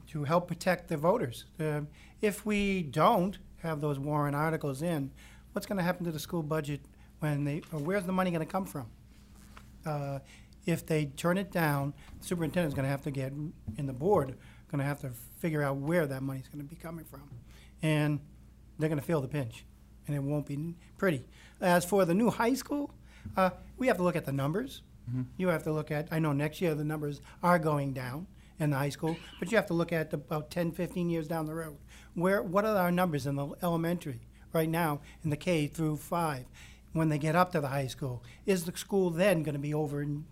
to 0.07 0.23
help 0.23 0.47
protect 0.47 0.89
the 0.89 0.97
voters. 0.97 1.45
Um, 1.59 1.87
If 2.21 2.45
we 2.45 2.83
don't 2.83 3.37
have 3.59 3.79
those 3.79 3.99
warrant 3.99 4.35
articles 4.35 4.81
in, 4.81 5.11
what's 5.53 5.65
going 5.67 5.77
to 5.77 5.83
happen 5.83 6.05
to 6.05 6.11
the 6.11 6.19
school 6.19 6.43
budget 6.43 6.81
when 7.19 7.43
they, 7.43 7.61
or 7.73 7.79
where's 7.79 8.05
the 8.05 8.11
money 8.11 8.31
going 8.31 8.45
to 8.45 8.51
come 8.51 8.65
from? 8.65 8.87
Uh, 9.85 10.19
If 10.65 10.85
they 10.85 11.05
turn 11.05 11.37
it 11.37 11.51
down, 11.51 11.93
the 12.19 12.25
superintendent's 12.27 12.75
going 12.75 12.83
to 12.85 12.89
have 12.89 13.01
to 13.03 13.11
get, 13.11 13.31
and 13.31 13.53
the 13.89 13.93
board, 13.93 14.35
going 14.71 14.79
to 14.79 14.85
have 14.85 14.99
to 15.01 15.09
figure 15.39 15.63
out 15.63 15.77
where 15.77 16.05
that 16.05 16.21
money's 16.21 16.47
going 16.47 16.63
to 16.63 16.69
be 16.69 16.75
coming 16.75 17.05
from. 17.05 17.23
And 17.81 18.19
they're 18.77 18.89
going 18.89 18.99
to 18.99 19.05
feel 19.05 19.21
the 19.21 19.27
pinch, 19.27 19.65
and 20.05 20.15
it 20.15 20.21
won't 20.21 20.45
be 20.45 20.75
pretty. 20.97 21.25
As 21.61 21.85
for 21.85 22.05
the 22.05 22.13
new 22.13 22.29
high 22.29 22.53
school, 22.53 22.91
uh, 23.35 23.49
we 23.77 23.87
have 23.87 23.97
to 23.97 24.03
look 24.03 24.15
at 24.15 24.25
the 24.25 24.31
numbers. 24.33 24.81
You 25.37 25.47
have 25.47 25.63
to 25.63 25.71
look 25.71 25.89
at, 25.89 26.07
I 26.11 26.19
know 26.19 26.33
next 26.33 26.61
year 26.61 26.75
the 26.75 26.83
numbers 26.83 27.19
are 27.41 27.57
going 27.57 27.93
down 27.93 28.27
in 28.59 28.69
the 28.69 28.77
high 28.77 28.89
school, 28.91 29.17
but 29.39 29.49
you 29.51 29.57
have 29.57 29.65
to 29.67 29.73
look 29.73 29.91
at 29.91 30.13
about 30.13 30.51
10, 30.51 30.71
15 30.73 31.09
years 31.09 31.27
down 31.27 31.47
the 31.47 31.55
road. 31.55 31.77
Where, 32.13 32.43
what 32.43 32.63
are 32.63 32.77
our 32.77 32.91
numbers 32.91 33.25
in 33.25 33.35
the 33.35 33.47
elementary 33.63 34.19
right 34.53 34.69
now 34.69 35.01
in 35.23 35.29
the 35.29 35.37
K 35.37 35.67
through 35.67 35.97
five? 35.97 36.45
When 36.91 37.09
they 37.09 37.19
get 37.19 37.35
up 37.35 37.51
to 37.51 37.61
the 37.61 37.67
high 37.67 37.85
school, 37.87 38.23
is 38.47 38.65
the 38.65 38.75
school 38.75 39.11
then 39.11 39.43
going 39.43 39.53
to 39.53 39.59
be 39.59 39.73
over 39.75 40.01
and 40.01 40.25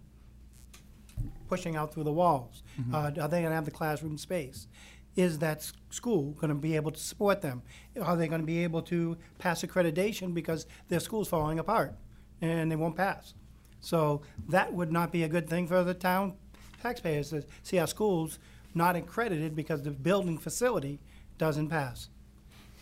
pushing 1.48 1.76
out 1.76 1.94
through 1.94 2.04
the 2.04 2.12
walls? 2.12 2.64
Uh, 2.94 2.98
are 3.22 3.28
they 3.28 3.42
going 3.42 3.46
to 3.52 3.56
have 3.56 3.66
the 3.66 3.72
classroom 3.72 4.18
space? 4.18 4.68
Is 5.16 5.40
that 5.40 5.58
s- 5.58 5.74
school 5.90 6.32
going 6.32 6.50
to 6.50 6.56
be 6.56 6.76
able 6.76 6.92
to 6.92 7.00
support 7.00 7.42
them? 7.42 7.62
Are 8.02 8.16
they 8.16 8.28
going 8.28 8.42
to 8.42 8.46
be 8.48 8.64
able 8.64 8.82
to 8.84 9.18
pass 9.40 9.62
accreditation 9.64 10.34
because 10.34 10.66
their 10.90 11.00
school's 11.00 11.28
falling 11.28 11.60
apart 11.60 11.96
and 12.42 12.72
they 12.72 12.76
won't 12.76 12.96
pass? 12.96 13.34
So 13.80 14.22
that 14.50 14.74
would 14.74 14.92
not 14.92 15.12
be 15.12 15.24
a 15.24 15.28
good 15.30 15.48
thing 15.50 15.68
for 15.68 15.84
the 15.84 15.94
town 15.94 16.34
taxpayers 16.82 17.30
to 17.30 17.44
see 17.64 17.80
our 17.80 17.88
schools 17.88 18.40
not 18.76 18.96
accredited 18.96 19.56
because 19.56 19.84
the 19.84 19.92
building 19.92 20.38
facility 20.38 21.00
doesn't 21.38 21.70
pass. 21.70 22.10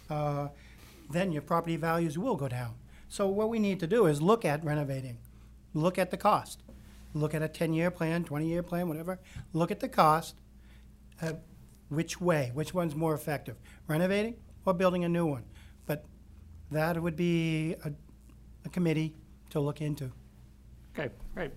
Uh, 0.09 0.47
Then 1.09 1.31
your 1.31 1.41
property 1.41 1.77
values 1.77 2.17
will 2.17 2.35
go 2.35 2.47
down. 2.47 2.75
So 3.07 3.27
what 3.27 3.49
we 3.49 3.59
need 3.59 3.79
to 3.79 3.87
do 3.87 4.07
is 4.07 4.21
look 4.21 4.43
at 4.43 4.65
renovating, 4.65 5.17
look 5.73 5.97
at 5.97 6.11
the 6.11 6.17
cost, 6.17 6.63
look 7.13 7.33
at 7.33 7.41
a 7.41 7.47
ten-year 7.47 7.91
plan, 7.91 8.23
twenty-year 8.23 8.63
plan, 8.63 8.87
whatever. 8.87 9.19
Look 9.53 9.71
at 9.71 9.79
the 9.79 9.87
cost, 9.87 10.35
uh, 11.21 11.33
which 11.89 12.19
way, 12.19 12.51
which 12.53 12.73
one's 12.73 12.95
more 12.95 13.13
effective, 13.13 13.55
renovating 13.87 14.35
or 14.65 14.73
building 14.73 15.05
a 15.05 15.09
new 15.09 15.25
one? 15.25 15.45
But 15.85 16.03
that 16.71 17.01
would 17.01 17.15
be 17.15 17.75
a, 17.85 17.91
a 18.65 18.69
committee 18.69 19.13
to 19.51 19.59
look 19.59 19.81
into. 19.81 20.11
Okay, 20.97 21.13
great. 21.33 21.51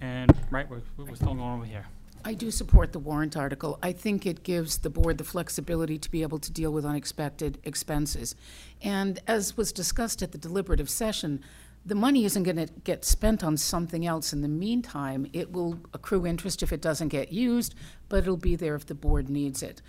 And, 0.00 0.30
right, 0.50 0.68
we're, 0.68 0.82
we're 0.98 1.14
still 1.14 1.34
going 1.34 1.40
over 1.40 1.64
here. 1.64 1.86
I 2.26 2.32
do 2.32 2.50
support 2.50 2.92
the 2.92 2.98
warrant 2.98 3.36
article. 3.36 3.78
I 3.82 3.92
think 3.92 4.24
it 4.24 4.42
gives 4.42 4.78
the 4.78 4.88
board 4.88 5.18
the 5.18 5.24
flexibility 5.24 5.98
to 5.98 6.10
be 6.10 6.22
able 6.22 6.38
to 6.38 6.50
deal 6.50 6.72
with 6.72 6.86
unexpected 6.86 7.58
expenses. 7.64 8.34
And 8.82 9.20
as 9.26 9.58
was 9.58 9.72
discussed 9.72 10.22
at 10.22 10.32
the 10.32 10.38
deliberative 10.38 10.88
session, 10.88 11.44
the 11.84 11.94
money 11.94 12.24
isn't 12.24 12.44
going 12.44 12.56
to 12.56 12.68
get 12.84 13.04
spent 13.04 13.44
on 13.44 13.58
something 13.58 14.06
else 14.06 14.32
in 14.32 14.40
the 14.40 14.48
meantime. 14.48 15.26
It 15.34 15.52
will 15.52 15.80
accrue 15.92 16.26
interest 16.26 16.62
if 16.62 16.72
it 16.72 16.80
doesn't 16.80 17.08
get 17.08 17.30
used, 17.30 17.74
but 18.08 18.20
it'll 18.20 18.38
be 18.38 18.56
there 18.56 18.74
if 18.74 18.86
the 18.86 18.94
board 18.94 19.28
needs 19.28 19.62
it. 19.62 19.82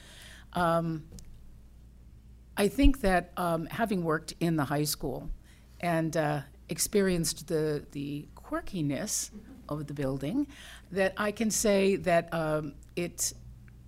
Um, 0.51 1.05
I 2.57 2.67
think 2.67 2.99
that 2.99 3.31
um, 3.37 3.67
having 3.67 4.03
worked 4.03 4.33
in 4.41 4.57
the 4.57 4.65
high 4.65 4.83
school 4.83 5.29
and 5.79 6.17
uh, 6.17 6.41
experienced 6.67 7.47
the, 7.47 7.85
the 7.91 8.27
quirkiness 8.35 9.31
of 9.69 9.87
the 9.87 9.93
building, 9.93 10.47
that 10.91 11.13
I 11.17 11.31
can 11.31 11.51
say 11.51 11.95
that 11.97 12.33
um, 12.33 12.73
it, 12.95 13.33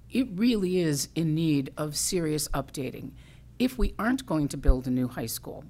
it 0.10 0.28
really 0.34 0.80
is 0.80 1.10
in 1.16 1.36
need 1.36 1.72
of 1.78 1.96
serious 1.96 2.48
updating. 2.50 3.12
If 3.60 3.78
we 3.78 3.94
aren't 3.98 4.26
going 4.26 4.48
to 4.50 4.58
build 4.58 4.88
a 4.88 4.92
new 4.92 5.08
high 5.08 5.26
school, 5.26 5.64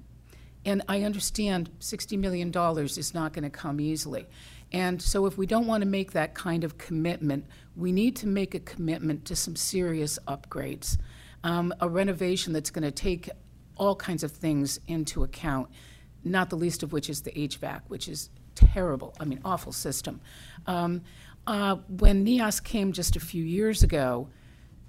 and 0.64 0.82
I 0.88 1.02
understand 1.02 1.70
$60 1.80 2.18
million 2.18 2.52
is 2.84 3.14
not 3.14 3.32
going 3.32 3.44
to 3.44 3.50
come 3.50 3.80
easily. 3.80 4.26
And 4.72 5.00
so 5.00 5.26
if 5.26 5.38
we 5.38 5.46
don't 5.46 5.66
want 5.66 5.82
to 5.82 5.88
make 5.88 6.12
that 6.12 6.34
kind 6.34 6.62
of 6.64 6.76
commitment, 6.76 7.46
we 7.76 7.92
need 7.92 8.16
to 8.16 8.26
make 8.26 8.54
a 8.54 8.60
commitment 8.60 9.24
to 9.26 9.36
some 9.36 9.56
serious 9.56 10.18
upgrades. 10.28 10.98
Um, 11.42 11.72
a 11.80 11.88
renovation 11.88 12.52
that's 12.52 12.70
going 12.70 12.82
to 12.82 12.90
take 12.90 13.30
all 13.76 13.94
kinds 13.94 14.22
of 14.24 14.32
things 14.32 14.78
into 14.88 15.22
account, 15.22 15.68
not 16.24 16.50
the 16.50 16.56
least 16.56 16.82
of 16.82 16.92
which 16.92 17.08
is 17.08 17.22
the 17.22 17.30
HVAC, 17.30 17.82
which 17.88 18.08
is 18.08 18.28
terrible, 18.72 19.14
I 19.20 19.24
mean, 19.24 19.40
awful 19.44 19.72
system. 19.72 20.20
Um, 20.66 21.02
uh, 21.46 21.76
when 21.88 22.24
NEASC 22.24 22.64
came 22.64 22.92
just 22.92 23.16
a 23.16 23.20
few 23.20 23.42
years 23.42 23.82
ago, 23.82 24.28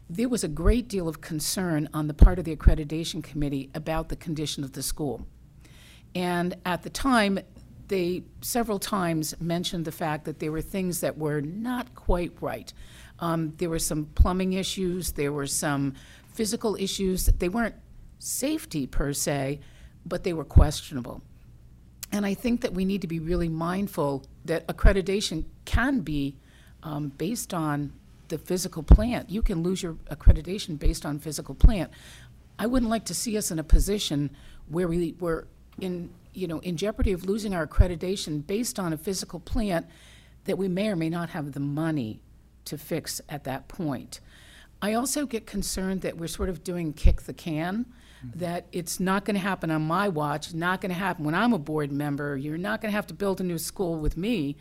there 0.09 0.27
was 0.27 0.43
a 0.43 0.47
great 0.47 0.87
deal 0.87 1.07
of 1.07 1.21
concern 1.21 1.87
on 1.93 2.07
the 2.07 2.13
part 2.13 2.39
of 2.39 2.45
the 2.45 2.55
accreditation 2.55 3.23
committee 3.23 3.69
about 3.75 4.09
the 4.09 4.15
condition 4.15 4.63
of 4.63 4.73
the 4.73 4.81
school. 4.81 5.27
And 6.15 6.57
at 6.65 6.81
the 6.81 6.89
time, 6.89 7.39
they 7.87 8.23
several 8.41 8.79
times 8.79 9.39
mentioned 9.39 9.85
the 9.85 9.91
fact 9.91 10.25
that 10.25 10.39
there 10.39 10.51
were 10.51 10.61
things 10.61 11.01
that 11.01 11.17
were 11.17 11.41
not 11.41 11.93
quite 11.95 12.33
right. 12.41 12.71
Um, 13.19 13.53
there 13.57 13.69
were 13.69 13.79
some 13.79 14.05
plumbing 14.15 14.53
issues, 14.53 15.11
there 15.11 15.31
were 15.31 15.47
some 15.47 15.93
physical 16.33 16.75
issues. 16.75 17.25
They 17.25 17.49
weren't 17.49 17.75
safety 18.17 18.87
per 18.87 19.13
se, 19.13 19.59
but 20.05 20.23
they 20.23 20.33
were 20.33 20.45
questionable. 20.45 21.21
And 22.11 22.25
I 22.25 22.33
think 22.33 22.61
that 22.61 22.73
we 22.73 22.85
need 22.85 23.01
to 23.01 23.07
be 23.07 23.19
really 23.19 23.49
mindful 23.49 24.23
that 24.45 24.67
accreditation 24.67 25.45
can 25.65 25.99
be 25.99 26.35
um, 26.81 27.09
based 27.09 27.53
on 27.53 27.93
the 28.29 28.37
physical 28.37 28.83
plant. 28.83 29.29
You 29.29 29.41
can 29.41 29.63
lose 29.63 29.83
your 29.83 29.93
accreditation 30.11 30.79
based 30.79 31.05
on 31.05 31.19
physical 31.19 31.55
plant. 31.55 31.91
I 32.57 32.67
wouldn't 32.67 32.89
like 32.89 33.05
to 33.05 33.13
see 33.13 33.37
us 33.37 33.51
in 33.51 33.59
a 33.59 33.63
position 33.63 34.29
where 34.67 34.87
we 34.87 35.15
were 35.19 35.47
in, 35.79 36.09
you 36.33 36.47
know, 36.47 36.59
in 36.59 36.77
jeopardy 36.77 37.11
of 37.11 37.25
losing 37.25 37.53
our 37.53 37.65
accreditation 37.65 38.45
based 38.45 38.79
on 38.79 38.93
a 38.93 38.97
physical 38.97 39.39
plant 39.39 39.87
that 40.45 40.57
we 40.57 40.67
may 40.67 40.89
or 40.89 40.95
may 40.95 41.09
not 41.09 41.29
have 41.29 41.53
the 41.53 41.59
money 41.59 42.21
to 42.65 42.77
fix 42.77 43.21
at 43.29 43.43
that 43.43 43.67
point. 43.67 44.19
I 44.81 44.93
also 44.93 45.25
get 45.25 45.45
concerned 45.45 46.01
that 46.01 46.17
we're 46.17 46.27
sort 46.27 46.49
of 46.49 46.63
doing 46.63 46.93
kick 46.93 47.23
the 47.23 47.33
can, 47.33 47.85
Mm-hmm. 48.25 48.39
that 48.39 48.65
it's 48.73 48.99
not 48.99 49.23
going 49.23 49.35
to 49.35 49.41
happen 49.41 49.71
on 49.71 49.83
my 49.83 50.09
watch, 50.09 50.53
not 50.53 50.81
going 50.81 50.89
to 50.89 50.97
happen 50.97 51.23
when 51.23 51.33
I'm 51.33 51.53
a 51.53 51.57
board 51.57 51.89
member. 51.89 52.35
You're 52.35 52.57
not 52.57 52.81
going 52.81 52.91
to 52.91 52.95
have 52.95 53.07
to 53.07 53.13
build 53.13 53.39
a 53.39 53.45
new 53.45 53.57
school 53.57 53.97
with 53.97 54.17
me. 54.17 54.57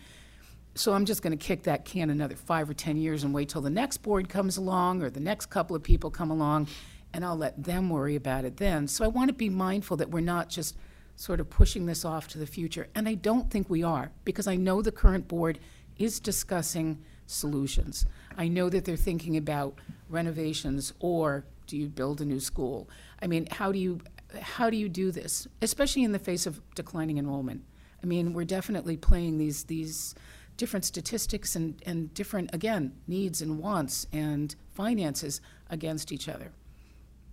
So 0.76 0.92
I'm 0.92 1.04
just 1.04 1.22
going 1.22 1.36
to 1.36 1.44
kick 1.44 1.64
that 1.64 1.84
can 1.84 2.08
another 2.08 2.36
five 2.36 2.70
or 2.70 2.74
10 2.74 2.96
years 2.96 3.24
and 3.24 3.34
wait 3.34 3.48
till 3.48 3.60
the 3.60 3.68
next 3.68 3.96
board 3.96 4.28
comes 4.28 4.58
along 4.58 5.02
or 5.02 5.10
the 5.10 5.18
next 5.18 5.46
couple 5.46 5.74
of 5.74 5.82
people 5.82 6.08
come 6.08 6.30
along, 6.30 6.68
and 7.12 7.24
I'll 7.24 7.36
let 7.36 7.60
them 7.60 7.90
worry 7.90 8.14
about 8.14 8.44
it 8.44 8.58
then. 8.58 8.86
So 8.86 9.04
I 9.04 9.08
want 9.08 9.28
to 9.28 9.34
be 9.34 9.48
mindful 9.48 9.96
that 9.96 10.10
we're 10.10 10.20
not 10.20 10.48
just 10.48 10.76
sort 11.16 11.40
of 11.40 11.50
pushing 11.50 11.86
this 11.86 12.04
off 12.04 12.28
to 12.28 12.38
the 12.38 12.46
future. 12.46 12.86
And 12.94 13.08
I 13.08 13.14
don't 13.14 13.50
think 13.50 13.68
we 13.68 13.82
are, 13.82 14.12
because 14.24 14.46
I 14.46 14.54
know 14.54 14.82
the 14.82 14.92
current 14.92 15.26
board 15.26 15.58
is 15.98 16.20
discussing 16.20 17.02
solutions. 17.26 18.06
I 18.36 18.46
know 18.46 18.68
that 18.68 18.84
they're 18.84 18.94
thinking 18.94 19.36
about 19.36 19.80
renovations 20.08 20.92
or 21.00 21.44
do 21.66 21.76
you 21.76 21.88
build 21.88 22.20
a 22.20 22.24
new 22.24 22.40
school? 22.40 22.88
I 23.22 23.26
mean, 23.26 23.46
how 23.50 23.72
do 23.72 23.78
you 23.78 24.00
how 24.40 24.70
do 24.70 24.76
you 24.76 24.88
do 24.88 25.10
this, 25.10 25.48
especially 25.62 26.04
in 26.04 26.12
the 26.12 26.18
face 26.18 26.46
of 26.46 26.60
declining 26.74 27.18
enrollment? 27.18 27.62
I 28.02 28.06
mean, 28.06 28.32
we're 28.32 28.44
definitely 28.44 28.96
playing 28.96 29.38
these 29.38 29.64
these 29.64 30.14
different 30.56 30.84
statistics 30.84 31.56
and, 31.56 31.80
and 31.86 32.12
different 32.14 32.52
again 32.54 32.92
needs 33.06 33.40
and 33.40 33.58
wants 33.58 34.06
and 34.12 34.54
finances 34.74 35.40
against 35.70 36.12
each 36.12 36.28
other. 36.28 36.50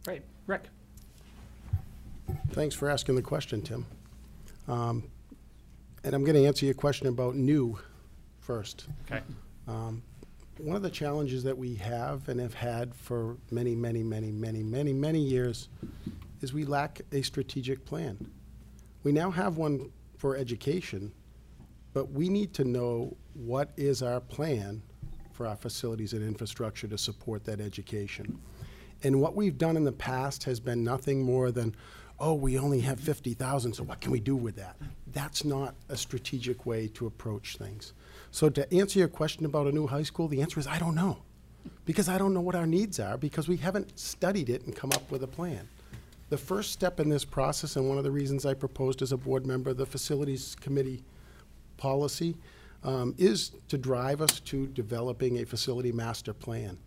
Right, 0.05 0.23
Rick? 0.45 0.65
Thanks 2.51 2.75
for 2.75 2.89
asking 2.89 3.15
the 3.15 3.21
question, 3.21 3.61
Tim. 3.61 3.85
Um, 4.67 5.03
And 6.03 6.13
I'm 6.13 6.23
going 6.23 6.35
to 6.35 6.45
answer 6.45 6.65
your 6.65 6.75
question 6.75 7.07
about 7.07 7.35
new 7.35 7.79
first. 8.39 8.85
Okay. 9.05 9.23
One 10.57 10.77
of 10.77 10.83
the 10.83 10.89
challenges 10.89 11.43
that 11.43 11.57
we 11.57 11.75
have 11.75 12.29
and 12.29 12.39
have 12.39 12.53
had 12.53 12.95
for 12.95 13.35
many, 13.51 13.75
many, 13.75 14.03
many, 14.03 14.31
many, 14.31 14.63
many, 14.63 14.93
many 14.93 15.19
years 15.19 15.67
is 16.41 16.53
we 16.53 16.63
lack 16.63 17.01
a 17.11 17.21
strategic 17.23 17.85
plan. 17.85 18.31
We 19.03 19.11
now 19.11 19.31
have 19.31 19.57
one 19.57 19.91
for 20.17 20.37
education, 20.37 21.11
but 21.93 22.11
we 22.11 22.29
need 22.29 22.53
to 22.53 22.63
know 22.63 23.17
what 23.33 23.71
is 23.75 24.01
our 24.01 24.21
plan 24.21 24.81
for 25.33 25.45
our 25.45 25.57
facilities 25.57 26.13
and 26.13 26.23
infrastructure 26.23 26.87
to 26.87 26.97
support 26.97 27.43
that 27.43 27.59
education. 27.59 28.39
And 29.03 29.19
what 29.19 29.35
we've 29.35 29.57
done 29.57 29.75
in 29.75 29.83
the 29.83 29.91
past 29.91 30.45
has 30.45 30.61
been 30.61 30.85
nothing 30.85 31.21
more 31.21 31.51
than, 31.51 31.75
oh, 32.17 32.33
we 32.33 32.57
only 32.57 32.79
have 32.79 32.97
50,000, 33.01 33.73
so 33.73 33.83
what 33.83 33.99
can 33.99 34.11
we 34.11 34.21
do 34.21 34.37
with 34.37 34.55
that? 34.55 34.77
That's 35.11 35.43
not 35.43 35.75
a 35.89 35.97
strategic 35.97 36.65
way 36.65 36.87
to 36.93 37.07
approach 37.07 37.57
things. 37.57 37.91
So 38.35 38.49
to 38.49 38.73
answer 38.73 38.99
your 38.99 39.07
question 39.07 39.45
about 39.45 39.65
a 39.65 39.71
new 39.71 39.87
high 39.87 40.03
school, 40.03 40.27
the 40.27 40.41
answer 40.41 40.59
is 40.59 40.67
I 40.67 40.77
don't 40.77 40.93
know. 40.93 41.19
Because 41.85 42.09
I 42.09 42.17
don't 42.17 42.33
know 42.33 42.41
what 42.41 42.53
our 42.53 42.67
needs 42.67 42.99
are, 42.99 43.17
because 43.17 43.47
we 43.47 43.55
haven't 43.55 43.97
studied 43.97 44.49
it 44.49 44.65
and 44.65 44.75
come 44.75 44.91
up 44.91 45.09
with 45.09 45.23
a 45.23 45.27
plan. 45.27 45.69
The 46.27 46.37
first 46.37 46.73
step 46.73 46.99
in 46.99 47.07
this 47.07 47.23
process, 47.23 47.77
and 47.77 47.87
one 47.87 47.97
of 47.97 48.03
the 48.03 48.11
reasons 48.11 48.45
I 48.45 48.53
proposed 48.53 49.01
as 49.01 49.13
a 49.13 49.17
board 49.17 49.45
member 49.45 49.73
the 49.73 49.85
facilities 49.85 50.53
committee 50.59 51.01
policy, 51.77 52.35
um, 52.83 53.15
is 53.17 53.51
to 53.69 53.77
drive 53.77 54.19
us 54.19 54.41
to 54.41 54.67
developing 54.67 55.37
a 55.37 55.45
facility 55.45 55.93
master 55.93 56.33
plan. 56.33 56.77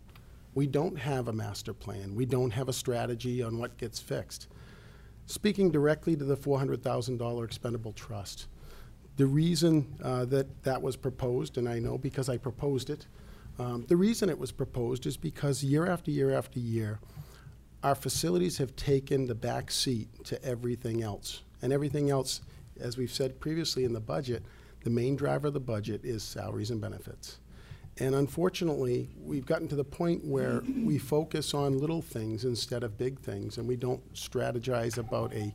We 0.53 0.67
don't 0.67 0.99
have 0.99 1.29
a 1.29 1.33
master 1.33 1.73
plan. 1.73 2.13
We 2.13 2.27
don't 2.27 2.51
have 2.51 2.69
a 2.69 2.73
strategy 2.73 3.41
on 3.41 3.57
what 3.57 3.75
gets 3.79 3.99
fixed. 3.99 4.49
Speaking 5.25 5.71
directly 5.71 6.15
to 6.15 6.23
the 6.23 6.37
$400,000 6.37 7.43
expendable 7.43 7.93
trust, 7.93 8.45
the 9.19 9.27
reason 9.27 9.85
uh, 10.01 10.23
that 10.23 10.63
that 10.63 10.81
was 10.81 10.95
proposed, 10.95 11.57
and 11.57 11.67
I 11.67 11.77
know 11.79 11.97
because 11.97 12.29
I 12.29 12.37
proposed 12.37 12.89
it, 12.89 13.05
um, 13.59 13.83
the 13.89 13.97
reason 13.97 14.29
it 14.29 14.39
was 14.39 14.53
proposed 14.53 15.05
is 15.05 15.17
because 15.17 15.61
year 15.61 15.85
after 15.85 16.09
year 16.09 16.33
after 16.33 16.57
year, 16.57 16.99
our 17.83 17.95
facilities 17.95 18.59
have 18.59 18.77
taken 18.77 19.27
the 19.27 19.35
back 19.35 19.71
seat 19.71 20.07
to 20.23 20.41
everything 20.41 21.03
else. 21.03 21.43
And 21.61 21.73
everything 21.73 22.09
else, 22.09 22.39
as 22.79 22.97
we've 22.97 23.11
said 23.11 23.41
previously 23.41 23.83
in 23.83 23.91
the 23.91 23.99
budget, 23.99 24.41
the 24.85 24.89
main 24.89 25.17
driver 25.17 25.47
of 25.47 25.53
the 25.53 25.59
budget 25.59 26.05
is 26.05 26.23
salaries 26.23 26.71
and 26.71 26.79
benefits. 26.79 27.39
And 27.97 28.15
unfortunately, 28.15 29.09
we've 29.21 29.45
gotten 29.45 29.67
to 29.67 29.75
the 29.75 29.83
point 29.83 30.23
where 30.23 30.63
we 30.85 30.97
focus 30.97 31.53
on 31.53 31.77
little 31.77 32.01
things 32.01 32.45
instead 32.45 32.83
of 32.83 32.97
big 32.97 33.19
things, 33.19 33.57
and 33.57 33.67
we 33.67 33.75
don't 33.75 34.13
strategize 34.13 34.97
about 34.97 35.33
a, 35.33 35.53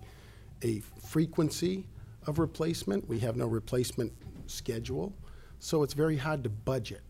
a 0.60 0.80
frequency 0.80 1.86
of 2.26 2.38
replacement. 2.38 3.08
We 3.08 3.18
have 3.20 3.36
no 3.36 3.46
replacement 3.46 4.12
schedule, 4.46 5.12
so 5.58 5.82
it's 5.82 5.94
very 5.94 6.16
hard 6.16 6.42
to 6.44 6.50
budget. 6.50 7.02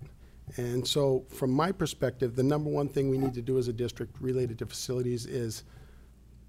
And 0.57 0.87
so, 0.87 1.25
from 1.31 1.51
my 1.51 1.73
perspective, 1.73 2.37
the 2.37 2.43
number 2.43 2.71
one 2.71 2.89
thing 2.89 3.09
we 3.09 3.19
need 3.19 3.35
to 3.35 3.43
do 3.43 3.59
as 3.59 3.69
a 3.69 3.73
district 3.73 4.21
related 4.21 4.59
to 4.59 4.67
facilities 4.67 5.27
is 5.27 5.65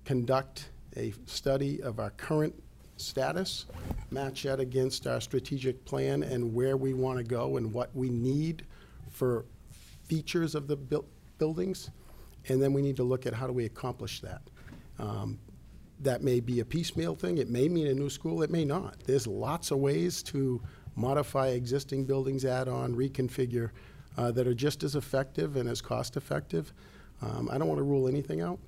conduct 0.03 0.69
a 0.97 1.13
study 1.25 1.81
of 1.81 1.99
our 1.99 2.11
current 2.11 2.53
status, 2.97 3.65
match 4.11 4.43
that 4.43 4.59
against 4.59 5.07
our 5.07 5.19
strategic 5.19 5.83
plan 5.85 6.23
and 6.23 6.53
where 6.53 6.77
we 6.77 6.93
want 6.93 7.17
to 7.17 7.23
go 7.23 7.57
and 7.57 7.73
what 7.73 7.93
we 7.95 8.09
need 8.09 8.65
for 9.09 9.45
features 10.03 10.55
of 10.55 10.67
the 10.67 10.75
buil- 10.75 11.05
buildings, 11.37 11.89
and 12.47 12.61
then 12.61 12.73
we 12.73 12.81
need 12.81 12.95
to 12.95 13.03
look 13.03 13.25
at 13.25 13.33
how 13.33 13.47
do 13.47 13.53
we 13.53 13.65
accomplish 13.65 14.21
that. 14.21 14.41
Um, 14.99 15.39
That 15.99 16.21
may 16.21 16.39
be 16.39 16.59
a 16.59 16.65
piecemeal 16.65 17.15
thing, 17.15 17.37
it 17.37 17.49
may 17.49 17.69
mean 17.69 17.87
a 17.87 17.93
new 17.93 18.09
school, 18.09 18.43
it 18.43 18.49
may 18.49 18.65
not. 18.65 18.97
There's 19.05 19.27
lots 19.27 19.71
of 19.71 19.79
ways 19.79 20.21
to 20.23 20.61
modify 20.95 21.49
existing 21.49 22.05
buildings, 22.05 22.45
add 22.45 22.67
on, 22.67 22.95
reconfigure, 22.95 23.71
uh, 24.17 24.31
that 24.31 24.47
are 24.47 24.53
just 24.53 24.83
as 24.83 24.95
effective 24.95 25.55
and 25.55 25.67
as 25.67 25.81
cost-effective. 25.81 26.73
Um, 27.21 27.49
I 27.51 27.57
don't 27.57 27.67
want 27.67 27.79
to 27.79 27.83
rule 27.83 28.07
anything 28.07 28.41
out. 28.41 28.59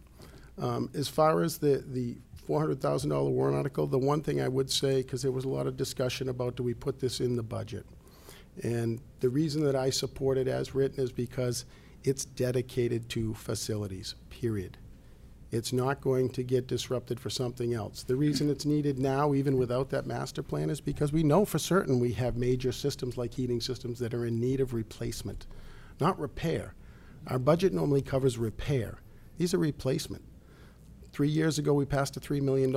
Um, 0.57 0.89
As 0.93 1.07
far 1.07 1.43
as 1.43 1.57
the, 1.57 1.83
the 1.87 2.17
$400,000 2.47 3.29
warrant 3.29 3.57
article, 3.57 3.87
the 3.87 3.97
one 3.97 4.21
thing 4.21 4.41
I 4.41 4.47
would 4.47 4.71
say, 4.71 5.01
because 5.01 5.21
there 5.21 5.31
was 5.31 5.45
a 5.45 5.49
lot 5.49 5.67
of 5.67 5.77
discussion 5.77 6.29
about, 6.29 6.55
do 6.55 6.63
we 6.63 6.73
put 6.73 6.99
this 6.99 7.19
in 7.19 7.35
the 7.35 7.43
budget? 7.43 7.85
And 8.63 8.99
the 9.19 9.29
reason 9.29 9.63
that 9.65 9.75
I 9.75 9.89
support 9.89 10.37
it 10.37 10.47
as 10.47 10.73
written 10.73 11.03
is 11.03 11.11
because 11.11 11.65
it's 12.03 12.25
dedicated 12.25 13.09
to 13.09 13.33
facilities, 13.35 14.15
period. 14.29 14.77
It's 15.49 15.71
not 15.71 16.01
going 16.01 16.29
to 16.31 16.43
get 16.43 16.67
disrupted 16.67 17.19
for 17.19 17.29
something 17.29 17.73
else. 17.73 18.03
The 18.03 18.17
reason 18.17 18.49
it's 18.49 18.65
needed 18.65 18.99
now, 18.99 19.33
even 19.33 19.57
without 19.57 19.89
that 19.91 20.05
master 20.05 20.43
plan, 20.43 20.69
is 20.69 20.81
because 20.81 21.13
we 21.13 21.23
know 21.23 21.45
for 21.45 21.57
certain 21.57 21.99
we 21.99 22.13
have 22.13 22.35
major 22.35 22.73
systems 22.73 23.17
like 23.17 23.33
heating 23.33 23.61
systems 23.61 23.99
that 23.99 24.13
are 24.13 24.25
in 24.25 24.41
need 24.41 24.59
of 24.59 24.73
replacement, 24.73 25.47
not 26.01 26.19
repair. 26.19 26.73
Our 27.27 27.39
budget 27.39 27.73
normally 27.73 28.01
covers 28.01 28.37
repair. 28.37 28.99
These 29.37 29.53
are 29.53 29.59
replacement. 29.59 30.23
Three 31.13 31.29
years 31.29 31.57
ago, 31.57 31.73
we 31.73 31.85
passed 31.85 32.17
a 32.17 32.19
$3 32.19 32.41
million 32.41 32.71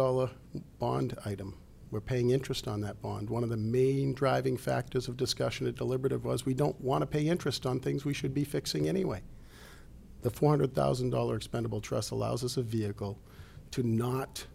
bond 0.78 1.18
item. 1.24 1.56
We're 1.90 2.00
paying 2.00 2.30
interest 2.30 2.68
on 2.68 2.80
that 2.82 3.02
bond. 3.02 3.28
One 3.28 3.42
of 3.42 3.50
the 3.50 3.56
main 3.56 4.14
driving 4.14 4.56
factors 4.56 5.08
of 5.08 5.16
discussion 5.16 5.66
at 5.66 5.74
deliberative 5.74 6.24
was 6.24 6.46
we 6.46 6.54
don't 6.54 6.80
want 6.80 7.02
to 7.02 7.06
pay 7.06 7.26
interest 7.26 7.66
on 7.66 7.80
things 7.80 8.04
we 8.04 8.14
should 8.14 8.32
be 8.32 8.44
fixing 8.44 8.88
anyway. 8.88 9.22
The 10.22 10.30
$400,000 10.30 11.36
expendable 11.36 11.80
trust 11.80 12.10
allows 12.10 12.44
us 12.44 12.56
a 12.56 12.62
vehicle 12.62 13.18
to 13.72 13.82
not 13.82 14.46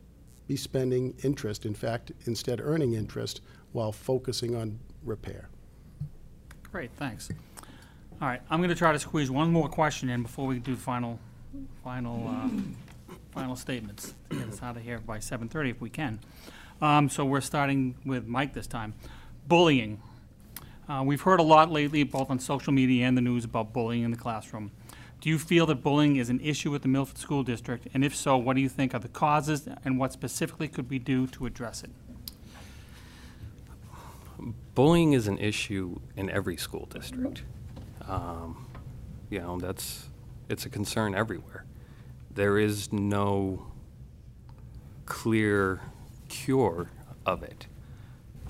be 0.47 0.55
spending 0.55 1.15
interest, 1.23 1.65
in 1.65 1.73
fact, 1.73 2.11
instead 2.25 2.61
earning 2.61 2.93
interest 2.93 3.41
while 3.71 3.91
focusing 3.91 4.55
on 4.55 4.79
repair. 5.03 5.49
Great, 6.71 6.91
thanks. 6.97 7.29
All 8.21 8.27
right, 8.27 8.41
I'm 8.49 8.59
going 8.59 8.69
to 8.69 8.75
try 8.75 8.91
to 8.91 8.99
squeeze 8.99 9.31
one 9.31 9.51
more 9.51 9.67
question 9.67 10.09
in 10.09 10.21
before 10.21 10.45
we 10.45 10.59
do 10.59 10.75
final, 10.75 11.19
final, 11.83 12.27
uh, 12.27 12.49
final 13.31 13.55
statements. 13.55 14.13
Get 14.29 14.47
us 14.47 14.61
out 14.61 14.77
of 14.77 14.83
here 14.83 14.99
by 14.99 15.17
7:30 15.19 15.71
if 15.71 15.81
we 15.81 15.89
can. 15.89 16.19
Um, 16.81 17.09
So 17.09 17.25
we're 17.25 17.41
starting 17.41 17.95
with 18.05 18.27
Mike 18.27 18.53
this 18.53 18.67
time. 18.67 18.93
Bullying. 19.47 20.01
Uh, 20.87 21.03
We've 21.05 21.21
heard 21.21 21.39
a 21.39 21.43
lot 21.43 21.71
lately, 21.71 22.03
both 22.03 22.29
on 22.29 22.39
social 22.39 22.71
media 22.71 23.05
and 23.07 23.17
the 23.17 23.21
news, 23.21 23.43
about 23.45 23.73
bullying 23.73 24.03
in 24.03 24.11
the 24.11 24.17
classroom. 24.17 24.71
Do 25.21 25.29
you 25.29 25.39
feel 25.39 25.65
that 25.67 25.81
bullying 25.81 26.17
is 26.17 26.29
an 26.29 26.39
issue 26.39 26.69
with 26.69 26.83
the 26.83 26.87
Milford 26.87 27.17
School 27.17 27.43
District? 27.43 27.87
And 27.93 28.03
if 28.05 28.15
so, 28.15 28.37
what 28.37 28.55
do 28.55 28.61
you 28.61 28.69
think 28.69 28.93
are 28.93 28.99
the 28.99 29.07
causes, 29.07 29.67
and 29.83 29.97
what 29.97 30.13
specifically 30.13 30.67
could 30.67 30.89
we 30.89 30.99
do 30.99 31.25
to 31.27 31.45
address 31.45 31.83
it? 31.83 31.89
Bullying 34.75 35.13
is 35.13 35.27
an 35.27 35.37
issue 35.39 35.99
in 36.15 36.29
every 36.29 36.57
school 36.57 36.85
district. 36.91 37.43
Um, 38.07 38.67
You 39.31 39.39
know, 39.39 39.57
that's, 39.57 40.09
it's 40.49 40.65
a 40.65 40.69
concern 40.69 41.15
everywhere. 41.15 41.65
There 42.31 42.59
is 42.59 42.93
no 42.93 43.65
clear 45.05 45.81
cure 46.27 46.91
of 47.25 47.41
it. 47.41 47.67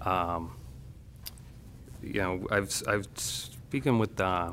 Um, 0.01 0.57
You 2.01 2.21
know, 2.21 2.47
I've, 2.51 2.69
I've 2.87 3.07
speaking 3.15 3.99
with 3.99 4.19
uh, 4.19 4.51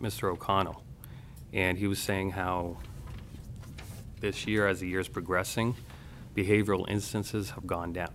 Mr. 0.00 0.30
O'Connell, 0.32 0.82
and 1.52 1.78
he 1.78 1.86
was 1.86 1.98
saying 1.98 2.30
how 2.30 2.78
this 4.20 4.46
year, 4.46 4.66
as 4.68 4.80
the 4.80 4.88
year's 4.88 5.08
progressing, 5.08 5.74
behavioral 6.34 6.88
instances 6.88 7.50
have 7.50 7.66
gone 7.66 7.92
down. 7.92 8.14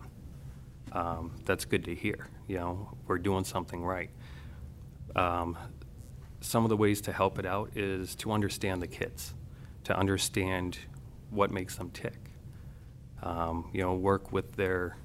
Um, 0.91 1.31
That's 1.45 1.65
good 1.65 1.83
to 1.85 1.93
hear, 1.93 2.27
you 2.47 2.57
know, 2.57 2.97
we're 3.07 3.17
doing 3.19 3.43
something 3.43 3.83
right. 3.83 4.09
Um, 5.15 5.57
Some 6.39 6.63
of 6.63 6.69
the 6.69 6.77
ways 6.77 7.01
to 7.01 7.11
help 7.11 7.39
it 7.39 7.45
out 7.45 7.75
is 7.75 8.15
to 8.17 8.31
understand 8.31 8.81
the 8.81 8.87
kids, 8.87 9.33
to 9.83 9.97
understand 9.97 10.77
what 11.29 11.51
makes 11.51 11.75
them 11.75 11.89
tick. 11.91 12.31
Um, 13.21 13.69
You 13.73 13.81
know, 13.81 13.95
work 13.95 14.31
with 14.31 14.55
their 14.55 14.97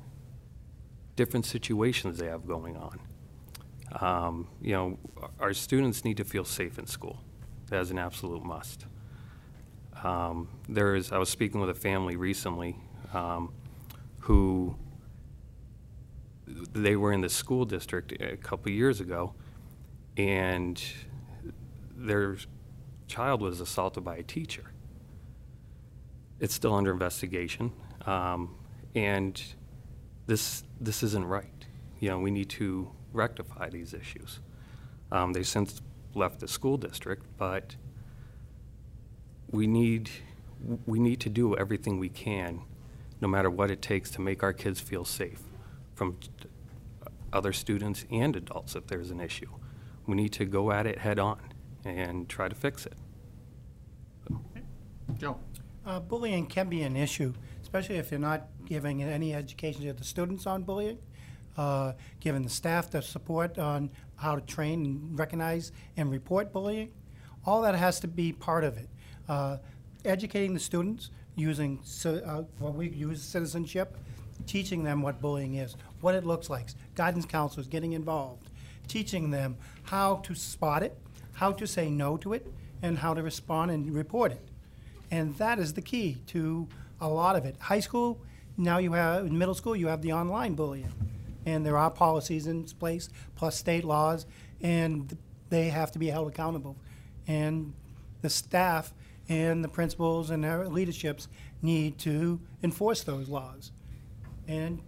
different 1.16 1.44
situations 1.46 2.18
they 2.18 2.28
have 2.28 2.46
going 2.46 2.76
on. 2.76 3.00
Um, 4.00 4.48
You 4.60 4.72
know, 4.72 4.98
our 5.40 5.52
students 5.52 6.04
need 6.04 6.16
to 6.18 6.24
feel 6.24 6.44
safe 6.44 6.78
in 6.78 6.86
school. 6.86 7.18
Is 7.72 7.90
an 7.90 7.98
absolute 7.98 8.44
must. 8.44 8.84
Um, 10.04 10.48
There 10.68 10.94
is, 10.94 11.10
I 11.10 11.16
was 11.16 11.30
speaking 11.30 11.58
with 11.58 11.70
a 11.70 11.74
family 11.74 12.16
recently 12.16 12.76
um, 13.14 13.52
who, 14.20 14.76
they 16.46 16.96
were 16.96 17.14
in 17.14 17.22
the 17.22 17.30
school 17.30 17.64
district 17.64 18.12
a 18.20 18.36
couple 18.36 18.70
years 18.70 19.00
ago, 19.00 19.34
and 20.18 20.80
their 21.96 22.36
child 23.08 23.40
was 23.40 23.60
assaulted 23.60 24.04
by 24.04 24.16
a 24.16 24.22
teacher. 24.22 24.64
It's 26.40 26.54
still 26.54 26.74
under 26.74 26.92
investigation, 26.92 27.72
um, 28.04 28.54
and 28.94 29.42
this, 30.26 30.62
this 30.78 31.02
isn't 31.02 31.24
right. 31.24 31.66
You 32.00 32.10
know, 32.10 32.18
we 32.18 32.30
need 32.30 32.50
to 32.50 32.90
rectify 33.14 33.70
these 33.70 33.94
issues. 33.94 34.40
Um, 35.10 35.32
They've 35.32 35.46
since 35.46 35.80
left 36.14 36.40
the 36.40 36.48
school 36.48 36.76
district, 36.76 37.26
but 37.38 37.76
we 39.50 39.66
need, 39.66 40.10
we 40.86 40.98
need 40.98 41.20
to 41.20 41.28
do 41.28 41.56
everything 41.56 41.98
we 41.98 42.08
can, 42.08 42.62
no 43.20 43.28
matter 43.28 43.50
what 43.50 43.70
it 43.70 43.82
takes, 43.82 44.10
to 44.12 44.20
make 44.20 44.42
our 44.42 44.52
kids 44.52 44.80
feel 44.80 45.04
safe 45.04 45.42
from 45.94 46.18
other 47.32 47.52
students 47.52 48.04
and 48.10 48.36
adults 48.36 48.74
if 48.76 48.86
there's 48.86 49.10
an 49.10 49.20
issue. 49.20 49.48
We 50.06 50.16
need 50.16 50.32
to 50.32 50.44
go 50.44 50.72
at 50.72 50.86
it 50.86 50.98
head-on 50.98 51.40
and 51.84 52.28
try 52.28 52.48
to 52.48 52.54
fix 52.54 52.86
it. 52.86 52.94
Joe? 55.18 55.38
Uh, 55.84 56.00
Bullying 56.00 56.46
can 56.46 56.68
be 56.68 56.82
an 56.82 56.96
issue, 56.96 57.34
especially 57.62 57.96
if 57.96 58.10
you're 58.10 58.20
not 58.20 58.48
giving 58.64 59.02
any 59.02 59.34
education 59.34 59.82
to 59.82 59.92
the 59.92 60.04
students 60.04 60.46
on 60.46 60.62
bullying, 60.62 60.98
uh, 61.56 61.92
giving 62.20 62.42
the 62.42 62.48
staff 62.48 62.90
the 62.90 63.02
support 63.02 63.58
on 63.58 63.90
how 64.22 64.36
to 64.36 64.40
train 64.42 64.84
and 64.86 65.18
recognize 65.18 65.72
and 65.96 66.10
report 66.10 66.52
bullying. 66.52 66.92
All 67.44 67.60
that 67.62 67.74
has 67.74 67.98
to 68.00 68.08
be 68.08 68.32
part 68.32 68.62
of 68.62 68.78
it. 68.78 68.88
Uh, 69.28 69.56
educating 70.04 70.54
the 70.54 70.60
students 70.60 71.10
using 71.34 71.80
uh, 72.04 72.42
what 72.58 72.74
we 72.74 72.88
use 72.88 73.20
citizenship, 73.20 73.96
teaching 74.46 74.84
them 74.84 75.02
what 75.02 75.20
bullying 75.20 75.56
is, 75.56 75.76
what 76.00 76.14
it 76.14 76.24
looks 76.24 76.48
like, 76.48 76.68
guidance 76.94 77.26
counselors 77.26 77.66
getting 77.66 77.92
involved, 77.92 78.48
teaching 78.86 79.30
them 79.30 79.56
how 79.84 80.16
to 80.16 80.34
spot 80.34 80.82
it, 80.82 80.96
how 81.34 81.50
to 81.50 81.66
say 81.66 81.90
no 81.90 82.16
to 82.16 82.32
it, 82.32 82.46
and 82.82 82.98
how 82.98 83.14
to 83.14 83.22
respond 83.22 83.70
and 83.70 83.92
report 83.92 84.30
it. 84.30 84.48
And 85.10 85.36
that 85.36 85.58
is 85.58 85.74
the 85.74 85.82
key 85.82 86.18
to 86.28 86.68
a 87.00 87.08
lot 87.08 87.34
of 87.34 87.44
it. 87.44 87.56
High 87.58 87.80
school, 87.80 88.20
now 88.56 88.78
you 88.78 88.92
have, 88.92 89.26
in 89.26 89.36
middle 89.36 89.54
school, 89.54 89.74
you 89.74 89.88
have 89.88 90.02
the 90.02 90.12
online 90.12 90.54
bullying. 90.54 90.92
And 91.44 91.66
there 91.66 91.76
are 91.76 91.90
policies 91.90 92.46
in 92.46 92.64
place, 92.64 93.08
plus 93.34 93.56
state 93.56 93.84
laws, 93.84 94.26
and 94.60 95.16
they 95.50 95.68
have 95.68 95.92
to 95.92 95.98
be 95.98 96.08
held 96.08 96.28
accountable. 96.28 96.76
And 97.26 97.74
the 98.20 98.30
staff 98.30 98.94
and 99.28 99.64
the 99.64 99.68
principals 99.68 100.30
and 100.30 100.44
their 100.44 100.68
leaderships 100.68 101.28
need 101.60 101.98
to 101.98 102.40
enforce 102.62 103.02
those 103.02 103.28
laws 103.28 103.72
and 104.46 104.80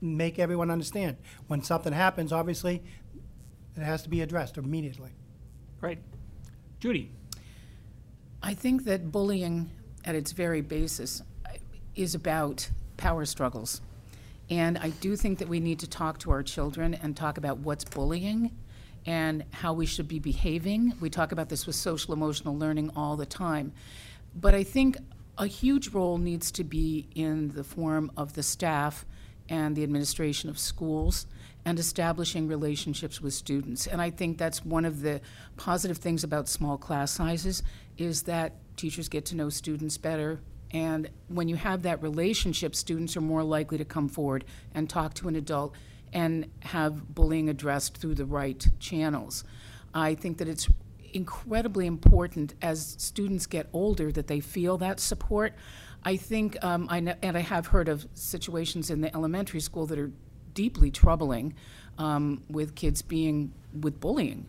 make 0.00 0.38
everyone 0.38 0.70
understand. 0.70 1.16
When 1.46 1.62
something 1.62 1.92
happens, 1.92 2.32
obviously, 2.32 2.82
it 3.76 3.82
has 3.82 4.02
to 4.02 4.08
be 4.08 4.20
addressed 4.20 4.56
immediately. 4.56 5.10
Right. 5.80 5.98
Judy? 6.80 7.12
I 8.42 8.54
think 8.54 8.84
that 8.84 9.10
bullying, 9.10 9.70
at 10.04 10.14
its 10.14 10.32
very 10.32 10.60
basis, 10.60 11.22
is 11.94 12.14
about 12.14 12.70
power 12.96 13.24
struggles. 13.24 13.80
And 14.50 14.78
I 14.78 14.90
do 14.90 15.16
think 15.16 15.38
that 15.38 15.48
we 15.48 15.60
need 15.60 15.80
to 15.80 15.86
talk 15.86 16.18
to 16.20 16.30
our 16.30 16.42
children 16.42 16.94
and 16.94 17.16
talk 17.16 17.38
about 17.38 17.58
what's 17.58 17.84
bullying 17.84 18.56
and 19.06 19.44
how 19.52 19.72
we 19.72 19.86
should 19.86 20.08
be 20.08 20.18
behaving. 20.18 20.94
We 21.00 21.10
talk 21.10 21.32
about 21.32 21.48
this 21.48 21.66
with 21.66 21.76
social 21.76 22.14
emotional 22.14 22.56
learning 22.56 22.90
all 22.96 23.16
the 23.16 23.26
time. 23.26 23.72
But 24.34 24.54
I 24.54 24.62
think 24.62 24.96
a 25.36 25.46
huge 25.46 25.88
role 25.90 26.18
needs 26.18 26.50
to 26.52 26.64
be 26.64 27.08
in 27.14 27.50
the 27.50 27.64
form 27.64 28.10
of 28.16 28.34
the 28.34 28.42
staff 28.42 29.06
and 29.48 29.76
the 29.76 29.82
administration 29.82 30.50
of 30.50 30.58
schools 30.58 31.26
and 31.64 31.78
establishing 31.78 32.48
relationships 32.48 33.20
with 33.20 33.34
students. 33.34 33.86
And 33.86 34.00
I 34.00 34.10
think 34.10 34.38
that's 34.38 34.64
one 34.64 34.84
of 34.84 35.02
the 35.02 35.20
positive 35.56 35.98
things 35.98 36.24
about 36.24 36.48
small 36.48 36.76
class 36.76 37.10
sizes 37.10 37.62
is 37.96 38.22
that 38.22 38.54
teachers 38.76 39.08
get 39.08 39.24
to 39.26 39.36
know 39.36 39.48
students 39.48 39.98
better. 39.98 40.40
And 40.72 41.08
when 41.28 41.48
you 41.48 41.56
have 41.56 41.82
that 41.82 42.02
relationship, 42.02 42.74
students 42.74 43.16
are 43.16 43.20
more 43.20 43.42
likely 43.42 43.78
to 43.78 43.84
come 43.84 44.08
forward 44.08 44.44
and 44.74 44.88
talk 44.88 45.14
to 45.14 45.28
an 45.28 45.36
adult 45.36 45.74
and 46.12 46.50
have 46.60 47.14
bullying 47.14 47.48
addressed 47.48 47.96
through 47.96 48.14
the 48.14 48.24
right 48.24 48.66
channels. 48.78 49.44
I 49.94 50.14
think 50.14 50.38
that 50.38 50.48
it's 50.48 50.68
incredibly 51.12 51.86
important 51.86 52.54
as 52.60 52.96
students 52.98 53.46
get 53.46 53.68
older 53.72 54.12
that 54.12 54.26
they 54.26 54.40
feel 54.40 54.78
that 54.78 55.00
support. 55.00 55.54
I 56.04 56.16
think, 56.16 56.62
um, 56.62 56.86
I 56.90 57.00
know, 57.00 57.14
and 57.22 57.36
I 57.36 57.40
have 57.40 57.68
heard 57.68 57.88
of 57.88 58.06
situations 58.14 58.90
in 58.90 59.00
the 59.00 59.14
elementary 59.14 59.60
school 59.60 59.86
that 59.86 59.98
are 59.98 60.12
deeply 60.54 60.90
troubling 60.90 61.54
um, 61.98 62.42
with 62.48 62.74
kids 62.74 63.02
being 63.02 63.52
with 63.80 64.00
bullying. 64.00 64.46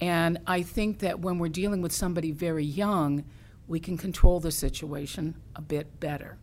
And 0.00 0.38
I 0.46 0.62
think 0.62 1.00
that 1.00 1.20
when 1.20 1.38
we're 1.38 1.48
dealing 1.48 1.82
with 1.82 1.92
somebody 1.92 2.30
very 2.30 2.64
young, 2.64 3.24
we 3.68 3.80
can 3.80 3.96
control 3.96 4.40
the 4.40 4.52
situation 4.52 5.34
a 5.54 5.60
bit 5.60 6.00
better. 6.00 6.38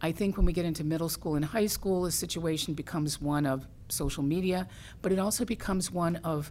I 0.00 0.10
think 0.10 0.36
when 0.36 0.46
we 0.46 0.52
get 0.52 0.64
into 0.64 0.82
middle 0.82 1.08
school 1.08 1.36
and 1.36 1.44
high 1.44 1.66
school, 1.66 2.02
the 2.02 2.10
situation 2.10 2.74
becomes 2.74 3.20
one 3.20 3.46
of 3.46 3.68
social 3.88 4.22
media, 4.22 4.66
but 5.00 5.12
it 5.12 5.18
also 5.18 5.44
becomes 5.44 5.90
one 5.90 6.16
of 6.16 6.50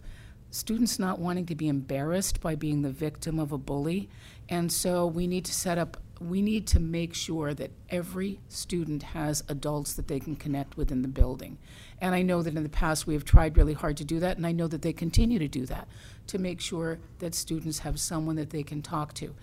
students 0.50 0.98
not 0.98 1.18
wanting 1.18 1.46
to 1.46 1.54
be 1.54 1.68
embarrassed 1.68 2.40
by 2.40 2.54
being 2.54 2.82
the 2.82 2.90
victim 2.90 3.38
of 3.38 3.52
a 3.52 3.58
bully. 3.58 4.08
And 4.48 4.70
so 4.70 5.06
we 5.06 5.26
need 5.26 5.44
to 5.46 5.52
set 5.52 5.78
up, 5.78 5.96
we 6.20 6.40
need 6.40 6.66
to 6.68 6.80
make 6.80 7.14
sure 7.14 7.52
that 7.54 7.70
every 7.90 8.38
student 8.48 9.02
has 9.02 9.42
adults 9.48 9.94
that 9.94 10.08
they 10.08 10.20
can 10.20 10.36
connect 10.36 10.76
with 10.76 10.92
in 10.92 11.02
the 11.02 11.08
building. 11.08 11.58
And 12.00 12.14
I 12.14 12.22
know 12.22 12.42
that 12.42 12.54
in 12.54 12.62
the 12.62 12.68
past 12.68 13.06
we 13.06 13.14
have 13.14 13.24
tried 13.24 13.56
really 13.56 13.72
hard 13.72 13.96
to 13.98 14.04
do 14.04 14.20
that, 14.20 14.36
and 14.36 14.46
I 14.46 14.52
know 14.52 14.68
that 14.68 14.82
they 14.82 14.92
continue 14.92 15.38
to 15.38 15.48
do 15.48 15.66
that 15.66 15.88
to 16.28 16.38
make 16.38 16.60
sure 16.60 16.98
that 17.18 17.34
students 17.34 17.80
have 17.80 17.98
someone 17.98 18.36
that 18.36 18.50
they 18.50 18.62
can 18.62 18.82
talk 18.82 19.14
to. 19.14 19.34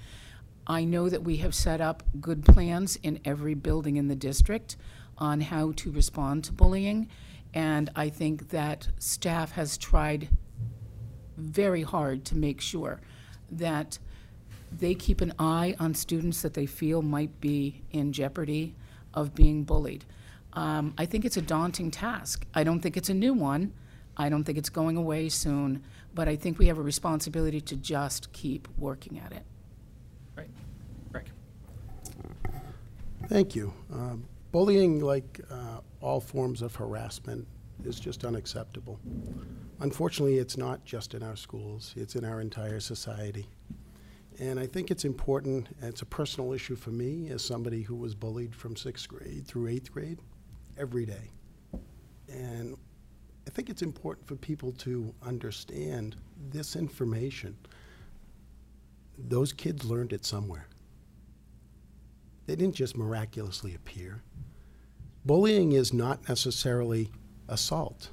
I 0.70 0.86
know 0.86 1.10
that 1.10 1.24
we 1.24 1.38
have 1.38 1.56
set 1.56 1.82
up 1.82 2.04
good 2.22 2.46
plans 2.46 2.96
in 2.98 3.20
every 3.26 3.56
building 3.56 3.98
in 3.98 4.08
the 4.08 4.16
district 4.16 4.78
on 5.18 5.42
how 5.42 5.72
to 5.78 5.92
respond 5.92 6.44
to 6.46 6.54
bullying. 6.54 7.10
And 7.56 7.90
I 7.96 8.10
think 8.10 8.50
that 8.50 8.88
staff 9.00 9.52
has 9.54 9.80
tried 9.80 10.30
very 11.38 11.82
hard 11.82 12.24
to 12.26 12.38
make 12.38 12.62
sure 12.62 13.02
that 13.52 13.98
they 14.72 14.94
keep 14.94 15.22
an 15.22 15.34
eye 15.40 15.76
on 15.80 15.96
students 15.96 16.44
that 16.44 16.54
they 16.54 16.68
feel 16.68 17.02
might 17.02 17.42
be 17.42 17.82
in 17.90 18.14
jeopardy 18.14 18.76
of 19.16 19.34
being 19.34 19.64
bullied. 19.64 20.06
Um, 20.54 20.94
I 21.00 21.08
think 21.08 21.26
it's 21.26 21.38
a 21.38 21.42
daunting 21.42 21.90
task. 21.90 22.46
I 22.54 22.64
don't 22.64 22.80
think 22.80 22.96
it's 22.96 23.10
a 23.10 23.14
new 23.14 23.34
one. 23.34 23.74
I 24.18 24.30
don't 24.30 24.44
think 24.44 24.60
it's 24.60 24.70
going 24.70 24.98
away 24.98 25.30
soon, 25.30 25.84
but 26.14 26.28
I 26.28 26.36
think 26.36 26.60
we 26.60 26.68
have 26.68 26.78
a 26.78 26.84
responsibility 26.84 27.62
to 27.62 27.76
just 27.76 28.32
keep 28.34 28.68
working 28.78 29.18
at 29.18 29.32
it. 29.32 29.44
Great. 30.36 30.50
Rick? 31.12 31.26
Thank 33.30 33.56
you. 33.56 33.72
Um, 33.94 34.26
Bullying, 34.52 35.02
like 35.02 35.40
uh, 35.52 35.82
all 36.02 36.20
forms 36.20 36.64
of 36.64 36.74
harassment, 36.74 37.48
is 37.86 38.00
just 38.00 38.26
unacceptable. 38.26 39.00
Unfortunately, 39.82 40.40
it's 40.40 40.58
not 40.58 40.84
just 40.84 41.14
in 41.14 41.22
our 41.22 41.36
schools, 41.36 41.94
it's 41.96 42.16
in 42.16 42.26
our 42.26 42.42
entire 42.42 42.80
society. 42.80 43.48
And 44.40 44.60
I 44.60 44.66
think 44.66 44.90
it's 44.90 45.06
important, 45.06 45.68
it's 45.80 46.02
a 46.02 46.08
personal 46.08 46.54
issue 46.54 46.76
for 46.76 46.90
me 46.90 47.30
as 47.30 47.46
somebody 47.46 47.84
who 47.84 47.96
was 47.96 48.16
bullied 48.16 48.56
from 48.56 48.76
sixth 48.76 49.08
grade 49.08 49.46
through 49.46 49.68
eighth 49.68 49.92
grade 49.92 50.18
every 50.76 51.06
day. 51.06 51.30
And 52.28 52.76
I 53.46 53.52
think 53.52 53.70
it's 53.70 53.84
important 53.84 54.26
for 54.26 54.38
people 54.38 54.72
to 54.80 55.14
understand 55.22 56.16
this 56.50 56.76
information. 56.76 57.56
Those 59.20 59.54
kids 59.54 59.86
learned 59.86 60.14
it 60.14 60.26
somewhere. 60.26 60.68
They 62.50 62.56
didn't 62.56 62.74
just 62.74 62.98
miraculously 62.98 63.76
appear. 63.76 64.24
Bullying 65.24 65.74
is 65.74 65.94
not 65.94 66.28
necessarily 66.28 67.12
assault. 67.48 68.10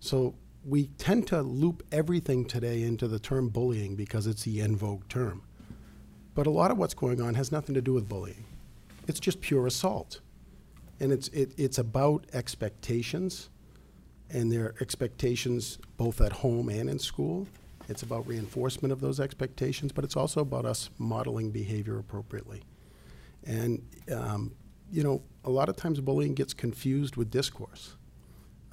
So 0.00 0.34
we 0.66 0.88
tend 0.98 1.26
to 1.28 1.40
loop 1.40 1.82
everything 1.90 2.44
today 2.44 2.82
into 2.82 3.08
the 3.08 3.18
term 3.18 3.48
bullying 3.48 3.96
because 3.96 4.26
it's 4.26 4.42
the 4.42 4.60
en 4.60 4.76
vogue 4.76 5.08
term. 5.08 5.40
But 6.34 6.46
a 6.46 6.50
lot 6.50 6.70
of 6.70 6.76
what's 6.76 6.92
going 6.92 7.22
on 7.22 7.32
has 7.32 7.50
nothing 7.50 7.74
to 7.74 7.80
do 7.80 7.94
with 7.94 8.06
bullying. 8.06 8.44
It's 9.08 9.18
just 9.18 9.40
pure 9.40 9.66
assault. 9.66 10.20
And 11.00 11.10
it's, 11.10 11.28
it, 11.28 11.54
it's 11.56 11.78
about 11.78 12.26
expectations, 12.34 13.48
and 14.28 14.52
their 14.52 14.74
expectations 14.82 15.78
both 15.96 16.20
at 16.20 16.32
home 16.32 16.68
and 16.68 16.90
in 16.90 16.98
school. 16.98 17.48
It's 17.88 18.02
about 18.02 18.26
reinforcement 18.26 18.92
of 18.92 19.00
those 19.00 19.20
expectations, 19.20 19.90
but 19.90 20.04
it's 20.04 20.16
also 20.18 20.42
about 20.42 20.66
us 20.66 20.90
modeling 20.98 21.50
behavior 21.50 21.98
appropriately. 21.98 22.62
And, 23.46 23.82
um, 24.12 24.52
you 24.90 25.02
know, 25.02 25.22
a 25.44 25.50
lot 25.50 25.68
of 25.68 25.76
times 25.76 26.00
bullying 26.00 26.34
gets 26.34 26.54
confused 26.54 27.16
with 27.16 27.30
discourse, 27.30 27.96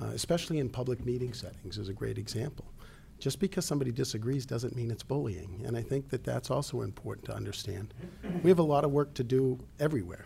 uh, 0.02 0.07
especially 0.07 0.60
in 0.60 0.69
public 0.69 1.06
meeting 1.06 1.34
settings, 1.34 1.77
is 1.77 1.89
a 1.89 1.93
great 1.93 2.18
example. 2.18 2.65
Just 3.19 3.39
because 3.39 3.65
somebody 3.65 3.91
disagrees 3.91 4.45
doesn't 4.45 4.76
mean 4.76 4.89
it's 4.89 5.03
bullying, 5.03 5.61
and 5.65 5.77
I 5.77 5.84
think 5.84 6.10
that 6.10 6.23
that's 6.23 6.49
also 6.49 6.81
important 6.81 7.26
to 7.27 7.35
understand. 7.35 7.93
We 8.41 8.49
have 8.49 8.57
a 8.57 8.64
lot 8.64 8.84
of 8.84 8.91
work 8.91 9.14
to 9.15 9.23
do 9.23 9.60
everywhere. 9.80 10.26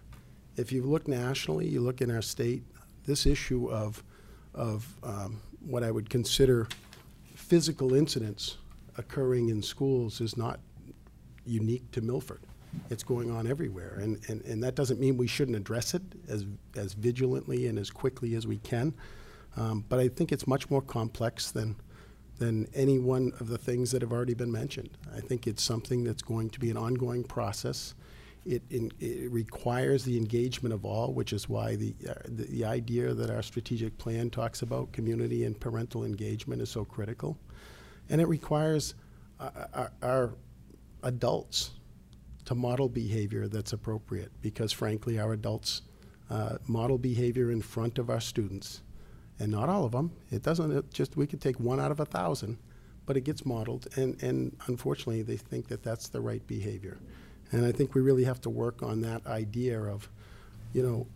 If 0.56 0.72
you 0.72 0.82
look 0.84 1.08
nationally, 1.08 1.68
you 1.68 1.82
look 1.82 2.00
in 2.02 2.10
our 2.10 2.22
state, 2.22 2.64
this 3.06 3.26
issue 3.26 3.70
of, 3.70 4.02
of 4.54 4.88
um, 5.04 5.42
what 5.60 5.84
I 5.84 5.92
would 5.92 6.10
consider 6.10 6.70
physical 7.36 7.94
incidents 7.94 8.58
occurring 8.98 9.50
in 9.50 9.62
schools 9.62 10.22
is 10.22 10.38
not 10.38 10.62
unique 11.46 11.92
to 11.92 12.02
Milford. 12.02 12.42
It's 12.90 13.04
going 13.04 13.32
on 13.32 13.48
everywhere, 13.48 13.98
and, 14.00 14.20
and, 14.30 14.42
and 14.46 14.64
that 14.64 14.76
doesn't 14.76 15.00
mean 15.00 15.18
we 15.18 15.28
shouldn't 15.28 15.58
address 15.58 15.94
it 15.94 16.04
as, 16.28 16.46
as 16.76 16.94
vigilantly 16.94 17.68
and 17.68 17.80
as 17.80 17.90
quickly 17.90 18.36
as 18.36 18.46
we 18.46 18.58
can. 18.58 18.94
Um, 19.58 19.86
but 19.88 20.00
I 20.00 20.08
think 20.08 20.32
it's 20.32 20.48
much 20.48 20.70
more 20.70 20.82
complex 20.82 21.52
than, 21.52 21.76
than 22.38 22.68
any 22.74 23.00
one 23.00 23.32
of 23.40 23.48
the 23.48 23.58
things 23.58 23.92
that 23.92 24.02
have 24.02 24.12
already 24.12 24.34
been 24.34 24.52
mentioned. 24.52 24.98
I 25.16 25.22
think 25.22 25.48
it's 25.48 25.64
something 25.64 26.04
that's 26.04 26.22
going 26.22 26.50
to 26.52 26.60
be 26.60 26.70
an 26.70 26.78
ongoing 26.78 27.24
process. 27.24 27.96
It, 28.46 28.62
in, 28.70 28.92
it 29.00 29.32
requires 29.32 30.04
the 30.04 30.18
engagement 30.18 30.74
of 30.74 30.86
all, 30.86 31.14
which 31.14 31.34
is 31.34 31.50
why 31.50 31.76
the, 31.78 31.96
uh, 32.08 32.14
the, 32.26 32.44
the 32.44 32.66
idea 32.66 33.14
that 33.14 33.32
our 33.32 33.42
strategic 33.42 33.98
plan 33.98 34.30
talks 34.30 34.62
about 34.62 34.92
community 34.92 35.46
and 35.46 35.60
parental 35.60 36.04
engagement 36.04 36.62
is 36.62 36.70
so 36.70 36.86
critical. 36.86 37.40
And 38.10 38.22
it 38.22 38.28
requires 38.28 38.94
uh, 39.40 39.50
our, 39.74 39.92
our 40.04 40.34
adults 41.02 41.72
to 42.46 42.56
model 42.56 42.88
behavior 42.88 43.48
that's 43.48 43.74
appropriate 43.74 44.32
because, 44.42 44.72
frankly, 44.72 45.20
our 45.20 45.34
adults 45.34 45.82
uh, 46.30 46.58
model 46.68 46.98
behavior 46.98 47.52
in 47.52 47.62
front 47.62 48.00
of 48.00 48.10
our 48.10 48.20
students 48.20 48.82
and 49.40 49.52
not 49.52 49.70
all 49.70 49.86
of 49.86 49.92
them. 49.92 50.12
It 50.32 50.44
doesn't, 50.44 50.72
it 50.72 50.94
just, 50.94 51.18
we 51.18 51.28
could 51.28 51.42
take 51.42 51.60
one 51.60 51.80
out 51.80 51.92
of 51.92 52.00
a 52.00 52.06
thousand, 52.06 52.58
but 53.06 53.18
it 53.18 53.22
gets 53.22 53.46
modeled, 53.46 53.88
and, 53.96 54.22
and 54.24 54.56
unfortunately, 54.68 55.22
they 55.22 55.38
think 55.38 55.68
that 55.68 55.84
that's 55.84 56.08
the 56.08 56.22
right 56.22 56.46
behavior. 56.48 56.98
And 57.52 57.66
I 57.66 57.72
think 57.72 57.94
we 57.94 58.02
really 58.02 58.24
have 58.24 58.42
to 58.42 58.50
work 58.50 58.82
on 58.82 59.02
that 59.02 59.26
idea 59.28 59.80
of, 59.80 60.10
you 60.74 60.82
know, 60.82 61.08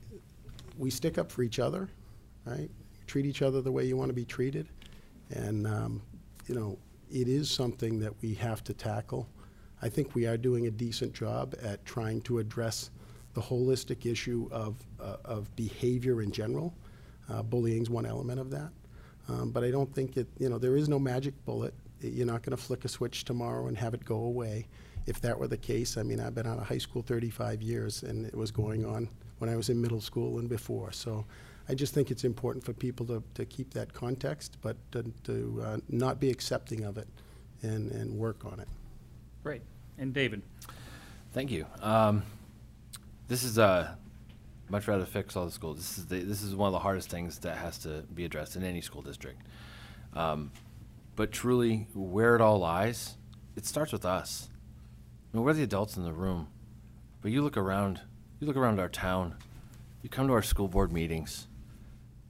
we 0.77 0.89
stick 0.89 1.17
up 1.17 1.31
for 1.31 1.41
each 1.41 1.59
other, 1.59 1.89
right? 2.45 2.69
Treat 3.07 3.25
each 3.25 3.41
other 3.41 3.61
the 3.61 3.71
way 3.71 3.85
you 3.85 3.97
want 3.97 4.09
to 4.09 4.13
be 4.13 4.25
treated. 4.25 4.67
And, 5.31 5.65
um, 5.65 6.01
you 6.47 6.55
know, 6.55 6.77
it 7.11 7.27
is 7.27 7.49
something 7.49 7.99
that 7.99 8.13
we 8.21 8.35
have 8.35 8.63
to 8.65 8.73
tackle. 8.73 9.27
I 9.81 9.89
think 9.89 10.15
we 10.15 10.25
are 10.25 10.37
doing 10.37 10.67
a 10.67 10.71
decent 10.71 11.13
job 11.13 11.55
at 11.61 11.85
trying 11.85 12.21
to 12.21 12.39
address 12.39 12.89
the 13.33 13.41
holistic 13.41 14.05
issue 14.05 14.49
of, 14.51 14.75
uh, 14.99 15.17
of 15.23 15.55
behavior 15.55 16.21
in 16.21 16.31
general. 16.31 16.73
Uh, 17.29 17.43
is 17.65 17.89
one 17.89 18.07
element 18.07 18.39
of 18.39 18.49
that. 18.49 18.71
Um, 19.27 19.51
but 19.51 19.63
I 19.63 19.69
don't 19.69 19.93
think 19.93 20.17
it, 20.17 20.27
you 20.39 20.49
know, 20.49 20.57
there 20.57 20.75
is 20.75 20.89
no 20.89 20.97
magic 20.97 21.33
bullet. 21.45 21.73
You're 22.01 22.25
not 22.25 22.41
going 22.41 22.57
to 22.57 22.61
flick 22.61 22.85
a 22.85 22.87
switch 22.87 23.23
tomorrow 23.23 23.67
and 23.67 23.77
have 23.77 23.93
it 23.93 24.03
go 24.03 24.15
away. 24.15 24.67
If 25.05 25.21
that 25.21 25.37
were 25.37 25.47
the 25.47 25.57
case, 25.57 25.97
I 25.97 26.03
mean, 26.03 26.19
I've 26.19 26.33
been 26.33 26.47
out 26.47 26.57
of 26.57 26.65
high 26.65 26.79
school 26.79 27.03
35 27.03 27.61
years, 27.61 28.01
and 28.03 28.25
it 28.25 28.35
was 28.35 28.49
going 28.49 28.85
on 28.85 29.07
when 29.37 29.49
I 29.49 29.55
was 29.55 29.69
in 29.69 29.79
middle 29.79 30.01
school 30.01 30.39
and 30.39 30.49
before. 30.49 30.91
So 30.91 31.25
I 31.67 31.75
just 31.75 31.93
think 31.93 32.09
it's 32.09 32.23
important 32.23 32.65
for 32.65 32.73
people 32.73 33.05
to, 33.05 33.23
to 33.35 33.45
keep 33.45 33.73
that 33.75 33.93
context, 33.93 34.57
but 34.61 34.75
to, 34.91 35.03
to 35.25 35.63
uh, 35.63 35.77
not 35.87 36.19
be 36.19 36.31
accepting 36.31 36.83
of 36.83 36.97
it 36.97 37.07
and, 37.61 37.91
and 37.91 38.17
work 38.17 38.43
on 38.45 38.59
it. 38.59 38.67
Great. 39.43 39.61
And 39.97 40.13
David? 40.13 40.41
Thank 41.33 41.51
you. 41.51 41.65
Um, 41.81 42.23
this 43.27 43.43
is 43.43 43.59
uh, 43.59 43.93
much 44.69 44.87
rather 44.87 45.05
fix 45.05 45.35
all 45.35 45.45
the 45.45 45.51
schools. 45.51 45.77
This 45.77 45.97
is 45.97 46.05
the, 46.07 46.19
this 46.19 46.41
is 46.41 46.55
one 46.55 46.67
of 46.67 46.73
the 46.73 46.79
hardest 46.79 47.09
things 47.09 47.39
that 47.39 47.57
has 47.57 47.77
to 47.79 48.03
be 48.13 48.25
addressed 48.25 48.55
in 48.55 48.63
any 48.63 48.81
school 48.81 49.01
district. 49.01 49.41
Um, 50.13 50.51
but 51.15 51.31
truly, 51.31 51.87
where 51.93 52.35
it 52.35 52.41
all 52.41 52.59
lies, 52.59 53.15
it 53.55 53.65
starts 53.65 53.91
with 53.91 54.05
us. 54.05 54.49
I 55.31 55.37
mean, 55.37 55.45
we're 55.45 55.53
the 55.53 55.63
adults 55.63 55.97
in 55.97 56.03
the 56.03 56.13
room, 56.13 56.47
but 57.21 57.31
you 57.31 57.41
look 57.41 57.57
around. 57.57 58.01
You 58.39 58.47
look 58.47 58.55
around 58.55 58.79
our 58.79 58.89
town. 58.89 59.35
You 60.01 60.09
come 60.09 60.27
to 60.27 60.33
our 60.33 60.41
school 60.41 60.67
board 60.67 60.93
meetings. 60.93 61.47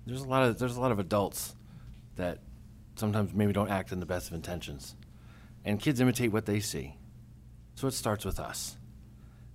There's 0.06 0.22
a 0.22 0.28
lot 0.28 0.44
of 0.44 0.58
there's 0.58 0.76
a 0.76 0.82
lot 0.82 0.92
of 0.92 1.00
adults 1.00 1.56
that 2.16 2.40
sometimes 2.96 3.34
maybe 3.34 3.54
don't 3.54 3.70
act 3.70 3.92
in 3.92 4.00
the 4.00 4.06
best 4.06 4.28
of 4.28 4.34
intentions, 4.34 4.96
and 5.64 5.80
kids 5.80 6.02
imitate 6.02 6.32
what 6.32 6.46
they 6.46 6.60
see. 6.60 6.96
So 7.80 7.88
it 7.88 7.94
starts 7.94 8.26
with 8.26 8.40
us 8.40 8.76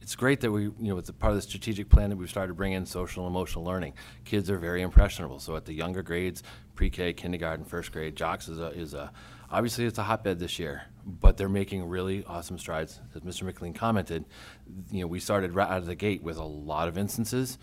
it's 0.04 0.16
great 0.16 0.42
that 0.42 0.52
we, 0.52 0.64
you 0.64 0.74
know, 0.78 0.98
it's 0.98 1.10
part 1.12 1.30
of 1.30 1.36
the 1.36 1.42
strategic 1.42 1.88
plan 1.88 2.10
that 2.10 2.16
we've 2.16 2.28
started 2.28 2.48
to 2.48 2.54
bring 2.54 2.72
in 2.72 2.84
social 2.84 3.26
and 3.26 3.34
emotional 3.34 3.64
learning. 3.64 3.94
Kids 4.26 4.50
are 4.50 4.58
very 4.58 4.82
impressionable. 4.82 5.38
So 5.38 5.56
at 5.56 5.64
the 5.64 5.72
younger 5.72 6.02
grades, 6.02 6.42
pre-K, 6.74 7.14
kindergarten, 7.14 7.64
first 7.64 7.90
grade, 7.90 8.14
Jacques 8.14 8.46
is 8.46 8.60
a, 8.60 8.66
is 8.72 8.92
a 8.92 9.10
obviously 9.50 9.86
it's 9.86 9.96
a 9.96 10.02
hotbed 10.02 10.38
this 10.38 10.58
year, 10.58 10.82
but 11.06 11.38
they're 11.38 11.48
making 11.48 11.88
really 11.88 12.22
awesome 12.26 12.58
strides. 12.58 13.00
As 13.14 13.22
Mr. 13.22 13.44
McLean 13.44 13.72
commented, 13.72 14.26
you 14.90 15.00
know, 15.00 15.06
we 15.06 15.20
started 15.20 15.54
right 15.54 15.70
out 15.70 15.78
of 15.78 15.86
the 15.86 15.94
gate 15.94 16.22
with 16.22 16.36
a 16.36 16.44
lot 16.44 16.86
of 16.86 16.98
instances. 16.98 17.58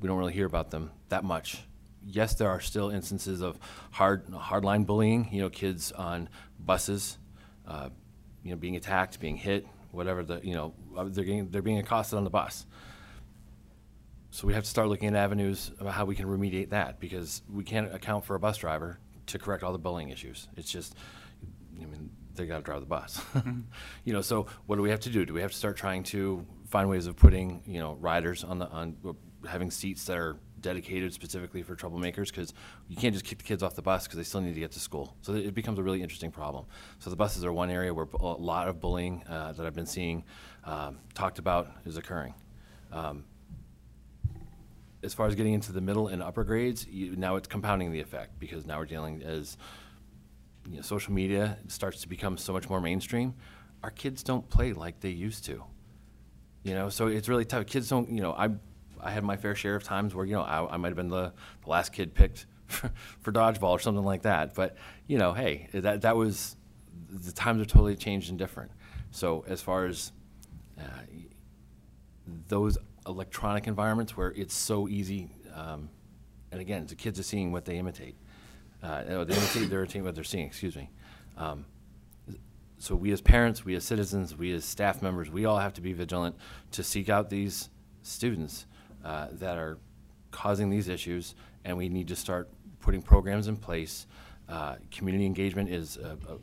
We 0.00 0.08
don't 0.08 0.18
really 0.18 0.32
hear 0.32 0.46
about 0.46 0.72
them 0.72 0.90
that 1.10 1.22
much. 1.22 1.62
Yes, 2.04 2.34
there 2.34 2.48
are 2.48 2.60
still 2.60 2.90
instances 2.90 3.40
of 3.40 3.56
hard 3.92 4.26
hardline 4.26 4.84
bullying. 4.84 5.28
You 5.30 5.42
know, 5.42 5.48
kids 5.48 5.92
on 5.92 6.28
buses, 6.58 7.18
uh, 7.68 7.90
you 8.42 8.50
know, 8.50 8.56
being 8.56 8.74
attacked, 8.74 9.20
being 9.20 9.36
hit, 9.36 9.64
whatever 9.90 10.22
the, 10.22 10.40
you 10.42 10.54
know, 10.54 10.74
uh, 10.96 11.04
they're 11.04 11.24
getting, 11.24 11.50
they're 11.50 11.62
being 11.62 11.78
accosted 11.78 12.16
on 12.16 12.24
the 12.24 12.30
bus. 12.30 12.66
So 14.30 14.46
we 14.46 14.54
have 14.54 14.64
to 14.64 14.68
start 14.70 14.88
looking 14.88 15.08
at 15.08 15.14
avenues 15.14 15.70
about 15.80 15.94
how 15.94 16.04
we 16.04 16.14
can 16.14 16.26
remediate 16.26 16.70
that 16.70 17.00
because 17.00 17.42
we 17.50 17.64
can't 17.64 17.92
account 17.94 18.24
for 18.24 18.34
a 18.34 18.40
bus 18.40 18.58
driver 18.58 18.98
to 19.26 19.38
correct 19.38 19.62
all 19.62 19.72
the 19.72 19.78
bullying 19.78 20.10
issues. 20.10 20.48
It's 20.56 20.70
just, 20.70 20.94
I 21.80 21.86
mean, 21.86 22.10
they 22.34 22.46
got 22.46 22.58
to 22.58 22.62
drive 22.62 22.80
the 22.80 22.86
bus. 22.86 23.20
you 24.04 24.12
know, 24.12 24.20
so 24.20 24.46
what 24.66 24.76
do 24.76 24.82
we 24.82 24.90
have 24.90 25.00
to 25.00 25.10
do? 25.10 25.24
Do 25.24 25.34
we 25.34 25.40
have 25.40 25.50
to 25.50 25.56
start 25.56 25.76
trying 25.76 26.02
to 26.04 26.46
find 26.68 26.88
ways 26.88 27.06
of 27.06 27.16
putting, 27.16 27.62
you 27.66 27.80
know, 27.80 27.96
riders 28.00 28.44
on 28.44 28.58
the 28.58 28.68
on 28.68 28.96
having 29.46 29.70
seats 29.70 30.04
that 30.04 30.18
are 30.18 30.36
dedicated 30.60 31.12
specifically 31.12 31.62
for 31.62 31.76
troublemakers 31.76 32.28
because 32.28 32.52
you 32.88 32.96
can't 32.96 33.12
just 33.12 33.24
kick 33.24 33.38
the 33.38 33.44
kids 33.44 33.62
off 33.62 33.74
the 33.74 33.82
bus 33.82 34.04
because 34.04 34.16
they 34.16 34.24
still 34.24 34.40
need 34.40 34.54
to 34.54 34.60
get 34.60 34.72
to 34.72 34.80
school. 34.80 35.16
So 35.22 35.34
it 35.34 35.54
becomes 35.54 35.78
a 35.78 35.82
really 35.82 36.02
interesting 36.02 36.30
problem. 36.30 36.66
So 36.98 37.10
the 37.10 37.16
buses 37.16 37.44
are 37.44 37.52
one 37.52 37.70
area 37.70 37.92
where 37.92 38.06
a 38.20 38.26
lot 38.26 38.68
of 38.68 38.80
bullying 38.80 39.24
uh, 39.28 39.52
that 39.52 39.66
I've 39.66 39.74
been 39.74 39.86
seeing 39.86 40.24
um, 40.64 40.98
talked 41.14 41.38
about 41.38 41.70
is 41.84 41.96
occurring. 41.96 42.34
Um, 42.92 43.24
as 45.02 45.14
far 45.14 45.26
as 45.26 45.34
getting 45.34 45.54
into 45.54 45.72
the 45.72 45.80
middle 45.80 46.08
and 46.08 46.22
upper 46.22 46.44
grades, 46.44 46.86
you, 46.86 47.14
now 47.16 47.36
it's 47.36 47.46
compounding 47.46 47.92
the 47.92 48.00
effect 48.00 48.38
because 48.38 48.66
now 48.66 48.78
we're 48.78 48.86
dealing 48.86 49.22
as 49.22 49.56
you 50.68 50.76
know, 50.76 50.82
social 50.82 51.12
media 51.12 51.58
starts 51.68 52.00
to 52.02 52.08
become 52.08 52.36
so 52.36 52.52
much 52.52 52.68
more 52.68 52.80
mainstream. 52.80 53.34
Our 53.82 53.90
kids 53.90 54.22
don't 54.22 54.48
play 54.48 54.72
like 54.72 55.00
they 55.00 55.10
used 55.10 55.44
to. 55.44 55.62
You 56.64 56.74
know, 56.74 56.88
so 56.88 57.06
it's 57.06 57.28
really 57.28 57.44
tough. 57.44 57.66
Kids 57.66 57.88
don't, 57.88 58.10
you 58.10 58.20
know, 58.20 58.32
I 58.32 58.48
I 59.02 59.10
had 59.10 59.24
my 59.24 59.36
fair 59.36 59.54
share 59.54 59.74
of 59.74 59.84
times 59.84 60.14
where 60.14 60.24
you 60.24 60.34
know 60.34 60.42
I, 60.42 60.74
I 60.74 60.76
might 60.76 60.88
have 60.88 60.96
been 60.96 61.08
the, 61.08 61.32
the 61.64 61.70
last 61.70 61.92
kid 61.92 62.14
picked 62.14 62.46
for, 62.66 62.90
for, 63.20 63.32
dodgeball 63.32 63.70
or 63.70 63.78
something 63.78 64.04
like 64.04 64.22
that. 64.22 64.54
But 64.54 64.76
you 65.06 65.18
know, 65.18 65.32
hey, 65.32 65.68
that 65.72 66.02
that 66.02 66.16
was 66.16 66.56
the 67.10 67.32
times 67.32 67.60
are 67.60 67.64
totally 67.64 67.96
changed 67.96 68.30
and 68.30 68.38
different. 68.38 68.70
So 69.10 69.44
as 69.48 69.62
far 69.62 69.86
as 69.86 70.12
uh, 70.78 70.82
those 72.48 72.78
electronic 73.06 73.66
environments 73.66 74.16
where 74.16 74.32
it's 74.32 74.54
so 74.54 74.88
easy, 74.88 75.30
um, 75.54 75.88
and 76.52 76.60
again, 76.60 76.86
the 76.86 76.94
kids 76.94 77.18
are 77.18 77.24
seeing 77.24 77.52
what 77.52 77.64
they 77.64 77.78
imitate. 77.78 78.16
Uh, 78.82 79.02
they 79.04 79.14
imitate, 79.14 79.70
they're 79.70 79.80
imitating 79.80 80.04
what 80.04 80.14
they're 80.14 80.24
seeing. 80.24 80.46
Excuse 80.46 80.76
me. 80.76 80.90
Um, 81.36 81.64
so 82.78 82.94
we 82.94 83.10
as 83.10 83.20
parents, 83.20 83.64
we 83.64 83.74
as 83.74 83.84
citizens, 83.84 84.36
we 84.36 84.52
as 84.52 84.64
staff 84.64 85.02
members, 85.02 85.30
we 85.30 85.44
all 85.44 85.58
have 85.58 85.74
to 85.74 85.80
be 85.80 85.92
vigilant 85.92 86.36
to 86.72 86.82
seek 86.84 87.08
out 87.08 87.28
these 87.28 87.70
students 88.02 88.66
uh, 89.04 89.28
that 89.32 89.56
are 89.56 89.78
causing 90.30 90.70
these 90.70 90.88
issues, 90.88 91.34
and 91.64 91.76
we 91.76 91.88
need 91.88 92.08
to 92.08 92.16
start 92.16 92.48
putting 92.80 93.02
programs 93.02 93.48
in 93.48 93.56
place. 93.56 94.06
Uh, 94.48 94.76
community 94.90 95.26
engagement 95.26 95.68
is 95.68 95.98
uh, 95.98 96.16
uh, 96.28 96.36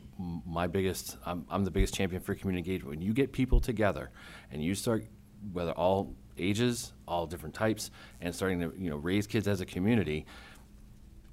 my 0.46 0.66
biggest, 0.66 1.16
I'm, 1.26 1.44
I'm, 1.50 1.64
the 1.64 1.70
biggest 1.70 1.92
champion 1.94 2.22
for 2.22 2.34
community 2.34 2.68
engagement. 2.68 2.98
When 2.98 3.02
you 3.02 3.12
get 3.12 3.32
people 3.32 3.58
together 3.58 4.10
and 4.52 4.62
you 4.62 4.76
start, 4.76 5.06
whether 5.52 5.72
all 5.72 6.14
ages, 6.38 6.92
all 7.08 7.26
different 7.26 7.54
types, 7.54 7.90
and 8.20 8.32
starting 8.34 8.60
to 8.60 8.72
you 8.78 8.90
know, 8.90 8.96
raise 8.96 9.26
kids 9.26 9.48
as 9.48 9.60
a 9.60 9.66
community, 9.66 10.24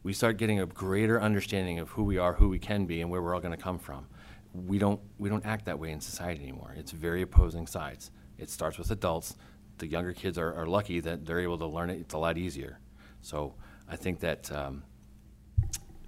we 0.02 0.14
start 0.14 0.38
getting 0.38 0.62
a 0.62 0.66
greater 0.66 1.22
understanding 1.22 1.80
of 1.80 1.90
who 1.90 2.04
we 2.04 2.18
are, 2.18 2.34
who 2.34 2.50
we 2.50 2.60
can 2.60 2.86
be, 2.86 3.02
and 3.02 3.10
where 3.10 3.22
we're 3.22 3.36
all 3.36 3.42
going 3.42 3.56
to 3.56 3.64
come 3.64 3.78
from. 3.78 4.08
We 4.54 4.78
don't, 4.78 5.00
we 5.18 5.30
don't 5.30 5.46
act 5.46 5.66
that 5.66 5.78
way 5.78 5.92
in 5.92 6.02
society 6.02 6.42
anymore. 6.42 6.74
It's 6.76 6.92
very 6.92 7.22
opposing 7.22 7.68
sides. 7.68 8.12
It 8.38 8.50
starts 8.50 8.78
with 8.78 8.92
adults, 8.92 9.36
the 9.84 9.90
younger 9.90 10.14
kids 10.14 10.38
are, 10.38 10.54
are 10.54 10.66
lucky 10.66 11.02
that 11.02 11.26
they're 11.26 11.42
able 11.42 11.58
to 11.58 11.68
learn 11.68 11.90
it. 11.90 12.00
It's 12.00 12.14
a 12.14 12.18
lot 12.18 12.38
easier. 12.38 12.80
So 13.22 13.54
I 13.90 13.98
think 13.98 14.22
that 14.22 14.50
um, 14.50 14.84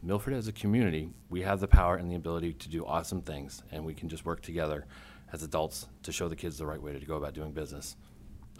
Milford 0.01 0.33
as 0.33 0.47
a 0.47 0.53
community, 0.53 1.09
we 1.29 1.41
have 1.41 1.59
the 1.59 1.67
power 1.67 1.97
and 1.97 2.09
the 2.09 2.15
ability 2.15 2.53
to 2.53 2.69
do 2.69 2.85
awesome 2.85 3.21
things, 3.21 3.63
and 3.71 3.83
we 3.85 3.93
can 3.93 4.07
just 4.07 4.23
work 4.25 4.41
together 4.41 4.85
as 5.33 5.43
adults 5.43 5.87
to 6.03 6.13
show 6.13 6.29
the 6.29 6.35
kids 6.37 6.57
the 6.57 6.65
right 6.65 6.81
way 6.81 6.97
to 6.97 7.05
go 7.05 7.17
about 7.17 7.33
doing 7.33 7.51
business. 7.51 7.97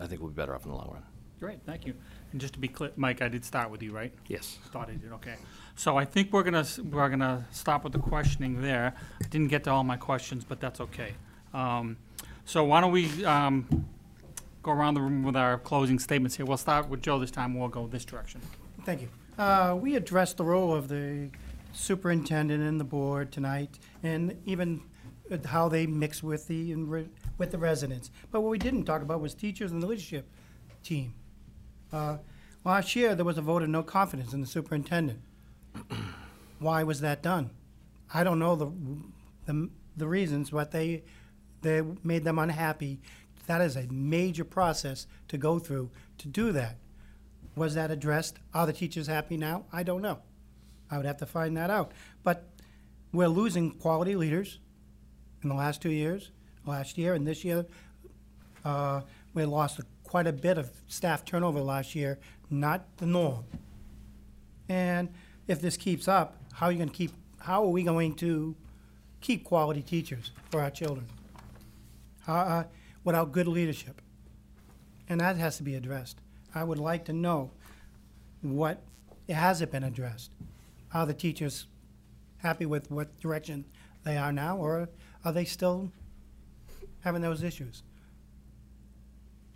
I 0.01 0.05
think 0.07 0.19
we'll 0.19 0.31
be 0.31 0.35
better 0.35 0.53
off 0.53 0.65
in 0.65 0.71
the 0.71 0.77
long 0.77 0.91
run. 0.91 1.03
Great, 1.39 1.59
thank 1.65 1.85
you. 1.85 1.93
And 2.33 2.41
just 2.41 2.53
to 2.55 2.59
be 2.59 2.67
clear, 2.67 2.91
Mike, 2.97 3.21
I 3.21 3.29
did 3.29 3.45
start 3.45 3.69
with 3.69 3.81
you, 3.81 3.93
right? 3.93 4.11
Yes. 4.27 4.57
Thought 4.71 4.89
I 4.89 4.95
did, 4.95 5.13
okay. 5.13 5.35
So 5.75 5.95
I 5.97 6.03
think 6.03 6.33
we're 6.33 6.43
gonna, 6.43 6.65
we're 6.91 7.09
gonna 7.09 7.45
stop 7.51 7.85
with 7.85 7.93
the 7.93 7.99
questioning 7.99 8.61
there. 8.61 8.93
I 9.23 9.27
Didn't 9.27 9.47
get 9.47 9.63
to 9.65 9.71
all 9.71 9.85
my 9.85 9.97
questions, 9.97 10.43
but 10.43 10.59
that's 10.59 10.81
okay. 10.81 11.13
Um, 11.53 11.97
So 12.45 12.63
why 12.63 12.81
don't 12.81 12.91
we 12.91 13.25
um, 13.25 13.87
go 14.65 14.71
around 14.71 14.95
the 14.95 15.01
room 15.01 15.21
with 15.21 15.35
our 15.35 15.59
closing 15.59 15.99
statements 15.99 16.35
here. 16.35 16.45
We'll 16.45 16.57
start 16.57 16.89
with 16.89 17.03
Joe 17.03 17.19
this 17.19 17.29
time, 17.29 17.53
we'll 17.53 17.67
go 17.69 17.85
this 17.85 18.03
direction. 18.03 18.41
Thank 18.83 19.01
you. 19.01 19.09
Uh, 19.37 19.77
We 19.79 19.95
addressed 19.95 20.37
the 20.37 20.43
role 20.43 20.73
of 20.73 20.87
the 20.87 21.29
superintendent 21.71 22.63
and 22.63 22.79
the 22.79 22.83
board 22.83 23.31
tonight, 23.31 23.77
and 24.01 24.35
even 24.45 24.81
how 25.45 25.69
they 25.69 25.85
mix 25.85 26.23
with 26.23 26.47
the, 26.47 26.73
with 27.37 27.51
the 27.51 27.57
residents. 27.59 28.09
But 28.31 28.41
what 28.41 28.49
we 28.49 28.57
didn't 28.57 28.85
talk 28.85 29.03
about 29.03 29.21
was 29.21 29.35
teachers 29.35 29.71
and 29.71 29.83
the 29.83 29.87
leadership 29.87 30.27
team. 30.83 31.13
Uh, 31.93 32.17
Last 32.63 32.95
year, 32.95 33.13
there 33.13 33.25
was 33.25 33.37
a 33.37 33.43
vote 33.43 33.61
of 33.61 33.69
no 33.69 33.83
confidence 33.83 34.33
in 34.33 34.41
the 34.41 34.47
superintendent. 34.47 35.19
Why 36.59 36.81
was 36.81 36.99
that 37.01 37.21
done? 37.21 37.51
I 38.11 38.23
don't 38.23 38.39
know 38.39 38.55
the, 38.55 38.71
the, 39.45 39.69
the 39.95 40.07
reasons, 40.07 40.49
but 40.49 40.71
they, 40.71 41.03
they 41.61 41.83
made 42.03 42.23
them 42.23 42.39
unhappy 42.39 43.01
that 43.47 43.61
is 43.61 43.75
a 43.75 43.87
major 43.91 44.43
process 44.43 45.07
to 45.27 45.37
go 45.37 45.59
through 45.59 45.91
to 46.19 46.27
do 46.27 46.51
that. 46.51 46.77
Was 47.55 47.75
that 47.75 47.91
addressed? 47.91 48.39
Are 48.53 48.65
the 48.65 48.73
teachers 48.73 49.07
happy 49.07 49.37
now? 49.37 49.65
I 49.71 49.83
don't 49.83 50.01
know. 50.01 50.19
I 50.91 50.97
would 50.97 51.05
have 51.05 51.17
to 51.17 51.25
find 51.25 51.55
that 51.57 51.69
out. 51.69 51.91
But 52.23 52.47
we're 53.11 53.27
losing 53.27 53.71
quality 53.71 54.15
leaders 54.15 54.59
in 55.41 55.49
the 55.49 55.55
last 55.55 55.81
two 55.81 55.91
years, 55.91 56.31
last 56.65 56.97
year 56.97 57.13
and 57.13 57.25
this 57.25 57.45
year. 57.45 57.65
Uh, 58.63 59.01
we 59.33 59.45
lost 59.45 59.79
quite 60.03 60.27
a 60.27 60.33
bit 60.33 60.57
of 60.57 60.69
staff 60.87 61.23
turnover 61.23 61.61
last 61.61 61.95
year, 61.95 62.19
not 62.49 62.85
the 62.97 63.05
norm. 63.05 63.45
And 64.67 65.09
if 65.47 65.61
this 65.61 65.77
keeps 65.77 66.07
up, 66.07 66.37
how 66.53 66.67
are 66.67 66.71
you 66.71 66.77
going 66.77 66.89
to 66.89 66.95
keep, 66.95 67.11
how 67.39 67.63
are 67.63 67.69
we 67.69 67.83
going 67.83 68.15
to 68.15 68.55
keep 69.21 69.43
quality 69.43 69.81
teachers 69.81 70.31
for 70.49 70.61
our 70.61 70.71
children? 70.71 71.05
Uh, 72.27 72.63
without 73.05 73.31
good 73.31 73.47
leadership? 73.47 74.01
And 75.07 75.21
that 75.21 75.37
has 75.37 75.55
to 75.57 75.63
be 75.63 75.75
addressed. 75.75 76.19
I 76.53 76.65
would 76.65 76.79
like 76.79 77.05
to 77.05 77.13
know 77.13 77.51
what, 78.41 78.81
has 79.29 79.61
it 79.61 79.71
been 79.71 79.83
addressed? 79.83 80.31
Are 80.93 81.05
the 81.05 81.13
teachers 81.13 81.67
happy 82.37 82.65
with 82.65 82.91
what 82.91 83.17
direction 83.19 83.65
they 84.03 84.17
are 84.17 84.31
now, 84.31 84.57
or 84.57 84.89
are 85.23 85.31
they 85.31 85.45
still 85.45 85.91
having 87.01 87.21
those 87.21 87.43
issues? 87.43 87.83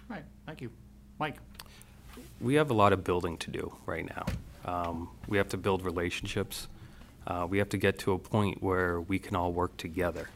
Right, 0.08 0.24
thank 0.46 0.62
you. 0.62 0.72
Mike? 1.20 1.36
We 2.42 2.56
have 2.56 2.70
a 2.70 2.74
lot 2.74 2.94
of 2.94 3.04
building 3.04 3.38
to 3.38 3.52
do 3.52 3.76
right 3.86 4.06
now. 4.06 4.26
Um, 4.66 5.10
we 5.28 5.38
have 5.38 5.50
to 5.50 5.58
build 5.58 5.84
relationships. 5.84 6.68
Uh, 7.28 7.46
we 7.50 7.58
have 7.60 7.70
to 7.70 7.78
get 7.78 8.00
to 8.00 8.14
a 8.14 8.20
point 8.20 8.62
where 8.62 9.02
we 9.02 9.20
can 9.20 9.36
all 9.36 9.52
work 9.52 9.78
together 9.78 10.30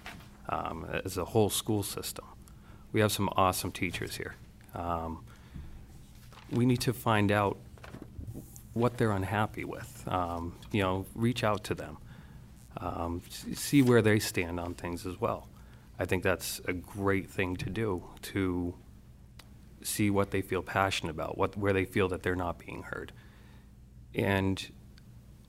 um, 0.49 0.85
as 1.05 1.17
a 1.17 1.25
whole 1.25 1.49
school 1.49 1.81
system. 1.83 2.25
We 2.93 3.01
have 3.01 3.11
some 3.11 3.29
awesome 3.35 3.71
teachers 3.71 4.15
here. 4.15 4.35
Um, 4.73 5.23
we 6.51 6.65
need 6.65 6.81
to 6.81 6.93
find 6.93 7.31
out 7.31 7.57
what 8.73 8.97
they're 8.97 9.11
unhappy 9.11 9.65
with. 9.65 10.03
Um, 10.07 10.55
you 10.71 10.81
know, 10.81 11.05
reach 11.15 11.43
out 11.43 11.63
to 11.65 11.75
them, 11.75 11.97
um, 12.77 13.21
see 13.53 13.81
where 13.81 14.01
they 14.01 14.19
stand 14.19 14.59
on 14.59 14.73
things 14.75 15.05
as 15.05 15.19
well. 15.19 15.47
I 15.99 16.05
think 16.05 16.23
that's 16.23 16.61
a 16.65 16.73
great 16.73 17.29
thing 17.29 17.55
to 17.57 17.69
do 17.69 18.03
to 18.23 18.73
see 19.83 20.09
what 20.09 20.31
they 20.31 20.41
feel 20.41 20.61
passionate 20.61 21.11
about, 21.11 21.37
what 21.37 21.57
where 21.57 21.73
they 21.73 21.85
feel 21.85 22.07
that 22.09 22.23
they're 22.23 22.35
not 22.35 22.57
being 22.57 22.83
heard. 22.83 23.11
And 24.15 24.71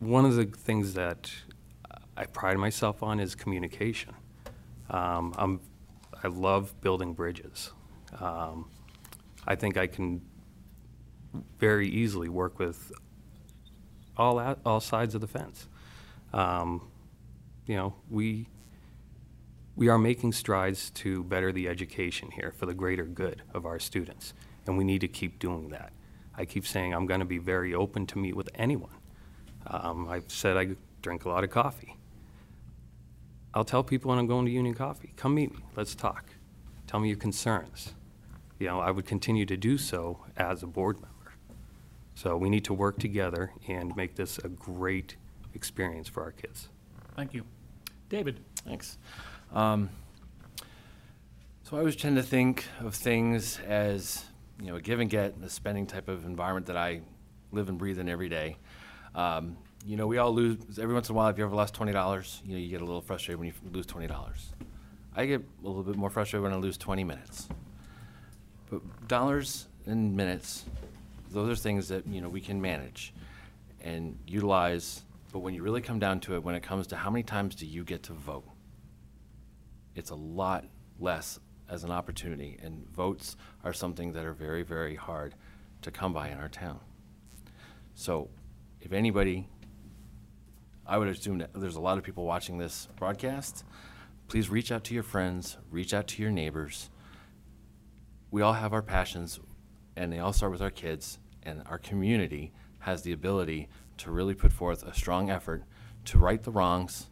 one 0.00 0.24
of 0.24 0.34
the 0.34 0.44
things 0.44 0.94
that 0.94 1.30
I 2.16 2.24
pride 2.24 2.58
myself 2.58 3.02
on 3.02 3.20
is 3.20 3.34
communication. 3.34 4.14
Um, 4.90 5.34
I'm, 5.36 5.60
I 6.24 6.28
love 6.28 6.80
building 6.80 7.12
bridges. 7.12 7.70
Um, 8.18 8.70
I 9.46 9.56
think 9.56 9.76
I 9.76 9.86
can 9.86 10.22
very 11.59 11.86
easily 11.88 12.30
work 12.30 12.59
with 12.59 12.92
all 14.16 14.38
all 14.64 14.80
sides 14.80 15.14
of 15.14 15.20
the 15.20 15.26
fence. 15.26 15.68
Um, 16.32 16.88
you 17.66 17.76
know, 17.76 17.94
we 18.10 18.48
we 19.76 19.88
are 19.88 19.98
making 19.98 20.32
strides 20.32 20.88
to 20.90 21.24
better 21.24 21.52
the 21.52 21.68
education 21.68 22.30
here 22.30 22.55
for 22.56 22.64
the 22.64 22.74
greater 22.74 23.05
good 23.05 23.42
of 23.52 23.66
our 23.66 23.78
students, 23.78 24.32
and 24.66 24.78
we 24.78 24.84
need 24.84 25.02
to 25.02 25.09
keep 25.09 25.38
doing 25.38 25.68
that. 25.70 25.92
I 26.36 26.46
keep 26.46 26.66
saying 26.66 26.94
I'm 26.94 27.06
going 27.06 27.20
to 27.20 27.26
be 27.26 27.38
very 27.38 27.74
open 27.74 28.06
to 28.06 28.18
meet 28.18 28.34
with 28.34 28.48
anyone. 28.55 28.96
Um, 29.66 30.09
I've 30.09 30.30
said 30.30 30.56
I 30.56 30.68
drink 31.02 31.26
a 31.26 31.28
lot 31.28 31.44
of 31.44 31.51
coffee. 31.51 31.96
I'll 33.55 33.64
tell 33.64 33.85
people 33.85 34.09
when 34.09 34.18
I'm 34.18 34.26
going 34.26 34.44
to 34.47 34.51
Union 34.51 34.74
Coffee, 34.74 35.12
come 35.16 35.36
meet 35.36 35.52
me, 35.52 35.60
let's 35.76 35.94
talk. 35.94 36.26
Tell 36.89 36.98
me 36.98 37.09
your 37.09 37.16
concerns. 37.16 37.94
You 38.59 38.66
know, 38.66 38.81
I 38.81 38.90
would 38.90 39.06
continue 39.06 39.47
to 39.47 39.56
do 39.56 39.78
so 39.78 40.18
as 40.36 40.64
a 40.64 40.66
board 40.66 40.97
member. 40.97 41.32
So 42.16 42.36
we 42.36 42.51
need 42.51 42.64
to 42.64 42.74
work 42.74 42.98
together 42.98 43.52
and 43.68 43.94
make 43.97 44.16
this 44.16 44.39
a 44.39 44.48
great 44.48 45.16
experience 45.55 46.09
for 46.09 46.24
our 46.24 46.32
kids. 46.32 46.68
Thank 47.14 47.32
you. 47.32 47.44
David? 48.09 48.40
Thanks. 48.64 48.98
Um, 49.52 49.89
so 51.62 51.76
I 51.76 51.78
always 51.78 51.97
tend 51.97 52.16
to 52.16 52.22
think 52.22 52.64
of 52.81 52.94
things 52.94 53.60
as, 53.60 54.24
you 54.60 54.66
know, 54.66 54.76
a 54.76 54.81
give 54.81 54.98
and 54.98 55.09
get, 55.09 55.35
a 55.44 55.48
spending 55.48 55.86
type 55.86 56.09
of 56.09 56.24
environment 56.24 56.66
that 56.66 56.76
I 56.76 57.02
live 57.52 57.68
and 57.68 57.78
breathe 57.78 58.01
in 58.01 58.09
every 58.09 58.28
day. 58.28 58.56
Um, 59.14 59.56
you 59.85 59.97
know, 59.97 60.06
we 60.06 60.19
all 60.19 60.32
lose, 60.32 60.78
every 60.81 60.94
once 60.94 61.09
in 61.09 61.15
a 61.15 61.16
while, 61.16 61.28
if 61.28 61.36
you 61.36 61.44
ever 61.44 61.55
lost 61.55 61.74
$20, 61.74 62.44
you 62.44 62.52
know, 62.52 62.59
you 62.59 62.69
get 62.69 62.81
a 62.81 62.85
little 62.85 63.02
frustrated 63.02 63.39
when 63.39 63.48
you 63.48 63.55
lose 63.70 63.86
$20. 63.86 64.11
I 65.15 65.27
get 65.27 65.43
a 65.43 65.66
little 65.66 65.82
bit 65.82 65.97
more 65.97 66.11
frustrated 66.11 66.43
when 66.43 66.52
I 66.52 66.56
lose 66.56 66.78
20 66.78 67.05
minutes. 67.05 67.48
But 68.70 69.09
dollars 69.09 69.66
and 69.86 70.16
minutes, 70.16 70.65
those 71.31 71.51
are 71.51 71.61
things 71.61 71.89
that, 71.89 72.06
you 72.06 72.20
know, 72.20 72.31
we 72.31 72.40
can 72.40 72.61
manage 72.61 73.12
and 73.82 74.19
utilize. 74.27 75.02
But 75.32 75.40
when 75.40 75.52
you 75.52 75.62
really 75.62 75.82
come 75.82 75.98
down 75.98 76.20
to 76.20 76.35
it, 76.35 76.43
when 76.43 76.55
it 76.55 76.62
comes 76.62 76.86
to 76.89 76.97
how 76.97 77.11
many 77.11 77.23
times 77.23 77.55
do 77.55 77.66
you 77.66 77.85
get 77.85 78.02
to 78.05 78.15
vote, 78.15 78.48
it's 79.94 80.11
a 80.11 80.16
lot 80.16 80.65
less 80.98 81.39
as 81.69 81.85
an 81.85 81.90
opportunity. 81.90 82.59
And 82.62 82.89
votes 82.90 83.36
are 83.62 83.73
something 83.74 84.15
that 84.15 84.24
are 84.24 84.32
very, 84.32 84.62
very 84.62 84.94
hard 84.94 85.35
to 85.82 85.90
come 85.90 86.15
by 86.15 86.28
in 86.31 86.39
our 86.39 86.48
town. 86.48 86.81
So 87.94 88.31
if 88.81 88.93
anybody, 88.93 89.48
I 90.86 90.98
would 90.98 91.09
assume 91.09 91.39
that 91.39 91.51
there's 91.55 91.77
a 91.77 91.81
lot 91.81 91.97
of 91.97 92.05
people 92.05 92.24
watching 92.24 92.59
this 92.59 92.89
broadcast. 92.97 93.65
Please 94.28 94.51
reach 94.51 94.70
out 94.70 94.85
to 94.85 94.94
your 94.94 95.02
friends, 95.02 95.56
reach 95.70 95.94
out 95.94 96.06
to 96.09 96.23
your 96.23 96.31
neighbors. 96.31 96.90
We 98.31 98.43
all 98.43 98.52
have 98.52 98.73
our 98.73 98.82
passions, 98.82 99.40
and 99.97 100.12
they 100.12 100.19
all 100.19 100.32
start 100.32 100.52
with 100.52 100.61
our 100.61 100.70
kids, 100.70 101.19
and 101.43 101.62
our 101.66 101.78
community 101.78 102.52
has 102.81 103.02
the 103.02 103.12
ability 103.12 103.69
to 103.98 104.11
really 104.11 104.35
put 104.35 104.52
forth 104.52 104.82
a 104.82 104.93
strong 104.93 105.31
effort 105.31 105.65
to 106.06 106.19
right 106.19 106.43
the 106.43 106.51
wrongs. 106.51 107.09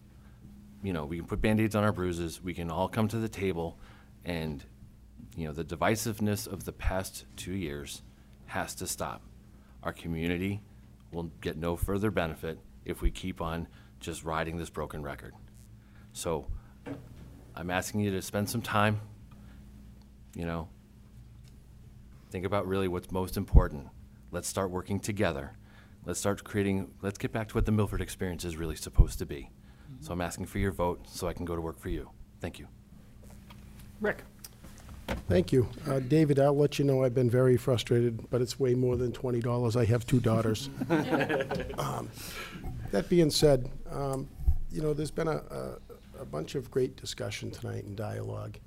You 0.83 0.93
know, 0.93 1.07
we 1.07 1.17
can 1.19 1.27
put 1.27 1.41
band-aids 1.41 1.75
on 1.75 1.85
our 1.85 1.93
bruises, 1.93 2.43
we 2.43 2.53
can 2.53 2.71
all 2.71 2.89
come 2.89 3.09
to 3.09 3.19
the 3.19 3.29
table, 3.29 3.79
and, 4.25 4.65
you 5.37 5.47
know, 5.47 5.53
the 5.53 5.65
divisiveness 5.65 6.47
of 6.47 6.65
the 6.65 6.73
past 6.73 7.25
two 7.37 7.55
years 7.55 8.03
has 8.47 8.75
to 8.75 8.87
stop. 8.87 9.23
Our 9.83 9.93
community 9.93 10.61
will 11.11 11.31
get 11.41 11.57
no 11.57 11.77
further 11.77 12.11
benefit 12.11 12.59
if 12.85 13.03
we 13.03 13.11
keep 13.11 13.41
on 13.41 13.69
just 14.01 14.25
riding 14.25 14.57
this 14.57 14.71
broken 14.71 15.03
record. 15.03 15.35
So 16.13 16.47
I'm 17.55 17.71
asking 17.71 18.01
you 18.01 18.11
to 18.13 18.23
spend 18.23 18.49
some 18.51 18.63
time, 18.63 19.01
you 20.35 20.45
know, 20.45 20.69
think 22.31 22.45
about 22.45 22.67
really 22.67 22.89
what's 22.89 23.11
most 23.11 23.37
important. 23.37 23.89
Let's 24.31 24.49
start 24.49 24.71
working 24.71 24.99
together. 24.99 25.53
Let's 26.05 26.19
start 26.19 26.43
creating, 26.43 26.91
let's 27.03 27.19
get 27.19 27.33
back 27.33 27.49
to 27.49 27.55
what 27.55 27.67
the 27.67 27.73
Milford 27.73 28.01
experience 28.01 28.45
is 28.45 28.57
really 28.57 28.77
supposed 28.77 29.19
to 29.21 29.27
be. 29.27 29.51
So 30.01 30.13
I'm 30.13 30.21
asking 30.21 30.47
for 30.47 30.59
your 30.59 30.73
vote 30.73 31.07
so 31.09 31.29
I 31.29 31.33
can 31.33 31.45
go 31.45 31.55
to 31.55 31.61
work 31.61 31.79
for 31.79 31.91
you. 31.91 32.11
Thank 32.41 32.59
you. 32.59 32.67
Rick? 34.01 34.25
Thank 35.29 35.53
you. 35.53 35.69
Uh, 35.89 36.01
David, 36.01 36.39
I'll 36.39 36.57
let 36.57 36.79
you 36.79 36.85
know 36.85 37.05
I've 37.05 37.15
been 37.15 37.31
very 37.31 37.57
frustrated, 37.57 38.29
but 38.31 38.41
it's 38.41 38.59
way 38.59 38.75
more 38.75 38.97
than 38.97 39.13
$20. 39.13 39.77
I 39.81 39.85
have 39.85 40.07
two 40.07 40.21
daughters. 40.21 40.69
Um, 41.79 42.11
That 42.91 43.09
being 43.09 43.31
said, 43.31 43.71
um, 43.91 44.29
you 44.71 44.83
know, 44.83 44.93
there's 44.93 45.11
been 45.11 45.29
a, 45.29 45.43
a, 45.51 45.79
a 46.21 46.25
bunch 46.27 46.55
of 46.55 46.71
great 46.71 46.97
discussion 46.97 47.51
tonight 47.51 47.85
and 47.85 47.97
dialogue. 47.97 48.59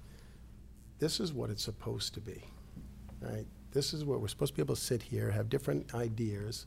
This 0.98 1.20
is 1.20 1.32
what 1.32 1.52
it's 1.52 1.64
supposed 1.64 2.16
to 2.16 2.22
be, 2.22 2.44
right? 3.22 3.46
This 3.72 3.94
is 3.94 4.04
what 4.04 4.22
we're 4.22 4.28
supposed 4.28 4.54
to 4.54 4.58
be 4.58 4.64
able 4.64 4.76
to 4.76 4.82
sit 4.82 5.04
here, 5.04 5.30
have 5.30 5.50
different 5.50 5.94
ideas, 5.94 6.66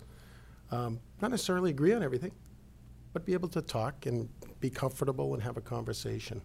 um, 0.70 1.00
not 1.20 1.32
necessarily 1.32 1.70
agree 1.70 1.92
on 1.92 2.02
everything, 2.02 2.30
but 3.12 3.24
be 3.24 3.32
able 3.32 3.48
to 3.48 3.62
talk 3.62 4.06
and 4.06 4.28
be 4.60 4.70
comfortable 4.70 5.34
and 5.34 5.42
have 5.42 5.56
a 5.56 5.60
conversation 5.62 6.40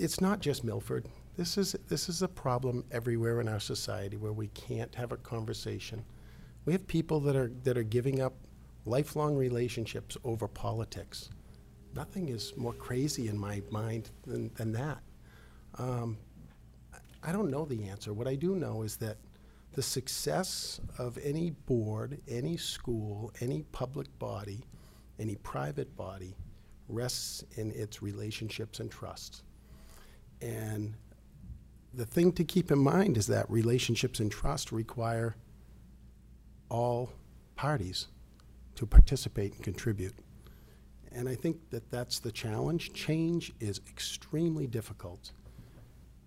it's 0.00 0.20
not 0.20 0.40
just 0.40 0.64
Milford. 0.64 1.04
This 1.36 1.56
is 1.56 1.76
this 1.88 2.08
is 2.08 2.22
a 2.22 2.28
problem 2.28 2.84
everywhere 2.90 3.40
in 3.40 3.48
our 3.48 3.60
society 3.60 4.16
where 4.16 4.32
we 4.32 4.48
can't 4.48 4.94
have 4.94 5.12
a 5.12 5.16
conversation. 5.16 6.04
We 6.64 6.72
have 6.72 6.86
people 6.86 7.20
that 7.20 7.36
are 7.36 7.50
that 7.64 7.78
are 7.78 7.82
giving 7.82 8.20
up 8.20 8.34
lifelong 8.84 9.36
relationships 9.36 10.16
over 10.24 10.48
politics. 10.48 11.30
Nothing 11.94 12.28
is 12.28 12.52
more 12.56 12.72
crazy 12.72 13.28
in 13.28 13.38
my 13.38 13.62
mind 13.70 14.10
than, 14.26 14.50
than 14.54 14.72
that. 14.72 15.00
Um, 15.78 16.18
I 17.22 17.32
don't 17.32 17.50
know 17.50 17.64
the 17.64 17.88
answer. 17.88 18.12
What 18.12 18.28
I 18.28 18.34
do 18.34 18.54
know 18.54 18.82
is 18.82 18.96
that 18.96 19.16
the 19.72 19.82
success 19.82 20.80
of 20.98 21.18
any 21.18 21.50
board, 21.50 22.20
any 22.28 22.56
school, 22.56 23.32
any 23.40 23.62
public 23.72 24.06
body, 24.18 24.64
any 25.18 25.36
private 25.36 25.94
body 25.96 26.36
rests 26.88 27.44
in 27.56 27.70
its 27.72 28.02
relationships 28.02 28.80
and 28.80 28.90
trusts. 28.90 29.42
And 30.40 30.94
the 31.92 32.06
thing 32.06 32.32
to 32.32 32.44
keep 32.44 32.70
in 32.70 32.78
mind 32.78 33.16
is 33.16 33.26
that 33.26 33.50
relationships 33.50 34.20
and 34.20 34.30
trust 34.30 34.72
require 34.72 35.36
all 36.68 37.12
parties 37.56 38.06
to 38.76 38.86
participate 38.86 39.54
and 39.54 39.62
contribute. 39.62 40.14
And 41.12 41.28
I 41.28 41.34
think 41.34 41.70
that 41.70 41.90
that's 41.90 42.20
the 42.20 42.30
challenge. 42.30 42.92
Change 42.92 43.52
is 43.58 43.80
extremely 43.88 44.66
difficult. 44.66 45.32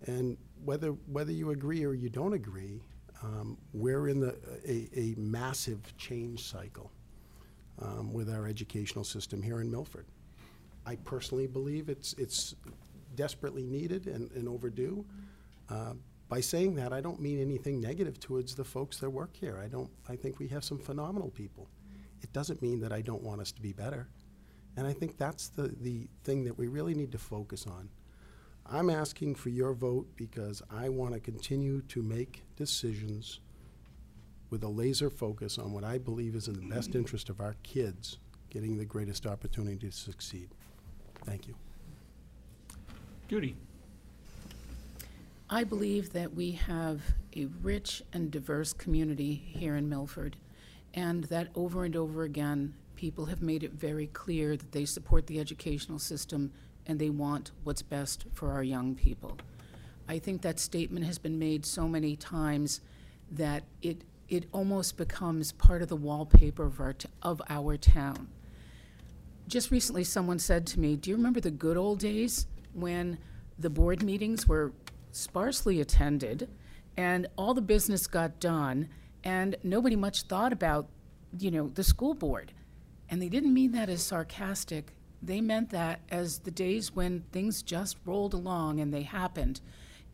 And 0.06 0.36
whether, 0.64 0.90
whether 0.90 1.32
you 1.32 1.50
agree 1.50 1.84
or 1.84 1.94
you 1.94 2.10
don't 2.10 2.34
agree, 2.34 2.82
um, 3.22 3.56
we're 3.72 4.08
in 4.08 4.20
the, 4.20 4.36
a, 4.66 4.88
a 4.94 5.14
massive 5.16 5.96
change 5.96 6.44
cycle 6.44 6.90
um, 7.80 8.12
with 8.12 8.28
our 8.28 8.46
educational 8.46 9.04
system 9.04 9.42
here 9.42 9.60
in 9.62 9.70
Milford. 9.70 10.04
I 10.84 10.96
personally 10.96 11.46
believe 11.46 11.88
it's, 11.88 12.12
it's 12.18 12.54
desperately 13.14 13.64
needed 13.64 14.06
and, 14.06 14.30
and 14.32 14.46
overdue. 14.46 15.04
Uh, 15.68 15.94
by 16.28 16.40
saying 16.40 16.74
that, 16.76 16.92
I 16.92 17.00
don't 17.00 17.20
mean 17.20 17.40
anything 17.40 17.80
negative 17.80 18.18
towards 18.18 18.54
the 18.54 18.64
folks 18.64 18.98
that 18.98 19.10
work 19.10 19.36
here. 19.36 19.60
I 19.62 19.68
don't. 19.68 19.90
I 20.08 20.16
think 20.16 20.38
we 20.38 20.48
have 20.48 20.64
some 20.64 20.78
phenomenal 20.78 21.30
people. 21.30 21.68
it 22.22 22.32
doesn't 22.32 22.62
mean 22.62 22.80
that 22.80 22.92
I 22.92 23.02
don't 23.02 23.22
want 23.22 23.40
us 23.40 23.52
to 23.52 23.60
be 23.60 23.72
better. 23.72 24.08
And 24.76 24.86
I 24.86 24.92
think 24.92 25.18
that's 25.18 25.48
the, 25.48 25.68
the 25.80 26.08
thing 26.24 26.44
that 26.44 26.56
we 26.58 26.68
really 26.68 26.94
need 26.94 27.12
to 27.12 27.18
focus 27.18 27.66
on. 27.66 27.90
I'm 28.66 28.88
asking 28.88 29.34
for 29.34 29.50
your 29.50 29.74
vote 29.74 30.08
because 30.16 30.62
I 30.70 30.88
want 30.88 31.12
to 31.14 31.20
continue 31.20 31.82
to 31.82 32.02
make 32.02 32.42
decisions 32.56 33.40
with 34.48 34.64
a 34.64 34.68
laser 34.68 35.10
focus 35.10 35.58
on 35.58 35.72
what 35.72 35.84
I 35.84 35.98
believe 35.98 36.34
is 36.34 36.48
in 36.48 36.54
the 36.54 36.74
best 36.74 36.94
interest 36.94 37.28
of 37.28 37.40
our 37.40 37.56
kids 37.62 38.18
getting 38.50 38.78
the 38.78 38.84
greatest 38.84 39.26
opportunity 39.26 39.76
to 39.76 39.92
succeed. 39.92 40.48
Thank 41.24 41.46
you. 41.48 41.54
Judy? 43.28 43.56
I 45.54 45.62
believe 45.62 46.14
that 46.14 46.34
we 46.34 46.50
have 46.50 47.00
a 47.36 47.46
rich 47.62 48.02
and 48.12 48.28
diverse 48.28 48.72
community 48.72 49.34
here 49.34 49.76
in 49.76 49.88
Milford, 49.88 50.36
and 50.94 51.22
that 51.24 51.50
over 51.54 51.84
and 51.84 51.94
over 51.94 52.24
again, 52.24 52.74
people 52.96 53.26
have 53.26 53.40
made 53.40 53.62
it 53.62 53.70
very 53.70 54.08
clear 54.08 54.56
that 54.56 54.72
they 54.72 54.84
support 54.84 55.28
the 55.28 55.38
educational 55.38 56.00
system 56.00 56.50
and 56.86 56.98
they 56.98 57.08
want 57.08 57.52
what's 57.62 57.82
best 57.82 58.24
for 58.32 58.50
our 58.50 58.64
young 58.64 58.96
people. 58.96 59.38
I 60.08 60.18
think 60.18 60.42
that 60.42 60.58
statement 60.58 61.06
has 61.06 61.18
been 61.18 61.38
made 61.38 61.64
so 61.64 61.86
many 61.86 62.16
times 62.16 62.80
that 63.30 63.62
it, 63.80 64.02
it 64.28 64.46
almost 64.50 64.96
becomes 64.96 65.52
part 65.52 65.82
of 65.82 65.88
the 65.88 65.94
wallpaper 65.94 66.64
of 66.64 66.80
our, 66.80 66.96
of 67.22 67.40
our 67.48 67.76
town. 67.76 68.26
Just 69.46 69.70
recently, 69.70 70.02
someone 70.02 70.40
said 70.40 70.66
to 70.66 70.80
me, 70.80 70.96
Do 70.96 71.10
you 71.10 71.16
remember 71.16 71.38
the 71.38 71.52
good 71.52 71.76
old 71.76 72.00
days 72.00 72.48
when 72.72 73.18
the 73.56 73.70
board 73.70 74.02
meetings 74.02 74.48
were 74.48 74.72
sparsely 75.14 75.80
attended 75.80 76.48
and 76.96 77.26
all 77.36 77.54
the 77.54 77.62
business 77.62 78.06
got 78.06 78.40
done 78.40 78.88
and 79.22 79.56
nobody 79.62 79.96
much 79.96 80.22
thought 80.22 80.52
about, 80.52 80.88
you 81.38 81.50
know, 81.50 81.68
the 81.68 81.84
school 81.84 82.14
board? 82.14 82.52
And 83.08 83.20
they 83.20 83.28
didn't 83.28 83.54
mean 83.54 83.72
that 83.72 83.88
as 83.88 84.02
sarcastic. 84.02 84.92
They 85.22 85.40
meant 85.40 85.70
that 85.70 86.00
as 86.10 86.40
the 86.40 86.50
days 86.50 86.94
when 86.94 87.24
things 87.32 87.62
just 87.62 87.96
rolled 88.04 88.34
along 88.34 88.80
and 88.80 88.92
they 88.92 89.02
happened. 89.02 89.60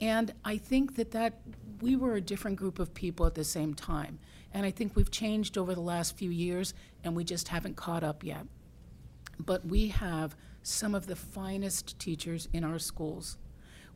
And 0.01 0.33
I 0.45 0.57
think 0.57 0.97
that 0.97 1.11
that 1.13 1.41
we 1.81 1.97
were 1.97 2.15
a 2.15 2.21
different 2.21 2.57
group 2.57 2.79
of 2.79 2.95
people 2.95 3.27
at 3.27 3.35
the 3.35 3.45
same 3.45 3.75
time. 3.75 4.19
And 4.53 4.67
I 4.67 4.71
think 4.71 4.97
we've 4.97 5.11
changed 5.11 5.57
over 5.57 5.75
the 5.75 5.81
last 5.81 6.17
few 6.17 6.31
years 6.31 6.75
and 7.05 7.15
we 7.15 7.25
just 7.25 7.49
haven't 7.49 7.77
caught 7.77 8.03
up 8.03 8.25
yet. 8.25 8.47
But 9.39 9.67
we 9.67 9.89
have 9.89 10.37
some 10.63 10.95
of 10.95 11.07
the 11.07 11.17
finest 11.17 11.99
teachers 11.99 12.49
in 12.53 12.65
our 12.65 12.79
schools. 12.79 13.39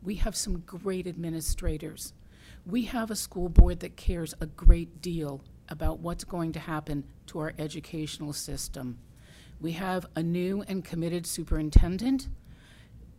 We 0.04 0.16
have 0.16 0.36
some 0.36 0.60
great 0.60 1.06
administrators. 1.06 2.12
We 2.66 2.82
have 2.82 3.10
a 3.10 3.16
school 3.16 3.48
board 3.48 3.80
that 3.80 3.96
cares 3.96 4.34
a 4.38 4.46
great 4.46 5.00
deal 5.00 5.42
about 5.68 6.00
what's 6.00 6.24
going 6.24 6.52
to 6.52 6.60
happen 6.60 7.04
to 7.28 7.38
our 7.38 7.54
educational 7.58 8.34
system. 8.34 8.98
We 9.60 9.72
have 9.72 10.04
a 10.14 10.22
new 10.22 10.62
and 10.68 10.84
committed 10.84 11.26
superintendent 11.26 12.28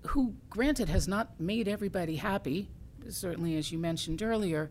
who, 0.10 0.36
granted, 0.52 0.90
has 0.90 1.08
not 1.08 1.40
made 1.40 1.68
everybody 1.68 2.18
happy, 2.18 2.70
certainly 3.10 3.58
as 3.58 3.72
you 3.72 3.80
mentioned 3.80 4.22
earlier, 4.22 4.70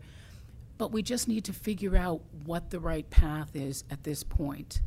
but 0.77 0.93
we 0.93 1.03
just 1.03 1.27
need 1.27 1.43
to 1.45 1.53
figure 1.53 1.97
out 1.97 2.21
what 2.45 2.69
the 2.69 2.79
right 2.79 3.09
path 3.09 3.55
is 3.55 3.83
at 3.89 4.03
this 4.03 4.23
point. 4.23 4.81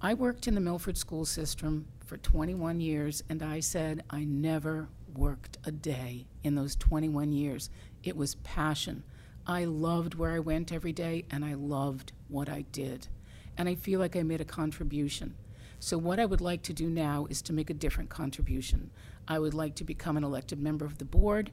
I 0.00 0.14
worked 0.14 0.48
in 0.48 0.54
the 0.54 0.60
Milford 0.60 0.96
school 0.96 1.26
system 1.26 1.86
for 2.04 2.16
21 2.16 2.80
years, 2.80 3.22
and 3.28 3.42
I 3.42 3.60
said 3.60 4.02
I 4.10 4.24
never 4.24 4.88
worked 5.16 5.58
a 5.64 5.70
day 5.70 6.26
in 6.42 6.54
those 6.54 6.76
21 6.76 7.32
years. 7.32 7.70
It 8.02 8.16
was 8.16 8.36
passion. 8.36 9.02
I 9.46 9.64
loved 9.64 10.14
where 10.14 10.32
I 10.32 10.38
went 10.38 10.72
every 10.72 10.92
day, 10.92 11.24
and 11.30 11.44
I 11.44 11.54
loved 11.54 12.12
what 12.28 12.48
I 12.48 12.62
did. 12.72 13.08
And 13.56 13.68
I 13.68 13.74
feel 13.74 14.00
like 14.00 14.16
I 14.16 14.22
made 14.22 14.40
a 14.40 14.46
contribution. 14.46 15.34
So, 15.80 15.98
what 15.98 16.18
I 16.18 16.24
would 16.24 16.40
like 16.40 16.62
to 16.62 16.72
do 16.72 16.88
now 16.88 17.26
is 17.28 17.42
to 17.42 17.52
make 17.52 17.68
a 17.68 17.74
different 17.74 18.08
contribution. 18.08 18.90
I 19.28 19.38
would 19.38 19.54
like 19.54 19.74
to 19.76 19.84
become 19.84 20.16
an 20.16 20.24
elected 20.24 20.58
member 20.58 20.86
of 20.86 20.98
the 20.98 21.04
board 21.04 21.50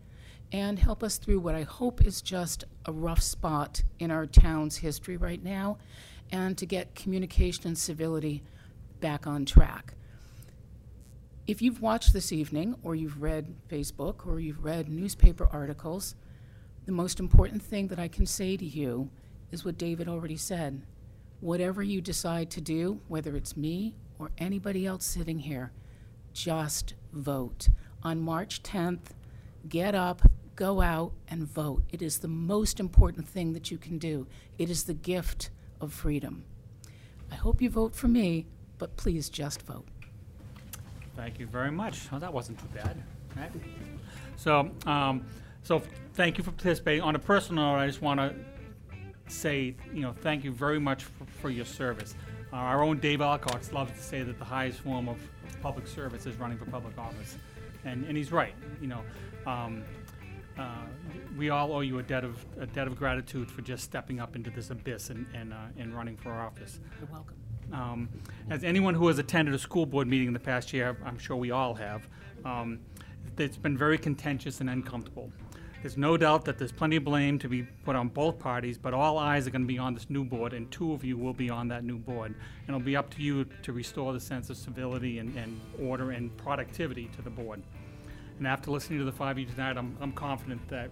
and 0.52 0.80
help 0.80 1.04
us 1.04 1.18
through 1.18 1.40
what 1.40 1.56
I 1.56 1.64
hope 1.64 2.06
is 2.06 2.22
just 2.22 2.66
a 2.86 2.92
rough 2.92 3.22
spot 3.22 3.84
in 4.00 4.12
our 4.12 4.26
town's 4.26 4.78
history 4.78 5.18
right 5.18 5.42
now, 5.44 5.78
and 6.32 6.58
to 6.58 6.66
get 6.66 6.96
communication 6.96 7.68
and 7.68 7.78
civility 7.78 8.44
back 9.00 9.28
on 9.28 9.46
track. 9.46 9.94
If 11.52 11.62
you've 11.62 11.82
watched 11.82 12.14
this 12.14 12.32
evening, 12.32 12.78
or 12.82 12.96
you've 12.96 13.22
read 13.22 13.54
Facebook, 13.68 14.26
or 14.26 14.40
you've 14.40 14.64
read 14.64 14.88
newspaper 14.88 15.50
articles, 15.52 16.16
the 16.86 16.94
most 16.94 17.20
important 17.20 17.62
thing 17.62 17.90
that 17.90 18.00
I 18.00 18.08
can 18.08 18.26
say 18.26 18.56
to 18.56 18.64
you 18.64 19.10
is 19.52 19.66
what 19.66 19.78
David 19.78 20.08
already 20.08 20.38
said. 20.38 20.82
Whatever 21.42 21.84
you 21.84 22.00
decide 22.00 22.50
to 22.52 22.62
do, 22.62 23.02
whether 23.10 23.36
it's 23.36 23.58
me 23.58 23.96
or 24.18 24.32
anybody 24.38 24.86
else 24.86 25.04
sitting 25.04 25.40
here, 25.40 25.74
just 26.32 26.94
vote. 27.12 27.68
On 28.02 28.22
March 28.22 28.64
10th, 28.64 29.12
get 29.68 29.94
up, 29.94 30.22
go 30.56 30.80
out, 30.80 31.12
and 31.28 31.46
vote. 31.46 31.84
It 31.90 32.02
is 32.02 32.20
the 32.20 32.30
most 32.30 32.80
important 32.80 33.28
thing 33.28 33.52
that 33.52 33.70
you 33.70 33.78
can 33.78 33.98
do. 33.98 34.26
It 34.58 34.70
is 34.70 34.86
the 34.86 34.94
gift 34.94 35.50
of 35.82 35.92
freedom. 35.92 36.46
I 37.30 37.36
hope 37.36 37.62
you 37.62 37.70
vote 37.70 37.94
for 37.94 38.08
me, 38.08 38.48
but 38.78 38.96
please 38.96 39.30
just 39.30 39.64
vote. 39.64 39.86
Thank 41.22 41.40
you 41.40 41.46
very 41.46 41.70
much. 41.70 42.08
Oh, 42.12 42.18
that 42.18 42.34
wasn't 42.34 42.58
too 42.58 42.66
bad, 42.74 42.98
right? 43.38 43.52
So, 44.38 44.72
um, 44.88 45.24
so 45.62 45.84
thank 46.16 46.40
you 46.40 46.44
for 46.44 46.50
participating. 46.50 47.04
On 47.04 47.16
a 47.16 47.20
personal 47.20 47.64
note, 47.64 47.76
I 47.78 47.86
just 47.86 48.02
want 48.02 48.20
to 48.20 48.34
say, 49.28 49.76
you 49.94 50.02
know, 50.02 50.14
thank 50.14 50.44
you 50.44 50.52
very 50.52 50.80
much 50.80 51.04
for, 51.04 51.26
for 51.40 51.50
your 51.52 51.66
service. 51.66 52.16
Uh, 52.52 52.56
our 52.56 52.82
own 52.82 52.98
Dave 52.98 53.22
Alcox 53.22 53.72
loves 53.72 53.92
to 53.92 54.02
say 54.02 54.24
that 54.24 54.40
the 54.40 54.46
highest 54.46 54.80
form 54.80 55.08
of 55.08 55.20
public 55.62 55.86
service 55.86 56.26
is 56.26 56.36
running 56.38 56.58
for 56.58 56.66
public 56.66 56.98
office, 56.98 57.38
and 57.86 58.04
and 58.06 58.18
he's 58.18 58.32
right. 58.32 58.56
You 58.82 58.88
know, 58.88 59.02
um, 59.46 59.84
uh, 60.58 60.88
we 61.38 61.52
all 61.52 61.72
owe 61.72 61.82
you 61.82 62.00
a 62.00 62.04
debt 62.04 62.24
of 62.24 62.44
a 62.60 62.66
debt 62.66 62.88
of 62.88 62.96
gratitude 62.96 63.52
for 63.52 63.62
just 63.62 63.84
stepping 63.84 64.20
up 64.20 64.36
into 64.36 64.50
this 64.50 64.72
abyss 64.72 65.12
and 65.12 65.28
and, 65.36 65.54
uh, 65.54 65.68
and 65.78 65.96
running 65.96 66.18
for 66.18 66.32
office. 66.32 66.80
You're 67.00 67.12
welcome. 67.12 67.41
Um, 67.72 68.10
As 68.50 68.64
anyone 68.64 68.94
who 68.94 69.08
has 69.08 69.18
attended 69.18 69.54
a 69.54 69.60
school 69.60 69.86
board 69.86 70.08
meeting 70.08 70.28
in 70.28 70.34
the 70.34 70.40
past 70.40 70.74
year, 70.74 70.98
I'm 71.06 71.18
sure 71.18 71.38
we 71.38 71.52
all 71.52 71.74
have, 71.76 72.08
um, 72.44 72.80
it's 73.38 73.56
been 73.58 73.78
very 73.78 73.98
contentious 73.98 74.60
and 74.60 74.70
uncomfortable. 74.70 75.32
There's 75.82 75.98
no 75.98 76.16
doubt 76.18 76.46
that 76.46 76.58
there's 76.60 76.72
plenty 76.72 76.98
of 76.98 77.04
blame 77.04 77.40
to 77.40 77.48
be 77.48 77.64
put 77.64 77.96
on 77.96 78.10
both 78.10 78.38
parties, 78.38 78.78
but 78.78 78.94
all 78.94 79.18
eyes 79.18 79.48
are 79.48 79.52
going 79.52 79.64
to 79.64 79.68
be 79.68 79.80
on 79.80 79.94
this 79.94 80.10
new 80.10 80.24
board, 80.24 80.54
and 80.54 80.70
two 80.70 80.94
of 80.94 81.04
you 81.04 81.18
will 81.18 81.34
be 81.34 81.50
on 81.50 81.70
that 81.70 81.84
new 81.84 81.98
board. 81.98 82.36
And 82.68 82.76
it'll 82.76 82.86
be 82.86 82.96
up 82.96 83.10
to 83.16 83.22
you 83.22 83.46
to 83.64 83.72
restore 83.74 84.14
the 84.14 84.20
sense 84.20 84.50
of 84.50 84.58
civility 84.58 85.20
and, 85.20 85.36
and 85.38 85.60
order 85.80 86.12
and 86.12 86.36
productivity 86.38 87.10
to 87.16 87.22
the 87.22 87.32
board. 87.32 87.64
And 88.38 88.48
after 88.48 88.70
listening 88.70 89.00
to 89.00 89.06
the 89.06 89.12
five 89.12 89.38
of 89.38 89.40
you 89.40 89.46
tonight, 89.46 89.78
I'm, 89.78 89.98
I'm 90.02 90.12
confident 90.12 90.68
that 90.68 90.92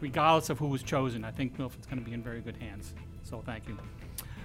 regardless 0.00 0.50
of 0.50 0.58
who 0.58 0.68
was 0.68 0.82
chosen, 0.82 1.24
I 1.24 1.30
think 1.30 1.58
Milford's 1.58 1.86
going 1.86 1.98
to 1.98 2.04
be 2.04 2.14
in 2.14 2.22
very 2.22 2.40
good 2.40 2.56
hands. 2.56 2.94
So 3.24 3.42
thank 3.44 3.68
you. 3.68 3.76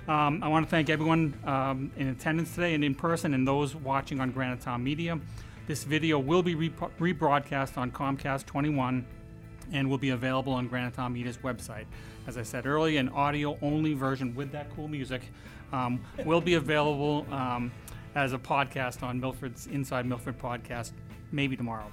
Um, 0.08 0.42
I 0.42 0.48
want 0.48 0.66
to 0.66 0.70
thank 0.70 0.90
everyone 0.90 1.38
um, 1.44 1.92
in 1.98 2.08
attendance 2.08 2.56
today 2.56 2.74
and 2.74 2.84
in 2.84 2.96
person 2.96 3.34
and 3.34 3.46
those 3.46 3.76
watching 3.76 4.22
on 4.22 4.32
Granite 4.32 4.62
Town 4.62 4.82
Media. 4.82 5.20
This 5.68 5.84
video 5.84 6.18
will 6.18 6.42
be 6.42 6.56
repro- 6.56 6.92
rebroadcast 6.98 7.78
on 7.78 7.92
Comcast 7.92 8.46
21 8.46 9.06
and 9.74 9.90
will 9.90 9.98
be 9.98 10.12
available 10.12 10.54
on 10.54 10.70
Granite 10.70 10.94
Town 10.94 11.12
Media's 11.12 11.38
website. 11.40 11.84
As 12.26 12.38
I 12.38 12.44
said 12.44 12.66
earlier, 12.66 13.02
an 13.02 13.10
audio-only 13.10 13.96
version 13.96 14.34
with 14.34 14.50
that 14.54 14.74
cool 14.74 14.88
music 14.88 15.24
um, 15.74 16.00
will 16.24 16.40
be 16.40 16.54
available 16.54 17.26
um, 17.30 17.70
as 18.16 18.32
a 18.32 18.38
podcast 18.38 19.04
on 19.04 19.20
Milford's 19.20 19.68
Inside 19.68 20.06
Milford 20.06 20.40
podcast, 20.40 20.94
maybe 21.34 21.58
tomorrow. 21.58 21.92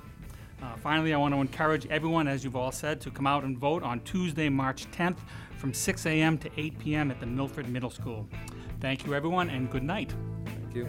Uh, 0.62 0.76
finally, 0.76 1.12
I 1.12 1.18
want 1.18 1.35
to 1.35 1.40
encourage 1.40 1.86
everyone, 1.86 2.28
as 2.28 2.44
you've 2.44 2.56
all 2.56 2.72
said, 2.72 3.01
to 3.02 3.10
come 3.10 3.26
out 3.26 3.44
and 3.44 3.59
vote 3.59 3.82
on 3.82 4.01
Tuesday, 4.01 4.48
March 4.48 4.90
10th 4.93 5.18
from 5.56 5.74
6 5.74 6.06
a.m. 6.06 6.39
to 6.39 6.51
8 6.56 6.78
p.m. 6.78 7.10
at 7.10 7.20
the 7.20 7.26
Milford 7.26 7.68
Middle 7.68 7.90
School. 7.90 8.28
Thank 8.81 9.06
you, 9.06 9.14
everyone, 9.14 9.51
and 9.51 9.70
good 9.70 9.82
night. 9.82 10.14
Thank 10.47 10.74
you. 10.74 10.89